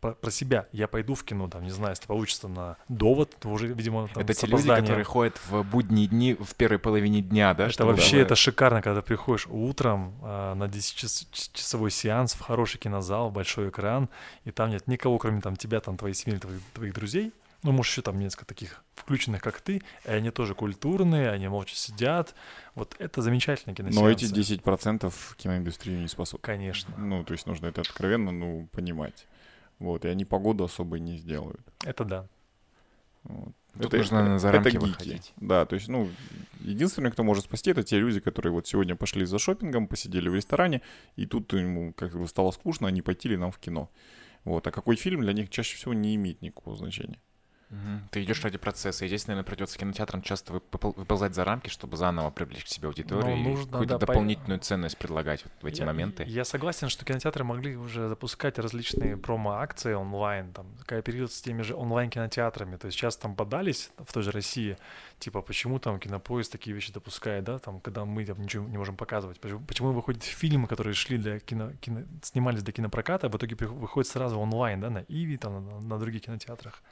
про, 0.00 0.30
себя. 0.30 0.68
Я 0.72 0.86
пойду 0.86 1.14
в 1.14 1.24
кино, 1.24 1.48
там, 1.48 1.64
не 1.64 1.70
знаю, 1.70 1.90
если 1.92 2.06
получится 2.06 2.48
на 2.48 2.76
довод, 2.88 3.34
то 3.40 3.48
уже, 3.48 3.66
видимо, 3.66 4.06
там, 4.08 4.22
Это 4.22 4.32
те 4.34 4.46
люди, 4.46 4.68
которые 4.68 5.04
ходят 5.04 5.40
в 5.48 5.62
будние 5.64 6.06
дни, 6.06 6.34
в 6.34 6.54
первой 6.54 6.78
половине 6.78 7.20
дня, 7.20 7.54
да? 7.54 7.66
Это 7.66 7.84
вообще 7.84 8.10
давай- 8.10 8.22
это 8.26 8.36
шикарно, 8.36 8.80
когда 8.82 9.02
приходишь 9.02 9.46
утром 9.48 10.14
а, 10.22 10.54
на 10.54 10.64
10-часовой 10.68 11.90
сеанс 11.90 12.34
в 12.34 12.40
хороший 12.40 12.78
кинозал, 12.78 13.30
большой 13.30 13.70
экран, 13.70 14.08
и 14.44 14.50
там 14.50 14.70
нет 14.70 14.86
никого, 14.86 15.18
кроме 15.18 15.40
там 15.40 15.56
тебя, 15.56 15.80
там 15.80 15.96
твоей 15.96 16.14
семьи, 16.14 16.38
твоих, 16.38 16.60
твоих 16.74 16.94
друзей. 16.94 17.32
Ну, 17.62 17.72
может, 17.72 17.90
еще 17.90 18.02
там 18.02 18.18
несколько 18.20 18.44
таких 18.44 18.84
включенных, 18.94 19.42
как 19.42 19.60
ты, 19.60 19.82
и 20.04 20.10
они 20.10 20.30
тоже 20.30 20.54
культурные, 20.54 21.30
они 21.30 21.48
молча 21.48 21.74
сидят. 21.74 22.34
Вот 22.74 22.94
это 22.98 23.20
замечательно 23.20 23.74
киносеансы. 23.74 24.00
Но 24.00 24.10
эти 24.10 24.24
10% 24.24 25.12
киноиндустрии 25.36 25.98
не 25.98 26.08
способны. 26.08 26.42
Конечно, 26.42 26.94
Ну, 26.96 27.24
то 27.24 27.32
есть 27.32 27.46
нужно 27.46 27.66
это 27.66 27.80
откровенно, 27.80 28.30
ну, 28.30 28.68
понимать. 28.70 29.26
Вот, 29.80 30.04
и 30.04 30.08
они 30.08 30.24
погоду 30.24 30.64
особо 30.64 30.98
не 30.98 31.18
сделают. 31.18 31.60
это 31.84 32.04
да. 32.04 32.28
Вот. 33.24 33.52
Тут 33.80 33.92
нужно 33.92 34.38
за 34.38 34.52
рамки 34.52 34.76
выходить. 34.76 35.32
Да, 35.36 35.66
то 35.66 35.74
есть, 35.74 35.88
ну, 35.88 36.08
единственный, 36.60 37.10
кто 37.10 37.22
может 37.22 37.44
спасти, 37.44 37.70
это 37.70 37.82
те 37.82 37.98
люди, 37.98 38.20
которые 38.20 38.52
вот 38.52 38.66
сегодня 38.66 38.96
пошли 38.96 39.24
за 39.24 39.38
шопингом, 39.38 39.86
посидели 39.86 40.28
в 40.28 40.34
ресторане, 40.34 40.82
и 41.16 41.26
тут 41.26 41.52
ему 41.52 41.92
как 41.92 42.16
бы 42.16 42.26
стало 42.26 42.50
скучно, 42.50 42.88
они 42.88 43.02
пойти 43.02 43.36
нам 43.36 43.52
в 43.52 43.58
кино. 43.58 43.90
Вот. 44.44 44.66
А 44.66 44.70
какой 44.70 44.96
фильм 44.96 45.20
для 45.22 45.32
них 45.32 45.50
чаще 45.50 45.76
всего 45.76 45.94
не 45.94 46.14
имеет 46.14 46.42
никакого 46.42 46.76
значения. 46.76 47.18
Угу. 47.70 48.08
Ты 48.12 48.22
идешь 48.22 48.42
ради 48.42 48.56
процесса, 48.56 49.04
и 49.04 49.08
здесь, 49.08 49.26
наверное, 49.26 49.46
придется 49.46 49.78
кинотеатрам 49.78 50.22
часто 50.22 50.54
выползать 50.54 51.34
за 51.34 51.44
рамки, 51.44 51.68
чтобы 51.68 51.96
заново 51.96 52.30
привлечь 52.30 52.64
к 52.64 52.68
себе 52.68 52.88
аудиторию 52.88 53.36
ну, 53.36 53.50
нужно, 53.50 53.62
и 53.62 53.70
какую-то 53.70 53.98
да, 53.98 54.06
дополнительную 54.06 54.58
по... 54.58 54.64
ценность 54.64 54.96
предлагать 54.96 55.44
вот 55.44 55.52
в 55.60 55.66
эти 55.66 55.80
я, 55.80 55.86
моменты. 55.86 56.24
Я 56.26 56.44
согласен, 56.44 56.88
что 56.88 57.04
кинотеатры 57.04 57.44
могли 57.44 57.76
уже 57.76 58.08
запускать 58.08 58.58
различные 58.58 59.18
промо-акции 59.18 59.92
онлайн, 59.92 60.52
там, 60.52 60.66
кооперироваться 60.86 61.38
с 61.38 61.42
теми 61.42 61.60
же 61.60 61.74
онлайн-кинотеатрами. 61.74 62.76
То 62.76 62.86
есть 62.86 62.96
сейчас 62.96 63.18
там 63.18 63.36
подались 63.36 63.90
в 63.98 64.12
той 64.12 64.22
же 64.22 64.30
России, 64.30 64.78
типа, 65.18 65.42
почему 65.42 65.78
там 65.78 65.98
кинопоезд 65.98 66.50
такие 66.50 66.74
вещи 66.74 66.90
допускает, 66.90 67.44
да, 67.44 67.58
там, 67.58 67.80
когда 67.80 68.06
мы 68.06 68.24
там 68.24 68.40
ничего 68.40 68.66
не 68.66 68.78
можем 68.78 68.96
показывать. 68.96 69.40
Почему, 69.40 69.60
почему 69.60 69.92
выходят 69.92 70.22
фильмы, 70.22 70.68
которые 70.68 70.94
шли 70.94 71.18
для 71.18 71.38
кино, 71.38 71.72
кино, 71.82 72.00
снимались 72.22 72.62
для 72.62 72.72
кинопроката, 72.72 73.26
а 73.26 73.30
в 73.30 73.36
итоге 73.36 73.56
выходят 73.56 74.08
сразу 74.08 74.38
онлайн, 74.38 74.80
да, 74.80 74.88
на 74.88 75.04
Иви, 75.08 75.36
там, 75.36 75.66
на, 75.66 75.80
на 75.80 75.98
других 75.98 76.22
кинотеатрах. 76.22 76.82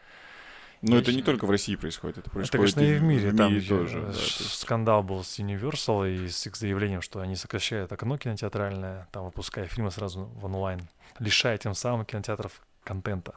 Но 0.83 0.99
это 0.99 1.13
не 1.13 1.23
только 1.23 1.47
в 1.47 1.51
России 1.51 1.75
происходит, 1.77 2.19
это 2.19 2.31
происходит 2.31 2.71
это, 2.71 2.81
конечно, 2.81 2.97
и 2.97 2.99
в 2.99 3.03
мире. 3.03 3.31
В 3.31 3.35
мире 3.35 3.61
там 3.61 3.79
тоже. 3.79 4.03
Да, 4.03 4.13
скандал 4.15 5.03
был 5.03 5.25
с 5.25 5.39
Universal 5.39 6.15
и 6.15 6.29
с 6.29 6.47
их 6.47 6.57
заявлением, 6.57 7.03
что 7.03 7.21
они 7.21 7.37
сокращают 7.37 7.93
окно 7.93 8.19
кинотеатральное, 8.19 9.09
там 9.13 9.25
выпуская 9.25 9.67
фильмы 9.67 9.91
сразу 9.91 10.25
в 10.25 10.45
онлайн, 10.45 10.89
лишая 11.19 11.59
тем 11.59 11.75
самым 11.75 12.05
кинотеатров 12.05 12.63
контента. 12.85 13.35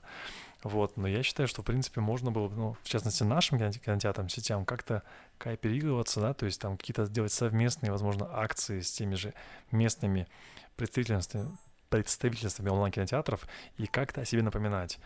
Вот, 0.63 0.97
но 0.97 1.07
я 1.07 1.23
считаю, 1.23 1.47
что, 1.47 1.61
в 1.61 1.65
принципе, 1.65 2.01
можно 2.01 2.31
было, 2.31 2.49
ну, 2.49 2.75
в 2.83 2.89
частности, 2.89 3.23
нашим 3.23 3.57
кинотеатрам, 3.57 4.27
сетям 4.27 4.65
как-то 4.65 5.03
кооперироваться, 5.37 6.19
да, 6.19 6.33
то 6.33 6.45
есть 6.45 6.59
там 6.59 6.77
какие-то 6.77 7.05
сделать 7.05 7.31
совместные, 7.31 7.93
возможно, 7.93 8.27
акции 8.29 8.81
с 8.81 8.91
теми 8.91 9.15
же 9.15 9.33
местными 9.71 10.27
представительствами, 10.75 11.57
представительствами 11.89 12.69
онлайн-кинотеатров 12.69 13.47
и 13.77 13.87
как-то 13.87 14.21
о 14.21 14.25
себе 14.25 14.41
напоминать. 14.41 14.99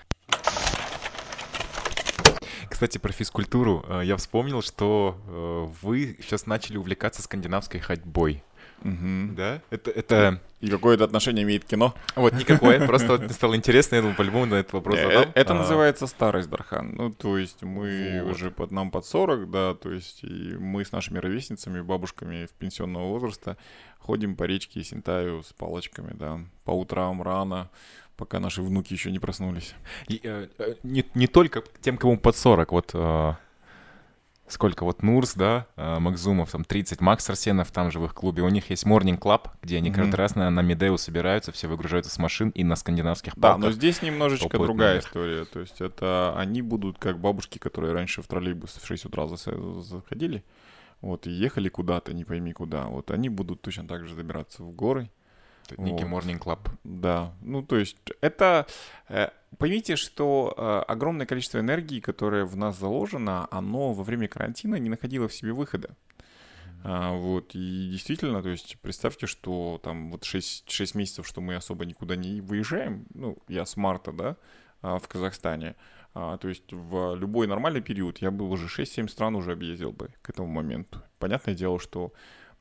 Кстати, 2.69 2.97
про 2.97 3.11
физкультуру. 3.11 3.85
Э, 3.87 4.01
я 4.03 4.17
вспомнил, 4.17 4.61
что 4.61 5.17
э, 5.27 5.85
вы 5.85 6.17
сейчас 6.21 6.45
начали 6.45 6.77
увлекаться 6.77 7.21
скандинавской 7.21 7.79
ходьбой. 7.79 8.43
Угу. 8.83 9.35
Да? 9.35 9.61
Это, 9.69 9.91
это... 9.91 10.41
И 10.59 10.69
какое 10.69 10.95
это 10.95 11.03
отношение 11.03 11.43
имеет 11.43 11.65
кино? 11.65 11.93
Вот, 12.15 12.33
никакое. 12.33 12.85
Просто 12.87 13.17
вот 13.17 13.31
стало 13.31 13.55
интересно, 13.55 13.95
я 13.95 14.01
думаю, 14.01 14.15
по-любому 14.15 14.45
на 14.45 14.55
этот 14.55 14.73
вопрос 14.73 14.97
э, 14.97 15.03
задам. 15.03 15.31
Это 15.35 15.53
а. 15.53 15.57
называется 15.57 16.07
старость, 16.07 16.49
Дархан. 16.49 16.93
Ну, 16.95 17.11
то 17.11 17.37
есть 17.37 17.63
мы 17.63 18.23
уже 18.29 18.51
под 18.51 18.71
нам 18.71 18.91
под 18.91 19.05
40, 19.05 19.49
да, 19.49 19.73
то 19.73 19.91
есть 19.91 20.23
и 20.23 20.55
мы 20.57 20.85
с 20.85 20.91
нашими 20.91 21.17
ровесницами, 21.17 21.81
бабушками 21.81 22.45
в 22.45 22.51
пенсионного 22.51 23.07
возраста 23.07 23.57
ходим 23.99 24.35
по 24.35 24.43
речке 24.43 24.83
Синтаю 24.83 25.43
с 25.43 25.53
палочками, 25.53 26.13
да, 26.13 26.39
по 26.65 26.71
утрам 26.71 27.21
рано, 27.21 27.69
пока 28.23 28.39
наши 28.39 28.61
внуки 28.61 28.93
еще 28.93 29.11
не 29.11 29.19
проснулись. 29.19 29.75
И, 30.07 30.21
э, 30.23 30.47
э, 30.57 30.75
не, 30.83 31.03
не 31.13 31.27
только 31.27 31.61
тем, 31.81 31.97
кому 31.97 32.17
под 32.17 32.37
40, 32.37 32.71
вот 32.71 32.91
э, 32.93 33.33
сколько 34.47 34.85
вот 34.85 35.03
Нурс, 35.03 35.33
да, 35.33 35.67
э, 35.75 35.99
Макзумов, 35.99 36.49
там 36.51 36.63
30, 36.63 37.01
Макс 37.01 37.29
Арсенов 37.29 37.69
там 37.71 37.91
же 37.91 37.99
в 37.99 38.05
их 38.05 38.13
клубе, 38.13 38.41
у 38.41 38.47
них 38.47 38.69
есть 38.69 38.85
Morning 38.85 39.19
Club, 39.19 39.49
где 39.61 39.75
они 39.75 39.89
mm-hmm. 39.89 39.93
каждый 39.93 40.15
раз 40.15 40.35
на, 40.35 40.49
на 40.49 40.61
Медею 40.61 40.97
собираются, 40.97 41.51
все 41.51 41.67
выгружаются 41.67 42.13
с 42.13 42.17
машин 42.17 42.51
и 42.51 42.63
на 42.63 42.77
скандинавских 42.77 43.35
палках. 43.35 43.61
Да, 43.61 43.67
но 43.67 43.73
здесь 43.73 44.01
немножечко 44.01 44.57
другая 44.57 44.87
наверх. 44.87 45.05
история, 45.05 45.43
то 45.43 45.59
есть 45.59 45.81
это 45.81 46.33
они 46.37 46.61
будут 46.61 46.99
как 46.99 47.19
бабушки, 47.19 47.57
которые 47.57 47.91
раньше 47.91 48.21
в 48.21 48.27
троллейбус 48.27 48.79
в 48.81 48.87
6 48.87 49.03
утра 49.03 49.27
заходили, 49.27 50.45
вот, 51.01 51.27
и 51.27 51.29
ехали 51.29 51.67
куда-то, 51.67 52.13
не 52.13 52.23
пойми 52.23 52.53
куда, 52.53 52.85
вот 52.85 53.11
они 53.11 53.27
будут 53.27 53.61
точно 53.61 53.85
так 53.85 54.07
же 54.07 54.15
забираться 54.15 54.63
в 54.63 54.71
горы, 54.71 55.09
Ники 55.77 56.03
Morning 56.03 56.39
Club. 56.39 56.59
Да, 56.83 57.33
ну 57.41 57.61
то 57.63 57.77
есть 57.77 57.97
это... 58.21 58.67
Э, 59.09 59.29
поймите, 59.57 59.95
что 59.95 60.53
э, 60.55 60.91
огромное 60.91 61.25
количество 61.25 61.59
энергии, 61.59 61.99
которое 61.99 62.45
в 62.45 62.55
нас 62.55 62.77
заложено, 62.77 63.47
оно 63.51 63.93
во 63.93 64.03
время 64.03 64.27
карантина 64.27 64.75
не 64.75 64.89
находило 64.89 65.27
в 65.27 65.33
себе 65.33 65.53
выхода. 65.53 65.95
А, 66.85 67.13
вот, 67.13 67.55
и 67.55 67.89
действительно, 67.89 68.43
то 68.43 68.49
есть 68.49 68.77
представьте, 68.81 69.25
что 69.25 69.79
там 69.81 70.11
вот 70.11 70.25
6, 70.25 70.69
6 70.69 70.95
месяцев, 70.95 71.25
что 71.25 71.39
мы 71.39 71.55
особо 71.55 71.85
никуда 71.85 72.17
не 72.17 72.41
выезжаем, 72.41 73.05
ну, 73.13 73.37
я 73.47 73.65
с 73.65 73.77
марта, 73.77 74.11
да, 74.11 74.35
а, 74.81 74.99
в 74.99 75.07
Казахстане, 75.07 75.75
а, 76.13 76.37
то 76.37 76.49
есть 76.49 76.73
в 76.73 77.15
любой 77.15 77.47
нормальный 77.47 77.81
период 77.81 78.17
я 78.17 78.31
бы 78.31 78.49
уже 78.49 78.67
6-7 78.67 79.07
стран 79.07 79.35
уже 79.35 79.53
объездил 79.53 79.93
бы 79.93 80.09
к 80.21 80.29
этому 80.29 80.49
моменту. 80.49 81.01
Понятное 81.19 81.55
дело, 81.55 81.79
что 81.79 82.11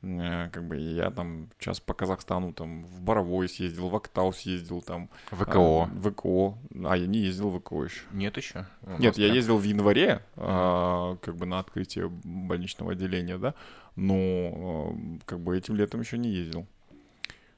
как 0.03 0.67
бы 0.67 0.75
я 0.75 1.11
там 1.11 1.49
сейчас 1.57 1.79
по 1.79 1.93
Казахстану 1.93 2.51
там 2.51 2.83
в 2.85 3.01
Боровой 3.01 3.47
съездил, 3.47 3.87
в 3.87 3.95
Актау 3.95 4.33
съездил 4.33 4.81
там. 4.81 5.09
ВКО. 5.31 5.83
А, 5.83 5.89
ВКО. 6.01 6.57
А, 6.83 6.97
я 6.97 7.07
не 7.07 7.19
ездил 7.19 7.49
в 7.49 7.59
ВКО 7.59 7.85
еще. 7.85 8.01
Нет 8.11 8.35
еще? 8.35 8.65
Нет, 8.99 9.17
я 9.17 9.33
ездил 9.33 9.57
в 9.57 9.63
январе, 9.63 10.21
а, 10.35 11.15
как 11.21 11.37
бы 11.37 11.45
на 11.45 11.59
открытие 11.59 12.09
больничного 12.09 12.91
отделения, 12.91 13.37
да, 13.37 13.53
но 13.95 14.15
а, 14.17 14.95
как 15.25 15.39
бы 15.39 15.57
этим 15.57 15.75
летом 15.75 16.01
еще 16.01 16.17
не 16.17 16.29
ездил. 16.29 16.67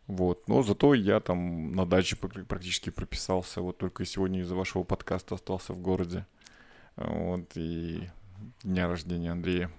Вот, 0.06 0.48
но 0.48 0.62
зато 0.62 0.94
я 0.94 1.20
там 1.20 1.72
на 1.72 1.88
даче 1.88 2.16
практически 2.16 2.92
прописался, 2.92 3.62
вот 3.62 3.80
только 3.80 4.06
сегодня 4.06 4.42
из-за 4.42 4.54
вашего 4.54 4.84
подкаста 4.84 5.34
остался 5.34 5.74
в 5.74 5.80
городе. 5.80 6.28
Вот, 6.96 7.50
и 7.56 8.08
дня 8.64 8.88
рождения 8.88 9.32
Андрея. 9.32 9.72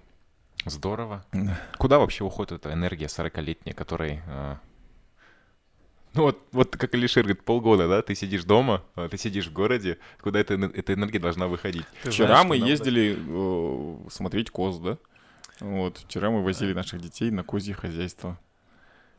Здорово. 0.69 1.25
Куда 1.77 1.99
вообще 1.99 2.23
уходит 2.23 2.53
эта 2.53 2.73
энергия 2.73 3.05
40-летняя, 3.05 3.73
которой... 3.73 4.21
Э... 4.27 4.55
Ну 6.13 6.23
вот, 6.23 6.39
вот 6.51 6.75
как 6.75 6.93
Алишер 6.93 7.23
говорит, 7.23 7.43
полгода, 7.43 7.87
да, 7.87 8.01
ты 8.01 8.15
сидишь 8.15 8.43
дома, 8.43 8.83
а 8.95 9.07
ты 9.07 9.17
сидишь 9.17 9.47
в 9.47 9.53
городе, 9.53 9.99
куда 10.21 10.39
эта, 10.39 10.55
эта 10.55 10.93
энергия 10.93 11.19
должна 11.19 11.47
выходить? 11.47 11.85
Ты 12.03 12.11
Вчера 12.11 12.27
знаешь, 12.27 12.47
мы 12.47 12.57
ездили 12.57 13.17
э, 13.17 14.09
смотреть 14.09 14.49
коз, 14.49 14.79
да? 14.79 14.97
Вот, 15.59 15.99
вчера 15.99 16.29
мы 16.29 16.43
возили 16.43 16.73
наших 16.73 17.01
детей 17.01 17.29
на 17.31 17.43
козье 17.43 17.73
хозяйство. 17.73 18.39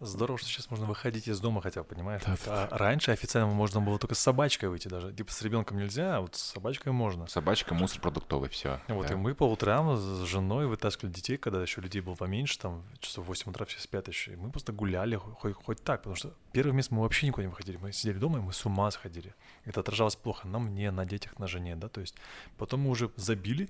Здорово, 0.01 0.38
что 0.38 0.49
сейчас 0.49 0.70
можно 0.70 0.86
выходить 0.86 1.26
из 1.26 1.40
дома 1.40 1.61
хотя 1.61 1.82
бы, 1.82 1.88
понимаешь? 1.88 2.22
Да, 2.46 2.68
а 2.70 2.78
раньше 2.78 3.11
официально 3.11 3.53
можно 3.53 3.80
было 3.80 3.99
только 3.99 4.14
с 4.14 4.20
собачкой 4.20 4.68
выйти 4.68 4.86
даже. 4.86 5.12
Типа 5.12 5.32
с 5.32 5.42
ребенком 5.42 5.78
нельзя, 5.78 6.16
а 6.16 6.20
вот 6.20 6.36
с 6.36 6.53
собачкой 6.53 6.92
можно. 6.92 7.26
Собачка, 7.26 7.74
мусор 7.74 8.01
продуктовый, 8.01 8.49
все. 8.49 8.80
Вот, 8.86 9.09
да. 9.09 9.14
и 9.14 9.16
мы 9.16 9.34
по 9.34 9.44
утрам 9.44 9.96
с 9.96 10.24
женой 10.24 10.66
вытаскивали 10.66 11.12
детей, 11.12 11.36
когда 11.36 11.61
еще 11.61 11.80
людей 11.80 12.01
было 12.01 12.14
поменьше, 12.14 12.59
там 12.59 12.84
часов 13.01 13.26
8 13.26 13.51
утра 13.51 13.66
все 13.66 13.80
спят 13.80 14.07
еще. 14.07 14.34
И 14.34 14.36
мы 14.36 14.51
просто 14.51 14.72
гуляли 14.72 15.16
хоть, 15.16 15.55
хоть 15.55 15.82
так, 15.82 16.01
потому 16.01 16.14
что 16.14 16.32
первый 16.53 16.72
месяц 16.72 16.92
мы 16.92 17.03
вообще 17.03 17.26
никуда 17.26 17.42
не 17.42 17.51
выходили. 17.51 17.76
Мы 17.78 17.92
сидели 17.92 18.18
дома, 18.18 18.38
и 18.38 18.42
мы 18.42 18.53
с 18.53 18.64
ума 18.64 18.88
сходили. 18.92 19.34
Это 19.64 19.80
отражалось 19.80 20.14
плохо 20.14 20.46
на 20.46 20.61
мне, 20.61 20.92
на 20.92 21.07
детях, 21.07 21.38
на 21.40 21.49
жене, 21.49 21.74
да, 21.74 21.88
то 21.88 22.01
есть 22.01 22.14
потом 22.57 22.80
мы 22.80 22.90
уже 22.90 23.11
забили, 23.16 23.68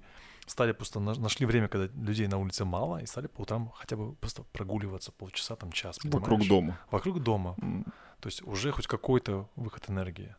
стали 0.49 0.73
просто 0.73 1.01
нашли 1.01 1.47
время, 1.47 1.69
когда 1.69 1.89
людей 2.03 2.27
на 2.27 2.39
улице 2.39 2.65
мало, 2.65 2.99
и 2.99 3.07
стали 3.07 3.27
по 3.27 3.43
утрам 3.43 3.71
хотя 3.77 3.97
бы 3.97 4.15
просто 4.15 4.43
прогуливаться 4.53 5.13
полчаса, 5.13 5.57
там 5.57 5.73
час. 5.73 5.99
Понимаешь? 5.99 6.21
Вокруг 6.21 6.49
дома. 6.49 6.79
Вокруг 6.91 7.23
дома. 7.23 7.55
Mm. 7.59 7.85
То 8.21 8.29
есть 8.29 8.43
уже 8.43 8.73
хоть 8.73 8.87
какой-то 8.87 9.49
выход 9.57 9.89
энергии. 9.89 10.35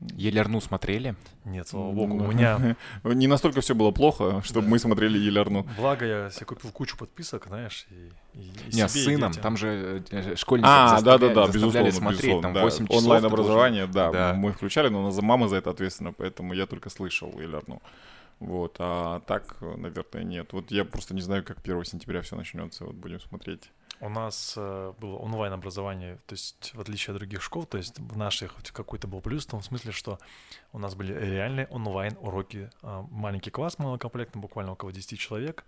Елерну 0.00 0.60
смотрели? 0.60 1.16
Нет, 1.44 1.66
слава 1.66 1.90
богу, 1.90 2.14
у 2.14 2.26
меня... 2.28 2.76
Не 3.04 3.26
настолько 3.26 3.60
все 3.60 3.74
было 3.74 3.90
плохо, 3.90 4.42
чтобы 4.44 4.68
мы 4.68 4.78
смотрели 4.78 5.18
Елерну. 5.18 5.66
Благо, 5.76 6.06
я 6.06 6.30
себе 6.30 6.46
купил 6.46 6.70
кучу 6.70 6.96
подписок, 6.96 7.46
знаешь, 7.48 7.86
и, 7.90 8.38
и 8.38 8.76
Не, 8.76 8.86
с 8.86 8.92
сыном, 8.92 9.32
там 9.32 9.56
же 9.56 10.04
э, 10.10 10.36
школьники 10.36 10.68
А, 10.68 11.00
да-да-да, 11.00 11.48
безусловно, 11.48 11.90
смотреть, 11.90 12.40
там 12.40 12.52
8 12.52 12.86
часов. 12.86 13.02
Онлайн-образование, 13.02 13.86
да, 13.86 14.34
мы 14.34 14.52
включали, 14.52 14.88
но 14.88 15.10
мама 15.20 15.48
за 15.48 15.56
это 15.56 15.70
ответственна, 15.70 16.12
поэтому 16.12 16.52
я 16.52 16.66
только 16.66 16.90
слышал 16.90 17.32
Елерну. 17.40 17.82
Вот, 18.40 18.76
а 18.78 19.20
так, 19.20 19.60
наверное, 19.60 20.22
нет. 20.22 20.52
Вот 20.52 20.70
я 20.70 20.84
просто 20.84 21.14
не 21.14 21.20
знаю, 21.20 21.44
как 21.44 21.58
1 21.58 21.84
сентября 21.84 22.22
все 22.22 22.36
начнется. 22.36 22.84
Вот 22.84 22.94
будем 22.94 23.20
смотреть. 23.20 23.70
У 24.00 24.08
нас 24.08 24.54
э, 24.56 24.92
было 25.00 25.16
онлайн-образование, 25.16 26.20
то 26.26 26.34
есть 26.34 26.70
в 26.72 26.80
отличие 26.80 27.14
от 27.14 27.18
других 27.18 27.42
школ, 27.42 27.64
то 27.64 27.78
есть 27.78 27.98
в 27.98 28.16
наших 28.16 28.54
какой-то 28.72 29.08
был 29.08 29.20
плюс 29.20 29.44
в 29.44 29.50
том 29.50 29.60
смысле, 29.60 29.90
что 29.90 30.20
у 30.72 30.78
нас 30.78 30.94
были 30.94 31.12
реальные 31.12 31.66
онлайн-уроки. 31.66 32.70
Э, 32.82 33.02
маленький 33.10 33.50
класс 33.50 33.76
малокомплектный, 33.78 34.40
буквально 34.40 34.72
около 34.72 34.92
10 34.92 35.18
человек. 35.18 35.64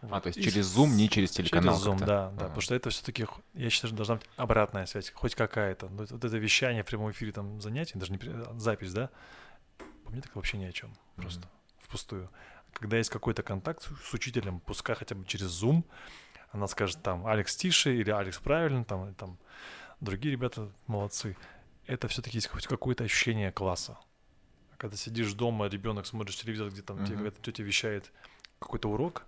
А, 0.00 0.20
то 0.20 0.28
есть 0.28 0.42
через 0.42 0.74
Zoom, 0.74 0.88
не 0.88 1.10
через 1.10 1.32
телеканал. 1.32 1.78
Через 1.78 1.86
Zoom, 1.86 1.98
да, 1.98 2.06
да. 2.06 2.46
А. 2.46 2.48
Потому 2.48 2.60
что 2.62 2.74
это 2.74 2.88
все-таки, 2.88 3.26
я 3.52 3.68
считаю, 3.68 3.88
что 3.88 3.96
должна 3.96 4.14
быть 4.16 4.26
обратная 4.36 4.86
связь, 4.86 5.10
хоть 5.10 5.34
какая-то. 5.34 5.88
Вот, 5.88 6.10
вот 6.10 6.24
это 6.24 6.36
вещание 6.38 6.82
в 6.82 6.86
прямом 6.86 7.10
эфире, 7.10 7.32
там 7.32 7.60
занятие, 7.60 7.98
даже 7.98 8.12
не 8.12 8.20
запись, 8.58 8.94
да, 8.94 9.10
по 10.04 10.12
мне 10.12 10.22
так 10.22 10.34
вообще 10.34 10.56
ни 10.56 10.64
о 10.64 10.72
чем. 10.72 10.94
Просто. 11.16 11.40
Mm-hmm 11.40 11.55
впустую. 11.86 12.30
Когда 12.72 12.98
есть 12.98 13.10
какой-то 13.10 13.42
контакт 13.42 13.88
с 14.04 14.12
учителем, 14.14 14.60
пускай 14.60 14.94
хотя 14.96 15.14
бы 15.14 15.24
через 15.26 15.62
Zoom, 15.62 15.84
она 16.52 16.66
скажет 16.66 17.02
там 17.02 17.26
Алекс 17.26 17.56
тише 17.56 17.96
или 17.96 18.10
Алекс 18.10 18.38
правильно, 18.38 18.84
там, 18.84 19.14
там 19.14 19.38
другие 20.00 20.32
ребята 20.32 20.70
молодцы. 20.86 21.36
Это 21.86 22.08
все-таки 22.08 22.36
есть 22.38 22.48
хоть 22.48 22.66
какое-то 22.66 23.04
ощущение 23.04 23.50
класса. 23.52 23.96
когда 24.78 24.94
сидишь 24.96 25.32
дома, 25.32 25.68
ребенок 25.68 26.04
смотришь 26.06 26.36
телевизор, 26.36 26.68
где 26.68 26.82
там 26.82 26.98
тебе 26.98 27.16
Мгм. 27.16 27.24
какая-то 27.24 27.42
тетя 27.42 27.62
вещает 27.62 28.12
какой-то 28.58 28.90
урок, 28.90 29.24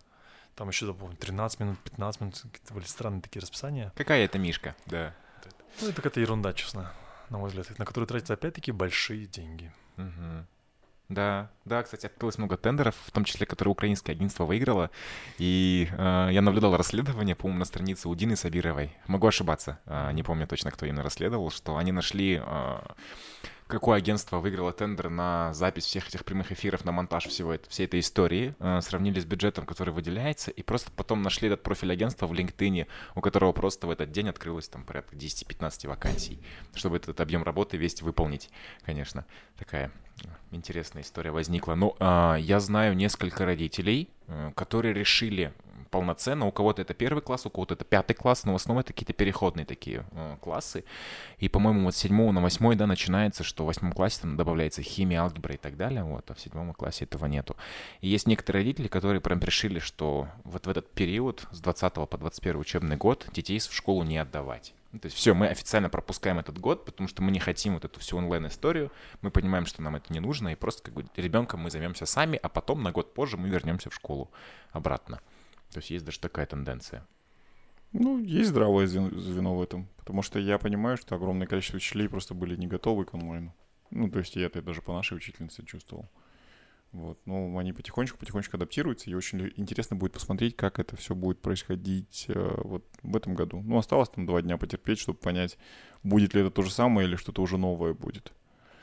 там 0.55 0.69
еще, 0.69 0.93
помню, 0.93 1.17
13 1.17 1.61
минут, 1.61 1.79
15 1.85 2.21
минут, 2.21 2.35
какие-то 2.53 2.75
были 2.75 2.85
странные 2.85 3.23
такие 3.23 3.41
расписания. 3.41 3.91
Какая 3.97 4.27
это 4.27 4.39
Мишка? 4.39 4.77
Да. 4.85 5.15
Ну, 5.81 5.87
это 5.87 5.97
какая-то 5.97 6.21
ерунда, 6.21 6.53
честно, 6.53 6.93
на 7.31 7.39
мой 7.39 7.49
взгляд, 7.49 7.79
на 7.79 7.87
которую 7.87 8.07
тратятся 8.07 8.35
опять-таки 8.35 8.73
большие 8.73 9.25
деньги. 9.27 9.73
Мгм. 9.97 10.47
Да, 11.09 11.51
да, 11.65 11.83
кстати, 11.83 12.05
открылось 12.05 12.37
много 12.37 12.59
тендеров, 12.59 12.95
в 13.07 13.11
том 13.13 13.25
числе, 13.25 13.47
которые 13.47 13.73
украинское 13.73 14.15
агентство 14.15 14.45
выиграло. 14.45 14.91
И 15.39 15.89
э, 15.91 16.29
я 16.33 16.43
наблюдал 16.43 16.77
расследование, 16.77 17.35
по-моему, 17.35 17.61
на 17.61 17.65
странице 17.65 18.11
у 18.11 18.15
Дины 18.15 18.37
Сабировой. 18.37 18.95
Могу 19.07 19.27
ошибаться, 19.27 19.79
э, 19.87 20.13
не 20.13 20.23
помню 20.23 20.47
точно, 20.47 20.71
кто 20.71 20.85
именно 20.85 21.03
расследовал, 21.03 21.51
что 21.51 21.79
они 21.79 21.93
нашли, 21.93 22.43
э, 22.45 22.79
какое 23.69 23.97
агентство 23.97 24.39
выиграло 24.39 24.71
тендер 24.75 25.09
на 25.09 25.55
запись 25.55 25.85
всех 25.85 26.09
этих 26.09 26.27
прямых 26.27 26.53
эфиров, 26.53 26.85
на 26.85 26.93
монтаж 26.93 27.27
всего 27.27 27.55
это, 27.55 27.71
всей 27.71 27.87
этой 27.87 28.01
истории, 28.01 28.55
э, 28.59 28.83
сравнили 28.83 29.19
с 29.19 29.25
бюджетом, 29.25 29.65
который 29.65 29.95
выделяется, 29.95 30.51
и 30.51 30.63
просто 30.63 30.91
потом 30.91 31.23
нашли 31.23 31.49
этот 31.49 31.63
профиль 31.63 31.91
агентства 31.91 32.27
в 32.27 32.35
LinkedIn, 32.35 32.87
у 33.15 33.23
которого 33.23 33.53
просто 33.53 33.87
в 33.87 33.91
этот 33.91 34.13
день 34.13 34.29
открылось 34.29 34.69
там 34.69 34.85
порядка 34.85 35.17
10-15 35.17 35.89
вакансий, 35.89 36.39
чтобы 36.75 36.97
этот 36.99 37.19
объем 37.23 37.45
работы 37.45 37.79
весь 37.79 38.03
выполнить, 38.03 38.51
конечно. 38.85 39.25
Такая 39.57 39.91
интересная 40.51 41.03
история 41.03 41.31
возникла. 41.31 41.75
Ну, 41.75 41.95
а, 42.01 42.37
я 42.37 42.61
знаю 42.61 42.97
несколько 42.97 43.45
родителей, 43.45 44.09
э, 44.27 44.53
которые 44.55 44.95
решили 44.95 45.53
полноценно, 45.91 46.47
у 46.47 46.53
кого-то 46.53 46.83
это 46.83 46.95
первый 46.95 47.21
класс, 47.21 47.47
у 47.47 47.51
кого-то 47.51 47.75
это 47.75 47.85
пятый 47.85 48.15
класс, 48.15 48.45
но 48.45 48.53
в 48.53 48.57
основном 48.57 48.81
это 48.81 48.93
какие-то 48.93 49.13
переходные 49.13 49.65
такие 49.65 50.05
э, 50.13 50.37
классы. 50.41 50.85
И, 51.39 51.49
по-моему, 51.49 51.85
вот 51.85 51.95
с 51.95 51.99
седьмого 51.99 52.31
на 52.33 52.43
восьмой, 52.43 52.77
да, 52.77 52.87
начинается, 52.87 53.43
что 53.43 53.65
в 53.65 53.67
восьмом 53.67 53.93
классе 53.93 54.21
там 54.23 54.37
добавляется 54.37 54.83
химия, 54.83 55.23
алгебра 55.23 55.55
и 55.55 55.59
так 55.59 55.77
далее, 55.77 56.05
вот, 56.05 56.31
а 56.31 56.35
в 56.35 56.41
седьмом 56.41 56.75
классе 56.75 57.05
этого 57.05 57.27
нету. 57.27 57.57
И 58.01 58.09
есть 58.09 58.27
некоторые 58.27 58.65
родители, 58.65 58.89
которые 58.89 59.21
прям 59.21 59.41
решили, 59.41 59.79
что 59.79 60.29
вот 60.45 60.67
в 60.67 60.69
этот 60.69 60.91
период 60.91 61.47
с 61.51 61.61
20 61.61 61.95
по 61.95 62.19
21 62.19 62.61
учебный 62.61 62.97
год 62.97 63.27
детей 63.33 63.59
в 63.59 63.73
школу 63.73 64.05
не 64.05 64.19
отдавать. 64.19 64.75
Ну, 64.93 65.01
То 65.01 65.07
есть 65.07 65.17
все, 65.17 65.35
мы 65.35 65.49
официально 65.49 65.91
пропускаем 65.91 66.39
этот 66.39 66.59
год, 66.59 66.85
потому 66.87 67.09
что 67.09 67.23
мы 67.23 67.31
не 67.31 67.39
хотим 67.39 67.75
вот 67.75 67.85
эту 67.85 68.01
всю 68.01 68.17
онлайн-историю, 68.17 68.91
мы 69.21 69.31
понимаем, 69.31 69.67
что 69.67 69.83
нам 69.83 69.97
это 69.97 70.13
не 70.13 70.21
нужно, 70.21 70.49
и 70.49 70.55
просто 70.55 70.83
как 70.83 70.95
бы 70.95 71.05
ребенком 71.17 71.61
мы 71.61 71.71
займемся 71.71 72.07
сами, 72.07 72.39
а 72.43 72.49
потом 72.49 72.83
на 72.83 72.91
год 72.91 73.13
позже 73.13 73.37
мы 73.37 73.49
вернемся 73.49 73.91
в 73.91 73.95
школу 73.95 74.31
обратно. 74.71 75.21
То 75.71 75.79
есть 75.79 75.91
есть 75.91 76.05
даже 76.07 76.19
такая 76.21 76.47
тенденция. 76.47 77.07
Ну, 77.93 78.19
есть 78.19 78.49
здравое 78.51 78.87
звен- 78.87 79.15
звено 79.15 79.57
в 79.57 79.63
этом, 79.63 79.89
потому 79.97 80.23
что 80.23 80.39
я 80.39 80.59
понимаю, 80.59 80.97
что 80.97 81.15
огромное 81.15 81.47
количество 81.47 81.77
учителей 81.77 82.09
просто 82.09 82.35
были 82.35 82.57
не 82.57 82.67
готовы 82.67 83.05
к 83.05 83.15
онлайну. 83.15 83.55
Ну, 83.91 84.11
то 84.11 84.19
есть 84.19 84.37
я 84.37 84.47
это 84.47 84.63
даже 84.63 84.83
по 84.83 84.93
нашей 84.93 85.17
учительнице 85.17 85.65
чувствовал. 85.65 86.09
Вот, 86.93 87.19
ну, 87.27 87.59
они 87.59 87.75
потихонечку-потихонечку 87.75 88.57
адаптируются, 88.57 89.11
и 89.11 89.15
очень 89.15 89.53
интересно 89.57 89.95
будет 89.95 90.13
посмотреть, 90.13 90.57
как 90.57 90.79
это 90.79 90.97
все 90.97 91.15
будет 91.15 91.41
происходить 91.41 92.25
э, 92.29 92.55
вот 92.65 92.83
в 93.03 93.15
этом 93.15 93.35
году. 93.35 93.61
Ну, 93.61 93.77
осталось 93.77 94.09
там 94.09 94.25
два 94.25 94.41
дня 94.41 94.57
потерпеть, 94.57 94.99
чтобы 94.99 95.19
понять, 95.19 95.59
будет 96.03 96.33
ли 96.33 96.41
это 96.41 96.51
то 96.51 96.63
же 96.63 96.71
самое 96.71 97.07
или 97.07 97.17
что-то 97.17 97.43
уже 97.43 97.59
новое 97.59 97.93
будет. 97.93 98.33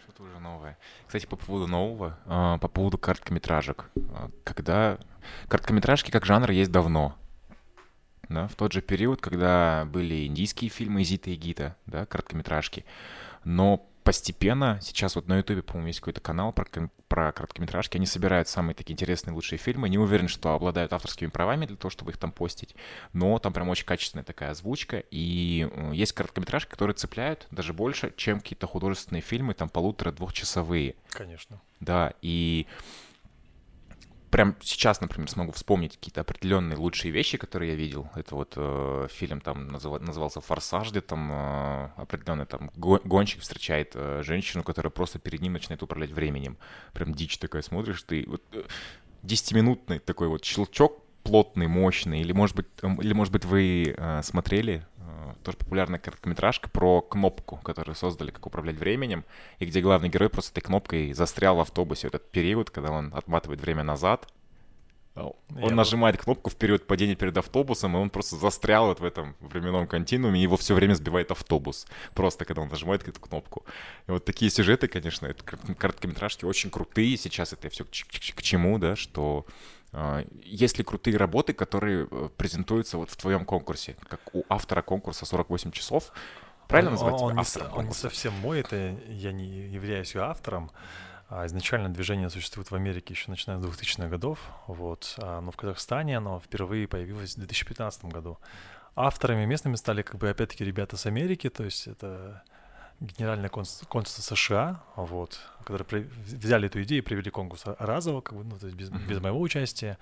Что-то 0.03 0.23
уже 0.23 0.39
новое. 0.39 0.77
Кстати, 1.07 1.25
по 1.25 1.35
поводу 1.35 1.65
нового, 1.65 2.19
а, 2.25 2.59
по 2.59 2.67
поводу 2.67 2.99
короткометражек. 2.99 3.89
А, 4.11 4.29
Когда 4.43 4.99
короткометражки 5.47 6.11
как 6.11 6.25
жанр 6.25 6.51
есть 6.51 6.71
давно. 6.71 7.15
Да, 8.29 8.47
в 8.47 8.55
тот 8.55 8.71
же 8.71 8.81
период, 8.81 9.21
когда 9.21 9.85
были 9.85 10.25
индийские 10.25 10.69
фильмы 10.69 11.03
Зита 11.03 11.31
и 11.31 11.35
Гита, 11.35 11.75
да, 11.85 12.05
короткометражки. 12.05 12.85
Но 13.43 13.87
постепенно, 14.05 14.79
сейчас 14.83 15.15
вот 15.15 15.27
на 15.27 15.37
Ютубе, 15.37 15.63
по-моему, 15.63 15.87
есть 15.87 15.99
какой-то 15.99 16.21
канал 16.21 16.53
про, 16.53 16.65
про 17.07 17.31
короткометражки, 17.31 17.97
они 17.97 18.05
собирают 18.05 18.47
самые 18.47 18.75
такие 18.75 18.93
интересные, 18.93 19.33
лучшие 19.33 19.57
фильмы. 19.57 19.89
Не 19.89 19.97
уверен, 19.97 20.27
что 20.27 20.53
обладают 20.53 20.93
авторскими 20.93 21.27
правами 21.27 21.65
для 21.65 21.75
того, 21.75 21.89
чтобы 21.89 22.11
их 22.11 22.17
там 22.17 22.31
постить, 22.31 22.75
но 23.13 23.37
там 23.39 23.51
прям 23.51 23.67
очень 23.67 23.85
качественная 23.85 24.23
такая 24.23 24.51
озвучка, 24.51 25.03
и 25.09 25.67
есть 25.91 26.13
короткометражки, 26.13 26.69
которые 26.69 26.95
цепляют 26.95 27.47
даже 27.49 27.73
больше, 27.73 28.13
чем 28.15 28.39
какие-то 28.39 28.67
художественные 28.67 29.23
фильмы, 29.23 29.55
там 29.55 29.69
полутора-двухчасовые. 29.69 30.95
Конечно. 31.09 31.59
Да, 31.79 32.13
и 32.21 32.67
прям 34.35 34.57
сейчас, 34.61 34.99
например, 34.99 35.29
смогу 35.29 35.53
вспомнить 35.53 35.95
какие-то 35.95 36.19
определенные 36.19 36.75
лучшие 36.75 37.09
вещи, 37.09 37.37
которые 37.37 37.71
я 37.71 37.77
видел. 37.77 38.09
Это 38.15 38.35
вот 38.35 38.51
э, 38.57 39.07
фильм 39.09 39.39
там 39.39 39.69
называ- 39.69 39.99
назывался 39.99 40.41
«Форсаж», 40.41 40.91
где 40.91 40.99
там 40.99 41.31
э, 41.31 41.89
определенный 41.95 42.45
там 42.45 42.69
го- 42.75 42.99
гонщик 43.05 43.39
встречает 43.39 43.91
э, 43.95 44.23
женщину, 44.25 44.61
которая 44.61 44.91
просто 44.91 45.19
перед 45.19 45.39
ним 45.39 45.53
начинает 45.53 45.83
управлять 45.83 46.11
временем. 46.11 46.57
Прям 46.91 47.13
дичь 47.13 47.37
такая 47.37 47.61
смотришь, 47.61 48.03
ты 48.03 48.25
вот 48.27 48.43
э, 48.51 48.63
10-минутный 49.23 49.99
такой 49.99 50.27
вот 50.27 50.43
щелчок 50.43 51.01
плотный, 51.23 51.67
мощный, 51.67 52.19
или 52.19 52.33
может 52.33 52.57
быть, 52.57 52.67
или 52.83 53.13
может 53.13 53.31
быть 53.31 53.45
вы 53.45 53.95
э, 53.97 54.21
смотрели 54.21 54.85
тоже 55.43 55.57
популярная 55.57 55.99
короткометражка 55.99 56.69
про 56.69 57.01
кнопку, 57.01 57.57
которую 57.57 57.95
создали, 57.95 58.31
как 58.31 58.45
управлять 58.45 58.77
временем, 58.77 59.25
и 59.59 59.65
где 59.65 59.81
главный 59.81 60.09
герой 60.09 60.29
просто 60.29 60.51
этой 60.51 60.65
кнопкой 60.65 61.13
застрял 61.13 61.55
в 61.57 61.59
автобусе 61.59 62.07
этот 62.07 62.31
период, 62.31 62.69
когда 62.69 62.91
он 62.91 63.13
отматывает 63.13 63.61
время 63.61 63.83
назад. 63.83 64.27
Он 65.55 65.69
Я 65.69 65.71
нажимает 65.71 66.17
кнопку 66.17 66.49
в 66.49 66.57
период 66.57 66.87
падения 66.87 67.15
перед 67.15 67.37
автобусом, 67.37 67.95
и 67.95 67.99
он 67.99 68.09
просто 68.09 68.35
застрял 68.35 68.87
вот 68.87 68.99
в 68.99 69.05
этом 69.05 69.35
временном 69.39 69.87
континууме, 69.87 70.39
и 70.39 70.43
его 70.43 70.57
все 70.57 70.73
время 70.73 70.93
сбивает 70.93 71.31
автобус. 71.31 71.87
Просто 72.13 72.43
когда 72.43 72.61
он 72.61 72.67
нажимает 72.67 73.07
эту 73.07 73.21
кнопку. 73.21 73.65
И 74.07 74.11
вот 74.11 74.25
такие 74.25 74.51
сюжеты, 74.51 74.89
конечно, 74.89 75.27
это 75.27 75.41
кор- 75.41 75.75
короткометражки 75.75 76.43
очень 76.43 76.69
крутые. 76.69 77.15
Сейчас 77.15 77.53
это 77.53 77.69
все 77.69 77.85
к, 77.85 77.91
ч- 77.91 78.03
к- 78.05 78.35
к 78.35 78.41
чему, 78.41 78.77
да, 78.77 78.97
что 78.97 79.45
есть 80.43 80.77
ли 80.77 80.83
крутые 80.83 81.17
работы, 81.17 81.53
которые 81.53 82.07
э, 82.09 82.29
презентуются 82.35 82.97
вот 82.97 83.09
в 83.09 83.15
твоем 83.15 83.45
конкурсе, 83.45 83.95
как 84.09 84.19
у 84.33 84.43
автора 84.49 84.81
конкурса 84.81 85.25
48 85.25 85.71
часов? 85.71 86.11
Правильно 86.67 86.91
он, 86.91 86.93
называть 86.95 87.21
он, 87.21 87.29
он 87.29 87.33
не, 87.35 87.39
автором 87.41 87.71
с- 87.71 87.73
он 87.77 87.85
не 87.87 87.93
совсем 87.93 88.33
мой, 88.33 88.59
это 88.59 88.75
я 89.07 89.31
не 89.31 89.67
являюсь 89.67 90.15
ее 90.15 90.23
автором. 90.23 90.71
А 91.27 91.45
изначально 91.47 91.89
движение 91.89 92.29
существует 92.29 92.69
в 92.69 92.75
Америке 92.75 93.13
еще 93.13 93.31
начиная 93.31 93.59
с 93.59 93.65
2000-х 93.65 94.09
годов, 94.09 94.39
вот, 94.67 95.15
а, 95.17 95.41
но 95.41 95.51
в 95.51 95.57
Казахстане 95.57 96.17
оно 96.17 96.39
впервые 96.39 96.87
появилось 96.87 97.33
в 97.33 97.39
2015 97.39 98.05
году. 98.05 98.37
Авторами 98.95 99.45
местными 99.45 99.75
стали 99.75 100.03
как 100.03 100.17
бы 100.17 100.29
опять-таки 100.29 100.63
ребята 100.63 100.97
с 100.97 101.05
Америки, 101.07 101.49
то 101.49 101.63
есть 101.63 101.87
это 101.87 102.43
генеральное 102.99 103.49
конс- 103.49 103.85
консульство 103.87 104.35
США, 104.35 104.83
вот, 104.95 105.39
которые 105.63 105.85
при- 105.85 106.09
взяли 106.25 106.67
эту 106.67 106.81
идею 106.83 107.01
и 107.01 107.05
привели 107.05 107.29
конкурс 107.29 107.63
разово, 107.65 108.21
как 108.21 108.37
бы, 108.37 108.43
ну, 108.43 108.57
то 108.57 108.65
есть 108.67 108.77
без, 108.77 108.89
без 108.89 109.19
моего 109.21 109.39
участия. 109.39 109.97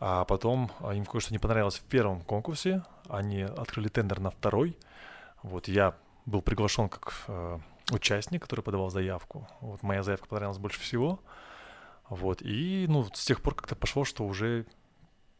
А 0.00 0.24
потом 0.24 0.70
а, 0.80 0.94
им 0.94 1.04
кое-что 1.06 1.32
не 1.32 1.38
понравилось 1.38 1.76
в 1.78 1.84
первом 1.84 2.20
конкурсе, 2.22 2.82
они 3.08 3.42
открыли 3.42 3.88
тендер 3.88 4.20
на 4.20 4.30
второй. 4.30 4.76
Вот 5.42 5.68
я 5.68 5.94
был 6.26 6.42
приглашен 6.42 6.88
как 6.88 7.24
э, 7.28 7.58
участник, 7.92 8.42
который 8.42 8.62
подавал 8.62 8.90
заявку. 8.90 9.48
Вот 9.60 9.82
моя 9.82 10.02
заявка 10.02 10.26
понравилась 10.26 10.58
больше 10.58 10.80
всего. 10.80 11.20
Вот 12.08 12.42
и 12.42 12.86
ну 12.88 13.04
с 13.14 13.24
тех 13.24 13.40
пор 13.42 13.54
как-то 13.54 13.76
пошло, 13.76 14.04
что 14.04 14.24
уже 14.26 14.66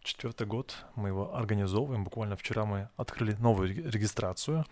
четвертый 0.00 0.46
год 0.46 0.76
мы 0.94 1.08
его 1.08 1.34
организовываем. 1.34 2.04
Буквально 2.04 2.36
вчера 2.36 2.64
мы 2.64 2.88
открыли 2.96 3.34
новую 3.34 3.68
реги- 3.70 3.90
регистрацию. 3.90 4.64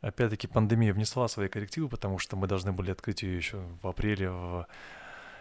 Опять-таки 0.00 0.46
пандемия 0.46 0.92
внесла 0.94 1.28
свои 1.28 1.48
коррективы, 1.48 1.88
потому 1.88 2.18
что 2.18 2.36
мы 2.36 2.46
должны 2.46 2.72
были 2.72 2.90
открыть 2.90 3.22
ее 3.22 3.36
еще 3.36 3.62
в 3.82 3.86
апреле 3.86 4.30
в- 4.30 4.66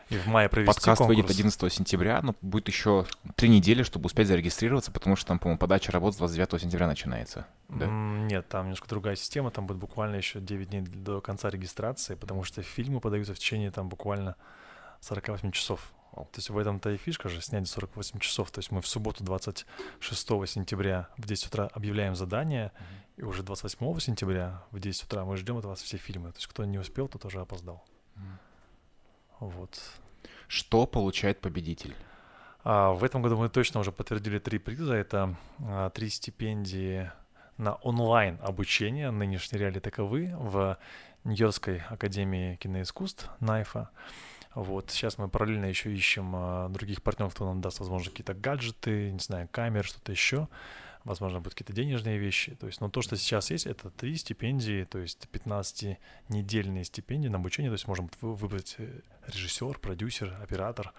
и 0.10 0.18
в 0.18 0.26
мае 0.28 0.50
провести 0.50 0.74
Подкаст 0.74 1.02
выйдет 1.02 1.26
конкурс. 1.26 1.36
11 1.38 1.70
сентября, 1.72 2.20
но 2.24 2.36
будет 2.42 2.68
еще 2.68 3.06
три 3.36 3.48
недели, 3.48 3.84
чтобы 3.84 4.08
успеть 4.08 4.28
зарегистрироваться, 4.28 4.92
потому 4.92 5.16
что 5.16 5.28
там, 5.28 5.38
по-моему, 5.40 5.60
подача 5.60 5.92
работ 5.92 6.16
с 6.16 6.18
29 6.18 6.60
сентября 6.60 6.88
начинается. 6.88 7.46
Да? 7.70 7.86
Нет, 7.86 8.48
там 8.50 8.64
немножко 8.66 8.88
другая 8.90 9.16
система, 9.16 9.52
там 9.52 9.68
будет 9.68 9.78
буквально 9.78 10.16
еще 10.16 10.40
9 10.40 10.70
дней 10.72 10.82
до 10.82 11.22
конца 11.22 11.50
регистрации, 11.52 12.16
потому 12.16 12.44
что 12.44 12.64
фильмы 12.64 13.02
подаются 13.02 13.36
в 13.36 13.40
течение 13.40 13.70
там 13.70 13.88
буквально 13.88 14.36
48 15.02 15.52
часов. 15.52 15.92
То 16.16 16.28
есть 16.38 16.50
в 16.50 16.58
этом-то 16.58 16.90
и 16.90 16.98
фишка 16.98 17.30
же, 17.30 17.40
снять 17.40 17.68
48 17.70 18.20
часов. 18.20 18.50
То 18.50 18.60
есть 18.60 18.72
мы 18.72 18.82
в 18.82 18.88
субботу 18.88 19.24
26 19.24 20.48
сентября 20.48 21.08
в 21.18 21.26
10 21.28 21.46
утра 21.48 21.70
объявляем 21.72 22.16
задание, 22.16 22.72
и 23.20 23.24
уже 23.24 23.44
28 23.44 24.00
сентября 24.00 24.64
в 24.72 24.80
10 24.80 25.04
утра 25.04 25.26
мы 25.26 25.36
ждем 25.36 25.58
от 25.58 25.66
вас 25.66 25.82
все 25.82 25.98
фильмы. 25.98 26.32
То 26.32 26.38
есть 26.38 26.48
кто 26.48 26.64
не 26.64 26.80
успел, 26.80 27.10
тот 27.10 27.26
уже 27.26 27.42
опоздал. 27.42 27.84
Вот. 29.42 29.78
Что 30.48 30.88
получает 30.88 31.42
победитель? 31.42 31.96
А 32.64 32.92
в 32.94 33.04
этом 33.04 33.22
году 33.22 33.38
мы 33.38 33.50
точно 33.50 33.82
уже 33.82 33.92
подтвердили 33.92 34.40
три 34.40 34.58
приза. 34.58 34.94
Это 34.94 35.36
а, 35.60 35.90
три 35.90 36.10
стипендии 36.10 37.12
на 37.58 37.76
онлайн 37.76 38.38
обучение. 38.42 39.12
Нынешние 39.12 39.60
реалии 39.60 39.80
таковы 39.80 40.34
в 40.38 40.78
Нью-Йоркской 41.26 41.84
академии 41.90 42.56
киноискусств 42.56 43.30
НАЙФа. 43.42 43.90
Вот 44.56 44.92
сейчас 44.92 45.18
мы 45.18 45.28
параллельно 45.28 45.66
еще 45.66 45.94
ищем 45.94 46.32
а, 46.36 46.70
других 46.70 47.04
партнеров, 47.04 47.36
кто 47.36 47.46
нам 47.46 47.60
даст, 47.60 47.80
возможно, 47.80 48.12
какие-то 48.12 48.34
гаджеты, 48.34 49.12
не 49.12 49.20
знаю, 49.20 49.50
камеры, 49.52 49.84
что-то 49.84 50.14
еще. 50.14 50.48
Возможно, 51.04 51.40
будут 51.40 51.54
какие-то 51.54 51.74
денежные 51.74 52.18
вещи. 52.18 52.56
То 52.56 52.68
есть, 52.68 52.82
но 52.82 52.90
то, 52.90 53.02
что 53.02 53.16
сейчас 53.16 53.52
есть, 53.52 53.68
это 53.68 53.90
три 53.90 54.16
стипендии, 54.16 54.84
то 54.84 55.00
есть 55.00 55.28
15-недельные 55.32 56.84
стипендии 56.84 57.28
на 57.28 57.38
обучение. 57.38 57.70
То 57.70 57.76
есть 57.76 57.88
можем 57.88 58.10
выбрать 58.22 58.76
э, 58.78 59.02
режиссер, 59.28 59.80
продюсер, 59.80 60.38
оператор, 60.42 60.94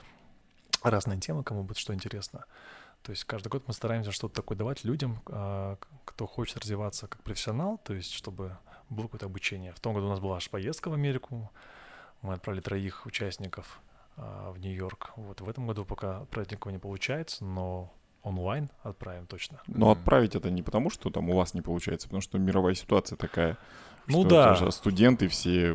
разные 0.83 1.21
темы, 1.21 1.45
кому 1.45 1.63
будет 1.63 1.79
что 1.79 1.95
интересно. 1.95 2.45
То 3.03 3.13
есть 3.13 3.25
каждый 3.25 3.49
год 3.49 3.65
мы 3.67 3.73
стараемся 3.73 4.13
что-то 4.13 4.35
такое 4.35 4.59
давать 4.59 4.85
людям, 4.85 5.23
а, 5.27 5.79
кто 6.05 6.27
хочет 6.27 6.59
развиваться 6.59 7.07
как 7.07 7.23
профессионал, 7.23 7.79
то 7.79 7.95
есть 7.95 8.13
чтобы 8.13 8.59
было 8.91 9.05
какое-то 9.05 9.27
обучение. 9.27 9.73
В 9.73 9.81
том 9.81 9.95
году 9.95 10.07
у 10.07 10.11
нас 10.11 10.21
была 10.21 10.37
аж 10.37 10.51
поездка 10.51 10.91
в 10.91 10.93
Америку, 10.93 11.51
мы 12.21 12.35
отправили 12.35 12.61
троих 12.61 13.07
участников 13.07 13.81
а, 14.17 14.53
в 14.53 14.59
Нью-Йорк. 14.59 15.13
Вот 15.17 15.41
в 15.41 15.49
этом 15.49 15.67
году 15.67 15.87
пока 15.87 16.27
никого 16.51 16.71
не 16.71 16.79
получается, 16.79 17.45
но 17.45 17.91
онлайн 18.23 18.71
отправим 18.83 19.27
точно. 19.27 19.61
Но 19.67 19.91
отправить 19.91 20.35
это 20.35 20.51
не 20.51 20.63
потому, 20.63 20.91
что 20.91 21.11
там 21.11 21.31
у 21.31 21.37
вас 21.37 21.55
не 21.55 21.63
получается, 21.63 22.09
потому 22.09 22.21
что 22.21 22.39
мировая 22.39 22.75
ситуация 22.75 23.17
такая. 23.17 23.57
Ну 24.07 24.25
да. 24.25 24.71
Студенты 24.71 25.29
все 25.29 25.75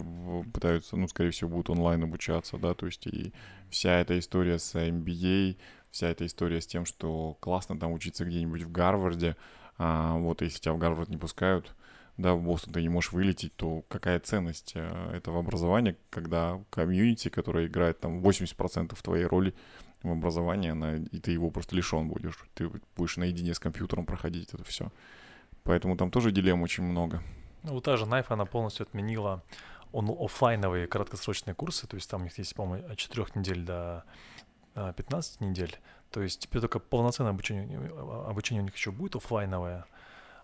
пытаются, 0.54 0.98
ну, 0.98 1.08
скорее 1.08 1.32
всего, 1.32 1.50
будут 1.50 1.70
онлайн 1.70 2.04
обучаться, 2.04 2.58
да, 2.58 2.74
то 2.74 2.86
есть 2.86 3.08
и 3.08 3.34
вся 3.70 4.00
эта 4.00 4.20
история 4.20 4.60
с 4.60 4.76
MBA, 4.76 5.58
вся 5.92 6.10
эта 6.10 6.26
история 6.26 6.60
с 6.60 6.68
тем, 6.68 6.86
что 6.86 7.38
классно 7.40 7.80
там 7.80 7.94
учиться 7.94 8.26
где-нибудь 8.26 8.64
в 8.64 8.72
Гарварде, 8.72 9.38
а, 9.78 10.16
вот 10.18 10.42
если 10.42 10.60
тебя 10.60 10.74
в 10.74 10.78
Гарвард 10.78 11.10
не 11.10 11.18
пускают, 11.18 11.74
да, 12.18 12.34
в 12.34 12.42
Бостон 12.42 12.74
ты 12.74 12.82
не 12.82 12.90
можешь 12.90 13.12
вылететь, 13.12 13.54
то 13.56 13.84
какая 13.90 14.20
ценность 14.20 14.72
э, 14.76 15.12
этого 15.14 15.40
образования, 15.40 15.98
когда 16.10 16.62
комьюнити, 16.70 17.28
которая 17.28 17.68
играет 17.68 18.00
там 18.00 18.22
80% 18.22 18.98
твоей 19.02 19.26
роли 19.26 19.54
в 20.10 20.18
образовании, 20.18 20.72
она, 20.72 20.96
и 20.96 21.20
ты 21.20 21.32
его 21.32 21.50
просто 21.50 21.76
лишен 21.76 22.08
будешь. 22.08 22.38
Ты 22.54 22.70
будешь 22.96 23.18
наедине 23.18 23.54
с 23.54 23.60
компьютером 23.60 24.06
проходить 24.06 24.54
это 24.54 24.64
все. 24.64 24.92
Поэтому 25.64 25.98
там 25.98 26.12
тоже 26.12 26.32
дилемм 26.32 26.62
очень 26.62 26.84
много. 26.84 27.22
Ну, 27.64 27.82
та 27.82 27.98
же 27.98 28.06
Knife, 28.06 28.28
она 28.30 28.46
полностью 28.46 28.84
отменила 28.84 29.44
он 29.96 30.10
офлайновые 30.10 30.88
краткосрочные 30.88 31.56
курсы, 31.56 31.88
то 31.88 31.96
есть 31.96 32.10
там 32.10 32.22
у 32.22 32.24
них 32.26 32.38
есть, 32.38 32.54
по-моему, 32.54 32.86
от 32.90 32.98
4 32.98 33.28
недель 33.36 33.64
до 33.64 34.04
15 34.74 35.38
а, 35.40 35.44
недель. 35.46 35.80
То 36.12 36.22
есть 36.22 36.42
теперь 36.42 36.60
только 36.60 36.80
полноценное 36.80 37.32
обучение, 37.32 37.90
а, 37.94 38.28
обучение 38.30 38.62
у 38.62 38.66
них 38.66 38.76
еще 38.76 38.92
будет 38.92 39.16
офлайновое, 39.16 39.86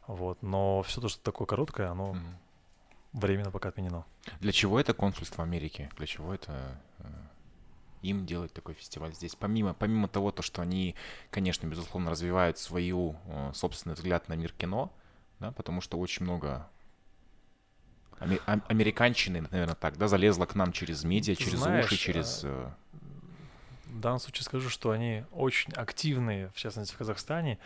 вот, 0.07 0.41
но 0.41 0.83
все 0.83 1.01
то, 1.01 1.09
что 1.09 1.21
такое 1.21 1.47
короткое, 1.47 1.89
оно 1.89 2.13
mm-hmm. 2.13 3.19
временно 3.19 3.51
пока 3.51 3.69
отменено. 3.69 4.05
Для 4.39 4.53
чего 4.53 4.79
это 4.79 4.93
консульство 4.93 5.43
Америки? 5.43 5.89
Для 5.97 6.07
чего 6.07 6.33
это 6.33 6.53
э, 6.99 7.03
им 8.01 8.25
делать 8.25 8.53
такой 8.53 8.73
фестиваль 8.73 9.13
здесь? 9.13 9.35
Помимо, 9.35 9.73
помимо 9.73 10.07
того, 10.07 10.31
то, 10.31 10.41
что 10.41 10.61
они, 10.61 10.95
конечно, 11.29 11.67
безусловно, 11.67 12.11
развивают 12.11 12.57
свою 12.57 13.15
э, 13.25 13.51
собственный 13.53 13.95
взгляд 13.95 14.27
на 14.27 14.33
мир 14.33 14.53
кино, 14.53 14.91
да, 15.39 15.51
потому 15.51 15.81
что 15.81 15.97
очень 15.97 16.23
много 16.23 16.67
американщины, 18.19 19.47
наверное, 19.49 19.75
так, 19.75 19.97
да, 19.97 20.07
залезла 20.07 20.45
к 20.45 20.53
нам 20.53 20.71
через 20.71 21.03
медиа, 21.03 21.35
через 21.35 21.59
Знаешь, 21.59 21.85
уши, 21.85 21.97
через... 21.97 22.41
А, 22.43 22.71
э, 22.93 23.91
в 23.91 23.99
данном 23.99 24.19
случае 24.19 24.43
скажу, 24.43 24.69
что 24.69 24.91
они 24.91 25.25
очень 25.31 25.73
активные, 25.73 26.49
в 26.49 26.55
частности, 26.55 26.93
в 26.93 26.97
Казахстане, 26.97 27.57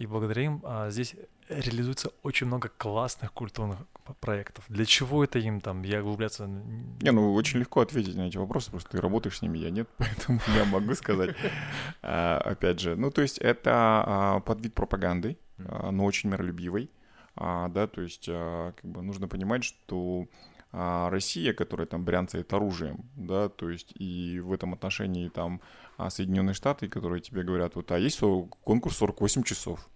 и 0.00 0.06
благодаря 0.06 0.44
им 0.44 0.62
а, 0.64 0.88
здесь 0.88 1.14
реализуется 1.50 2.10
очень 2.22 2.46
много 2.46 2.70
классных 2.70 3.34
культурных 3.34 3.80
проектов. 4.20 4.64
Для 4.68 4.86
чего 4.86 5.22
это 5.22 5.38
им 5.38 5.60
там? 5.60 5.82
Я 5.82 6.00
углубляться... 6.00 6.46
Не, 6.46 7.12
ну 7.12 7.34
очень 7.34 7.58
легко 7.58 7.82
ответить 7.82 8.16
на 8.16 8.28
эти 8.28 8.38
вопросы, 8.38 8.70
просто 8.70 8.92
ты 8.92 9.00
работаешь 9.00 9.36
с 9.36 9.42
ними, 9.42 9.58
я 9.58 9.68
нет, 9.68 9.90
поэтому 9.98 10.40
я 10.56 10.64
могу 10.64 10.94
сказать. 10.94 11.36
А, 12.02 12.38
опять 12.38 12.80
же, 12.80 12.96
ну 12.96 13.10
то 13.10 13.20
есть 13.20 13.36
это 13.38 13.72
а, 13.74 14.40
подвид 14.40 14.72
пропаганды, 14.72 15.36
но 15.58 16.04
очень 16.04 16.30
миролюбивой. 16.30 16.90
Да, 17.36 17.86
то 17.86 18.00
есть 18.00 18.26
как 18.26 18.82
бы 18.82 19.02
нужно 19.02 19.28
понимать, 19.28 19.64
что 19.64 20.26
Россия, 20.72 21.54
которая 21.54 21.86
там 21.86 22.04
брянцает 22.04 22.52
оружием, 22.52 23.08
да, 23.14 23.48
то 23.48 23.70
есть 23.70 23.92
и 23.94 24.40
в 24.40 24.52
этом 24.52 24.74
отношении 24.74 25.28
там 25.28 25.60
Соединенные 26.08 26.54
Штаты, 26.54 26.88
которые 26.88 27.20
тебе 27.20 27.42
говорят, 27.42 27.74
вот, 27.74 27.90
а 27.92 27.98
есть 27.98 28.20
конкурс 28.64 28.96
48 28.96 29.42
часов, 29.42 29.90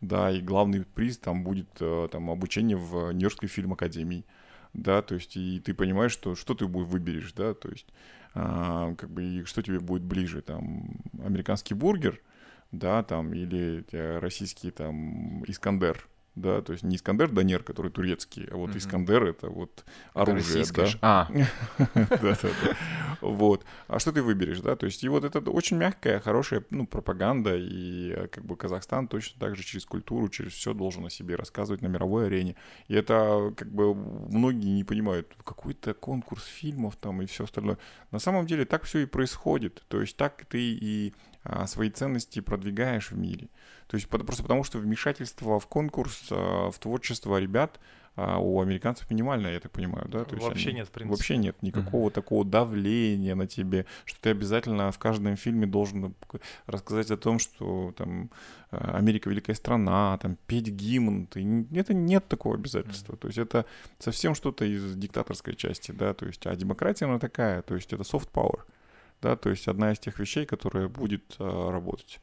да, 0.00 0.30
и 0.30 0.40
главный 0.40 0.84
приз 0.84 1.18
там 1.18 1.44
будет 1.44 1.68
э, 1.80 2.08
там 2.10 2.30
обучение 2.30 2.76
в 2.76 3.12
Нью-Йоркской 3.12 3.48
фильм-академии, 3.48 4.24
да, 4.72 5.02
то 5.02 5.16
есть 5.16 5.36
и 5.36 5.60
ты 5.60 5.74
понимаешь, 5.74 6.12
что 6.12 6.34
что 6.34 6.54
ты 6.54 6.64
выберешь, 6.64 7.32
да, 7.32 7.54
то 7.54 7.68
есть 7.68 7.86
а, 8.34 8.94
как 8.94 9.10
бы 9.10 9.22
и 9.24 9.44
что 9.44 9.62
тебе 9.62 9.80
будет 9.80 10.02
ближе, 10.02 10.40
там 10.40 11.00
американский 11.22 11.74
бургер, 11.74 12.20
да, 12.72 13.02
там 13.02 13.34
или 13.34 13.84
российский 14.18 14.70
там 14.70 15.42
Искандер, 15.44 16.06
да, 16.34 16.62
то 16.62 16.72
есть 16.72 16.84
не 16.84 16.96
Искандер 16.96 17.30
Данер, 17.30 17.62
который 17.62 17.90
турецкий, 17.90 18.46
а 18.50 18.56
вот 18.56 18.70
mm-hmm. 18.70 18.78
Искандер 18.78 19.24
это 19.24 19.50
вот 19.50 19.84
оружие, 20.14 20.64
да. 20.74 20.86
А. 21.02 21.28
да, 21.94 22.18
да, 22.20 22.36
Вот. 23.20 23.64
А 23.88 23.98
что 23.98 24.12
ты 24.12 24.22
выберешь, 24.22 24.60
да? 24.60 24.76
То 24.76 24.86
есть 24.86 25.02
и 25.02 25.08
вот 25.08 25.24
это 25.24 25.40
очень 25.50 25.76
мягкая, 25.76 26.20
хорошая, 26.20 26.64
ну, 26.70 26.86
пропаганда, 26.86 27.56
и 27.56 28.12
э, 28.12 28.28
как 28.28 28.44
бы 28.44 28.56
Казахстан 28.56 29.08
точно 29.08 29.40
так 29.40 29.56
же 29.56 29.64
через 29.64 29.84
культуру, 29.84 30.28
через 30.28 30.52
все 30.52 30.72
должен 30.72 31.04
о 31.04 31.10
себе 31.10 31.34
рассказывать 31.34 31.82
на 31.82 31.88
мировой 31.88 32.26
арене. 32.26 32.54
И 32.88 32.94
это 32.94 33.52
как 33.56 33.70
бы 33.70 33.94
многие 33.94 34.70
не 34.70 34.84
понимают, 34.84 35.34
какой-то 35.44 35.94
конкурс 35.94 36.44
фильмов 36.44 36.96
там 36.96 37.22
и 37.22 37.26
все 37.26 37.44
остальное. 37.44 37.78
На 38.12 38.18
самом 38.20 38.46
деле 38.46 38.64
так 38.64 38.84
все 38.84 39.00
и 39.00 39.06
происходит. 39.06 39.82
То 39.88 40.00
есть 40.00 40.16
так 40.16 40.44
ты 40.46 40.60
и 40.60 41.12
а, 41.12 41.29
свои 41.66 41.90
ценности 41.90 42.40
продвигаешь 42.40 43.10
в 43.10 43.18
мире. 43.18 43.48
То 43.90 43.96
есть 43.96 44.08
просто 44.08 44.42
потому, 44.42 44.62
что 44.62 44.78
вмешательство 44.78 45.58
в 45.58 45.66
конкурс, 45.66 46.28
а, 46.30 46.70
в 46.70 46.78
творчество 46.78 47.40
ребят 47.40 47.80
а, 48.14 48.38
у 48.38 48.60
американцев 48.60 49.10
минимальное, 49.10 49.54
я 49.54 49.60
так 49.60 49.72
понимаю, 49.72 50.06
да? 50.08 50.24
То 50.24 50.36
есть 50.36 50.46
вообще 50.46 50.68
они, 50.68 50.78
нет, 50.78 50.86
в 50.86 50.90
принципе. 50.92 51.16
Вообще 51.16 51.36
нет 51.38 51.60
никакого 51.60 52.08
uh-huh. 52.08 52.12
такого 52.12 52.44
давления 52.44 53.34
на 53.34 53.48
тебе, 53.48 53.86
что 54.04 54.20
ты 54.20 54.30
обязательно 54.30 54.92
в 54.92 54.98
каждом 55.00 55.34
фильме 55.34 55.66
должен 55.66 56.14
рассказать 56.66 57.10
о 57.10 57.16
том, 57.16 57.40
что 57.40 57.92
там 57.96 58.30
Америка 58.70 59.28
великая 59.28 59.54
страна, 59.54 60.18
там 60.18 60.36
петь 60.46 60.68
гимн. 60.68 61.26
Ты, 61.26 61.66
это 61.74 61.92
нет 61.92 62.28
такого 62.28 62.54
обязательства. 62.54 63.14
Uh-huh. 63.14 63.18
То 63.18 63.26
есть 63.26 63.38
это 63.38 63.66
совсем 63.98 64.36
что-то 64.36 64.64
из 64.64 64.94
диктаторской 64.94 65.56
части, 65.56 65.90
да? 65.90 66.14
То 66.14 66.26
есть 66.26 66.46
а 66.46 66.54
демократия 66.54 67.06
она 67.06 67.18
такая, 67.18 67.62
то 67.62 67.74
есть 67.74 67.92
это 67.92 68.02
soft 68.02 68.30
power 68.32 68.60
да, 69.22 69.36
то 69.36 69.50
есть 69.50 69.68
одна 69.68 69.92
из 69.92 69.98
тех 69.98 70.18
вещей, 70.18 70.46
которая 70.46 70.88
будет 70.88 71.36
а, 71.38 71.70
работать. 71.70 72.20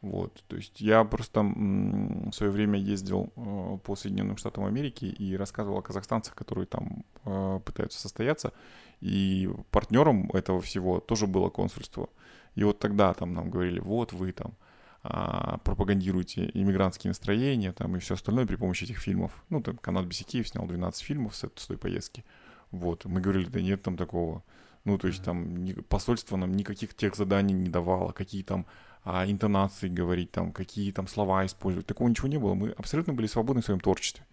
Вот, 0.00 0.44
то 0.46 0.54
есть 0.54 0.80
я 0.80 1.02
просто 1.02 1.42
в 1.42 2.32
свое 2.32 2.52
время 2.52 2.78
ездил 2.78 3.32
э, 3.34 3.78
по 3.82 3.96
Соединенным 3.96 4.36
Штатам 4.36 4.64
Америки 4.64 5.06
и 5.06 5.36
рассказывал 5.36 5.78
о 5.78 5.82
казахстанцах, 5.82 6.36
которые 6.36 6.66
там 6.66 7.04
э, 7.24 7.58
пытаются 7.64 8.00
состояться, 8.00 8.52
и 9.00 9.50
партнером 9.72 10.30
этого 10.30 10.60
всего 10.60 11.00
тоже 11.00 11.26
было 11.26 11.50
консульство. 11.50 12.08
И 12.54 12.62
вот 12.62 12.78
тогда 12.78 13.12
там 13.12 13.34
нам 13.34 13.50
говорили, 13.50 13.80
вот 13.80 14.12
вы 14.12 14.30
там 14.30 14.54
а, 15.02 15.58
пропагандируете 15.58 16.50
иммигрантские 16.54 17.10
настроения 17.10 17.72
там 17.72 17.96
и 17.96 17.98
все 18.00 18.14
остальное 18.14 18.46
при 18.46 18.56
помощи 18.56 18.84
этих 18.84 18.98
фильмов. 18.98 19.32
Ну, 19.48 19.62
там 19.62 19.76
Канат 19.78 20.06
Бесикиев 20.06 20.48
снял 20.48 20.66
12 20.66 21.02
фильмов 21.02 21.36
с, 21.36 21.48
с 21.54 21.66
той 21.66 21.78
поездки. 21.78 22.24
Вот, 22.70 23.04
мы 23.04 23.20
говорили, 23.20 23.48
да 23.48 23.60
нет 23.60 23.82
там 23.82 23.96
такого. 23.96 24.42
Ну, 24.88 24.96
то 24.96 25.06
есть 25.06 25.22
там 25.22 25.66
посольство 25.90 26.38
нам 26.38 26.54
никаких 26.54 26.94
тех 26.94 27.14
заданий 27.14 27.52
не 27.52 27.68
давало, 27.68 28.12
какие 28.12 28.42
там 28.42 28.64
а, 29.04 29.26
интонации 29.30 29.86
говорить, 29.86 30.30
там, 30.30 30.50
какие 30.50 30.92
там 30.92 31.06
слова 31.08 31.44
использовать. 31.44 31.86
Такого 31.86 32.08
ничего 32.08 32.26
не 32.26 32.38
было. 32.38 32.54
Мы 32.54 32.70
абсолютно 32.70 33.12
были 33.12 33.26
свободны 33.26 33.60
в 33.60 33.66
своем 33.66 33.80
творчестве. 33.80 34.24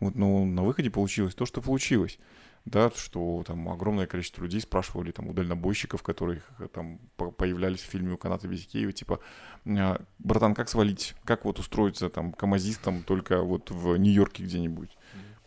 Вот, 0.00 0.14
но 0.14 0.46
на 0.46 0.64
выходе 0.64 0.90
получилось 0.90 1.34
то, 1.34 1.44
что 1.44 1.60
получилось. 1.60 2.18
Да, 2.64 2.90
что 2.96 3.44
там 3.46 3.68
огромное 3.68 4.06
количество 4.06 4.42
людей 4.42 4.62
спрашивали 4.62 5.10
там 5.10 5.28
у 5.28 5.34
дальнобойщиков, 5.34 6.02
которые 6.02 6.40
там 6.72 7.00
появлялись 7.16 7.80
в 7.80 7.90
фильме 7.90 8.14
у 8.14 8.16
Каната 8.16 8.48
Безикеева, 8.48 8.92
типа, 8.92 9.20
«А, 9.66 10.00
братан, 10.18 10.54
как 10.54 10.70
свалить? 10.70 11.14
Как 11.24 11.44
вот 11.44 11.58
устроиться 11.58 12.08
там 12.08 12.32
камазистом 12.32 13.02
только 13.02 13.42
вот 13.42 13.70
в 13.70 13.94
Нью-Йорке 13.96 14.42
где-нибудь? 14.42 14.96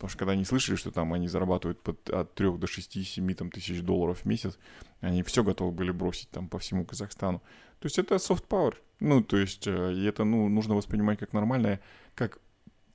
Потому 0.02 0.10
что 0.10 0.18
когда 0.18 0.32
они 0.32 0.44
слышали, 0.44 0.74
что 0.74 0.90
там 0.90 1.12
они 1.12 1.28
зарабатывают 1.28 1.80
под, 1.80 2.10
от 2.10 2.34
3 2.34 2.58
до 2.58 2.66
6-7 2.66 3.34
там, 3.34 3.52
тысяч 3.52 3.82
долларов 3.82 4.18
в 4.18 4.24
месяц, 4.24 4.58
они 5.00 5.22
все 5.22 5.44
готовы 5.44 5.70
были 5.70 5.92
бросить 5.92 6.28
там 6.30 6.48
по 6.48 6.58
всему 6.58 6.84
Казахстану. 6.84 7.38
То 7.78 7.86
есть 7.86 8.00
это 8.00 8.16
soft 8.16 8.48
power. 8.48 8.74
Ну, 8.98 9.22
то 9.22 9.36
есть, 9.36 9.68
э, 9.68 9.92
и 9.92 10.04
это 10.04 10.24
ну, 10.24 10.48
нужно 10.48 10.74
воспринимать 10.74 11.20
как 11.20 11.32
нормальная, 11.32 11.80
как 12.16 12.40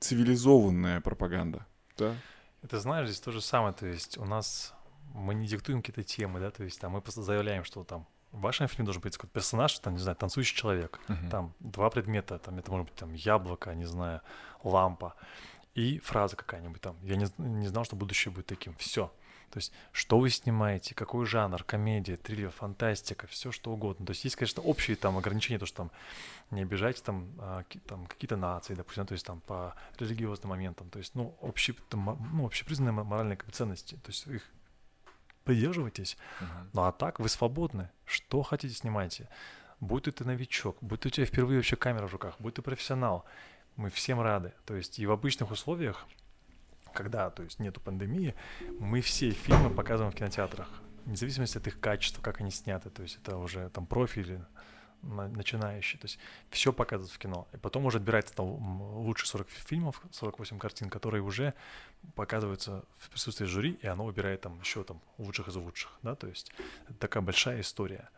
цивилизованная 0.00 1.00
пропаганда. 1.00 1.64
Да? 1.96 2.14
Это 2.62 2.78
знаешь, 2.78 3.08
здесь 3.08 3.20
то 3.20 3.32
же 3.32 3.40
самое. 3.40 3.72
То 3.72 3.86
есть 3.86 4.18
у 4.18 4.26
нас 4.26 4.74
мы 5.14 5.32
не 5.32 5.46
диктуем 5.46 5.80
какие-то 5.80 6.04
темы, 6.04 6.40
да, 6.40 6.50
то 6.50 6.62
есть 6.62 6.78
там 6.78 6.92
мы 6.92 7.00
просто 7.00 7.22
заявляем, 7.22 7.64
что 7.64 7.84
там 7.84 8.06
в 8.32 8.40
вашем 8.42 8.68
фильме 8.68 8.84
должен 8.84 9.00
быть 9.00 9.16
какой-то 9.16 9.32
персонаж, 9.32 9.78
там, 9.78 9.94
не 9.94 10.00
знаю, 10.00 10.16
танцующий 10.16 10.54
человек, 10.54 11.00
uh-huh. 11.08 11.30
там 11.30 11.54
два 11.60 11.88
предмета, 11.88 12.38
там 12.38 12.58
это 12.58 12.70
может 12.70 12.88
быть 12.88 12.96
там 12.96 13.14
яблоко, 13.14 13.74
не 13.74 13.86
знаю, 13.86 14.20
лампа 14.62 15.14
и 15.78 16.00
фраза 16.00 16.34
какая-нибудь 16.34 16.80
там. 16.80 16.96
Я 17.02 17.14
не, 17.14 17.26
не 17.38 17.68
знал, 17.68 17.84
что 17.84 17.94
будущее 17.94 18.32
будет 18.32 18.46
таким. 18.46 18.74
Все. 18.78 19.12
То 19.50 19.58
есть, 19.58 19.72
что 19.92 20.18
вы 20.18 20.28
снимаете, 20.28 20.92
какой 20.92 21.24
жанр, 21.24 21.62
комедия, 21.62 22.16
триллер, 22.16 22.50
фантастика, 22.50 23.28
все 23.28 23.52
что 23.52 23.70
угодно. 23.70 24.04
То 24.04 24.10
есть, 24.10 24.24
есть, 24.24 24.34
конечно, 24.34 24.60
общие 24.62 24.96
там 24.96 25.16
ограничения, 25.16 25.58
то, 25.58 25.66
что 25.66 25.76
там 25.76 25.90
не 26.50 26.62
обижать 26.62 27.00
там, 27.04 27.28
а, 27.38 27.62
там 27.86 28.06
какие-то 28.06 28.36
нации, 28.36 28.74
допустим, 28.74 29.06
то 29.06 29.12
есть 29.12 29.24
там 29.24 29.40
по 29.40 29.76
религиозным 30.00 30.50
моментам. 30.50 30.90
То 30.90 30.98
есть, 30.98 31.14
ну, 31.14 31.36
общие, 31.40 31.76
там, 31.88 32.28
ну, 32.32 32.46
общепризнанные 32.46 33.04
моральные 33.04 33.38
ценности. 33.52 33.94
То 33.94 34.08
есть, 34.08 34.26
их 34.26 34.42
придерживайтесь. 35.44 36.18
Uh-huh. 36.40 36.70
Ну, 36.72 36.82
а 36.82 36.90
так 36.90 37.20
вы 37.20 37.28
свободны. 37.28 37.88
Что 38.04 38.42
хотите, 38.42 38.74
снимайте. 38.74 39.28
Будь 39.78 40.04
ты 40.04 40.24
новичок, 40.24 40.76
будь 40.80 41.06
у 41.06 41.08
тебя 41.08 41.24
впервые 41.24 41.58
вообще 41.58 41.76
камера 41.76 42.08
в 42.08 42.12
руках, 42.12 42.34
будь 42.40 42.54
ты 42.54 42.62
профессионал. 42.62 43.24
Мы 43.78 43.88
всем 43.88 44.20
рады. 44.20 44.52
То 44.66 44.76
есть, 44.76 44.98
и 44.98 45.06
в 45.06 45.12
обычных 45.12 45.50
условиях 45.50 46.06
когда, 46.92 47.30
то 47.30 47.42
есть 47.44 47.60
нету 47.60 47.80
пандемии, 47.80 48.34
мы 48.80 49.00
все 49.02 49.30
фильмы 49.30 49.70
показываем 49.70 50.12
в 50.12 50.16
кинотеатрах, 50.16 50.68
вне 51.04 51.16
зависимости 51.16 51.56
от 51.56 51.66
их 51.66 51.78
качества, 51.78 52.20
как 52.22 52.40
они 52.40 52.50
сняты, 52.50 52.90
то 52.90 53.02
есть 53.02 53.18
это 53.22 53.36
уже 53.36 53.68
там 53.70 53.86
профили 53.86 54.44
начинающий, 55.02 55.96
то 55.96 56.06
есть 56.06 56.18
все 56.50 56.72
показывают 56.72 57.12
в 57.12 57.18
кино, 57.18 57.46
и 57.52 57.56
потом 57.56 57.86
уже 57.86 57.98
отбирается 57.98 58.34
там 58.34 58.82
лучшие 58.96 59.28
40 59.28 59.48
фильмов, 59.48 60.02
48 60.10 60.58
картин, 60.58 60.90
которые 60.90 61.22
уже 61.22 61.54
показываются 62.16 62.84
в 62.98 63.10
присутствии 63.10 63.46
жюри, 63.46 63.78
и 63.80 63.86
оно 63.86 64.04
выбирает 64.04 64.40
там 64.40 64.58
еще 64.58 64.82
там 64.82 65.00
лучших 65.18 65.48
из 65.48 65.54
лучших, 65.54 65.92
да, 66.02 66.16
то 66.16 66.26
есть 66.26 66.52
такая 66.98 67.22
большая 67.22 67.60
история. 67.60 68.10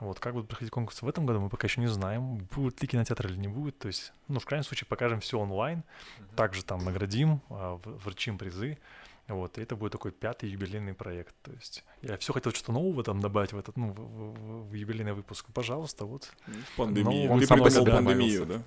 Вот, 0.00 0.20
как 0.20 0.34
будут 0.34 0.48
проходить 0.48 0.70
конкурсы 0.70 1.04
в 1.04 1.08
этом 1.08 1.26
году, 1.26 1.40
мы 1.40 1.48
пока 1.48 1.66
еще 1.66 1.80
не 1.80 1.88
знаем, 1.88 2.38
будет 2.54 2.80
ли 2.80 2.88
кинотеатр 2.88 3.26
или 3.26 3.36
не 3.36 3.48
будет. 3.48 3.78
То 3.78 3.88
есть, 3.88 4.12
ну, 4.28 4.38
в 4.38 4.46
крайнем 4.46 4.64
случае, 4.64 4.86
покажем 4.86 5.20
все 5.20 5.38
онлайн, 5.38 5.78
uh-huh. 5.80 6.36
также 6.36 6.64
там 6.64 6.84
наградим, 6.84 7.40
а, 7.50 7.80
вручим 7.84 8.38
призы. 8.38 8.78
Вот, 9.26 9.58
и 9.58 9.60
это 9.60 9.76
будет 9.76 9.92
такой 9.92 10.10
пятый 10.10 10.48
юбилейный 10.48 10.94
проект. 10.94 11.34
То 11.42 11.52
есть 11.52 11.84
я 12.00 12.16
все 12.16 12.32
хотел 12.32 12.52
что-то 12.52 12.72
нового 12.72 13.04
там 13.04 13.20
добавить 13.20 13.52
в 13.52 13.58
этот, 13.58 13.76
ну, 13.76 13.92
в, 13.92 13.98
в, 13.98 14.70
в 14.70 14.72
юбилейный 14.72 15.12
выпуск. 15.12 15.46
Пожалуйста, 15.52 16.06
вот. 16.06 16.32
Пандемия. 16.76 17.30
Он 17.30 17.38
Ты 17.40 17.46
придумал 17.46 17.84
пандемию, 17.84 18.46
да? 18.46 18.62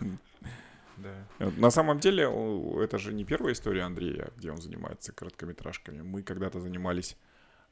Да. 0.98 1.50
На 1.56 1.70
самом 1.70 1.98
деле, 1.98 2.24
это 2.84 2.98
же 2.98 3.12
не 3.12 3.24
первая 3.24 3.54
история 3.54 3.82
Андрея, 3.82 4.30
где 4.36 4.52
он 4.52 4.58
занимается 4.58 5.12
короткометражками. 5.12 6.02
Мы 6.02 6.22
когда-то 6.22 6.60
занимались 6.60 7.16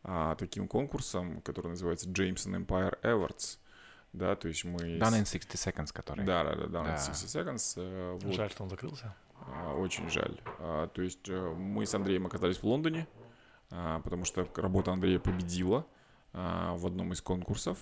таким 0.03 0.67
конкурсом, 0.67 1.41
который 1.43 1.69
называется 1.69 2.09
Jameson 2.09 2.65
Empire 2.65 3.01
Awards. 3.03 3.59
Да, 4.13 4.35
то 4.35 4.49
есть 4.49 4.65
мы... 4.65 4.99
Done 4.99 5.23
in 5.23 5.25
60 5.25 5.55
Seconds, 5.55 5.93
который... 5.93 6.25
Да, 6.25 6.43
да, 6.43 6.55
да, 6.55 6.65
Done 6.65 6.85
да. 6.85 6.95
in 6.97 6.99
60 6.99 7.15
Seconds. 7.29 7.75
Э, 7.77 8.19
вот. 8.21 8.35
Жаль, 8.35 8.51
что 8.51 8.65
он 8.65 8.71
закрылся. 8.71 9.15
А, 9.47 9.75
очень 9.75 10.11
жаль. 10.11 10.41
А, 10.59 10.89
то 10.89 11.03
есть 11.03 11.29
э, 11.29 11.55
мы 11.55 11.87
с 11.87 11.95
Андреем 11.95 12.27
оказались 12.27 12.59
в 12.59 12.65
Лондоне, 12.65 13.07
а, 13.71 14.01
потому 14.01 14.25
что 14.25 14.49
работа 14.57 14.93
Андрея 14.93 15.21
победила 15.21 15.87
а, 16.33 16.75
в 16.75 16.87
одном 16.87 17.13
из 17.13 17.23
конкурсов. 17.23 17.79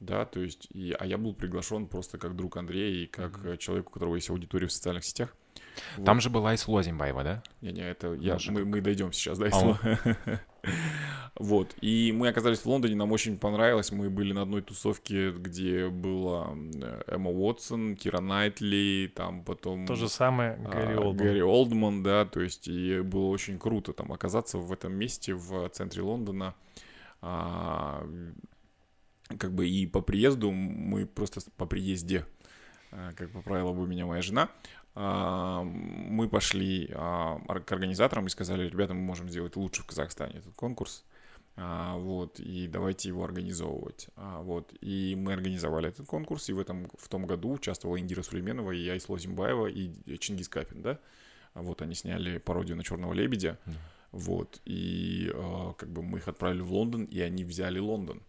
Да, 0.00 0.26
то 0.26 0.40
есть, 0.40 0.68
и, 0.70 0.94
а 0.98 1.06
я 1.06 1.18
был 1.18 1.34
приглашен 1.34 1.86
просто 1.86 2.18
как 2.18 2.36
друг 2.36 2.56
Андрея 2.56 3.04
и 3.04 3.06
как 3.06 3.38
mm-hmm. 3.38 3.56
человек, 3.58 3.88
у 3.88 3.92
которого 3.92 4.16
есть 4.16 4.30
аудитория 4.30 4.66
в 4.66 4.72
социальных 4.72 5.04
сетях. 5.04 5.34
Там 6.04 6.16
вот. 6.16 6.22
же 6.22 6.30
была 6.30 6.54
и 6.54 6.58
Лозимбаева, 6.66 7.24
да? 7.24 7.42
Не-не, 7.60 7.82
это 7.82 8.14
я, 8.14 8.38
мы, 8.48 8.64
мы 8.64 8.80
дойдем 8.80 9.12
сейчас 9.12 9.38
до 9.38 9.46
этого. 9.46 9.78
Вот. 11.36 11.74
И 11.80 12.12
мы 12.12 12.28
оказались 12.28 12.60
в 12.60 12.66
Лондоне, 12.66 12.94
нам 12.94 13.10
очень 13.10 13.38
понравилось. 13.38 13.90
Мы 13.90 14.08
были 14.08 14.32
на 14.32 14.42
одной 14.42 14.62
тусовке, 14.62 15.32
где 15.32 15.88
была 15.88 16.56
Эмма 17.08 17.30
Уотсон, 17.30 17.96
Кира 17.96 18.20
Найтли, 18.20 19.12
там 19.14 19.42
потом... 19.42 19.84
То 19.84 19.96
же 19.96 20.08
самое 20.08 20.56
Гэри 20.56 20.94
Олдман. 20.94 21.16
Гэри 21.16 21.42
Олдман, 21.42 22.02
да, 22.04 22.24
то 22.24 22.40
есть 22.40 22.68
и 22.68 23.00
было 23.00 23.26
очень 23.26 23.58
круто 23.58 23.92
там 23.92 24.12
оказаться 24.12 24.58
в 24.58 24.72
этом 24.72 24.94
месте 24.94 25.34
в 25.34 25.68
центре 25.70 26.02
Лондона. 26.02 26.54
А, 27.20 28.06
как 29.38 29.52
бы 29.52 29.68
и 29.68 29.86
по 29.86 30.02
приезду 30.02 30.52
мы 30.52 31.06
просто 31.06 31.40
по 31.56 31.66
приезде, 31.66 32.26
а, 32.92 33.12
как 33.12 33.30
поправила 33.32 33.72
бы 33.72 33.86
меня 33.88 34.06
моя 34.06 34.22
жена, 34.22 34.50
а, 34.52 34.83
мы 34.94 36.28
пошли 36.28 36.88
а, 36.94 37.38
к 37.38 37.72
организаторам 37.72 38.26
и 38.26 38.30
сказали, 38.30 38.68
ребята, 38.68 38.94
мы 38.94 39.00
можем 39.00 39.28
сделать 39.28 39.56
лучше 39.56 39.82
в 39.82 39.86
Казахстане 39.86 40.38
этот 40.38 40.54
конкурс, 40.54 41.04
а, 41.56 41.96
вот, 41.96 42.38
и 42.38 42.68
давайте 42.68 43.08
его 43.08 43.24
организовывать, 43.24 44.08
вот, 44.16 44.72
и 44.80 45.16
мы 45.16 45.32
организовали 45.32 45.88
этот 45.88 46.06
конкурс, 46.06 46.48
и 46.48 46.52
в 46.52 46.60
этом, 46.60 46.88
в 46.96 47.08
том 47.08 47.26
году 47.26 47.52
участвовала 47.52 47.98
Индира 47.98 48.22
Сулейменова, 48.22 48.70
и 48.70 48.88
Айсло 48.88 49.18
Зимбаева, 49.18 49.66
и 49.66 50.18
Чингис 50.18 50.48
Капин, 50.48 50.82
да, 50.82 51.00
вот, 51.54 51.82
они 51.82 51.94
сняли 51.96 52.38
пародию 52.38 52.76
на 52.76 52.84
«Черного 52.84 53.12
лебедя», 53.14 53.58
mm. 53.66 53.72
вот, 54.12 54.60
и 54.64 55.32
как 55.76 55.88
бы 55.88 56.02
мы 56.04 56.18
их 56.18 56.28
отправили 56.28 56.62
в 56.62 56.72
Лондон, 56.72 57.04
и 57.04 57.18
они 57.18 57.44
взяли 57.44 57.80
Лондон, 57.80 58.22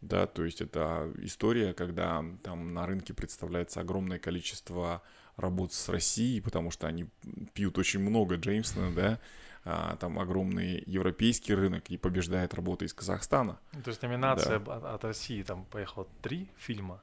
да, 0.00 0.26
то 0.26 0.44
есть 0.44 0.60
это 0.60 1.12
история, 1.18 1.74
когда 1.74 2.24
там 2.42 2.74
на 2.74 2.86
рынке 2.86 3.12
представляется 3.14 3.80
огромное 3.80 4.18
количество 4.18 5.02
работать 5.36 5.76
с 5.76 5.88
Россией, 5.88 6.40
потому 6.40 6.70
что 6.70 6.86
они 6.86 7.06
пьют 7.54 7.78
очень 7.78 8.00
много 8.00 8.36
Джеймсона, 8.36 8.92
да, 8.94 9.18
а, 9.64 9.96
там 9.96 10.18
огромный 10.18 10.82
европейский 10.86 11.54
рынок 11.54 11.88
и 11.90 11.96
побеждает 11.96 12.54
работа 12.54 12.84
из 12.84 12.92
Казахстана. 12.92 13.58
То 13.84 13.90
есть 13.90 14.02
номинация 14.02 14.58
да. 14.58 14.76
от, 14.76 14.84
от 14.84 15.04
России 15.04 15.42
там 15.42 15.64
поехало 15.66 16.08
три 16.20 16.48
фильма, 16.56 17.02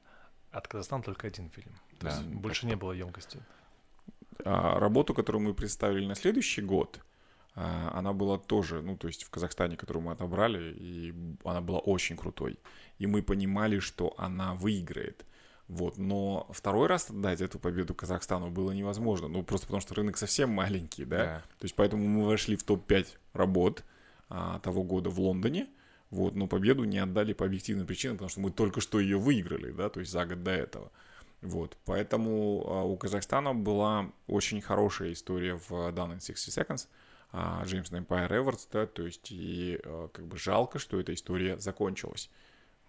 от 0.52 0.68
Казахстана 0.68 1.04
только 1.04 1.28
один 1.28 1.50
фильм. 1.50 1.72
То 2.00 2.08
да, 2.08 2.10
есть 2.10 2.24
больше 2.24 2.66
не 2.68 2.76
было 2.76 2.92
емкости. 2.92 3.40
А, 4.46 4.80
работу, 4.80 5.14
которую 5.14 5.42
мы 5.44 5.54
представили 5.54 6.06
на 6.06 6.16
следующий 6.16 6.62
год, 6.62 7.00
а, 7.56 7.92
она 7.94 8.14
была 8.14 8.38
тоже, 8.38 8.82
ну, 8.82 8.98
то 8.98 9.08
есть 9.08 9.24
в 9.24 9.30
Казахстане, 9.30 9.78
которую 9.78 10.04
мы 10.04 10.12
отобрали, 10.12 10.74
и 10.78 11.14
она 11.44 11.62
была 11.62 11.80
очень 11.80 12.18
крутой. 12.18 12.60
И 12.98 13.08
мы 13.08 13.24
понимали, 13.24 13.80
что 13.80 14.14
она 14.18 14.54
выиграет. 14.54 15.26
Вот, 15.70 16.00
но 16.00 16.48
второй 16.50 16.88
раз 16.88 17.12
отдать 17.12 17.42
эту 17.42 17.60
победу 17.60 17.94
Казахстану 17.94 18.50
было 18.50 18.72
невозможно, 18.72 19.28
ну 19.28 19.44
просто 19.44 19.68
потому 19.68 19.82
что 19.82 19.94
рынок 19.94 20.18
совсем 20.18 20.50
маленький, 20.50 21.06
да, 21.06 21.18
да. 21.18 21.44
то 21.60 21.66
есть 21.66 21.76
поэтому 21.76 22.08
мы 22.08 22.26
вошли 22.26 22.56
в 22.56 22.64
топ-5 22.64 23.06
работ 23.34 23.84
а, 24.30 24.60
того 24.62 24.84
года 24.84 25.12
в 25.12 25.20
Лондоне, 25.20 25.68
вот, 26.10 26.34
но 26.34 26.48
победу 26.48 26.86
не 26.86 26.98
отдали 26.98 27.34
по 27.34 27.46
объективным 27.46 27.86
причинам, 27.86 28.18
потому 28.18 28.30
что 28.30 28.40
мы 28.40 28.50
только 28.50 28.82
что 28.82 29.00
ее 29.00 29.20
выиграли, 29.20 29.72
да, 29.72 29.90
то 29.90 30.00
есть 30.00 30.12
за 30.12 30.26
год 30.26 30.42
до 30.42 30.50
этого. 30.50 30.92
Вот, 31.44 31.78
поэтому 31.86 32.64
а, 32.66 32.84
у 32.84 32.98
Казахстана 32.98 33.54
была 33.54 34.12
очень 34.26 34.62
хорошая 34.62 35.14
история 35.14 35.54
в 35.54 35.72
Done 35.72 36.18
in 36.18 36.26
60 36.26 36.68
Seconds, 36.68 36.88
а, 37.32 37.64
Джеймс 37.64 37.92
Empire 37.92 38.38
Эвертс, 38.38 38.68
да, 38.72 38.88
то 38.88 39.06
есть 39.06 39.32
и 39.32 39.80
а, 39.84 40.08
как 40.08 40.26
бы 40.26 40.36
жалко, 40.36 40.80
что 40.80 41.00
эта 41.00 41.14
история 41.14 41.60
закончилась. 41.60 42.32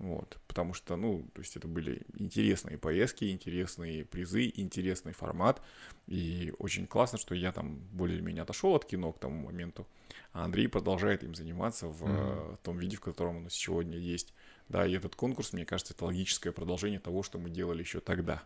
Вот, 0.01 0.39
потому 0.49 0.73
что, 0.73 0.97
ну, 0.97 1.27
то 1.35 1.43
есть 1.43 1.55
это 1.59 1.69
были 1.69 2.07
интересные 2.15 2.79
поездки, 2.79 3.31
интересные 3.31 4.07
призы, 4.07 4.51
интересный 4.55 5.13
формат. 5.13 5.61
И 6.07 6.55
очень 6.59 6.87
классно, 6.87 7.19
что 7.19 7.35
я 7.35 7.53
там 7.53 7.77
более-менее 7.93 8.45
отошел 8.45 8.75
от 8.75 8.87
кино 8.87 9.13
к 9.13 9.19
тому 9.19 9.45
моменту, 9.45 9.87
а 10.33 10.45
Андрей 10.45 10.69
продолжает 10.69 11.23
им 11.23 11.35
заниматься 11.35 11.87
в 11.87 12.03
mm-hmm. 12.03 12.59
том 12.63 12.79
виде, 12.79 12.97
в 12.97 13.03
котором 13.03 13.37
он 13.37 13.51
сегодня 13.51 13.99
есть. 13.99 14.33
Да, 14.71 14.87
и 14.87 14.95
этот 14.95 15.17
конкурс, 15.17 15.53
мне 15.53 15.67
кажется, 15.67 15.93
это 15.93 16.07
логическое 16.07 16.53
продолжение 16.53 16.99
того, 16.99 17.23
что 17.23 17.39
мы 17.39 17.51
делали 17.51 17.81
еще 17.81 18.01
тогда. 18.01 18.43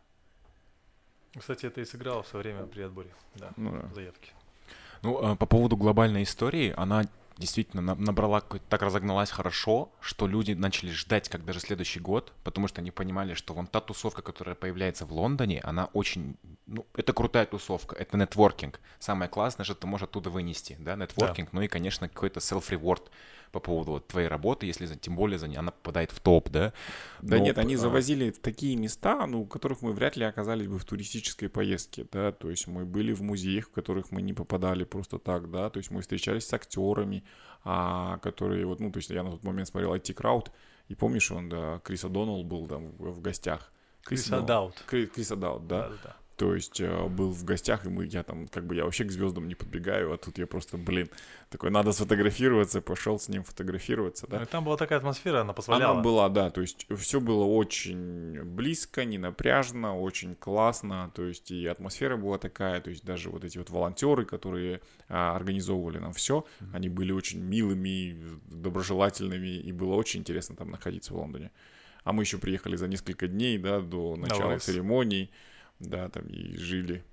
Кстати, 1.38 1.66
это 1.66 1.80
и 1.80 1.84
сыграло 1.84 2.24
в 2.24 2.26
свое 2.26 2.42
время 2.42 2.66
при 2.66 2.82
отборе, 2.82 3.14
да, 3.36 3.52
ну, 3.56 3.70
да. 3.70 3.94
заявки. 3.94 4.32
Ну, 5.02 5.18
а 5.22 5.36
по 5.36 5.46
поводу 5.46 5.76
глобальной 5.76 6.24
истории, 6.24 6.74
она 6.76 7.04
действительно 7.36 7.94
набрала, 7.94 8.40
так 8.40 8.82
разогналась 8.82 9.30
хорошо, 9.30 9.92
что 10.00 10.26
люди 10.26 10.52
начали 10.52 10.90
ждать, 10.90 11.28
как 11.28 11.44
даже 11.44 11.60
следующий 11.60 12.00
год, 12.00 12.32
потому 12.44 12.68
что 12.68 12.80
они 12.80 12.90
понимали, 12.90 13.34
что 13.34 13.54
вон 13.54 13.66
та 13.66 13.80
тусовка, 13.80 14.22
которая 14.22 14.54
появляется 14.54 15.06
в 15.06 15.12
Лондоне, 15.12 15.60
она 15.60 15.86
очень, 15.92 16.36
ну, 16.66 16.86
это 16.94 17.12
крутая 17.12 17.46
тусовка, 17.46 17.96
это 17.96 18.16
нетворкинг. 18.16 18.80
Самое 18.98 19.28
классное, 19.30 19.64
что 19.64 19.74
ты 19.74 19.86
можешь 19.86 20.04
оттуда 20.04 20.30
вынести, 20.30 20.76
да, 20.78 20.96
нетворкинг, 20.96 21.50
да. 21.50 21.58
ну 21.58 21.62
и, 21.62 21.68
конечно, 21.68 22.08
какой-то 22.08 22.40
self-reward 22.40 23.08
по 23.52 23.60
поводу 23.60 23.92
вот 23.92 24.08
твоей 24.08 24.28
работы, 24.28 24.66
если 24.66 24.86
тем 24.86 25.16
более 25.16 25.38
за 25.38 25.48
ней 25.48 25.56
она 25.56 25.70
попадает 25.70 26.10
в 26.10 26.20
топ, 26.20 26.50
да? 26.50 26.72
Да 27.20 27.36
Но, 27.36 27.44
нет, 27.44 27.58
они 27.58 27.74
а... 27.74 27.78
завозили 27.78 28.30
в 28.30 28.40
такие 28.40 28.76
места, 28.76 29.26
ну, 29.26 29.44
в 29.44 29.48
которых 29.48 29.82
мы 29.82 29.92
вряд 29.92 30.16
ли 30.16 30.24
оказались 30.24 30.66
бы 30.66 30.78
в 30.78 30.84
туристической 30.84 31.48
поездке, 31.48 32.06
да, 32.10 32.32
то 32.32 32.50
есть 32.50 32.66
мы 32.66 32.84
были 32.84 33.12
в 33.12 33.22
музеях, 33.22 33.68
в 33.68 33.72
которых 33.72 34.10
мы 34.10 34.22
не 34.22 34.32
попадали 34.32 34.84
просто 34.84 35.18
так, 35.18 35.50
да, 35.50 35.70
то 35.70 35.78
есть 35.78 35.90
мы 35.90 36.00
встречались 36.00 36.46
с 36.46 36.52
актерами, 36.52 37.24
а, 37.64 38.18
которые 38.18 38.66
вот, 38.66 38.80
ну, 38.80 38.90
то 38.90 38.98
есть 38.98 39.10
я 39.10 39.22
на 39.22 39.30
тот 39.30 39.44
момент 39.44 39.68
смотрел 39.68 39.94
IT 39.94 40.14
Crowd, 40.14 40.48
и 40.88 40.94
помнишь, 40.94 41.30
он, 41.30 41.48
да, 41.48 41.80
Крис 41.82 42.04
О'Доннелл 42.04 42.44
был 42.44 42.66
там 42.66 42.92
в, 42.98 43.20
гостях. 43.20 43.72
Крис 44.02 44.28
Даут. 44.28 44.82
Крис 44.86 45.28
Даут, 45.28 45.66
да? 45.66 45.82
Да, 45.82 45.88
да, 45.88 45.96
да. 46.02 46.16
То 46.36 46.54
есть 46.54 46.80
э, 46.80 47.06
был 47.08 47.30
в 47.30 47.44
гостях, 47.44 47.86
и 47.86 47.88
мы, 47.88 48.06
я 48.06 48.24
там, 48.24 48.48
как 48.48 48.66
бы 48.66 48.74
я 48.74 48.84
вообще 48.84 49.04
к 49.04 49.12
звездам 49.12 49.46
не 49.46 49.54
подбегаю, 49.54 50.12
а 50.12 50.16
тут 50.16 50.38
я 50.38 50.48
просто, 50.48 50.76
блин, 50.76 51.08
такой, 51.48 51.70
надо 51.70 51.92
сфотографироваться, 51.92 52.80
пошел 52.80 53.20
с 53.20 53.28
ним 53.28 53.44
фотографироваться, 53.44 54.26
да. 54.26 54.40
Ну, 54.40 54.46
там 54.46 54.64
была 54.64 54.76
такая 54.76 54.98
атмосфера, 54.98 55.42
она 55.42 55.52
позволяла. 55.52 55.92
Она 55.92 56.02
была, 56.02 56.28
да, 56.28 56.50
то 56.50 56.60
есть 56.60 56.86
все 56.96 57.20
было 57.20 57.44
очень 57.44 58.42
близко, 58.42 59.04
не 59.04 59.16
напряжно, 59.16 59.96
очень 59.96 60.34
классно, 60.34 61.12
то 61.14 61.22
есть 61.22 61.52
и 61.52 61.66
атмосфера 61.66 62.16
была 62.16 62.38
такая, 62.38 62.80
то 62.80 62.90
есть 62.90 63.04
даже 63.04 63.30
вот 63.30 63.44
эти 63.44 63.58
вот 63.58 63.70
волонтеры, 63.70 64.24
которые 64.24 64.80
а, 65.08 65.36
организовывали 65.36 65.98
нам 65.98 66.12
все, 66.12 66.44
они 66.72 66.88
были 66.88 67.12
очень 67.12 67.40
милыми, 67.40 68.18
доброжелательными, 68.50 69.56
и 69.56 69.70
было 69.70 69.94
очень 69.94 70.20
интересно 70.20 70.56
там 70.56 70.70
находиться 70.70 71.14
в 71.14 71.16
Лондоне. 71.16 71.52
А 72.02 72.12
мы 72.12 72.24
еще 72.24 72.38
приехали 72.38 72.74
за 72.74 72.88
несколько 72.88 73.28
дней, 73.28 73.56
да, 73.56 73.80
до 73.80 74.16
начала 74.16 74.58
церемоний 74.58 75.30
да, 75.80 76.08
там 76.08 76.26
и 76.26 76.56
жили 76.56 77.04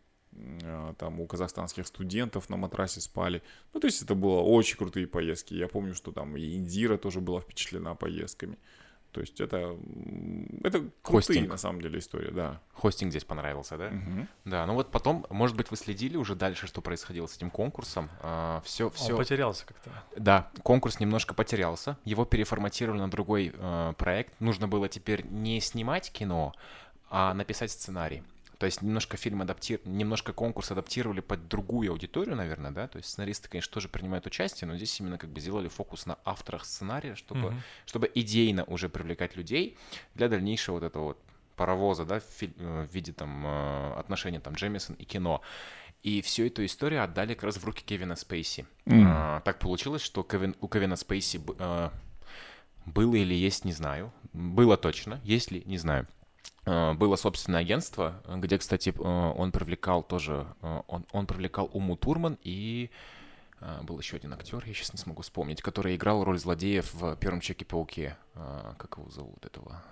а, 0.64 0.94
там 0.96 1.20
у 1.20 1.28
казахстанских 1.28 1.88
студентов 1.88 2.50
на 2.50 2.58
матрасе 2.58 3.02
спали. 3.02 3.42
Ну, 3.74 3.80
то 3.80 3.88
есть 3.88 4.02
это 4.02 4.16
было 4.16 4.42
очень 4.42 4.78
крутые 4.78 5.08
поездки. 5.08 5.54
Я 5.54 5.68
помню, 5.68 5.94
что 5.94 6.12
там 6.12 6.38
и 6.38 6.56
Индира 6.56 6.98
тоже 6.98 7.20
была 7.20 7.42
впечатлена 7.42 7.96
поездками. 7.96 8.58
То 9.12 9.20
есть 9.20 9.42
это, 9.42 9.78
это 10.64 10.90
крутые, 11.02 11.40
Хостинг. 11.42 11.50
на 11.50 11.58
самом 11.58 11.82
деле, 11.82 12.00
история, 12.00 12.32
да. 12.32 12.62
Хостинг 12.72 13.12
здесь 13.12 13.26
понравился, 13.26 13.78
да? 13.78 13.88
Угу. 13.88 14.28
Да, 14.46 14.66
ну 14.66 14.74
вот 14.74 14.90
потом, 14.90 15.26
может 15.30 15.58
быть, 15.58 15.70
вы 15.70 15.76
следили 15.76 16.16
уже 16.16 16.34
дальше, 16.34 16.66
что 16.66 16.82
происходило 16.82 17.28
с 17.28 17.36
этим 17.36 17.50
конкурсом. 17.50 18.10
А, 18.22 18.62
все, 18.64 18.90
все... 18.92 19.12
Он 19.12 19.18
потерялся 19.18 19.66
как-то. 19.66 19.90
Да, 20.16 20.50
конкурс 20.64 21.02
немножко 21.02 21.34
потерялся. 21.34 21.98
Его 22.06 22.24
переформатировали 22.24 23.00
на 23.00 23.12
другой 23.12 23.54
э, 23.54 23.94
проект. 23.98 24.40
Нужно 24.40 24.70
было 24.70 24.88
теперь 24.88 25.26
не 25.26 25.60
снимать 25.60 26.10
кино, 26.10 26.54
а 27.10 27.34
написать 27.34 27.72
сценарий. 27.72 28.24
То 28.62 28.68
есть 28.68 28.84
немножко 28.84 29.18
фильм 29.18 29.42
адаптировали, 29.42 29.90
немножко 29.90 30.34
конкурс 30.34 30.70
адаптировали 30.70 31.20
под 31.20 31.48
другую 31.48 31.92
аудиторию, 31.92 32.36
наверное, 32.36 32.70
да. 32.70 32.88
То 32.88 32.98
есть 32.98 33.10
сценаристы, 33.10 33.50
конечно, 33.50 33.74
тоже 33.74 33.90
принимают 33.90 34.28
участие, 34.28 34.68
но 34.68 34.76
здесь 34.76 35.00
именно 35.00 35.18
как 35.18 35.32
бы 35.32 35.40
сделали 35.40 35.68
фокус 35.68 36.06
на 36.06 36.20
авторах 36.24 36.64
сценария, 36.64 37.16
чтобы, 37.16 37.48
mm-hmm. 37.48 37.60
чтобы 37.88 38.12
идейно 38.14 38.64
уже 38.66 38.88
привлекать 38.88 39.36
людей 39.36 39.80
для 40.14 40.30
дальнейшего 40.30 40.76
вот 40.76 40.84
этого 40.84 41.04
вот 41.06 41.20
паровоза, 41.56 42.06
да, 42.06 42.20
в, 42.20 42.44
э, 42.44 42.88
виде 42.94 43.14
там 43.14 43.44
э, 43.48 43.94
отношений 43.96 44.38
там 44.38 44.54
Джемисон 44.54 44.96
и 44.98 45.06
кино. 45.06 45.42
И 46.04 46.22
всю 46.22 46.46
эту 46.46 46.64
историю 46.64 47.04
отдали 47.04 47.34
как 47.34 47.46
раз 47.46 47.58
в 47.58 47.66
руки 47.66 47.84
Кевина 47.84 48.16
Спейси. 48.16 48.68
Mm. 48.86 49.06
А, 49.08 49.40
так 49.40 49.58
получилось, 49.58 50.04
что 50.04 50.22
Кевин, 50.22 50.56
у 50.62 50.68
Кевина 50.68 50.98
Спейси 50.98 51.42
а, 51.58 51.92
было 52.86 53.16
или 53.16 53.34
есть, 53.34 53.66
не 53.66 53.74
знаю. 53.74 54.14
Было 54.34 54.78
точно, 54.78 55.20
есть 55.24 55.50
ли, 55.50 55.64
не 55.66 55.80
знаю. 55.80 56.08
Э, 56.72 56.94
было 56.94 57.18
собственное 57.18 57.60
агентство, 57.60 58.22
где, 58.28 58.58
кстати, 58.58 58.94
э, 58.98 59.02
он 59.02 59.52
привлекал 59.52 60.04
тоже, 60.04 60.48
э, 60.62 60.82
он, 60.88 61.06
он 61.12 61.28
привлекал 61.28 61.70
Уму 61.74 61.98
Турман 61.98 62.38
и 62.44 62.90
был 63.84 64.00
еще 64.00 64.16
один 64.16 64.34
актер, 64.34 64.64
я 64.66 64.74
сейчас 64.74 64.92
не 64.92 64.98
смогу 64.98 65.22
вспомнить, 65.22 65.62
который 65.62 65.96
играл 65.96 66.24
роль 66.24 66.40
злодеев 66.40 66.96
в 66.96 67.16
первом 67.18 67.42
Чеке-пауке. 67.42 68.18
Как 68.34 68.98
его 68.98 69.08
зовут 69.12 69.46
этого? 69.46 69.84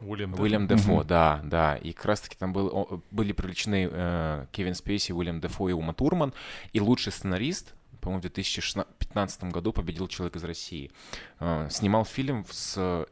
Уильям, 0.00 0.38
Уильям 0.38 0.66
Дефо, 0.66 1.00
mm-hmm. 1.00 1.06
да, 1.06 1.40
да. 1.42 1.76
И 1.76 1.92
как 1.92 2.04
раз-таки 2.04 2.36
там 2.36 2.52
был, 2.52 3.02
были 3.10 3.32
привлечены 3.32 3.88
э, 3.90 4.46
Кевин 4.52 4.74
Спейси, 4.74 5.12
Уильям 5.12 5.40
Дефо 5.40 5.70
и 5.70 5.72
Ума 5.72 5.94
Турман. 5.94 6.34
И 6.74 6.80
лучший 6.80 7.12
сценарист, 7.12 7.72
по-моему, 8.02 8.18
в 8.18 8.22
2015 8.24 9.44
году 9.44 9.72
победил 9.72 10.06
«Человек 10.08 10.36
из 10.36 10.44
России». 10.44 10.90
Э, 11.38 11.66
снимал 11.70 12.04
фильм 12.04 12.44
с 12.50 13.06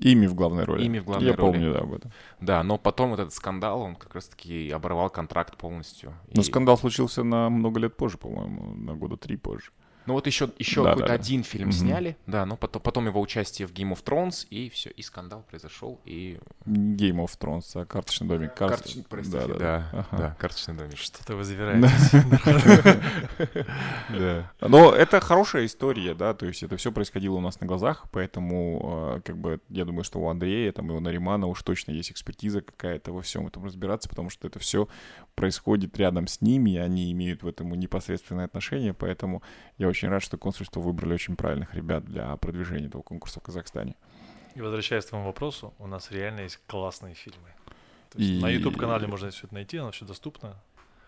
Ими 0.00 0.26
в 0.26 0.34
главной 0.34 0.64
роли. 0.64 0.84
Ими 0.84 1.00
в 1.00 1.04
главной 1.04 1.28
Я 1.30 1.36
роли. 1.36 1.52
помню, 1.52 1.72
да, 1.72 1.80
об 1.80 1.92
этом. 1.92 2.12
Да, 2.40 2.62
но 2.62 2.78
потом 2.78 3.10
вот 3.10 3.18
этот 3.20 3.34
скандал, 3.34 3.80
он 3.80 3.96
как 3.96 4.14
раз-таки 4.14 4.70
оборвал 4.70 5.10
контракт 5.10 5.56
полностью. 5.56 6.14
Но 6.32 6.42
и... 6.42 6.44
скандал 6.44 6.78
случился 6.78 7.24
на 7.24 7.50
много 7.50 7.80
лет 7.80 7.96
позже, 7.96 8.16
по-моему, 8.16 8.74
на 8.74 8.94
года 8.94 9.16
три 9.16 9.36
позже. 9.36 9.72
Ну 10.08 10.14
вот 10.14 10.26
еще, 10.26 10.48
еще 10.58 10.82
да, 10.82 10.92
какой-то 10.92 11.08
да, 11.08 11.14
один 11.16 11.44
фильм 11.44 11.68
mm-hmm. 11.68 11.72
сняли, 11.72 12.16
да, 12.26 12.46
но 12.46 12.56
потом, 12.56 12.80
потом 12.80 13.04
его 13.04 13.20
участие 13.20 13.68
в 13.68 13.74
Game 13.74 13.92
of 13.92 14.02
Thrones, 14.02 14.46
и 14.48 14.70
все, 14.70 14.88
и 14.88 15.02
скандал 15.02 15.44
произошел, 15.46 16.00
и... 16.06 16.38
Game 16.64 17.22
of 17.22 17.38
Thrones, 17.38 17.64
а 17.74 17.84
карточный 17.84 18.26
домик. 18.26 18.54
Кар... 18.54 18.70
Карточный, 18.70 19.04
простите, 19.06 19.38
да, 19.38 19.46
да, 19.46 19.58
да, 19.58 19.88
ага. 19.92 20.16
да, 20.16 20.36
карточный 20.38 20.76
домик. 20.76 20.96
Что-то 20.96 21.36
вы 21.36 21.44
завираетесь. 21.44 22.12
Да. 24.08 24.50
Но 24.60 24.94
это 24.94 25.20
хорошая 25.20 25.66
история, 25.66 26.14
да, 26.14 26.32
то 26.32 26.46
есть 26.46 26.62
это 26.62 26.78
все 26.78 26.90
происходило 26.90 27.36
у 27.36 27.40
нас 27.40 27.60
на 27.60 27.66
глазах, 27.66 28.06
поэтому, 28.10 28.80
а, 28.82 29.20
как 29.20 29.36
бы, 29.36 29.60
я 29.68 29.84
думаю, 29.84 30.04
что 30.04 30.20
у 30.20 30.28
Андрея, 30.28 30.72
там, 30.72 30.90
и 30.90 30.94
у 30.94 31.00
Наримана 31.00 31.46
уж 31.46 31.62
точно 31.62 31.92
есть 31.92 32.10
экспертиза 32.10 32.62
какая-то 32.62 33.12
во 33.12 33.20
всем 33.20 33.46
этом 33.46 33.64
разбираться, 33.64 34.08
потому 34.08 34.30
что 34.30 34.48
это 34.48 34.58
все 34.58 34.88
происходит 35.34 35.96
рядом 35.98 36.26
с 36.26 36.40
ними, 36.40 36.70
и 36.72 36.76
они 36.78 37.12
имеют 37.12 37.42
в 37.42 37.46
этом 37.46 37.72
непосредственное 37.74 38.46
отношение, 38.46 38.94
поэтому 38.94 39.42
я 39.76 39.88
очень 39.88 39.97
очень 39.98 40.08
рад, 40.08 40.22
что 40.22 40.38
консульство 40.38 40.80
выбрали 40.80 41.14
очень 41.14 41.34
правильных 41.34 41.74
ребят 41.74 42.04
для 42.04 42.36
продвижения 42.36 42.86
этого 42.86 43.02
конкурса 43.02 43.40
в 43.40 43.42
Казахстане. 43.42 43.96
И 44.54 44.60
возвращаясь 44.60 45.04
к 45.04 45.08
твоему 45.08 45.26
вопросу, 45.26 45.74
у 45.78 45.86
нас 45.86 46.10
реально 46.10 46.40
есть 46.40 46.60
классные 46.66 47.14
фильмы. 47.14 47.48
И... 48.14 48.40
На 48.40 48.48
YouTube-канале 48.48 49.06
можно 49.06 49.30
все 49.30 49.46
это 49.46 49.54
найти, 49.54 49.76
оно 49.76 49.90
все 49.90 50.04
доступно. 50.04 50.56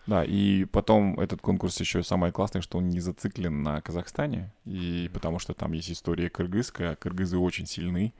Да, 0.07 0.25
и 0.25 0.65
потом 0.65 1.19
этот 1.19 1.41
конкурс 1.41 1.79
еще 1.79 2.03
самое 2.03 2.33
классное, 2.33 2.61
что 2.61 2.79
он 2.79 2.89
не 2.89 2.99
зациклен 2.99 3.63
на 3.63 3.81
Казахстане, 3.81 4.51
и 4.65 5.09
потому 5.13 5.39
что 5.39 5.53
там 5.53 5.71
есть 5.71 5.91
история 5.91 6.29
кыргызская, 6.29 6.95
кыргызы 6.95 7.37
очень 7.37 7.65
сильны. 7.65 8.13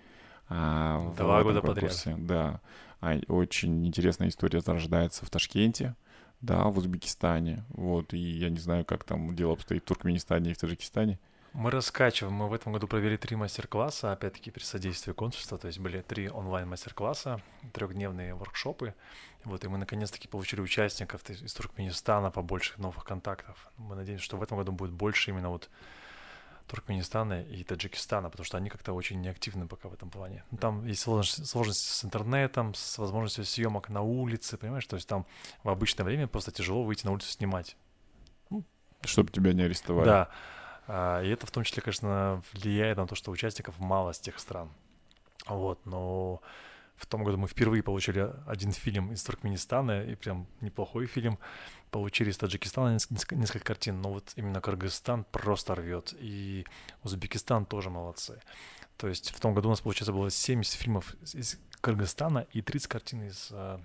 А, 0.48 1.14
Два 1.18 1.44
года 1.44 1.62
конкурсе. 1.62 2.12
подряд. 2.12 2.26
Да, 2.28 2.62
а, 3.02 3.20
очень 3.28 3.86
интересная 3.86 4.30
история 4.30 4.62
зарождается 4.62 5.26
в 5.26 5.30
Ташкенте, 5.30 5.96
да, 6.42 6.64
в 6.66 6.78
Узбекистане. 6.78 7.64
Вот, 7.70 8.14
и 8.14 8.18
я 8.18 8.50
не 8.50 8.60
знаю, 8.60 8.86
как 8.86 9.04
там 9.04 9.36
дело 9.36 9.54
обстоит 9.54 9.84
в 9.84 9.88
Туркменистане 9.88 10.52
и 10.52 10.54
в 10.54 10.58
Таджикистане. 10.58 11.20
Мы 11.54 11.70
раскачиваем. 11.70 12.34
Мы 12.34 12.48
в 12.48 12.54
этом 12.54 12.72
году 12.72 12.88
провели 12.88 13.18
три 13.18 13.36
мастер-класса, 13.36 14.14
опять-таки 14.14 14.52
при 14.52 14.64
содействии 14.64 15.12
консульства. 15.12 15.58
То 15.58 15.68
есть 15.68 15.80
были 15.80 16.02
три 16.02 16.30
онлайн-мастер-класса, 16.30 17.42
трехдневные 17.74 18.34
воркшопы. 18.36 18.94
Вот, 19.44 19.64
и 19.66 19.68
мы 19.68 19.78
наконец-таки 19.78 20.30
получили 20.30 20.62
участников 20.62 21.30
из 21.30 21.54
Туркменистана, 21.54 22.32
побольше 22.32 22.74
новых 22.78 23.04
контактов. 23.04 23.68
Мы 23.78 23.96
надеемся, 23.96 24.24
что 24.24 24.38
в 24.38 24.44
этом 24.44 24.58
году 24.58 24.72
будет 24.72 24.92
больше 24.92 25.32
именно 25.32 25.50
вот 25.50 25.70
Туркменистана 26.72 27.42
и 27.42 27.66
Таджикистана, 27.66 28.30
потому 28.30 28.46
что 28.46 28.58
они 28.58 28.70
как-то 28.70 28.94
очень 28.94 29.20
неактивны 29.20 29.68
пока 29.68 29.90
в 29.90 29.94
этом 29.94 30.10
плане. 30.10 30.46
Ну, 30.52 30.58
там 30.58 30.86
есть 30.86 31.02
сложности, 31.02 31.42
сложности 31.42 31.86
с 31.86 32.06
интернетом, 32.06 32.74
с 32.74 32.98
возможностью 32.98 33.44
съемок 33.44 33.90
на 33.90 34.02
улице, 34.02 34.58
понимаешь? 34.58 34.86
То 34.86 34.96
есть 34.96 35.06
там 35.06 35.26
в 35.64 35.70
обычное 35.70 36.06
время 36.06 36.28
просто 36.28 36.52
тяжело 36.52 36.84
выйти 36.84 37.06
на 37.06 37.12
улицу 37.12 37.30
снимать. 37.30 37.76
Ну, 38.50 38.64
Чтобы 39.04 39.32
тебя 39.32 39.52
не 39.52 39.64
арестовали. 39.64 40.06
Да. 40.06 40.30
А, 40.88 41.22
и 41.22 41.28
это 41.30 41.46
в 41.46 41.52
том 41.52 41.66
числе, 41.66 41.82
конечно, 41.82 42.42
влияет 42.54 42.98
на 42.98 43.06
то, 43.06 43.16
что 43.16 43.32
участников 43.32 43.78
мало 43.78 44.14
с 44.14 44.20
тех 44.22 44.40
стран. 44.40 44.72
Вот, 45.48 45.86
но 45.86 46.42
в 47.02 47.08
том 47.08 47.24
году 47.24 47.38
мы 47.38 47.48
впервые 47.48 47.82
получили 47.82 48.32
один 48.46 48.72
фильм 48.72 49.12
из 49.12 49.24
Туркменистана, 49.24 50.04
и 50.04 50.16
прям 50.16 50.46
неплохой 50.62 51.08
фильм. 51.08 51.40
Получили 51.90 52.30
из 52.30 52.38
Таджикистана 52.38 52.94
несколько, 52.94 53.36
несколько 53.36 53.66
картин, 53.66 54.02
но 54.02 54.14
вот 54.14 54.32
именно 54.36 54.62
Кыргызстан 54.62 55.26
просто 55.32 55.74
рвет. 55.74 56.14
И 56.20 56.66
Узбекистан 57.04 57.66
тоже 57.66 57.90
молодцы. 57.90 58.40
То 58.98 59.08
есть 59.08 59.32
в 59.32 59.40
том 59.40 59.56
году 59.56 59.70
у 59.70 59.72
нас, 59.72 59.82
получается, 59.82 60.14
было 60.14 60.30
70 60.30 60.74
фильмов 60.76 61.16
из 61.34 61.58
Кыргызстана 61.82 62.46
и 62.52 62.62
30 62.62 62.88
картин 62.88 63.24
из 63.24 63.50
э, 63.50 63.80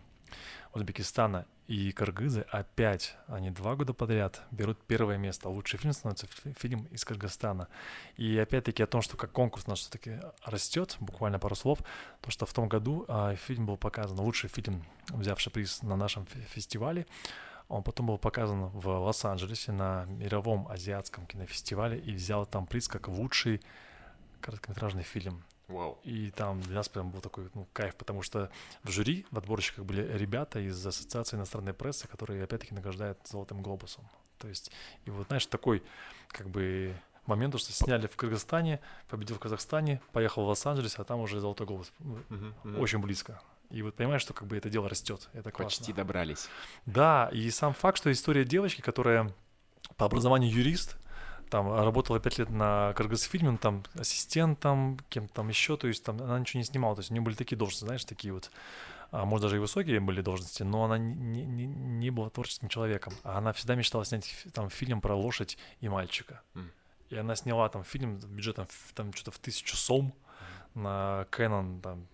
Узбекистана 0.75 1.47
и 1.69 1.91
кыргызы 1.93 2.43
опять, 2.51 3.17
они 3.27 3.51
два 3.51 3.75
года 3.75 3.93
подряд 3.93 4.43
берут 4.51 4.79
первое 4.87 5.19
место. 5.19 5.49
Лучший 5.49 5.79
фильм 5.79 5.93
становится 5.93 6.27
фильм 6.57 6.85
из 6.93 7.05
Кыргызстана. 7.05 7.69
И 8.17 8.39
опять-таки 8.39 8.83
о 8.83 8.87
том, 8.87 9.03
что 9.03 9.17
как 9.17 9.33
конкурс 9.33 9.67
наш 9.67 9.81
все-таки 9.81 10.21
растет, 10.45 10.97
буквально 11.01 11.39
пару 11.39 11.57
слов, 11.57 11.81
то 12.21 12.31
что 12.31 12.47
в 12.47 12.53
том 12.53 12.69
году 12.69 13.05
а, 13.09 13.35
фильм 13.35 13.67
был 13.67 13.77
показан, 13.77 14.19
лучший 14.21 14.49
фильм, 14.49 14.85
взявший 15.09 15.51
приз 15.51 15.83
на 15.83 15.97
нашем 15.97 16.27
фестивале, 16.27 17.07
он 17.69 17.83
потом 17.83 18.07
был 18.07 18.19
показан 18.19 18.67
в 18.67 18.87
Лос-Анджелесе 18.87 19.73
на 19.73 20.05
мировом 20.05 20.69
азиатском 20.69 21.27
кинофестивале 21.27 21.99
и 21.99 22.13
взял 22.13 22.47
там 22.47 22.67
приз 22.67 22.87
как 22.87 23.09
лучший 23.09 23.61
короткометражный 24.41 25.03
фильм. 25.03 25.43
Вау. 25.69 25.99
И 26.05 26.31
там 26.31 26.61
для 26.61 26.77
нас 26.77 26.89
прям 26.89 27.11
был 27.11 27.21
такой 27.21 27.51
ну, 27.55 27.67
кайф, 27.73 27.97
потому 27.97 28.23
что 28.23 28.51
в 28.85 28.91
жюри, 28.91 29.27
в 29.31 29.39
отборщиках 29.39 29.85
были 29.85 30.03
ребята 30.17 30.61
из 30.61 30.87
Ассоциации 30.87 31.37
иностранной 31.37 31.75
прессы, 31.75 32.07
которые 32.07 32.45
опять-таки 32.45 32.75
награждают 32.75 33.19
Золотым 33.25 33.63
глобусом. 33.63 34.09
То 34.39 34.49
есть, 34.49 34.71
и 35.05 35.11
вот, 35.11 35.27
знаешь, 35.27 35.47
такой 35.47 35.83
как 36.29 36.49
бы 36.49 36.95
момент, 37.27 37.59
что 37.59 37.73
сняли 37.73 38.07
в 38.07 38.17
Кыргызстане, 38.17 38.81
победил 39.09 39.37
в 39.37 39.41
Казахстане, 39.41 40.01
поехал 40.13 40.45
в 40.45 40.49
Лос-Анджелес, 40.49 40.99
а 40.99 41.05
там 41.05 41.21
уже 41.21 41.41
Золотой 41.41 41.67
глобус. 41.67 41.93
Uh-huh, 41.99 42.55
uh-huh. 42.63 42.79
Очень 42.79 43.01
близко. 43.01 43.41
И 43.71 43.83
вот 43.83 43.95
понимаешь, 43.95 44.23
что 44.23 44.33
как 44.33 44.47
бы 44.47 44.57
это 44.57 44.71
дело 44.71 44.89
растет. 44.89 45.29
Это 45.33 45.51
классно. 45.51 45.79
Почти 45.79 45.93
добрались. 45.93 46.49
Да, 46.85 47.29
и 47.33 47.51
сам 47.51 47.75
факт, 47.75 47.99
что 47.99 48.13
история 48.13 48.45
девочки, 48.45 48.81
которая 48.81 49.35
по 49.97 50.07
образованию 50.07 50.53
юрист, 50.53 50.97
там 51.51 51.73
работала 51.73 52.21
пять 52.21 52.39
лет 52.39 52.51
на 52.51 52.93
Кыргызфильме, 52.95 53.53
ну, 53.53 53.59
там 53.59 53.85
ассистентом, 53.95 54.99
кем-то 55.09 55.35
там 55.35 55.49
еще, 55.49 55.77
то 55.77 55.89
есть 55.89 56.05
там 56.05 56.21
она 56.21 56.39
ничего 56.39 56.59
не 56.59 56.65
снимала, 56.65 56.97
то 56.97 57.01
есть 57.01 57.11
у 57.11 57.15
нее 57.15 57.23
были 57.23 57.35
такие 57.35 57.57
должности, 57.57 57.85
знаешь, 57.85 58.05
такие 58.05 58.33
вот 58.33 58.51
а 59.11 59.25
может 59.25 59.43
даже 59.43 59.57
и 59.57 59.59
высокие 59.61 60.01
были 60.01 60.21
должности, 60.21 60.63
но 60.63 60.85
она 60.85 60.99
не, 60.99 61.45
не, 61.45 61.67
не 61.67 62.11
была 62.11 62.29
творческим 62.29 62.69
человеком. 62.69 63.13
А 63.23 63.39
она 63.39 63.53
всегда 63.53 63.75
мечтала 63.75 64.05
снять 64.05 64.29
там 64.53 64.69
фильм 64.69 65.01
про 65.01 65.15
лошадь 65.15 65.57
и 65.81 65.89
мальчика. 65.89 66.43
Mm. 66.55 66.71
И 67.11 67.17
она 67.17 67.37
сняла 67.37 67.69
там 67.69 67.85
фильм 67.85 68.19
бюджетом 68.19 68.67
там 68.95 69.13
что-то 69.13 69.31
в 69.31 69.39
тысячу 69.39 69.77
сом 69.77 70.13
mm. 70.75 70.81
на 70.81 71.27
Canon, 71.31 71.81
там 71.81 72.07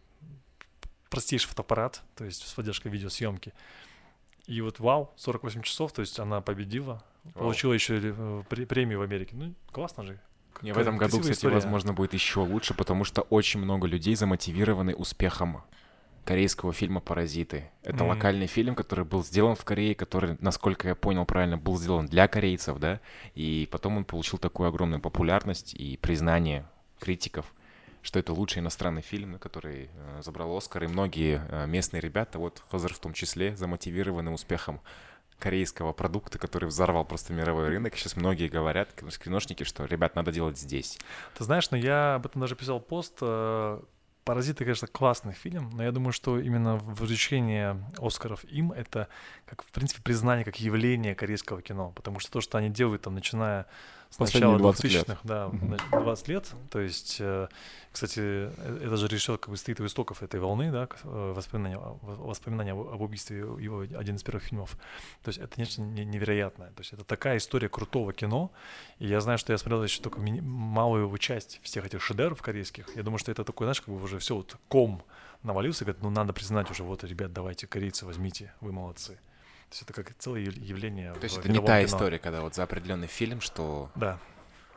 простейший 1.09 1.49
фотоаппарат, 1.49 2.03
то 2.15 2.25
есть 2.25 2.47
с 2.47 2.53
поддержкой 2.53 2.89
видеосъемки. 2.89 3.53
И 4.47 4.61
вот 4.61 4.81
вау, 4.81 5.13
48 5.17 5.63
часов, 5.63 5.93
то 5.93 6.01
есть 6.03 6.19
она 6.19 6.41
победила, 6.41 7.03
вау. 7.25 7.45
получила 7.45 7.73
еще 7.73 8.01
э, 8.03 8.43
премию 8.67 8.99
в 8.99 9.03
Америке. 9.03 9.35
Ну, 9.37 9.55
классно 9.71 10.05
же. 10.05 10.21
Не, 10.61 10.73
в 10.73 10.79
этом 10.79 10.97
году, 10.97 11.19
кстати, 11.19 11.37
история. 11.37 11.55
возможно, 11.55 11.93
будет 11.93 12.15
еще 12.15 12.41
лучше, 12.41 12.75
потому 12.75 13.05
что 13.05 13.23
очень 13.23 13.61
много 13.61 13.87
людей 13.87 14.15
замотивированы 14.15 14.95
успехом 14.95 15.63
корейского 16.25 16.73
фильма 16.73 17.01
«Паразиты». 17.01 17.71
Это 17.83 18.05
mm-hmm. 18.05 18.09
локальный 18.09 18.47
фильм, 18.47 18.75
который 18.77 19.05
был 19.05 19.25
сделан 19.25 19.57
в 19.57 19.65
Корее, 19.65 19.95
который, 19.95 20.37
насколько 20.41 20.89
я 20.89 20.95
понял 20.95 21.25
правильно, 21.25 21.59
был 21.59 21.77
сделан 21.79 22.07
для 22.07 22.29
корейцев, 22.29 22.79
да, 22.79 23.01
и 23.35 23.69
потом 23.73 23.97
он 23.97 24.05
получил 24.05 24.39
такую 24.39 24.69
огромную 24.69 25.01
популярность 25.01 25.75
и 25.75 25.97
признание 25.97 26.65
критиков, 27.01 27.53
что 28.03 28.21
это 28.21 28.33
лучший 28.33 28.61
иностранный 28.61 29.03
фильм, 29.03 29.39
который 29.39 29.91
э, 29.93 30.21
забрал 30.23 30.57
Оскар, 30.57 30.85
и 30.85 30.87
многие 30.87 31.45
э, 31.49 31.67
местные 31.67 32.01
ребята, 32.01 32.39
вот 32.39 32.63
Хозер 32.71 32.95
в 32.95 33.01
том 33.01 33.13
числе, 33.13 33.57
замотивированы 33.57 34.31
успехом 34.31 34.81
корейского 35.43 35.93
продукта, 35.93 36.39
который 36.39 36.67
взорвал 36.67 37.05
просто 37.05 37.33
мировой 37.33 37.69
рынок. 37.69 37.97
Сейчас 37.97 38.15
многие 38.15 38.49
говорят, 38.49 38.93
киношники, 38.93 39.65
что, 39.65 39.85
ребят, 39.87 40.15
надо 40.15 40.31
делать 40.31 40.57
здесь. 40.57 40.99
Ты 41.37 41.43
знаешь, 41.43 41.69
но 41.73 41.77
я 41.77 42.15
об 42.15 42.27
этом 42.27 42.41
даже 42.41 42.55
писал 42.55 42.81
пост, 42.81 43.19
э, 43.21 43.81
«Паразиты», 44.25 44.63
конечно, 44.63 44.87
классный 44.87 45.33
фильм, 45.33 45.71
но 45.71 45.83
я 45.83 45.91
думаю, 45.91 46.13
что 46.13 46.39
именно 46.39 46.77
вручение 46.77 47.85
Оскаров 48.01 48.45
им— 48.45 48.71
это, 48.83 49.09
как, 49.47 49.65
в 49.65 49.73
принципе, 49.73 50.01
признание 50.01 50.45
как 50.45 50.61
явление 50.61 51.17
корейского 51.17 51.61
кино, 51.61 51.91
потому 51.97 52.21
что 52.21 52.31
то, 52.31 52.41
что 52.41 52.57
они 52.57 52.69
делают, 52.69 53.03
там, 53.03 53.15
начиная 53.15 53.67
с 54.13 54.19
начала 54.19 54.59
2000-х, 54.59 55.21
да, 55.25 55.51
20 55.91 56.29
лет. 56.29 56.53
То 56.71 56.81
есть, 56.81 57.17
э, 57.19 57.49
кстати, 57.91 58.21
э, 58.21 58.81
это 58.85 58.97
же 58.99 59.09
решил 59.09 59.39
как 59.39 59.49
бы 59.49 59.57
стоит 59.57 59.81
у 59.81 59.87
истоков 59.87 60.23
этой 60.23 60.39
волны, 60.39 60.71
да, 60.71 60.87
э, 61.05 61.33
воспоминания, 61.35 61.79
воспоминания 62.03 62.73
об 62.73 63.01
убийстве 63.01 63.39
его, 63.39 63.81
один 63.81 64.17
из 64.17 64.23
первых 64.23 64.45
фильмов. 64.45 64.77
То 65.23 65.31
есть 65.31 65.39
это 65.39 65.59
нечто 65.59 65.81
невероятное. 65.81 66.69
То 66.73 66.81
есть 66.81 66.93
это 66.93 67.05
такая 67.05 67.39
история 67.39 67.71
крутого 67.71 68.13
кино. 68.13 68.51
И 68.99 69.07
я 69.07 69.23
знаю, 69.23 69.39
что 69.39 69.53
я 69.53 69.59
смотрел 69.59 69.83
еще 69.83 70.03
только 70.03 70.21
малую 70.21 71.05
его 71.05 71.17
часть 71.17 71.61
всех 71.63 71.87
этих 71.87 72.03
шедевров 72.03 72.43
корейских. 72.43 72.95
Я 72.95 73.03
думаю, 73.03 73.19
что 73.19 73.33
это 73.33 73.45
такой, 73.45 73.65
знаешь, 73.65 73.81
как 73.81 73.95
бы 73.95 74.03
уже 74.03 74.19
все 74.19 74.37
вот 74.37 74.57
ком 74.69 75.03
навалился, 75.43 75.87
говорит, 75.87 76.03
ну 76.03 76.11
надо 76.11 76.35
признать 76.35 76.71
уже, 76.71 76.85
вот, 76.85 77.03
ребят, 77.03 77.33
давайте, 77.33 77.67
корейцы, 77.67 78.05
возьмите, 78.05 78.53
вы 78.61 78.73
молодцы. 78.73 79.19
То 79.73 79.77
есть 79.77 79.83
это 79.89 79.95
как 79.95 80.15
целое 80.19 80.43
явление. 80.43 81.15
То 81.15 81.25
есть 81.25 81.39
это 81.39 81.49
не 81.49 81.59
та 81.59 81.79
кино. 81.79 81.87
история, 81.87 82.19
когда 82.19 82.43
вот 82.43 82.55
за 82.55 82.65
определенный 82.65 83.07
фильм, 83.07 83.41
что... 83.41 83.91
Да. 83.95 84.19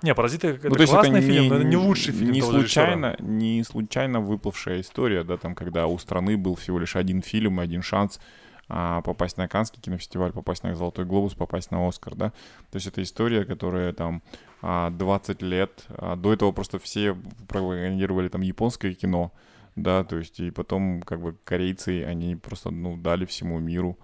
Не, 0.02 0.16
«Паразиты»— 0.16 0.48
это 0.50 0.70
ну, 0.70 0.76
классный 0.76 1.20
это 1.20 1.28
фильм, 1.28 1.44
не, 1.44 1.50
но 1.50 1.56
это 1.56 1.66
не 1.66 1.76
лучший 1.76 2.14
фильм 2.14 2.32
не 2.32 2.42
случайно, 2.42 3.18
не 3.20 3.62
случайно 3.66 4.22
выплывшая 4.22 4.80
история, 4.80 5.26
да, 5.26 5.36
там, 5.36 5.54
когда 5.54 5.88
у 5.88 5.98
страны 5.98 6.38
был 6.38 6.56
всего 6.56 6.80
лишь 6.80 6.96
один 6.96 7.22
фильм, 7.22 7.60
один 7.60 7.82
шанс 7.82 8.22
а, 8.70 9.02
попасть 9.02 9.36
на 9.36 9.50
Каннский 9.50 9.82
кинофестиваль, 9.82 10.32
попасть 10.32 10.64
на 10.64 10.74
«Золотой 10.76 11.04
глобус», 11.04 11.34
попасть 11.34 11.72
на 11.72 11.86
«Оскар», 11.86 12.16
да. 12.16 12.30
То 12.72 12.76
есть 12.76 12.88
это 12.88 13.04
история, 13.04 13.44
которая 13.44 13.92
там 13.92 14.24
20 14.62 14.62
а, 14.64 15.46
лет, 15.46 15.84
а, 15.90 16.16
до 16.16 16.32
этого 16.32 16.54
просто 16.54 16.80
все 16.80 17.18
пропагандировали 17.50 18.30
там 18.30 18.42
японское 18.42 18.94
кино, 18.94 19.34
да, 19.76 20.06
то 20.06 20.18
есть 20.18 20.40
и 20.40 20.52
потом 20.52 21.02
как 21.02 21.20
бы 21.20 21.36
корейцы, 21.44 22.06
они 22.06 22.38
просто, 22.38 22.70
ну, 22.70 22.96
дали 22.96 23.26
всему 23.26 23.60
миру 23.60 23.98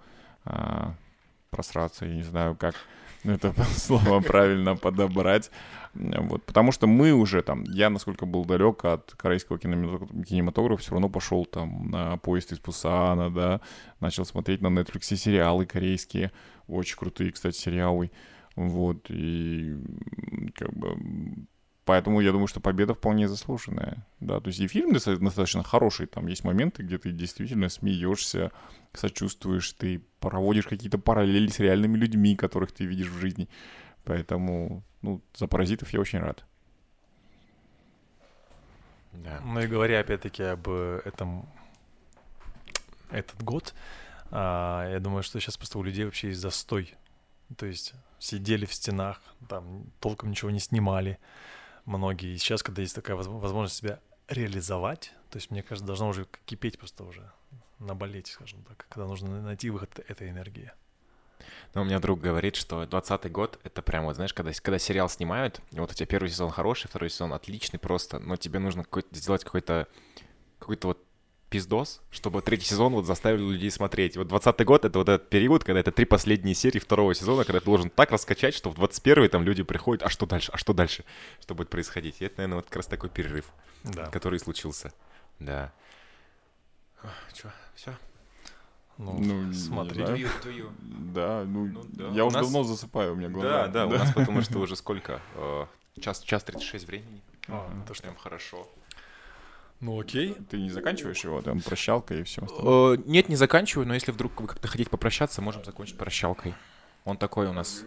а, 0.44 0.94
просраться, 1.50 2.06
я 2.06 2.14
не 2.14 2.22
знаю, 2.22 2.56
как 2.56 2.74
это 3.24 3.54
слово 3.76 4.20
правильно 4.20 4.76
подобрать. 4.76 5.50
Вот, 5.94 6.42
потому 6.44 6.72
что 6.72 6.86
мы 6.86 7.12
уже 7.12 7.42
там, 7.42 7.64
я 7.64 7.90
насколько 7.90 8.24
был 8.24 8.46
далек 8.46 8.84
от 8.84 9.12
корейского 9.12 9.58
кинематографа, 9.58 10.82
все 10.82 10.92
равно 10.92 11.10
пошел 11.10 11.44
там 11.44 11.90
на 11.90 12.16
поезд 12.16 12.52
из 12.52 12.58
Пусана, 12.58 13.30
да, 13.30 13.60
начал 14.00 14.24
смотреть 14.24 14.62
на 14.62 14.68
Netflix 14.68 15.14
сериалы 15.16 15.66
корейские, 15.66 16.32
очень 16.66 16.96
крутые, 16.96 17.32
кстати, 17.32 17.56
сериалы. 17.56 18.10
Вот, 18.56 19.06
и 19.08 19.76
как 20.54 20.72
бы 20.74 20.96
Поэтому 21.84 22.20
я 22.20 22.30
думаю, 22.30 22.46
что 22.46 22.60
победа 22.60 22.94
вполне 22.94 23.26
заслуженная. 23.28 24.06
Да, 24.20 24.40
то 24.40 24.48
есть 24.48 24.60
и 24.60 24.68
фильм 24.68 24.92
достаточно 24.92 25.64
хороший. 25.64 26.06
Там 26.06 26.28
есть 26.28 26.44
моменты, 26.44 26.84
где 26.84 26.96
ты 26.96 27.10
действительно 27.10 27.68
смеешься, 27.68 28.52
сочувствуешь, 28.92 29.72
ты 29.72 30.00
проводишь 30.20 30.66
какие-то 30.66 30.98
параллели 30.98 31.48
с 31.48 31.58
реальными 31.58 31.96
людьми, 31.96 32.36
которых 32.36 32.70
ты 32.70 32.84
видишь 32.84 33.08
в 33.08 33.18
жизни. 33.18 33.48
Поэтому, 34.04 34.84
ну, 35.02 35.20
за 35.34 35.48
паразитов 35.48 35.92
я 35.92 36.00
очень 36.00 36.20
рад. 36.20 36.44
Да. 39.12 39.40
Ну 39.44 39.60
и 39.60 39.66
говоря 39.66 40.00
опять-таки 40.00 40.42
об 40.44 40.68
этом 40.68 41.48
этот 43.10 43.42
год, 43.42 43.74
а, 44.30 44.88
я 44.88 45.00
думаю, 45.00 45.22
что 45.22 45.38
сейчас 45.40 45.56
просто 45.56 45.78
у 45.78 45.82
людей 45.82 46.04
вообще 46.04 46.28
есть 46.28 46.40
застой. 46.40 46.94
То 47.56 47.66
есть 47.66 47.92
сидели 48.18 48.66
в 48.66 48.72
стенах, 48.72 49.20
там 49.48 49.84
толком 50.00 50.30
ничего 50.30 50.50
не 50.50 50.60
снимали 50.60 51.18
многие. 51.84 52.34
И 52.34 52.38
сейчас, 52.38 52.62
когда 52.62 52.82
есть 52.82 52.94
такая 52.94 53.16
возможность 53.16 53.76
себя 53.76 54.00
реализовать, 54.28 55.12
то 55.30 55.38
есть, 55.38 55.50
мне 55.50 55.62
кажется, 55.62 55.86
должно 55.86 56.08
уже 56.08 56.26
кипеть 56.44 56.78
просто 56.78 57.04
уже, 57.04 57.30
наболеть, 57.78 58.28
скажем 58.28 58.62
так, 58.64 58.86
когда 58.88 59.06
нужно 59.06 59.42
найти 59.42 59.70
выход 59.70 59.98
этой 60.08 60.30
энергии. 60.30 60.72
Ну, 61.74 61.82
у 61.82 61.84
меня 61.84 61.98
друг 61.98 62.20
говорит, 62.20 62.54
что 62.54 62.84
20-й 62.84 63.30
год— 63.30 63.58
это 63.64 63.82
прям, 63.82 64.04
вот 64.04 64.14
знаешь, 64.14 64.32
когда, 64.32 64.52
когда 64.52 64.78
сериал 64.78 65.08
снимают, 65.08 65.60
вот 65.72 65.90
у 65.90 65.94
тебя 65.94 66.06
первый 66.06 66.28
сезон 66.28 66.50
хороший, 66.50 66.88
второй 66.88 67.10
сезон 67.10 67.32
отличный 67.32 67.78
просто, 67.78 68.18
но 68.18 68.36
тебе 68.36 68.58
нужно 68.58 68.84
какой 68.84 69.04
сделать 69.10 69.42
какой-то 69.42 69.88
какой-то 70.58 70.88
вот 70.88 71.04
пиздос, 71.52 72.00
чтобы 72.10 72.40
третий 72.40 72.64
сезон 72.64 72.94
вот 72.94 73.04
заставил 73.04 73.50
людей 73.50 73.70
смотреть. 73.70 74.16
Вот 74.16 74.26
20 74.26 74.64
год— 74.64 74.84
это 74.86 74.98
вот 74.98 75.08
этот 75.10 75.28
период, 75.28 75.64
когда 75.64 75.80
это 75.80 75.92
три 75.92 76.06
последние 76.06 76.54
серии 76.54 76.78
второго 76.78 77.14
сезона, 77.14 77.44
когда 77.44 77.60
ты 77.60 77.66
должен 77.66 77.90
так 77.90 78.10
раскачать, 78.10 78.54
что 78.54 78.70
в 78.70 78.78
21-й 78.80 79.28
там 79.28 79.44
люди 79.44 79.62
приходят, 79.62 80.02
а 80.02 80.08
что 80.08 80.24
дальше, 80.24 80.50
а 80.50 80.56
что 80.56 80.72
дальше, 80.72 81.04
что 81.42 81.54
будет 81.54 81.68
происходить. 81.68 82.16
И 82.20 82.24
это, 82.24 82.38
наверное, 82.38 82.56
вот 82.56 82.64
как 82.64 82.76
раз 82.76 82.86
такой 82.86 83.10
перерыв, 83.10 83.52
да. 83.84 84.06
который 84.06 84.38
случился. 84.38 84.94
Да. 85.40 85.70
Че, 87.34 87.52
все? 87.74 87.94
Ну, 88.96 89.18
ну 89.18 89.52
смотри. 89.52 90.02
Да. 90.02 90.16
да, 90.80 91.44
ну, 91.44 91.66
ну 91.66 91.84
да. 91.88 92.08
я 92.08 92.24
уже 92.24 92.36
нас... 92.38 92.46
давно 92.46 92.64
засыпаю, 92.64 93.12
у 93.12 93.16
меня 93.16 93.28
глаза. 93.28 93.66
Да, 93.66 93.68
да, 93.68 93.86
да, 93.86 93.86
у 93.86 93.98
нас 93.98 94.14
потому 94.14 94.40
что 94.40 94.58
уже 94.60 94.74
сколько? 94.74 95.20
Э, 95.34 95.66
час, 96.00 96.20
час 96.20 96.44
36 96.44 96.86
времени. 96.86 97.22
А, 97.48 97.70
это 97.84 97.92
что? 97.92 98.04
Прям 98.04 98.16
хорошо. 98.16 98.66
Ну 99.82 100.00
окей. 100.00 100.36
Ты 100.48 100.58
не 100.58 100.70
заканчиваешь 100.70 101.24
его, 101.24 101.42
там 101.42 101.60
прощалка 101.60 102.14
и 102.14 102.22
все 102.22 102.42
остальное? 102.42 102.98
Нет, 103.04 103.28
не 103.28 103.34
заканчиваю, 103.34 103.86
но 103.86 103.94
если 103.94 104.12
вдруг 104.12 104.40
вы 104.40 104.46
как-то 104.46 104.68
хотите 104.68 104.88
попрощаться, 104.88 105.42
можем 105.42 105.64
закончить 105.64 105.98
прощалкой. 105.98 106.54
Он 107.04 107.16
такой 107.18 107.48
у 107.48 107.52
нас. 107.52 107.84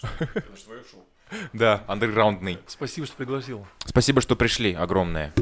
Да, 1.52 1.84
андерграундный. 1.86 2.58
Спасибо, 2.66 3.06
что 3.06 3.16
пригласил. 3.16 3.66
Спасибо, 3.84 4.22
что 4.22 4.34
пришли, 4.34 4.72
огромное. 4.72 5.34